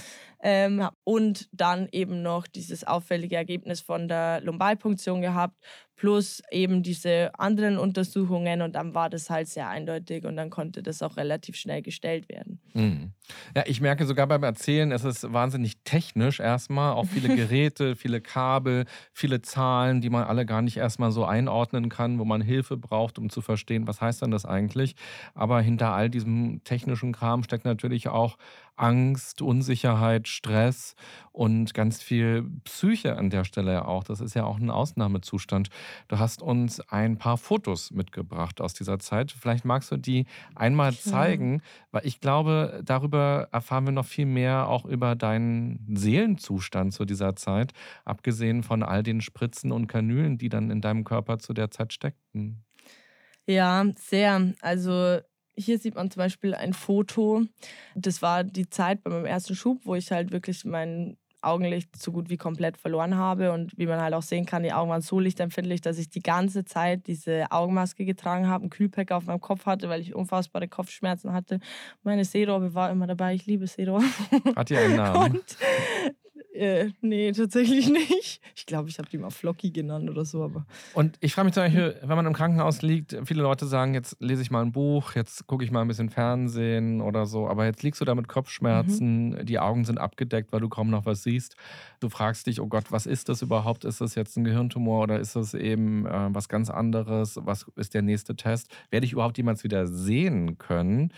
Ähm, 0.43 0.89
und 1.05 1.49
dann 1.53 1.89
eben 1.93 2.23
noch 2.23 2.47
dieses 2.47 2.85
auffällige 2.85 3.37
Ergebnis 3.37 3.83
von 3.83 4.09
der 4.09 4.41
Lumbalpunktion 4.41 5.21
gehabt, 5.21 5.63
plus 5.97 6.43
eben 6.51 6.83
diese 6.83 7.31
anderen 7.39 7.79
Untersuchungen 7.79 8.63
und 8.63 8.75
dann 8.75 8.95
war 8.95 9.09
das 9.09 9.31
halt 9.31 9.49
sehr 9.49 9.69
eindeutig 9.69 10.25
und 10.25 10.37
dann 10.37 10.51
konnte 10.51 10.83
das 10.83 11.03
auch 11.03 11.17
relativ 11.17 11.57
schnell 11.57 11.83
gestellt 11.83 12.29
werden. 12.29 12.61
Mhm. 12.75 13.13
Ja, 13.57 13.63
ich 13.67 13.81
merke 13.81 14.05
sogar 14.05 14.27
beim 14.27 14.43
Erzählen, 14.43 14.93
es 14.93 15.05
ist 15.05 15.33
wahnsinnig 15.33 15.79
technisch 15.85 16.41
erstmal, 16.41 16.93
auch 16.93 17.07
viele 17.07 17.29
Geräte, 17.35 17.97
viele 17.97 18.21
Kabel, 18.21 18.85
viele 19.13 19.41
Zahlen, 19.41 20.01
die 20.01 20.11
man 20.11 20.25
alle 20.25 20.45
gar 20.45 20.63
nicht 20.63 20.77
erstmal 20.77 21.13
so 21.13 21.25
einordnen 21.25 21.89
kann, 21.89 22.19
wo 22.19 22.25
man 22.25 22.41
Hilfe 22.41 22.77
braucht, 22.77 23.19
um 23.19 23.31
zu 23.31 23.41
verstehen, 23.41 23.87
was 23.87 24.01
heißt 24.01 24.23
denn 24.23 24.31
das 24.31 24.45
eigentlich. 24.45 24.97
Aber 25.35 25.61
hinter 25.61 25.93
all 25.93 26.11
diesem 26.11 26.63
technischen 26.65 27.13
Kram 27.13 27.45
steckt 27.45 27.65
natürlich 27.65 28.09
auch 28.09 28.37
Angst, 28.77 29.43
Unsicherheit, 29.43 30.29
Stress 30.29 30.95
und 31.33 31.75
ganz 31.75 32.03
viel 32.03 32.45
Psyche 32.65 33.17
an 33.17 33.31
der 33.31 33.45
Stelle 33.45 33.87
auch. 33.87 34.05
Das 34.05 34.21
ist 34.21 34.35
ja 34.35 34.45
auch 34.45 34.59
ein 34.59 34.71
Ausnahmezustand. 34.71 35.69
Du 36.09 36.19
hast 36.19 36.43
uns 36.43 36.81
ein 36.81 37.19
paar 37.19 37.37
Fotos 37.37 37.91
mitgebracht 37.91 38.61
aus 38.61 38.75
dieser 38.75 38.99
Zeit. 38.99 39.33
Vielleicht 39.33 39.65
magst 39.65 39.91
du 39.91 39.97
die 39.97 40.27
einmal 40.55 40.93
zeigen, 40.95 41.63
weil 41.91 42.07
ich 42.07 42.21
glaube, 42.21 42.83
darüber 42.85 43.49
erfahren 43.53 43.87
wir 43.87 43.93
noch 43.93 44.07
viel 44.07 44.27
mehr 44.27 44.69
auch 44.69 44.85
über 44.85 45.17
deinen 45.17 45.87
Seelenzustand 45.95 46.93
zu 46.93 47.05
dieser 47.05 47.37
Zeit, 47.37 47.73
abgesehen 48.05 48.63
von 48.63 48.83
all 48.83 49.03
den 49.03 49.21
Spritzen 49.21 49.73
und 49.73 49.87
Kanülen, 49.87 50.39
die 50.39 50.49
dann 50.49 50.71
in 50.71 50.81
deinem 50.81 51.05
Körper 51.05 51.39
zu 51.39 51.53
der 51.53 51.71
Zeit 51.71 51.93
steckten. 51.93 52.65
Ja, 53.47 53.85
sehr. 53.97 54.55
Also 54.61 55.21
hier 55.57 55.79
sieht 55.79 55.95
man 55.95 56.11
zum 56.11 56.21
Beispiel 56.21 56.55
ein 56.55 56.73
Foto. 56.73 57.43
Das 57.95 58.23
war 58.23 58.45
die 58.45 58.69
Zeit 58.69 59.03
bei 59.03 59.11
meinem 59.11 59.27
ersten 59.27 59.55
Schub, 59.55 59.81
wo 59.85 59.95
ich 59.95 60.11
halt 60.11 60.33
wirklich 60.33 60.65
mein 60.65 61.17
Augenlicht 61.45 61.95
so 61.97 62.11
gut 62.11 62.31
wie 62.31 62.37
komplett 62.37 62.77
verloren 62.77 63.17
habe. 63.17 63.53
Und 63.53 63.77
wie 63.77 63.87
man 63.87 64.01
halt 64.01 64.15
auch 64.15 64.23
sehen 64.23 64.47
kann, 64.47 64.63
die 64.63 64.73
Augen 64.73 64.91
waren 64.91 65.03
so 65.03 65.21
lichtempfindlich, 65.21 65.81
dass 65.81 65.99
ich 65.99 66.09
die 66.09 66.23
ganze 66.23 66.65
Zeit 66.65 67.07
diese 67.07 67.47
Augenmaske 67.51 68.05
getragen 68.05 68.49
habe, 68.49 68.63
einen 68.63 68.71
Kühlpack 68.71 69.13
auf 69.13 69.27
meinem 69.27 69.41
Kopf 69.41 69.67
hatte, 69.67 69.89
weil 69.89 70.01
ich 70.01 70.15
unfassbare 70.15 70.69
Kopfschmerzen 70.69 71.33
hatte. 71.33 71.61
Meine 72.03 72.25
Seerobbe 72.25 72.75
war 72.75 72.91
immer 72.91 73.07
dabei. 73.07 73.35
Ich 73.35 73.47
liebe 73.47 73.67
Seerobbe. 73.67 74.05
Hat 74.57 74.71
die 74.71 74.77
einen 74.77 74.97
Namen? 74.97 75.33
Und 75.35 75.57
äh, 76.55 76.91
nee, 77.01 77.33
tatsächlich 77.33 77.89
nicht. 77.91 78.41
Ich 78.55 78.65
glaube, 78.65 78.89
ich 78.89 78.99
habe 78.99 79.09
die 79.09 79.19
mal 79.19 79.31
Flocky 79.31 79.71
genannt 79.71 80.09
oder 80.09 80.25
so. 80.25 80.45
Aber 80.45 80.67
und 80.95 81.17
ich 81.21 81.35
frage 81.35 81.47
mich 81.47 81.55
zum 81.55 81.65
Beispiel, 81.65 81.97
wenn 82.01 82.17
man 82.17 82.27
im 82.27 82.33
Krankenhaus 82.33 82.83
liegt, 82.83 83.17
viele 83.25 83.43
Leute 83.43 83.67
sagen, 83.67 83.93
jetzt 83.95 84.17
lese 84.21 84.43
ich 84.43 84.53
mal 84.53 84.63
ein 84.63 84.71
Buch, 84.71 85.17
jetzt 85.17 85.49
gucke 85.49 85.65
ich 85.65 85.73
mal 85.73 85.81
ein 85.81 85.89
bisschen 85.89 86.11
Fernsehen 86.11 87.01
oder 87.01 87.27
so, 87.27 87.49
aber 87.49 87.65
jetzt 87.65 87.83
liegst 87.83 88.01
du 88.01 88.05
da 88.05 88.15
mit 88.15 88.29
Kopfschmerzen, 88.29 89.31
mhm. 89.31 89.47
die 89.47 89.59
Augen 89.59 89.85
sind 89.85 89.99
abgedeckt, 89.99 90.53
weil 90.53 90.61
du 90.61 90.69
kaum 90.69 90.91
noch 90.91 91.07
was 91.07 91.25
siehst. 91.25 91.57
Du 91.99 92.09
fragst 92.09 92.47
dich, 92.47 92.61
oh 92.61 92.69
Gott, 92.69 92.93
was 92.93 93.07
ist 93.07 93.29
das 93.29 93.43
überhaupt? 93.43 93.85
Ist 93.85 94.01
das 94.01 94.15
jetzt 94.15 94.37
ein 94.37 94.45
Gehirntumor 94.45 95.03
oder 95.03 95.19
ist 95.19 95.35
das 95.35 95.55
eben 95.55 96.07
äh, 96.07 96.29
was 96.33 96.49
ganz 96.49 96.71
anderes? 96.71 97.39
Was 97.43 97.67
ist 97.75 97.95
der 97.95 98.03
nächste 98.03 98.37
Test? 98.37 98.71
Werde 98.91 99.07
ich 99.07 99.13
überhaupt 99.13 99.37
jemals 99.39 99.65
wieder 99.65 99.89
sehen 99.89 100.57
können? 100.59 101.13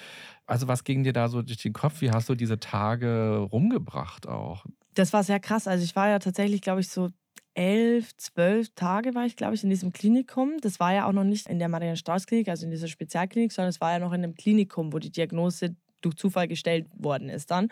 Also 0.46 0.66
was 0.68 0.84
ging 0.84 1.02
dir 1.02 1.12
da 1.12 1.28
so 1.28 1.42
durch 1.42 1.58
den 1.58 1.74
Kopf? 1.74 2.00
Wie 2.00 2.10
hast 2.10 2.28
du 2.28 2.34
diese 2.34 2.58
Tage 2.58 3.38
rumgebracht 3.50 4.28
auch? 4.28 4.64
Das 4.96 5.12
war 5.12 5.22
sehr 5.22 5.40
krass. 5.40 5.68
Also 5.68 5.84
ich 5.84 5.94
war 5.94 6.08
ja 6.08 6.18
tatsächlich, 6.18 6.62
glaube 6.62 6.80
ich, 6.80 6.88
so 6.88 7.10
elf, 7.52 8.16
zwölf 8.16 8.70
Tage 8.74 9.14
war 9.14 9.26
ich, 9.26 9.36
glaube 9.36 9.54
ich, 9.54 9.62
in 9.62 9.68
diesem 9.68 9.92
Klinikum. 9.92 10.56
Das 10.62 10.80
war 10.80 10.94
ja 10.94 11.06
auch 11.06 11.12
noch 11.12 11.24
nicht 11.24 11.48
in 11.48 11.58
der 11.58 11.68
Marianne-Strauß-Klinik, 11.68 12.48
also 12.48 12.64
in 12.64 12.70
dieser 12.70 12.88
Spezialklinik, 12.88 13.52
sondern 13.52 13.68
es 13.68 13.80
war 13.80 13.92
ja 13.92 13.98
noch 13.98 14.12
in 14.12 14.24
einem 14.24 14.34
Klinikum, 14.34 14.94
wo 14.94 14.98
die 14.98 15.10
Diagnose 15.10 15.76
durch 16.00 16.16
Zufall 16.16 16.48
gestellt 16.48 16.86
worden 16.96 17.28
ist 17.28 17.50
dann. 17.50 17.68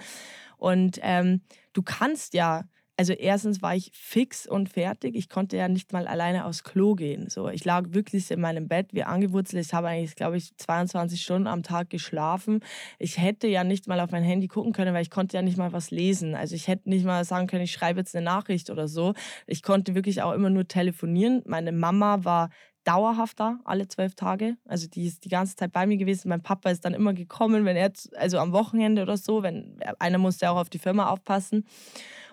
Und 0.59 0.99
ähm, 1.03 1.41
du 1.72 1.83
kannst 1.83 2.35
ja 2.35 2.64
also 2.97 3.12
erstens 3.12 3.61
war 3.61 3.74
ich 3.74 3.90
fix 3.92 4.47
und 4.47 4.68
fertig. 4.68 5.16
Ich 5.16 5.28
konnte 5.28 5.57
ja 5.57 5.68
nicht 5.68 5.92
mal 5.92 6.07
alleine 6.07 6.45
aufs 6.45 6.62
Klo 6.62 6.95
gehen. 6.95 7.28
So, 7.28 7.49
ich 7.49 7.64
lag 7.64 7.86
wirklich 7.88 8.30
in 8.30 8.40
meinem 8.40 8.68
Bett 8.68 8.88
wie 8.92 9.03
angewurzelt. 9.03 9.64
Ich 9.66 9.74
habe 9.74 9.88
eigentlich, 9.88 10.14
glaube 10.14 10.36
ich, 10.36 10.57
22 10.57 11.20
Stunden 11.20 11.49
am 11.49 11.62
Tag 11.62 11.90
geschlafen. 11.90 12.61
Ich 12.99 13.18
hätte 13.18 13.49
ja 13.49 13.64
nicht 13.64 13.88
mal 13.88 13.99
auf 13.99 14.12
mein 14.12 14.22
Handy 14.22 14.47
gucken 14.47 14.72
können, 14.72 14.95
weil 14.95 15.03
ich 15.03 15.11
konnte 15.11 15.36
ja 15.36 15.42
nicht 15.42 15.57
mal 15.57 15.72
was 15.72 15.90
lesen. 15.90 16.36
Also 16.36 16.55
ich 16.55 16.68
hätte 16.68 16.88
nicht 16.88 17.05
mal 17.05 17.24
sagen 17.24 17.49
können, 17.49 17.64
ich 17.64 17.72
schreibe 17.72 17.99
jetzt 17.99 18.14
eine 18.14 18.24
Nachricht 18.24 18.70
oder 18.70 18.86
so. 18.86 19.14
Ich 19.47 19.62
konnte 19.62 19.95
wirklich 19.97 20.22
auch 20.22 20.32
immer 20.32 20.51
nur 20.51 20.68
telefonieren. 20.68 21.42
Meine 21.47 21.72
Mama 21.72 22.24
war 22.24 22.51
dauerhaft 22.84 23.40
da, 23.40 23.59
alle 23.64 23.88
zwölf 23.88 24.14
Tage. 24.14 24.57
Also 24.66 24.86
die 24.86 25.07
ist 25.07 25.24
die 25.24 25.28
ganze 25.28 25.57
Zeit 25.57 25.72
bei 25.72 25.86
mir 25.86 25.97
gewesen. 25.97 26.28
Mein 26.28 26.42
Papa 26.42 26.70
ist 26.70 26.84
dann 26.84 26.95
immer 26.95 27.14
gekommen, 27.14 27.64
wenn 27.64 27.76
er, 27.76 27.92
also 28.16 28.38
am 28.38 28.53
Wochenende 28.53 29.03
oder 29.03 29.16
so, 29.16 29.42
wenn 29.42 29.78
einer 29.99 30.18
musste 30.18 30.51
auch 30.51 30.57
auf 30.57 30.70
die 30.70 30.78
Firma 30.78 31.09
aufpassen. 31.09 31.64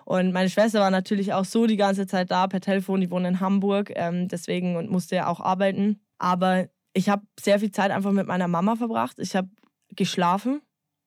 Und 0.04 0.32
meine 0.32 0.50
Schwester 0.50 0.80
war 0.80 0.90
natürlich 0.90 1.32
auch 1.32 1.44
so 1.44 1.66
die 1.66 1.76
ganze 1.76 2.06
Zeit 2.06 2.30
da 2.30 2.46
per 2.46 2.60
Telefon. 2.60 3.00
Die 3.00 3.10
wohnt 3.10 3.26
in 3.26 3.40
Hamburg, 3.40 3.92
ähm, 3.94 4.28
deswegen 4.28 4.76
und 4.76 4.90
musste 4.90 5.16
ja 5.16 5.26
auch 5.28 5.40
arbeiten. 5.40 6.00
Aber 6.18 6.68
ich 6.94 7.08
habe 7.08 7.22
sehr 7.38 7.58
viel 7.58 7.70
Zeit 7.70 7.90
einfach 7.90 8.12
mit 8.12 8.26
meiner 8.26 8.48
Mama 8.48 8.76
verbracht. 8.76 9.18
Ich 9.18 9.34
habe 9.36 9.48
geschlafen 9.90 10.60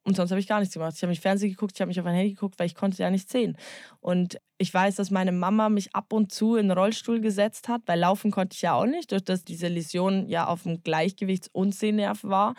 und 0.05 0.15
sonst 0.15 0.29
habe 0.29 0.39
ich 0.39 0.47
gar 0.47 0.59
nichts 0.59 0.75
gemacht. 0.75 0.93
Ich 0.95 1.01
habe 1.01 1.09
mich 1.09 1.19
Fernsehen 1.19 1.49
geguckt, 1.49 1.71
ich 1.75 1.81
habe 1.81 1.87
mich 1.87 1.99
auf 1.99 2.05
mein 2.05 2.13
Handy 2.13 2.33
geguckt, 2.33 2.59
weil 2.59 2.67
ich 2.67 2.75
konnte 2.75 3.01
ja 3.01 3.09
nicht 3.09 3.27
sehen. 3.27 3.57
Und 4.01 4.37
ich 4.59 4.71
weiß, 4.71 4.95
dass 4.95 5.09
meine 5.09 5.31
Mama 5.31 5.67
mich 5.67 5.95
ab 5.95 6.13
und 6.13 6.31
zu 6.31 6.57
in 6.57 6.67
den 6.67 6.77
Rollstuhl 6.77 7.19
gesetzt 7.19 7.67
hat, 7.67 7.81
weil 7.87 7.99
laufen 7.99 8.29
konnte 8.29 8.53
ich 8.53 8.61
ja 8.61 8.75
auch 8.75 8.85
nicht. 8.85 9.11
Durch 9.11 9.23
dass 9.23 9.43
diese 9.43 9.67
Läsion 9.67 10.27
ja 10.27 10.45
auf 10.45 10.61
dem 10.61 10.83
Gleichgewichts- 10.83 11.49
und 11.51 11.73
Sehnerv 11.73 12.23
war, 12.23 12.53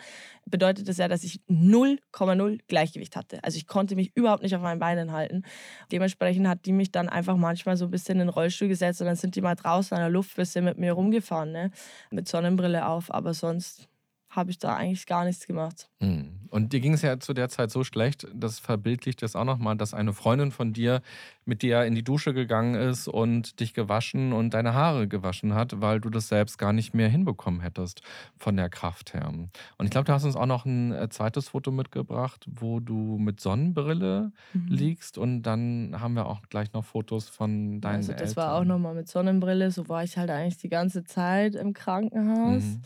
bedeutet 0.45 0.89
das 0.89 0.97
ja, 0.97 1.07
dass 1.07 1.23
ich 1.23 1.39
0,0 1.47 2.59
Gleichgewicht 2.67 3.15
hatte. 3.15 3.41
Also 3.45 3.57
ich 3.57 3.65
konnte 3.65 3.95
mich 3.95 4.11
überhaupt 4.13 4.43
nicht 4.43 4.55
auf 4.55 4.61
meinen 4.61 4.79
Beinen 4.79 5.13
halten. 5.13 5.43
Dementsprechend 5.89 6.49
hat 6.49 6.65
die 6.65 6.73
mich 6.73 6.91
dann 6.91 7.07
einfach 7.07 7.37
manchmal 7.37 7.77
so 7.77 7.85
ein 7.85 7.91
bisschen 7.91 8.19
in 8.19 8.27
den 8.27 8.29
Rollstuhl 8.29 8.67
gesetzt 8.67 8.99
und 8.99 9.07
dann 9.07 9.15
sind 9.15 9.37
die 9.37 9.41
mal 9.41 9.55
draußen 9.55 9.95
an 9.95 10.03
der 10.03 10.11
Luft 10.11 10.31
ein 10.31 10.41
bisschen 10.41 10.65
mit 10.65 10.77
mir 10.77 10.91
rumgefahren, 10.91 11.53
ne? 11.53 11.71
mit 12.11 12.27
Sonnenbrille 12.27 12.85
auf. 12.85 13.13
Aber 13.13 13.33
sonst 13.33 13.87
habe 14.29 14.51
ich 14.51 14.59
da 14.59 14.75
eigentlich 14.75 15.05
gar 15.05 15.23
nichts 15.23 15.47
gemacht. 15.47 15.89
Hm. 16.01 16.36
Und 16.57 16.73
dir 16.73 16.79
ging 16.79 16.93
es 16.93 17.03
ja 17.03 17.19
zu 17.19 17.35
der 17.35 17.49
Zeit 17.49 17.69
so 17.69 17.83
schlecht, 17.83 18.27
das 18.33 18.57
verbildlicht 18.57 19.21
das 19.21 19.35
auch 19.35 19.43
nochmal, 19.43 19.77
dass 19.77 19.93
eine 19.93 20.11
Freundin 20.11 20.49
von 20.49 20.73
dir 20.73 21.03
mit 21.45 21.61
dir 21.61 21.83
in 21.85 21.93
die 21.93 22.03
Dusche 22.03 22.33
gegangen 22.33 22.73
ist 22.73 23.07
und 23.07 23.59
dich 23.59 23.75
gewaschen 23.75 24.33
und 24.33 24.55
deine 24.55 24.73
Haare 24.73 25.07
gewaschen 25.07 25.53
hat, 25.53 25.81
weil 25.81 26.01
du 26.01 26.09
das 26.09 26.29
selbst 26.29 26.57
gar 26.57 26.73
nicht 26.73 26.95
mehr 26.95 27.09
hinbekommen 27.09 27.61
hättest 27.61 28.01
von 28.37 28.57
der 28.57 28.69
Kraft 28.69 29.13
her. 29.13 29.27
Und 29.27 29.85
ich 29.85 29.91
glaube, 29.91 30.05
du 30.05 30.13
hast 30.13 30.23
uns 30.23 30.35
auch 30.35 30.47
noch 30.47 30.65
ein 30.65 30.93
äh, 30.93 31.09
zweites 31.09 31.49
Foto 31.49 31.69
mitgebracht, 31.69 32.43
wo 32.49 32.79
du 32.79 33.19
mit 33.19 33.39
Sonnenbrille 33.39 34.31
mhm. 34.53 34.67
liegst 34.67 35.19
und 35.19 35.43
dann 35.43 35.95
haben 35.99 36.15
wir 36.15 36.25
auch 36.25 36.41
gleich 36.49 36.73
noch 36.73 36.85
Fotos 36.85 37.29
von 37.29 37.81
deinen 37.81 37.97
also 37.97 38.13
das 38.13 38.21
Eltern. 38.21 38.35
war 38.37 38.55
auch 38.55 38.63
nochmal 38.63 38.95
mit 38.95 39.07
Sonnenbrille, 39.07 39.69
so 39.69 39.87
war 39.89 40.03
ich 40.03 40.17
halt 40.17 40.31
eigentlich 40.31 40.57
die 40.57 40.69
ganze 40.69 41.03
Zeit 41.03 41.53
im 41.53 41.73
Krankenhaus. 41.73 42.63
Mhm. 42.63 42.81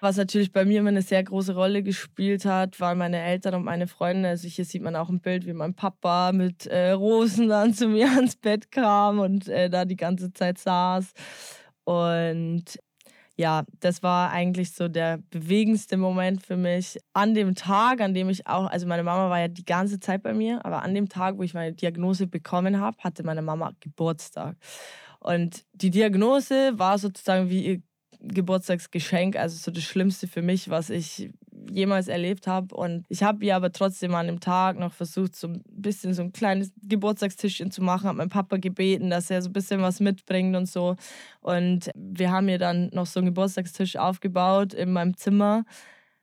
Was 0.00 0.16
natürlich 0.16 0.50
bei 0.52 0.64
mir 0.64 0.80
immer 0.80 0.88
eine 0.88 1.02
sehr 1.02 1.22
große 1.22 1.54
Rolle 1.54 1.82
gespielt 1.82 2.46
hat, 2.46 2.80
waren 2.80 2.98
meine 2.98 3.20
Eltern 3.20 3.54
und 3.54 3.64
meine 3.64 3.86
Freunde. 3.86 4.30
Also 4.30 4.48
hier 4.48 4.64
sieht 4.64 4.82
man 4.82 4.96
auch 4.96 5.10
ein 5.10 5.20
Bild, 5.20 5.46
wie 5.46 5.52
mein 5.52 5.74
Papa 5.74 6.32
mit 6.32 6.66
äh, 6.66 6.92
Rosen 6.92 7.48
dann 7.50 7.74
zu 7.74 7.88
mir 7.88 8.10
ans 8.10 8.36
Bett 8.36 8.70
kam 8.70 9.18
und 9.18 9.48
äh, 9.48 9.68
da 9.68 9.84
die 9.84 9.96
ganze 9.96 10.32
Zeit 10.32 10.58
saß. 10.58 11.12
Und 11.84 12.78
ja, 13.36 13.64
das 13.80 14.02
war 14.02 14.30
eigentlich 14.30 14.72
so 14.72 14.88
der 14.88 15.18
bewegendste 15.30 15.96
Moment 15.96 16.44
für 16.44 16.56
mich. 16.56 16.98
An 17.12 17.34
dem 17.34 17.54
Tag, 17.54 18.00
an 18.00 18.14
dem 18.14 18.28
ich 18.28 18.46
auch, 18.46 18.66
also 18.70 18.86
meine 18.86 19.02
Mama 19.02 19.30
war 19.30 19.40
ja 19.40 19.48
die 19.48 19.64
ganze 19.64 19.98
Zeit 20.00 20.22
bei 20.22 20.34
mir, 20.34 20.64
aber 20.64 20.82
an 20.82 20.94
dem 20.94 21.08
Tag, 21.08 21.38
wo 21.38 21.42
ich 21.42 21.54
meine 21.54 21.72
Diagnose 21.72 22.26
bekommen 22.26 22.80
habe, 22.80 22.98
hatte 23.00 23.22
meine 23.22 23.42
Mama 23.42 23.72
Geburtstag. 23.80 24.56
Und 25.20 25.64
die 25.72 25.90
Diagnose 25.90 26.78
war 26.78 26.98
sozusagen 26.98 27.50
wie 27.50 27.64
ihr 27.66 27.82
Geburtstagsgeschenk, 28.22 29.36
also 29.36 29.56
so 29.56 29.70
das 29.70 29.82
Schlimmste 29.82 30.28
für 30.28 30.42
mich, 30.42 30.68
was 30.68 30.90
ich 30.90 31.30
jemals 31.70 32.08
erlebt 32.08 32.46
habe. 32.46 32.74
Und 32.74 33.04
ich 33.08 33.22
habe 33.22 33.44
ihr 33.44 33.56
aber 33.56 33.72
trotzdem 33.72 34.14
an 34.14 34.26
dem 34.26 34.40
Tag 34.40 34.78
noch 34.78 34.92
versucht, 34.92 35.34
so 35.36 35.48
ein 35.48 35.62
bisschen 35.68 36.14
so 36.14 36.22
ein 36.22 36.32
kleines 36.32 36.72
Geburtstagstischchen 36.82 37.70
zu 37.70 37.82
machen. 37.82 38.08
Habe 38.08 38.18
meinen 38.18 38.30
Papa 38.30 38.56
gebeten, 38.56 39.10
dass 39.10 39.30
er 39.30 39.42
so 39.42 39.48
ein 39.48 39.52
bisschen 39.52 39.80
was 39.80 40.00
mitbringt 40.00 40.56
und 40.56 40.66
so. 40.66 40.96
Und 41.40 41.90
wir 41.94 42.30
haben 42.30 42.48
ihr 42.48 42.58
dann 42.58 42.90
noch 42.92 43.06
so 43.06 43.20
einen 43.20 43.26
Geburtstagstisch 43.26 43.96
aufgebaut 43.96 44.74
in 44.74 44.92
meinem 44.92 45.16
Zimmer. 45.16 45.64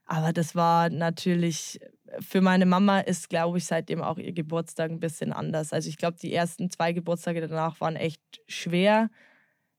Aber 0.06 0.34
das 0.34 0.56
war 0.56 0.90
natürlich 0.90 1.80
für 2.20 2.42
meine 2.42 2.66
Mama 2.66 3.00
ist, 3.00 3.30
glaube 3.30 3.58
ich, 3.58 3.66
seitdem 3.66 4.02
auch 4.02 4.18
ihr 4.18 4.34
Geburtstag 4.34 4.92
ein 4.92 5.00
bisschen 5.00 5.34
anders. 5.34 5.74
Also 5.74 5.90
ich 5.90 5.98
glaube, 5.98 6.18
die 6.22 6.34
ersten 6.34 6.70
zwei 6.70 6.94
Geburtstage 6.94 7.42
danach 7.42 7.82
waren 7.82 7.96
echt 7.96 8.22
schwer. 8.48 9.10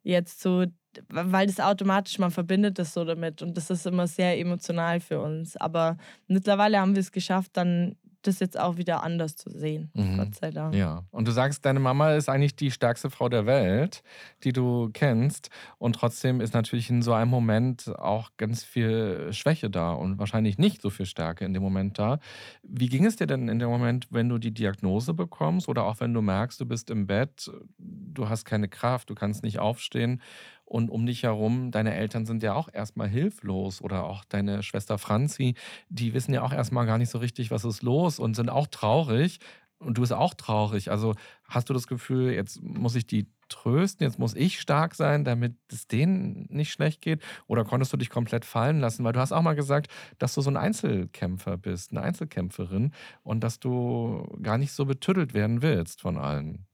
Jetzt 0.02 0.40
so, 0.40 0.66
weil 1.08 1.46
das 1.46 1.60
automatisch, 1.60 2.18
man 2.18 2.30
verbindet 2.30 2.78
das 2.78 2.94
so 2.94 3.04
damit 3.04 3.42
und 3.42 3.56
das 3.56 3.70
ist 3.70 3.86
immer 3.86 4.06
sehr 4.06 4.38
emotional 4.38 5.00
für 5.00 5.20
uns. 5.20 5.56
Aber 5.56 5.96
mittlerweile 6.26 6.80
haben 6.80 6.94
wir 6.94 7.00
es 7.00 7.12
geschafft, 7.12 7.52
dann 7.54 7.96
das 8.22 8.40
jetzt 8.40 8.58
auch 8.58 8.76
wieder 8.76 9.02
anders 9.02 9.36
zu 9.36 9.50
sehen. 9.50 9.90
Mhm. 9.94 10.16
Gott 10.16 10.34
sei 10.34 10.50
Dank. 10.50 10.74
Ja. 10.74 11.04
Und 11.10 11.28
du 11.28 11.32
sagst, 11.32 11.64
deine 11.64 11.80
Mama 11.80 12.14
ist 12.14 12.28
eigentlich 12.28 12.56
die 12.56 12.70
stärkste 12.70 13.10
Frau 13.10 13.28
der 13.28 13.46
Welt, 13.46 14.02
die 14.44 14.52
du 14.52 14.90
kennst. 14.92 15.50
Und 15.78 15.94
trotzdem 15.94 16.40
ist 16.40 16.54
natürlich 16.54 16.90
in 16.90 17.02
so 17.02 17.12
einem 17.12 17.30
Moment 17.30 17.92
auch 17.98 18.30
ganz 18.36 18.64
viel 18.64 19.32
Schwäche 19.32 19.70
da 19.70 19.92
und 19.92 20.18
wahrscheinlich 20.18 20.58
nicht 20.58 20.82
so 20.82 20.90
viel 20.90 21.06
Stärke 21.06 21.44
in 21.44 21.54
dem 21.54 21.62
Moment 21.62 21.98
da. 21.98 22.18
Wie 22.62 22.88
ging 22.88 23.06
es 23.06 23.16
dir 23.16 23.26
denn 23.26 23.48
in 23.48 23.58
dem 23.58 23.68
Moment, 23.68 24.08
wenn 24.10 24.28
du 24.28 24.38
die 24.38 24.52
Diagnose 24.52 25.14
bekommst 25.14 25.68
oder 25.68 25.84
auch 25.84 26.00
wenn 26.00 26.12
du 26.12 26.22
merkst, 26.22 26.60
du 26.60 26.66
bist 26.66 26.90
im 26.90 27.06
Bett, 27.06 27.50
du 27.78 28.28
hast 28.28 28.44
keine 28.44 28.68
Kraft, 28.68 29.10
du 29.10 29.14
kannst 29.14 29.42
nicht 29.42 29.58
aufstehen 29.58 30.20
und 30.68 30.90
um 30.90 31.06
dich 31.06 31.22
herum, 31.22 31.70
deine 31.70 31.94
Eltern 31.94 32.26
sind 32.26 32.42
ja 32.42 32.54
auch 32.54 32.68
erstmal 32.72 33.08
hilflos 33.08 33.80
oder 33.80 34.04
auch 34.04 34.24
deine 34.26 34.62
Schwester 34.62 34.98
Franzi, 34.98 35.54
die 35.88 36.12
wissen 36.12 36.34
ja 36.34 36.42
auch 36.42 36.52
erstmal 36.52 36.86
gar 36.86 36.98
nicht 36.98 37.10
so 37.10 37.18
richtig, 37.18 37.50
was 37.50 37.64
ist 37.64 37.82
los 37.82 38.18
und 38.18 38.34
sind 38.34 38.50
auch 38.50 38.66
traurig. 38.66 39.38
Und 39.78 39.96
du 39.96 40.02
bist 40.02 40.12
auch 40.12 40.34
traurig. 40.34 40.90
Also 40.90 41.14
hast 41.44 41.70
du 41.70 41.74
das 41.74 41.86
Gefühl, 41.86 42.32
jetzt 42.32 42.60
muss 42.62 42.96
ich 42.96 43.06
die 43.06 43.28
trösten, 43.48 44.04
jetzt 44.04 44.18
muss 44.18 44.34
ich 44.34 44.60
stark 44.60 44.94
sein, 44.94 45.24
damit 45.24 45.56
es 45.72 45.86
denen 45.86 46.46
nicht 46.50 46.72
schlecht 46.72 47.00
geht? 47.00 47.22
Oder 47.46 47.64
konntest 47.64 47.92
du 47.92 47.96
dich 47.96 48.10
komplett 48.10 48.44
fallen 48.44 48.80
lassen? 48.80 49.04
Weil 49.04 49.12
du 49.12 49.20
hast 49.20 49.32
auch 49.32 49.42
mal 49.42 49.54
gesagt, 49.54 49.88
dass 50.18 50.34
du 50.34 50.42
so 50.42 50.50
ein 50.50 50.56
Einzelkämpfer 50.56 51.56
bist, 51.56 51.92
eine 51.92 52.02
Einzelkämpferin 52.02 52.92
und 53.22 53.40
dass 53.42 53.60
du 53.60 54.26
gar 54.42 54.58
nicht 54.58 54.72
so 54.72 54.84
betüttelt 54.84 55.32
werden 55.32 55.62
willst 55.62 56.00
von 56.02 56.18
allen. 56.18 56.67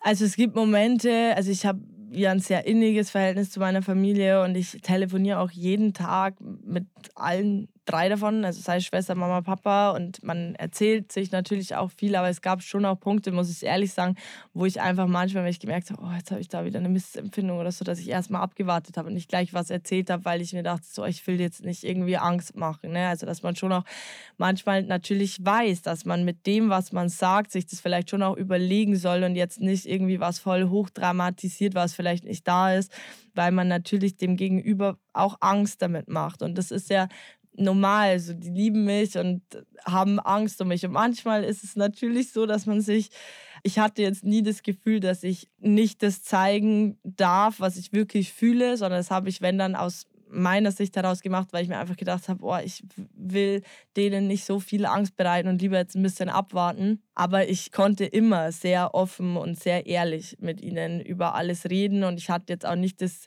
Also 0.00 0.24
es 0.24 0.36
gibt 0.36 0.54
Momente, 0.54 1.34
also 1.36 1.50
ich 1.50 1.66
habe 1.66 1.80
ja 2.10 2.30
ein 2.30 2.40
sehr 2.40 2.66
inniges 2.66 3.10
Verhältnis 3.10 3.50
zu 3.50 3.60
meiner 3.60 3.82
Familie 3.82 4.42
und 4.42 4.56
ich 4.56 4.80
telefoniere 4.82 5.40
auch 5.40 5.50
jeden 5.50 5.92
Tag 5.92 6.36
mit 6.40 6.86
allen 7.14 7.68
drei 7.88 8.08
davon, 8.08 8.44
also 8.44 8.60
sei 8.60 8.80
Schwester, 8.80 9.14
Mama, 9.14 9.40
Papa 9.40 9.90
und 9.90 10.22
man 10.22 10.54
erzählt 10.56 11.10
sich 11.10 11.32
natürlich 11.32 11.74
auch 11.74 11.90
viel, 11.90 12.14
aber 12.16 12.28
es 12.28 12.42
gab 12.42 12.62
schon 12.62 12.84
auch 12.84 13.00
Punkte, 13.00 13.32
muss 13.32 13.50
ich 13.50 13.64
ehrlich 13.64 13.92
sagen, 13.92 14.16
wo 14.52 14.66
ich 14.66 14.80
einfach 14.80 15.06
manchmal, 15.06 15.44
wenn 15.44 15.50
ich 15.50 15.60
gemerkt 15.60 15.90
habe, 15.90 16.02
oh, 16.02 16.12
jetzt 16.14 16.30
habe 16.30 16.40
ich 16.40 16.48
da 16.48 16.64
wieder 16.64 16.78
eine 16.78 16.90
Missempfindung 16.90 17.58
oder 17.58 17.72
so, 17.72 17.84
dass 17.84 17.98
ich 17.98 18.08
erstmal 18.08 18.42
abgewartet 18.42 18.96
habe 18.98 19.08
und 19.08 19.14
nicht 19.14 19.28
gleich 19.28 19.54
was 19.54 19.70
erzählt 19.70 20.10
habe, 20.10 20.24
weil 20.26 20.42
ich 20.42 20.52
mir 20.52 20.62
dachte, 20.62 20.86
so, 20.88 21.04
ich 21.06 21.26
will 21.26 21.40
jetzt 21.40 21.64
nicht 21.64 21.84
irgendwie 21.84 22.18
Angst 22.18 22.56
machen. 22.56 22.92
Ne? 22.92 23.08
Also, 23.08 23.24
dass 23.24 23.42
man 23.42 23.56
schon 23.56 23.72
auch 23.72 23.84
manchmal 24.36 24.82
natürlich 24.82 25.38
weiß, 25.44 25.82
dass 25.82 26.04
man 26.04 26.24
mit 26.24 26.46
dem, 26.46 26.68
was 26.68 26.92
man 26.92 27.08
sagt, 27.08 27.52
sich 27.52 27.66
das 27.66 27.80
vielleicht 27.80 28.10
schon 28.10 28.22
auch 28.22 28.36
überlegen 28.36 28.96
soll 28.96 29.22
und 29.22 29.34
jetzt 29.34 29.60
nicht 29.60 29.86
irgendwie 29.86 30.20
was 30.20 30.38
voll 30.38 30.68
hochdramatisiert, 30.68 31.74
was 31.74 31.94
vielleicht 31.94 32.24
nicht 32.24 32.46
da 32.46 32.74
ist, 32.74 32.92
weil 33.34 33.52
man 33.52 33.68
natürlich 33.68 34.16
dem 34.16 34.36
Gegenüber 34.36 34.98
auch 35.12 35.36
Angst 35.40 35.82
damit 35.82 36.08
macht. 36.08 36.42
Und 36.42 36.58
das 36.58 36.70
ist 36.70 36.90
ja 36.90 37.08
normal. 37.58 38.10
Also 38.10 38.34
die 38.34 38.50
lieben 38.50 38.84
mich 38.84 39.16
und 39.18 39.42
haben 39.84 40.20
Angst 40.20 40.60
um 40.60 40.68
mich. 40.68 40.84
Und 40.84 40.92
manchmal 40.92 41.44
ist 41.44 41.64
es 41.64 41.76
natürlich 41.76 42.32
so, 42.32 42.46
dass 42.46 42.66
man 42.66 42.80
sich, 42.80 43.10
ich 43.62 43.78
hatte 43.78 44.02
jetzt 44.02 44.24
nie 44.24 44.42
das 44.42 44.62
Gefühl, 44.62 45.00
dass 45.00 45.22
ich 45.22 45.48
nicht 45.58 46.02
das 46.02 46.22
zeigen 46.22 46.98
darf, 47.02 47.60
was 47.60 47.76
ich 47.76 47.92
wirklich 47.92 48.32
fühle, 48.32 48.76
sondern 48.76 49.00
das 49.00 49.10
habe 49.10 49.28
ich, 49.28 49.40
wenn 49.40 49.58
dann 49.58 49.74
aus 49.74 50.06
meiner 50.30 50.72
Sicht 50.72 50.96
heraus 50.96 51.22
gemacht, 51.22 51.48
weil 51.52 51.62
ich 51.62 51.68
mir 51.68 51.78
einfach 51.78 51.96
gedacht 51.96 52.28
habe, 52.28 52.44
oh, 52.44 52.58
ich 52.62 52.84
will 53.14 53.62
denen 53.96 54.26
nicht 54.26 54.44
so 54.44 54.60
viel 54.60 54.86
Angst 54.86 55.16
bereiten 55.16 55.48
und 55.48 55.60
lieber 55.62 55.78
jetzt 55.78 55.96
ein 55.96 56.02
bisschen 56.02 56.28
abwarten. 56.28 57.02
Aber 57.14 57.48
ich 57.48 57.72
konnte 57.72 58.04
immer 58.04 58.52
sehr 58.52 58.94
offen 58.94 59.36
und 59.36 59.58
sehr 59.58 59.86
ehrlich 59.86 60.36
mit 60.40 60.60
ihnen 60.60 61.00
über 61.00 61.34
alles 61.34 61.66
reden 61.70 62.04
und 62.04 62.18
ich 62.18 62.30
hatte 62.30 62.52
jetzt 62.52 62.66
auch 62.66 62.76
nicht 62.76 63.00
das 63.00 63.26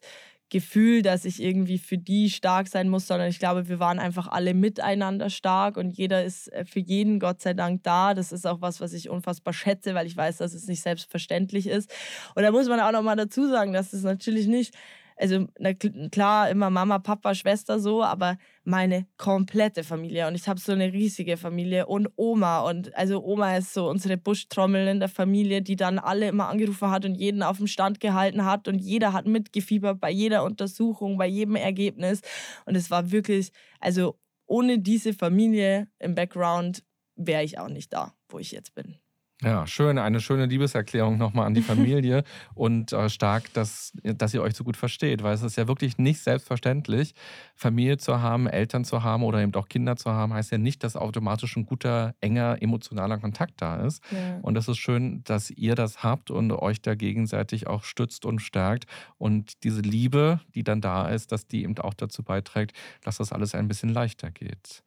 Gefühl, 0.52 1.02
dass 1.02 1.26
ich 1.26 1.42
irgendwie 1.42 1.80
für 1.80 1.98
die 1.98 2.30
stark 2.30 2.68
sein 2.68 2.90
muss, 2.90 3.08
sondern 3.08 3.30
ich 3.30 3.40
glaube, 3.40 3.70
wir 3.70 3.80
waren 3.80 4.00
einfach 4.00 4.28
alle 4.28 4.54
miteinander 4.54 5.30
stark 5.30 5.78
und 5.78 5.98
jeder 5.98 6.24
ist 6.24 6.52
äh, 6.54 6.66
für 6.66 6.82
jeden 6.82 7.20
Gott 7.20 7.42
sei 7.42 7.54
Dank 7.54 7.84
da. 7.84 8.14
Das 8.14 8.32
ist 8.32 8.46
auch 8.46 8.62
was, 8.62 8.82
was 8.82 8.94
ich 8.94 9.10
unfassbar 9.10 9.54
schätze, 9.54 9.96
weil 9.96 10.06
ich 10.06 10.16
weiß, 10.16 10.38
dass 10.38 10.54
es 10.54 10.68
nicht 10.68 10.82
selbstverständlich 10.82 11.68
ist. 11.68 11.90
Und 12.36 12.44
da 12.44 12.52
muss 12.52 12.68
man 12.68 12.82
auch 12.82 12.92
noch 12.92 13.02
mal 13.02 13.16
dazu 13.16 13.48
sagen, 13.48 13.74
dass 13.74 13.94
es 13.94 14.04
natürlich 14.04 14.48
nicht 14.48 14.76
also 15.22 15.48
na, 15.60 15.74
klar, 15.74 16.50
immer 16.50 16.72
Mama, 16.72 16.98
Papa, 16.98 17.36
Schwester 17.36 17.80
so, 17.80 18.04
aber 18.04 18.38
meine 18.64 19.06
komplette 19.18 19.84
Familie. 19.84 20.28
Und 20.28 20.36
ich 20.36 20.48
habe 20.48 20.60
so 20.60 20.72
eine 20.72 20.92
riesige 20.92 21.38
Familie 21.38 21.86
und 21.86 22.10
Oma. 22.16 22.62
Und 22.62 22.96
also 22.96 23.24
Oma 23.24 23.56
ist 23.58 23.74
so 23.74 23.88
unsere 23.88 24.18
Buschtrommel 24.18 24.88
in 24.88 25.00
der 25.00 25.10
Familie, 25.10 25.62
die 25.62 25.76
dann 25.76 26.00
alle 26.00 26.28
immer 26.28 26.50
angerufen 26.50 26.90
hat 26.90 27.06
und 27.06 27.16
jeden 27.16 27.44
auf 27.44 27.58
dem 27.58 27.68
Stand 27.68 28.00
gehalten 28.00 28.46
hat. 28.46 28.68
Und 28.68 28.80
jeder 28.80 29.14
hat 29.14 29.28
mitgefiebert 29.28 30.00
bei 30.00 30.10
jeder 30.10 30.44
Untersuchung, 30.44 31.18
bei 31.18 31.28
jedem 31.28 31.56
Ergebnis. 31.56 32.22
Und 32.66 32.76
es 32.76 32.90
war 32.90 33.12
wirklich, 33.12 33.52
also 33.80 34.18
ohne 34.48 34.80
diese 34.80 35.14
Familie 35.14 35.88
im 36.00 36.16
Background 36.16 36.84
wäre 37.16 37.44
ich 37.44 37.60
auch 37.60 37.70
nicht 37.70 37.94
da, 37.94 38.16
wo 38.28 38.40
ich 38.40 38.52
jetzt 38.52 38.74
bin. 38.74 39.01
Ja, 39.44 39.66
schön. 39.66 39.98
Eine 39.98 40.20
schöne 40.20 40.46
Liebeserklärung 40.46 41.18
nochmal 41.18 41.48
an 41.48 41.54
die 41.54 41.62
Familie 41.64 42.24
und 42.54 42.94
äh, 42.94 43.10
stark, 43.10 43.52
dass, 43.54 43.92
dass 44.04 44.34
ihr 44.34 44.42
euch 44.42 44.56
so 44.56 44.64
gut 44.64 44.78
versteht, 44.78 45.24
weil 45.24 45.34
es 45.34 45.42
ist 45.42 45.58
ja 45.58 45.68
wirklich 45.68 45.98
nicht 45.98 46.22
selbstverständlich, 46.22 47.16
Familie 47.56 47.98
zu 47.98 48.22
haben, 48.22 48.48
Eltern 48.48 48.86
zu 48.86 49.04
haben 49.04 49.24
oder 49.24 49.42
eben 49.42 49.54
auch 49.56 49.68
Kinder 49.68 49.96
zu 49.96 50.12
haben, 50.12 50.34
heißt 50.34 50.52
ja 50.52 50.58
nicht, 50.58 50.84
dass 50.84 50.96
automatisch 50.96 51.56
ein 51.58 51.66
guter, 51.66 52.14
enger, 52.22 52.62
emotionaler 52.62 53.18
Kontakt 53.18 53.62
da 53.62 53.78
ist. 53.84 54.04
Ja. 54.12 54.38
Und 54.42 54.58
es 54.58 54.68
ist 54.68 54.78
schön, 54.78 55.24
dass 55.24 55.50
ihr 55.50 55.76
das 55.76 56.04
habt 56.04 56.30
und 56.30 56.52
euch 56.52 56.82
da 56.82 56.94
gegenseitig 56.94 57.68
auch 57.68 57.84
stützt 57.84 58.26
und 58.26 58.40
stärkt. 58.40 58.86
Und 59.18 59.64
diese 59.64 59.82
Liebe, 59.82 60.40
die 60.54 60.64
dann 60.64 60.82
da 60.82 61.08
ist, 61.08 61.32
dass 61.32 61.48
die 61.48 61.64
eben 61.64 61.78
auch 61.80 61.96
dazu 61.96 62.22
beiträgt, 62.24 62.76
dass 63.04 63.18
das 63.18 63.32
alles 63.32 63.56
ein 63.56 63.68
bisschen 63.68 63.90
leichter 63.90 64.30
geht. 64.30 64.84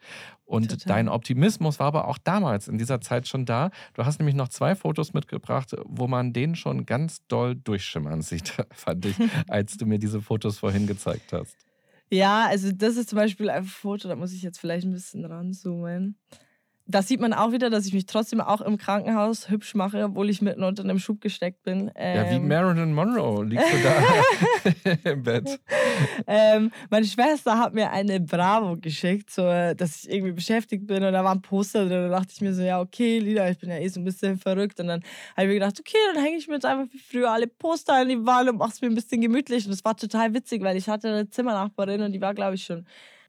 Und 0.46 0.70
Total. 0.70 0.96
dein 0.96 1.08
Optimismus 1.08 1.78
war 1.78 1.86
aber 1.86 2.06
auch 2.06 2.18
damals 2.18 2.68
in 2.68 2.76
dieser 2.76 3.00
Zeit 3.00 3.26
schon 3.26 3.46
da. 3.46 3.70
Du 3.94 4.04
hast 4.04 4.18
nämlich 4.18 4.34
noch 4.36 4.43
zwei 4.48 4.74
Fotos 4.74 5.12
mitgebracht, 5.12 5.74
wo 5.84 6.06
man 6.06 6.32
den 6.32 6.56
schon 6.56 6.86
ganz 6.86 7.26
doll 7.26 7.54
durchschimmern 7.54 8.22
sieht, 8.22 8.54
fand 8.72 9.06
ich, 9.06 9.16
als 9.48 9.76
du 9.76 9.86
mir 9.86 9.98
diese 9.98 10.20
Fotos 10.20 10.58
vorhin 10.58 10.86
gezeigt 10.86 11.32
hast. 11.32 11.56
Ja, 12.10 12.46
also 12.46 12.70
das 12.70 12.96
ist 12.96 13.10
zum 13.10 13.16
Beispiel 13.16 13.50
ein 13.50 13.64
Foto, 13.64 14.08
da 14.08 14.16
muss 14.16 14.32
ich 14.32 14.42
jetzt 14.42 14.58
vielleicht 14.58 14.86
ein 14.86 14.92
bisschen 14.92 15.24
ranzoomen 15.24 16.16
da 16.86 17.00
sieht 17.00 17.20
man 17.20 17.32
auch 17.32 17.52
wieder, 17.52 17.70
dass 17.70 17.86
ich 17.86 17.94
mich 17.94 18.04
trotzdem 18.04 18.42
auch 18.42 18.60
im 18.60 18.76
Krankenhaus 18.76 19.48
hübsch 19.48 19.74
mache, 19.74 20.04
obwohl 20.04 20.28
ich 20.28 20.42
mitten 20.42 20.62
unter 20.62 20.82
einem 20.82 20.98
Schub 20.98 21.20
gesteckt 21.20 21.62
bin. 21.62 21.90
Ähm, 21.94 22.16
ja, 22.16 22.30
wie 22.30 22.34
ähm, 22.34 22.48
Marilyn 22.48 22.92
Monroe 22.92 23.44
liegst 23.44 23.66
du 23.72 23.76
da 23.82 25.10
im 25.10 25.22
Bett. 25.22 25.58
Ähm, 26.26 26.70
meine 26.90 27.06
Schwester 27.06 27.58
hat 27.58 27.72
mir 27.72 27.90
eine 27.90 28.20
Bravo 28.20 28.76
geschickt, 28.76 29.30
so, 29.30 29.42
dass 29.42 30.04
ich 30.04 30.12
irgendwie 30.12 30.32
beschäftigt 30.32 30.86
bin 30.86 31.02
und 31.02 31.14
da 31.14 31.24
war 31.24 31.34
ein 31.34 31.40
Poster 31.40 31.86
drin. 31.86 32.10
Da 32.10 32.18
dachte 32.18 32.32
ich 32.34 32.42
mir 32.42 32.52
so, 32.52 32.62
ja, 32.62 32.80
okay, 32.80 33.18
Lida, 33.18 33.48
ich 33.48 33.58
bin 33.58 33.70
ja 33.70 33.78
eh 33.78 33.88
so 33.88 34.00
ein 34.00 34.04
bisschen 34.04 34.36
verrückt. 34.36 34.78
Und 34.78 34.88
dann 34.88 35.00
habe 35.36 35.42
ich 35.42 35.48
mir 35.48 35.54
gedacht, 35.54 35.80
okay, 35.80 35.96
dann 36.12 36.22
hänge 36.22 36.36
ich 36.36 36.48
mir 36.48 36.54
jetzt 36.54 36.66
einfach 36.66 36.92
wie 36.92 36.98
früher 36.98 37.30
alle 37.30 37.46
Poster 37.46 38.02
in 38.02 38.10
die 38.10 38.26
Wand 38.26 38.50
und 38.50 38.58
mache 38.58 38.72
es 38.72 38.82
mir 38.82 38.88
ein 38.88 38.94
bisschen 38.94 39.22
gemütlich. 39.22 39.64
Und 39.64 39.72
das 39.72 39.84
war 39.86 39.96
total 39.96 40.34
witzig, 40.34 40.62
weil 40.62 40.76
ich 40.76 40.88
hatte 40.88 41.08
eine 41.08 41.30
Zimmernachbarin 41.30 42.02
und 42.02 42.12
die 42.12 42.20
war, 42.20 42.34
glaube 42.34 42.56
ich, 42.56 42.64
schon 42.64 42.84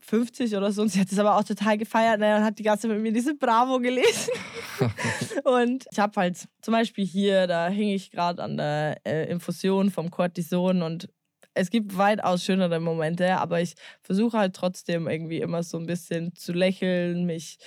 50 0.06 0.56
oder 0.56 0.72
so. 0.72 0.82
Und 0.82 0.90
sie 0.90 1.00
hat 1.00 1.12
es 1.12 1.20
aber 1.20 1.36
auch 1.36 1.44
total 1.44 1.78
gefeiert 1.78 2.20
ne, 2.20 2.38
und 2.38 2.44
hat 2.44 2.60
die 2.60 2.64
ganze 2.64 2.88
Zeit 2.88 2.92
mit 2.92 3.02
mir 3.02 3.12
diese 3.12 3.36
Bravo 3.36 3.80
gelesen. 3.80 4.32
und 5.44 5.86
ich 5.92 6.00
habe 6.00 6.20
halt 6.20 6.48
zum 6.62 6.72
Beispiel 6.74 7.06
hier, 7.06 7.48
da 7.48 7.68
hing 7.68 7.90
ich 7.90 8.12
gerade 8.12 8.44
an 8.44 8.58
der 8.58 9.00
äh, 9.06 9.30
Infusion 9.30 9.92
vom 9.92 10.12
Cortison 10.12 10.82
und 10.82 11.10
es 11.56 11.70
gibt 11.70 11.98
weitaus 11.98 12.44
schönere 12.44 12.80
Momente, 12.80 13.38
aber 13.38 13.62
ich 13.62 13.76
versuche 14.02 14.38
halt 14.38 14.56
trotzdem 14.56 15.08
irgendwie 15.08 15.40
immer 15.40 15.64
so 15.64 15.78
ein 15.78 15.86
bisschen 15.86 16.36
zu 16.36 16.52
lächeln, 16.52 17.26
mich, 17.26 17.58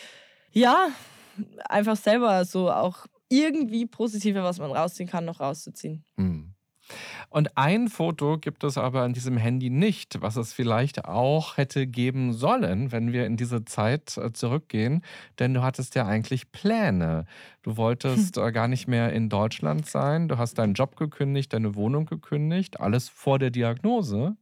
ja, 0.52 0.88
einfach 1.68 1.96
selber 1.96 2.44
so 2.44 2.70
auch 2.70 3.06
irgendwie 3.30 3.86
Positive, 3.86 4.42
was 4.42 4.58
man 4.58 4.72
rausziehen 4.72 5.08
kann, 5.08 5.24
noch 5.24 5.40
rauszuziehen. 5.40 6.04
Mhm. 6.16 6.54
Und 7.30 7.56
ein 7.56 7.88
Foto 7.88 8.38
gibt 8.38 8.64
es 8.64 8.78
aber 8.78 9.02
an 9.02 9.12
diesem 9.12 9.36
Handy 9.36 9.70
nicht, 9.70 10.20
was 10.20 10.36
es 10.36 10.52
vielleicht 10.52 11.04
auch 11.04 11.56
hätte 11.56 11.86
geben 11.86 12.32
sollen, 12.32 12.92
wenn 12.92 13.12
wir 13.12 13.26
in 13.26 13.36
diese 13.36 13.64
Zeit 13.64 14.16
äh, 14.16 14.32
zurückgehen. 14.32 15.02
Denn 15.38 15.54
du 15.54 15.62
hattest 15.62 15.94
ja 15.94 16.06
eigentlich 16.06 16.52
Pläne. 16.52 17.26
Du 17.62 17.76
wolltest 17.76 18.36
hm. 18.36 18.52
gar 18.52 18.68
nicht 18.68 18.88
mehr 18.88 19.12
in 19.12 19.28
Deutschland 19.28 19.86
sein. 19.86 20.28
Du 20.28 20.38
hast 20.38 20.54
deinen 20.58 20.74
Job 20.74 20.96
gekündigt, 20.96 21.52
deine 21.52 21.74
Wohnung 21.74 22.06
gekündigt, 22.06 22.80
alles 22.80 23.08
vor 23.08 23.38
der 23.38 23.50
Diagnose. 23.50 24.36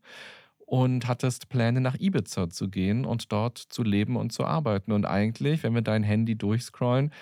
und 0.66 1.06
hattest 1.06 1.48
Pläne 1.48 1.80
nach 1.80 1.94
Ibiza 1.98 2.50
zu 2.50 2.68
gehen 2.68 3.04
und 3.04 3.30
dort 3.30 3.56
zu 3.56 3.84
leben 3.84 4.16
und 4.16 4.32
zu 4.32 4.44
arbeiten. 4.44 4.90
Und 4.90 5.06
eigentlich, 5.06 5.62
wenn 5.62 5.74
wir 5.74 5.82
dein 5.82 6.02
Handy 6.02 6.36
durchscrollen, 6.36 7.12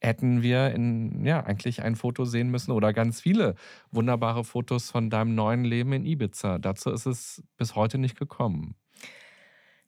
hätten 0.00 0.42
wir 0.42 0.70
in, 0.70 1.24
ja, 1.24 1.44
eigentlich 1.44 1.82
ein 1.82 1.96
Foto 1.96 2.24
sehen 2.24 2.50
müssen 2.50 2.72
oder 2.72 2.92
ganz 2.92 3.20
viele 3.20 3.54
wunderbare 3.90 4.44
Fotos 4.44 4.90
von 4.90 5.10
deinem 5.10 5.34
neuen 5.34 5.64
Leben 5.64 5.92
in 5.92 6.06
Ibiza. 6.06 6.58
Dazu 6.58 6.90
ist 6.90 7.06
es 7.06 7.42
bis 7.56 7.74
heute 7.76 7.98
nicht 7.98 8.18
gekommen. 8.18 8.74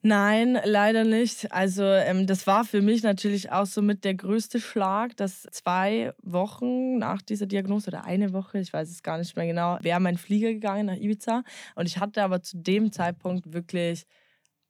Nein, 0.05 0.59
leider 0.65 1.05
nicht. 1.05 1.53
Also 1.53 1.83
ähm, 1.85 2.27
das 2.27 2.45
war 2.45 2.65
für 2.65 2.81
mich 2.81 3.03
natürlich 3.03 3.53
auch 3.53 3.65
so 3.65 3.81
mit 3.81 4.03
der 4.03 4.15
größte 4.15 4.59
Schlag, 4.59 5.15
dass 5.15 5.43
zwei 5.51 6.13
Wochen 6.21 6.97
nach 6.97 7.21
dieser 7.21 7.45
Diagnose 7.45 7.87
oder 7.87 8.03
eine 8.03 8.33
Woche, 8.33 8.59
ich 8.59 8.73
weiß 8.73 8.89
es 8.89 9.01
gar 9.01 9.17
nicht 9.17 9.37
mehr 9.37 9.45
genau, 9.47 9.77
wäre 9.81 10.01
mein 10.01 10.17
Flieger 10.17 10.49
gegangen 10.51 10.87
nach 10.87 10.97
Ibiza. 10.97 11.43
Und 11.75 11.85
ich 11.85 11.99
hatte 11.99 12.21
aber 12.21 12.41
zu 12.41 12.57
dem 12.57 12.91
Zeitpunkt 12.91 13.53
wirklich 13.53 14.05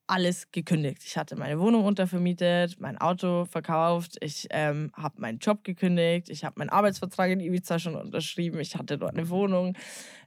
alles 0.07 0.51
gekündigt. 0.51 1.03
Ich 1.05 1.17
hatte 1.17 1.35
meine 1.35 1.59
Wohnung 1.59 1.85
untervermietet, 1.85 2.79
mein 2.79 2.97
Auto 2.97 3.45
verkauft, 3.45 4.17
ich 4.21 4.47
ähm, 4.51 4.91
habe 4.95 5.21
meinen 5.21 5.39
Job 5.39 5.63
gekündigt, 5.63 6.29
ich 6.29 6.43
habe 6.43 6.55
meinen 6.57 6.69
Arbeitsvertrag 6.69 7.31
in 7.31 7.39
Ibiza 7.39 7.79
schon 7.79 7.95
unterschrieben, 7.95 8.59
ich 8.59 8.75
hatte 8.75 8.97
dort 8.97 9.13
eine 9.13 9.29
Wohnung 9.29 9.77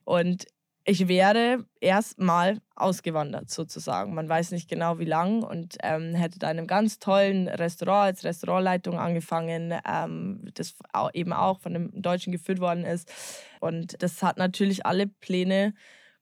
und 0.04 0.46
ich 0.88 1.08
wäre 1.08 1.66
erstmal 1.80 2.60
ausgewandert 2.76 3.50
sozusagen. 3.50 4.14
Man 4.14 4.28
weiß 4.28 4.52
nicht 4.52 4.70
genau 4.70 5.00
wie 5.00 5.04
lang 5.04 5.42
und 5.42 5.76
ähm, 5.82 6.14
hätte 6.14 6.38
da 6.38 6.48
in 6.48 6.58
einem 6.58 6.68
ganz 6.68 7.00
tollen 7.00 7.48
Restaurant 7.48 8.06
als 8.06 8.24
Restaurantleitung 8.24 8.96
angefangen, 8.96 9.74
ähm, 9.84 10.48
das 10.54 10.76
eben 11.12 11.32
auch 11.32 11.58
von 11.58 11.74
einem 11.74 12.02
Deutschen 12.02 12.32
geführt 12.32 12.60
worden 12.60 12.84
ist. 12.84 13.12
Und 13.60 14.00
das 14.00 14.22
hat 14.22 14.38
natürlich 14.38 14.86
alle 14.86 15.08
Pläne 15.08 15.74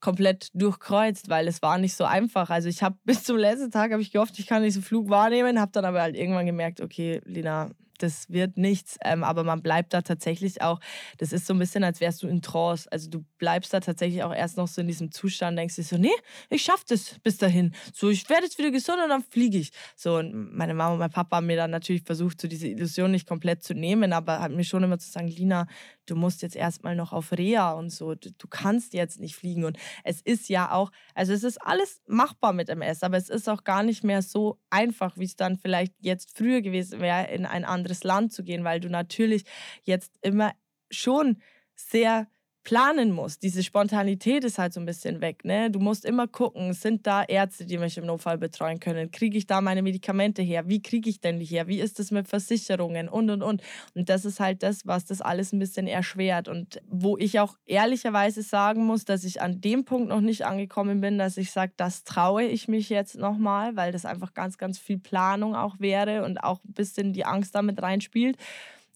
komplett 0.05 0.51
durchkreuzt, 0.53 1.31
weil 1.31 1.49
es 1.49 1.63
war 1.63 1.79
nicht 1.79 1.97
so 1.97 2.05
einfach. 2.05 2.51
Also 2.51 2.69
ich 2.69 2.83
habe 2.83 2.97
bis 3.05 3.25
zum 3.25 3.39
letzten 3.39 3.71
Tag 3.71 3.91
habe 3.91 4.03
ich 4.03 4.13
gehofft, 4.13 4.39
ich 4.39 4.47
kann 4.47 4.63
diesen 4.63 4.83
Flug 4.83 5.09
wahrnehmen, 5.09 5.59
habe 5.59 5.73
dann 5.73 5.87
aber 5.87 6.03
halt 6.03 6.15
irgendwann 6.15 6.45
gemerkt, 6.45 6.83
okay, 6.83 7.23
Lina, 7.25 7.71
das 7.99 8.31
wird 8.31 8.57
nichts. 8.57 8.99
Ähm, 9.05 9.25
aber 9.25 9.45
man 9.45 9.63
bleibt 9.63 9.95
da 9.95 10.03
tatsächlich 10.03 10.63
auch, 10.63 10.81
das 11.19 11.33
ist 11.33 11.47
so 11.47 11.55
ein 11.55 11.59
bisschen, 11.59 11.85
als 11.85 12.01
wärst 12.01 12.23
du 12.23 12.29
in 12.29 12.43
Trance. 12.43 12.91
Also 12.91 13.11
du 13.11 13.25
bleibst 13.39 13.73
da 13.73 13.81
tatsächlich 13.81 14.23
auch 14.23 14.35
erst 14.35 14.57
noch 14.57 14.69
so 14.69 14.81
in 14.81 14.87
diesem 14.87 15.11
Zustand, 15.13 15.59
denkst 15.59 15.77
dir 15.77 15.83
so, 15.83 15.97
nee, 15.97 16.13
ich 16.51 16.63
schaff 16.63 16.85
das 16.85 17.19
bis 17.23 17.39
dahin. 17.39 17.75
So, 17.93 18.11
ich 18.11 18.29
werde 18.29 18.45
jetzt 18.45 18.59
wieder 18.59 18.71
gesund 18.71 18.99
und 19.03 19.09
dann 19.09 19.23
fliege 19.23 19.59
ich. 19.59 19.71
So, 19.97 20.17
und 20.17 20.55
meine 20.55 20.75
Mama 20.75 20.93
und 20.95 20.99
mein 20.99 21.11
Papa 21.11 21.37
haben 21.37 21.47
mir 21.47 21.57
dann 21.57 21.71
natürlich 21.71 22.03
versucht, 22.03 22.41
so 22.41 22.49
diese 22.49 22.69
Illusion 22.69 23.11
nicht 23.11 23.27
komplett 23.27 23.63
zu 23.63 23.75
nehmen, 23.75 24.13
aber 24.13 24.41
hat 24.41 24.53
mir 24.53 24.65
schon 24.65 24.83
immer 24.83 24.99
zu 24.99 25.11
sagen, 25.11 25.29
Lina, 25.29 25.67
du 26.07 26.17
musst 26.17 26.43
jetzt 26.43 26.57
erstmal 26.57 26.97
noch 26.97 27.13
auf 27.13 27.33
Reha 27.33 27.73
und 27.73 27.91
so, 27.91 28.15
du, 28.15 28.31
du 28.33 28.49
kannst 28.49 28.95
jetzt 28.95 29.21
nicht 29.21 29.37
fliegen. 29.37 29.65
Und 29.65 29.79
es 30.03 30.21
ist 30.21 30.49
ja 30.49 30.73
auch, 30.73 30.91
also 31.15 31.33
es 31.33 31.45
ist 31.45 31.59
alles 31.63 32.03
machbar 32.07 32.53
mit 32.53 32.69
MS, 32.69 33.03
aber 33.03 33.17
es 33.17 33.29
ist 33.29 33.49
auch 33.49 33.65
gar 33.65 33.83
nicht 33.83 34.05
mehr 34.05 34.23
so 34.23 34.59
einfach, 34.71 35.17
wie 35.17 35.25
es 35.25 35.37
dann 35.37 35.57
vielleicht 35.57 35.95
jetzt 36.01 36.37
früher 36.37 36.61
gewesen 36.61 37.01
wäre, 37.01 37.29
in 37.29 37.47
ein 37.47 37.65
anderes 37.65 37.84
Land 38.05 38.33
zu 38.33 38.45
gehen, 38.45 38.65
weil 38.65 38.81
du 38.81 38.89
natürlich 38.89 39.45
jetzt 39.83 40.13
immer 40.23 40.53
schon 40.91 41.39
sehr 41.75 42.29
planen 42.65 43.13
musst. 43.13 43.43
Diese 43.43 43.63
Spontanität 43.63 44.43
ist 44.43 44.59
halt 44.59 44.73
so 44.73 44.81
ein 44.81 44.87
bisschen 44.87 45.21
weg. 45.21 45.45
Ne? 45.45 45.71
Du 45.71 45.79
musst 45.79 46.05
immer 46.05 46.27
gucken, 46.27 46.73
sind 46.73 47.07
da 47.07 47.23
Ärzte, 47.23 47.67
die 47.67 47.77
mich 47.77 47.99
im 47.99 48.07
Notfall 48.07 48.39
betreuen 48.39 48.81
können? 48.81 49.11
Kriege 49.11 49.37
ich 49.37 49.47
da 49.47 49.61
meine 49.61 49.83
Medikamente 49.83 50.43
her? 50.43 50.67
Wie 50.67 50.83
kriege 50.83 51.11
ich 51.11 51.21
denn 51.21 51.39
die 51.39 51.45
her? 51.45 51.69
Wie 51.69 51.79
ist 51.79 52.01
es 52.01 52.11
mit 52.11 52.27
Versicherungen? 52.27 53.09
Und, 53.09 53.29
und, 53.29 53.43
und. 53.43 53.63
Und 53.95 54.09
das 54.09 54.25
ist 54.25 54.41
halt 54.41 54.63
das, 54.63 54.87
was 54.87 55.05
das 55.05 55.21
alles 55.21 55.53
ein 55.53 55.59
bisschen 55.59 55.87
erschwert. 55.87 56.49
Und 56.49 56.81
wo 56.89 57.19
ich 57.19 57.39
auch 57.39 57.57
ehrlicherweise 57.67 58.43
sagen 58.43 58.85
muss, 58.87 59.05
dass 59.05 59.25
ich 59.25 59.43
an 59.43 59.61
dem 59.61 59.85
Punkt 59.85 60.09
noch 60.09 60.23
nicht 60.23 60.47
angekommen 60.47 61.03
bin, 61.03 61.19
dass 61.19 61.37
ich 61.37 61.51
sage, 61.51 61.73
das 61.77 62.05
traue 62.05 62.45
ich 62.45 62.67
mich 62.67 62.89
jetzt 62.89 63.17
nochmal, 63.17 63.77
weil 63.77 63.93
das 63.93 64.07
einfach 64.07 64.33
ganz, 64.33 64.57
ganz 64.57 64.79
viel 64.79 64.99
Planung 64.99 65.55
auch 65.55 65.79
wäre 65.81 66.25
und 66.25 66.39
auch 66.39 66.65
ein 66.65 66.73
bisschen 66.73 67.13
die 67.13 67.27
Angst 67.27 67.55
damit 67.55 67.83
reinspielt. 67.83 68.39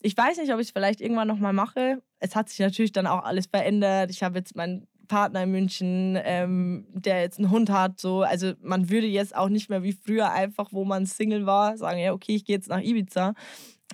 Ich 0.01 0.17
weiß 0.17 0.39
nicht, 0.39 0.53
ob 0.53 0.61
ich 0.61 0.69
es 0.69 0.73
vielleicht 0.73 1.01
irgendwann 1.01 1.29
nochmal 1.29 1.53
mache. 1.53 2.01
Es 2.21 2.35
hat 2.35 2.49
sich 2.49 2.59
natürlich 2.59 2.93
dann 2.93 3.07
auch 3.07 3.25
alles 3.25 3.47
verändert. 3.47 4.11
Ich 4.11 4.23
habe 4.23 4.39
jetzt 4.39 4.57
meinen 4.57 4.87
Partner 5.09 5.43
in 5.43 5.51
München, 5.51 6.19
ähm, 6.23 6.87
der 6.93 7.23
jetzt 7.23 7.39
einen 7.39 7.51
Hund 7.51 7.71
hat. 7.71 7.99
So. 8.01 8.23
Also 8.23 8.53
man 8.61 8.91
würde 8.91 9.07
jetzt 9.07 9.35
auch 9.35 9.49
nicht 9.49 9.69
mehr 9.69 9.83
wie 9.83 9.93
früher 9.93 10.31
einfach, 10.31 10.69
wo 10.71 10.85
man 10.85 11.07
Single 11.07 11.47
war, 11.47 11.77
sagen, 11.77 11.99
ja, 11.99 12.13
okay, 12.13 12.37
ich 12.37 12.45
gehe 12.45 12.57
jetzt 12.57 12.69
nach 12.69 12.81
Ibiza. 12.81 13.35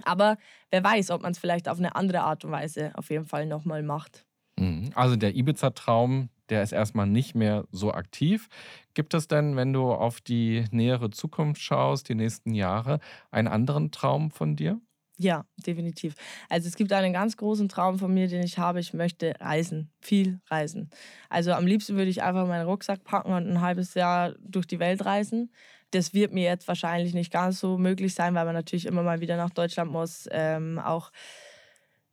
Aber 0.04 0.36
wer 0.70 0.82
weiß, 0.82 1.10
ob 1.10 1.22
man 1.22 1.32
es 1.32 1.38
vielleicht 1.38 1.68
auf 1.68 1.78
eine 1.78 1.94
andere 1.94 2.22
Art 2.22 2.44
und 2.44 2.50
Weise 2.50 2.92
auf 2.96 3.10
jeden 3.10 3.26
Fall 3.26 3.46
nochmal 3.46 3.82
macht. 3.82 4.26
Mhm. 4.58 4.90
Also 4.94 5.16
der 5.16 5.34
Ibiza-Traum, 5.36 6.28
der 6.48 6.62
ist 6.62 6.72
erstmal 6.72 7.06
nicht 7.06 7.34
mehr 7.34 7.64
so 7.70 7.92
aktiv. 7.92 8.48
Gibt 8.94 9.14
es 9.14 9.28
denn, 9.28 9.56
wenn 9.56 9.72
du 9.72 9.92
auf 9.92 10.20
die 10.20 10.64
nähere 10.70 11.10
Zukunft 11.10 11.62
schaust, 11.62 12.08
die 12.08 12.14
nächsten 12.14 12.54
Jahre, 12.54 12.98
einen 13.30 13.48
anderen 13.48 13.90
Traum 13.92 14.30
von 14.30 14.56
dir? 14.56 14.80
Ja, 15.16 15.44
definitiv. 15.64 16.14
Also 16.48 16.66
es 16.66 16.74
gibt 16.74 16.92
einen 16.92 17.12
ganz 17.12 17.36
großen 17.36 17.68
Traum 17.68 17.98
von 18.00 18.12
mir, 18.12 18.26
den 18.26 18.42
ich 18.42 18.58
habe. 18.58 18.80
Ich 18.80 18.92
möchte 18.94 19.34
reisen, 19.38 19.92
viel 20.00 20.40
reisen. 20.50 20.90
Also 21.28 21.52
am 21.52 21.66
liebsten 21.66 21.94
würde 21.96 22.10
ich 22.10 22.22
einfach 22.22 22.48
meinen 22.48 22.66
Rucksack 22.66 23.04
packen 23.04 23.32
und 23.32 23.48
ein 23.48 23.60
halbes 23.60 23.94
Jahr 23.94 24.34
durch 24.40 24.66
die 24.66 24.80
Welt 24.80 25.04
reisen. 25.04 25.52
Das 25.92 26.14
wird 26.14 26.32
mir 26.32 26.42
jetzt 26.42 26.66
wahrscheinlich 26.66 27.14
nicht 27.14 27.32
ganz 27.32 27.60
so 27.60 27.78
möglich 27.78 28.14
sein, 28.14 28.34
weil 28.34 28.44
man 28.44 28.54
natürlich 28.54 28.86
immer 28.86 29.04
mal 29.04 29.20
wieder 29.20 29.36
nach 29.36 29.50
Deutschland 29.50 29.92
muss, 29.92 30.26
ähm, 30.32 30.80
auch 30.80 31.12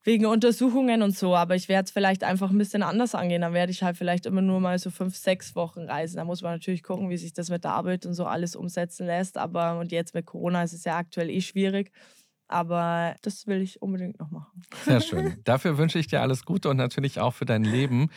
wegen 0.03 0.25
Untersuchungen 0.25 1.03
und 1.03 1.15
so. 1.15 1.35
Aber 1.35 1.55
ich 1.55 1.69
werde 1.69 1.85
es 1.85 1.91
vielleicht 1.91 2.23
einfach 2.23 2.49
ein 2.49 2.57
bisschen 2.57 2.81
anders 2.83 3.13
angehen. 3.15 3.41
Dann 3.41 3.53
werde 3.53 3.71
ich 3.71 3.83
halt 3.83 3.97
vielleicht 3.97 4.25
immer 4.25 4.41
nur 4.41 4.59
mal 4.59 4.79
so 4.79 4.89
fünf, 4.89 5.15
sechs 5.15 5.55
Wochen 5.55 5.81
reisen. 5.81 6.17
Da 6.17 6.25
muss 6.25 6.41
man 6.41 6.53
natürlich 6.53 6.83
gucken, 6.83 7.09
wie 7.09 7.17
sich 7.17 7.33
das 7.33 7.49
mit 7.49 7.63
der 7.63 7.71
Arbeit 7.71 8.05
und 8.05 8.13
so 8.15 8.25
alles 8.25 8.55
umsetzen 8.55 9.05
lässt. 9.05 9.37
Aber 9.37 9.79
und 9.79 9.91
jetzt 9.91 10.13
mit 10.15 10.25
Corona 10.25 10.63
ist 10.63 10.73
es 10.73 10.83
ja 10.85 10.97
aktuell 10.97 11.29
eh 11.29 11.41
schwierig. 11.41 11.91
Aber 12.51 13.15
das 13.21 13.47
will 13.47 13.61
ich 13.61 13.81
unbedingt 13.81 14.19
noch 14.19 14.29
machen. 14.29 14.61
Sehr 14.83 14.99
schön. 14.99 15.37
Dafür 15.45 15.77
wünsche 15.77 15.97
ich 15.99 16.07
dir 16.07 16.21
alles 16.21 16.43
Gute 16.45 16.69
und 16.69 16.77
natürlich 16.77 17.19
auch 17.19 17.33
für 17.33 17.45
dein 17.45 17.63
Leben. 17.63 18.09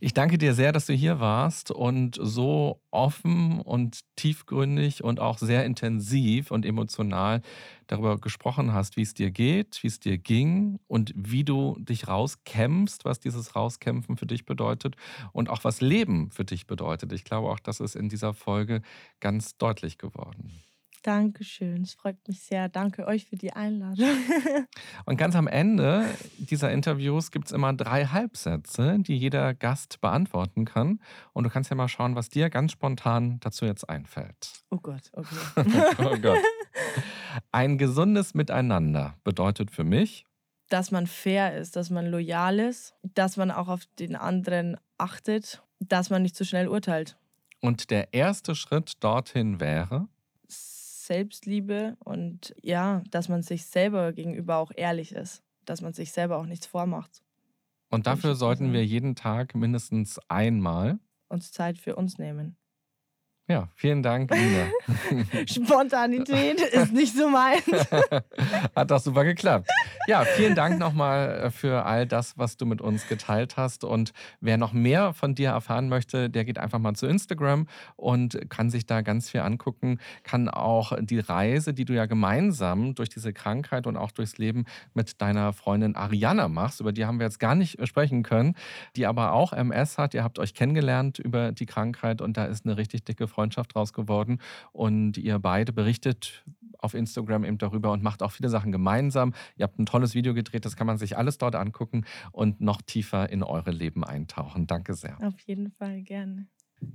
Ich 0.00 0.12
danke 0.12 0.38
dir 0.38 0.54
sehr, 0.54 0.72
dass 0.72 0.86
du 0.86 0.92
hier 0.92 1.20
warst 1.20 1.70
und 1.70 2.18
so 2.20 2.80
offen 2.90 3.60
und 3.60 4.00
tiefgründig 4.16 5.04
und 5.04 5.20
auch 5.20 5.38
sehr 5.38 5.64
intensiv 5.64 6.50
und 6.50 6.66
emotional 6.66 7.42
darüber 7.86 8.18
gesprochen 8.18 8.72
hast, 8.72 8.96
wie 8.96 9.02
es 9.02 9.14
dir 9.14 9.30
geht, 9.30 9.78
wie 9.82 9.86
es 9.86 10.00
dir 10.00 10.18
ging 10.18 10.80
und 10.88 11.12
wie 11.14 11.44
du 11.44 11.76
dich 11.78 12.08
rauskämpfst, 12.08 13.04
was 13.04 13.20
dieses 13.20 13.54
Rauskämpfen 13.54 14.16
für 14.16 14.26
dich 14.26 14.44
bedeutet 14.44 14.96
und 15.32 15.48
auch 15.48 15.62
was 15.62 15.80
Leben 15.80 16.30
für 16.32 16.44
dich 16.44 16.66
bedeutet. 16.66 17.12
Ich 17.12 17.24
glaube, 17.24 17.48
auch 17.48 17.60
das 17.60 17.78
ist 17.78 17.94
in 17.94 18.08
dieser 18.08 18.34
Folge 18.34 18.82
ganz 19.20 19.56
deutlich 19.56 19.96
geworden. 19.96 20.50
Dankeschön, 21.06 21.82
es 21.82 21.94
freut 21.94 22.16
mich 22.26 22.42
sehr. 22.42 22.68
Danke 22.68 23.06
euch 23.06 23.26
für 23.26 23.36
die 23.36 23.52
Einladung. 23.52 24.08
Und 25.04 25.16
ganz 25.16 25.36
am 25.36 25.46
Ende 25.46 26.04
dieser 26.36 26.72
Interviews 26.72 27.30
gibt 27.30 27.46
es 27.46 27.52
immer 27.52 27.72
drei 27.72 28.06
Halbsätze, 28.06 28.96
die 28.98 29.16
jeder 29.16 29.54
Gast 29.54 30.00
beantworten 30.00 30.64
kann. 30.64 31.00
Und 31.32 31.44
du 31.44 31.50
kannst 31.50 31.70
ja 31.70 31.76
mal 31.76 31.86
schauen, 31.86 32.16
was 32.16 32.28
dir 32.28 32.50
ganz 32.50 32.72
spontan 32.72 33.38
dazu 33.38 33.66
jetzt 33.66 33.88
einfällt. 33.88 34.64
Oh 34.68 34.78
Gott, 34.78 35.12
okay. 35.12 35.36
oh 35.98 36.16
Gott. 36.20 36.40
Ein 37.52 37.78
gesundes 37.78 38.34
Miteinander 38.34 39.14
bedeutet 39.22 39.70
für 39.70 39.84
mich, 39.84 40.26
dass 40.70 40.90
man 40.90 41.06
fair 41.06 41.56
ist, 41.56 41.76
dass 41.76 41.88
man 41.88 42.06
loyal 42.06 42.58
ist, 42.58 42.96
dass 43.14 43.36
man 43.36 43.52
auch 43.52 43.68
auf 43.68 43.82
den 44.00 44.16
anderen 44.16 44.76
achtet, 44.98 45.62
dass 45.78 46.10
man 46.10 46.22
nicht 46.22 46.34
zu 46.34 46.44
schnell 46.44 46.66
urteilt. 46.66 47.16
Und 47.60 47.92
der 47.92 48.12
erste 48.12 48.56
Schritt 48.56 49.04
dorthin 49.04 49.60
wäre? 49.60 50.08
Selbstliebe 51.06 51.96
und 52.04 52.54
ja, 52.62 53.02
dass 53.10 53.28
man 53.28 53.42
sich 53.42 53.66
selber 53.66 54.12
gegenüber 54.12 54.56
auch 54.56 54.72
ehrlich 54.74 55.12
ist, 55.12 55.42
dass 55.64 55.80
man 55.80 55.92
sich 55.92 56.12
selber 56.12 56.38
auch 56.38 56.46
nichts 56.46 56.66
vormacht. 56.66 57.22
Und 57.90 58.06
dafür 58.06 58.34
sollten 58.34 58.72
wir 58.72 58.84
jeden 58.84 59.14
Tag 59.14 59.54
mindestens 59.54 60.18
einmal 60.28 60.98
uns 61.28 61.52
Zeit 61.52 61.78
für 61.78 61.96
uns 61.96 62.18
nehmen. 62.18 62.56
Ja, 63.48 63.68
vielen 63.76 64.02
Dank, 64.02 64.32
Nina. 64.32 64.66
Spontanität 65.46 66.60
ist 66.60 66.92
nicht 66.92 67.14
so 67.14 67.28
meins. 67.28 67.64
Hat 68.74 68.90
doch 68.90 69.00
super 69.00 69.24
geklappt. 69.24 69.70
Ja, 70.06 70.24
vielen 70.24 70.54
Dank 70.54 70.78
nochmal 70.78 71.30
äh, 71.30 71.50
für 71.50 71.84
all 71.84 72.06
das, 72.06 72.38
was 72.38 72.56
du 72.56 72.64
mit 72.64 72.80
uns 72.80 73.08
geteilt 73.08 73.56
hast. 73.56 73.82
Und 73.82 74.12
wer 74.40 74.56
noch 74.56 74.72
mehr 74.72 75.12
von 75.12 75.34
dir 75.34 75.50
erfahren 75.50 75.88
möchte, 75.88 76.30
der 76.30 76.44
geht 76.44 76.58
einfach 76.58 76.78
mal 76.78 76.94
zu 76.94 77.06
Instagram 77.06 77.66
und 77.96 78.38
kann 78.48 78.70
sich 78.70 78.86
da 78.86 79.00
ganz 79.00 79.30
viel 79.30 79.40
angucken. 79.40 79.98
Kann 80.22 80.48
auch 80.48 80.92
die 81.00 81.18
Reise, 81.18 81.74
die 81.74 81.84
du 81.84 81.92
ja 81.92 82.06
gemeinsam 82.06 82.94
durch 82.94 83.08
diese 83.08 83.32
Krankheit 83.32 83.88
und 83.88 83.96
auch 83.96 84.12
durchs 84.12 84.38
Leben 84.38 84.66
mit 84.94 85.20
deiner 85.20 85.52
Freundin 85.52 85.96
Ariana 85.96 86.46
machst, 86.46 86.80
über 86.80 86.92
die 86.92 87.04
haben 87.04 87.18
wir 87.18 87.26
jetzt 87.26 87.40
gar 87.40 87.56
nicht 87.56 87.84
sprechen 87.86 88.22
können, 88.22 88.54
die 88.94 89.06
aber 89.06 89.32
auch 89.32 89.52
MS 89.52 89.98
hat. 89.98 90.14
Ihr 90.14 90.22
habt 90.22 90.38
euch 90.38 90.54
kennengelernt 90.54 91.18
über 91.18 91.50
die 91.50 91.66
Krankheit 91.66 92.20
und 92.20 92.36
da 92.36 92.44
ist 92.44 92.64
eine 92.64 92.76
richtig 92.76 93.04
dicke 93.04 93.26
Freundschaft 93.26 93.74
draus 93.74 93.92
geworden. 93.92 94.38
Und 94.72 95.18
ihr 95.18 95.40
beide 95.40 95.72
berichtet 95.72 96.44
auf 96.86 96.94
Instagram 96.94 97.44
eben 97.44 97.58
darüber 97.58 97.92
und 97.92 98.02
macht 98.02 98.22
auch 98.22 98.32
viele 98.32 98.48
Sachen 98.48 98.72
gemeinsam. 98.72 99.34
Ihr 99.56 99.64
habt 99.64 99.78
ein 99.78 99.84
tolles 99.86 100.14
Video 100.14 100.32
gedreht, 100.32 100.64
das 100.64 100.76
kann 100.76 100.86
man 100.86 100.96
sich 100.96 101.18
alles 101.18 101.36
dort 101.36 101.54
angucken 101.54 102.06
und 102.32 102.60
noch 102.60 102.80
tiefer 102.80 103.28
in 103.28 103.42
eure 103.42 103.72
Leben 103.72 104.04
eintauchen. 104.04 104.66
Danke 104.66 104.94
sehr. 104.94 105.18
Auf 105.22 105.38
jeden 105.40 105.70
Fall 105.72 106.02
gerne. 106.02 106.46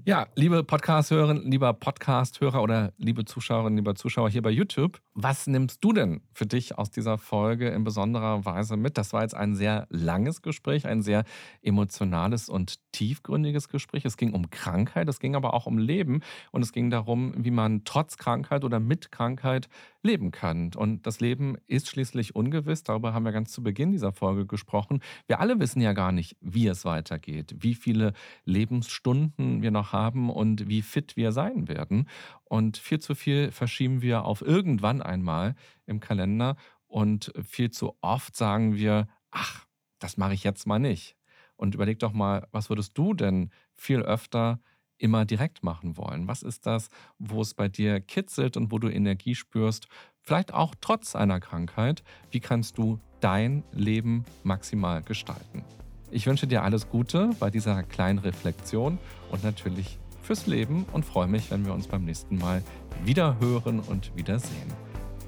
Ja, 0.06 0.28
liebe 0.36 0.64
Podcast-Hörerinnen, 0.64 1.50
lieber 1.50 1.74
Podcast-Hörer 1.74 2.62
oder 2.62 2.94
liebe 2.98 3.26
Zuschauerinnen, 3.26 3.78
lieber 3.78 3.96
Zuschauer 3.96 4.30
hier 4.30 4.44
bei 4.44 4.52
YouTube, 4.52 5.02
was 5.14 5.48
nimmst 5.48 5.84
du 5.84 5.92
denn 5.92 6.22
für 6.34 6.46
dich 6.46 6.78
aus 6.78 6.92
dieser 6.92 7.18
Folge 7.18 7.70
in 7.70 7.84
besonderer 7.84 8.46
Weise 8.46 8.78
mit? 8.78 8.98
Das 8.98 9.12
war 9.12 9.24
jetzt 9.24 9.36
ein 9.36 9.56
sehr 9.56 9.88
langes 9.90 10.42
Gespräch, 10.42 10.86
ein 10.86 11.02
sehr 11.02 11.24
emotionales 11.62 12.48
und 12.48 12.80
tiefgründiges 12.92 13.70
Gespräch. 13.70 14.06
Es 14.06 14.18
ging 14.18 14.34
um 14.34 14.50
Krankheit, 14.50 15.10
es 15.10 15.20
ging 15.20 15.36
aber 15.36 15.54
auch 15.54 15.66
um 15.66 15.78
Leben 15.78 16.22
und 16.52 16.62
es 16.62 16.74
ging 16.74 16.90
darum, 16.90 17.34
wie 17.38 17.52
man 17.52 17.84
trotz 17.84 18.18
Krankheit 18.18 18.64
oder 18.64 18.80
mit 18.80 19.12
Krankheit 19.12 19.68
leben 20.04 20.32
kann. 20.32 20.72
Und 20.76 21.06
das 21.06 21.20
Leben 21.20 21.58
ist 21.68 21.90
schließlich 21.90 22.36
ungewiss. 22.36 22.84
Darüber 22.84 23.14
haben 23.14 23.26
wir 23.26 23.32
ganz 23.32 23.52
zu 23.52 23.62
Beginn 23.64 23.92
dieser 23.92 24.12
Folge 24.12 24.46
gesprochen. 24.46 25.02
Wir 25.28 25.40
alle 25.40 25.60
wissen 25.60 25.82
ja 25.82 25.94
gar 25.94 26.12
nicht, 26.12 26.38
wie 26.42 26.68
es 26.68 26.86
weitergeht, 26.86 27.56
wie 27.60 27.76
viele 27.76 28.14
Lebensstunden 28.46 29.62
wir 29.72 29.80
noch 29.80 29.94
haben 29.94 30.30
und 30.30 30.68
wie 30.68 30.82
fit 30.82 31.16
wir 31.16 31.32
sein 31.32 31.68
werden. 31.68 32.08
Und 32.44 32.78
viel 32.78 33.00
zu 33.00 33.16
viel 33.16 33.52
verschieben 33.52 34.02
wir 34.02 34.26
auf 34.26 34.42
irgendwann 34.42 35.02
einmal 35.02 35.56
im 35.86 36.00
Kalender 36.00 36.56
und 36.88 37.32
viel 37.42 37.72
zu 37.72 37.96
oft 38.02 38.36
sagen 38.36 38.76
wir, 38.76 39.08
ach, 39.32 39.66
das 40.00 40.18
mache 40.18 40.34
ich 40.34 40.44
jetzt 40.44 40.68
mal 40.68 40.80
nicht. 40.80 41.16
Und 41.56 41.76
überleg 41.76 42.00
doch 42.00 42.12
mal, 42.12 42.48
was 42.52 42.70
würdest 42.70 42.98
du 42.98 43.14
denn 43.14 43.52
viel 43.76 44.02
öfter 44.02 44.60
immer 44.98 45.26
direkt 45.26 45.64
machen 45.64 45.98
wollen? 45.98 46.28
Was 46.28 46.44
ist 46.44 46.66
das, 46.66 46.90
wo 47.18 47.42
es 47.42 47.54
bei 47.54 47.70
dir 47.70 48.02
kitzelt 48.02 48.58
und 48.58 48.72
wo 48.72 48.80
du 48.80 48.90
Energie 48.90 49.36
spürst? 49.36 49.88
Vielleicht 50.20 50.54
auch 50.54 50.76
trotz 50.80 51.16
einer 51.16 51.40
Krankheit. 51.40 52.04
Wie 52.30 52.40
kannst 52.40 52.78
du 52.78 53.00
dein 53.20 53.64
Leben 53.72 54.26
maximal 54.44 55.02
gestalten? 55.02 55.64
Ich 56.12 56.28
wünsche 56.28 56.46
dir 56.46 56.64
alles 56.64 56.90
Gute 56.90 57.32
bei 57.40 57.50
dieser 57.50 57.84
kleinen 57.84 58.20
Reflexion 58.20 59.00
und 59.32 59.44
natürlich 59.44 59.98
fürs 60.22 60.48
Leben 60.48 60.86
und 60.94 61.06
freue 61.06 61.28
mich, 61.28 61.50
wenn 61.52 61.66
wir 61.66 61.74
uns 61.74 61.88
beim 61.88 62.06
nächsten 62.06 62.38
Mal 62.38 62.62
wieder 63.04 63.38
hören 63.40 63.80
und 63.80 64.16
wiedersehen. 64.16 64.72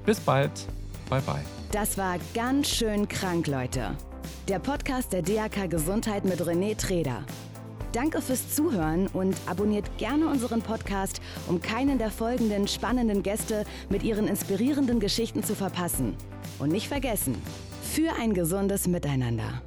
Bis 0.06 0.20
bald. 0.20 0.52
Bye 1.10 1.22
bye. 1.22 1.42
Das 1.72 1.98
war 1.98 2.18
ganz 2.34 2.70
schön 2.70 3.08
krank, 3.08 3.48
Leute. 3.48 3.96
Der 4.48 4.60
Podcast 4.60 5.14
der 5.14 5.22
DAK 5.22 5.70
Gesundheit 5.70 6.26
mit 6.26 6.42
René 6.42 6.78
Treder. 6.78 7.24
Danke 7.94 8.22
fürs 8.22 8.56
Zuhören 8.56 9.08
und 9.08 9.36
abonniert 9.46 9.98
gerne 9.98 10.28
unseren 10.28 10.62
Podcast, 10.62 11.22
um 11.48 11.62
keinen 11.62 12.00
der 12.00 12.10
folgenden 12.10 12.68
spannenden 12.68 13.22
Gäste 13.22 13.66
mit 13.90 14.04
ihren 14.04 14.28
inspirierenden 14.28 15.00
Geschichten 15.00 15.44
zu 15.44 15.56
verpassen. 15.56 16.16
Und 16.60 16.72
nicht 16.72 16.88
vergessen, 16.88 17.36
für 17.82 18.14
ein 18.20 18.34
gesundes 18.34 18.88
Miteinander. 18.88 19.62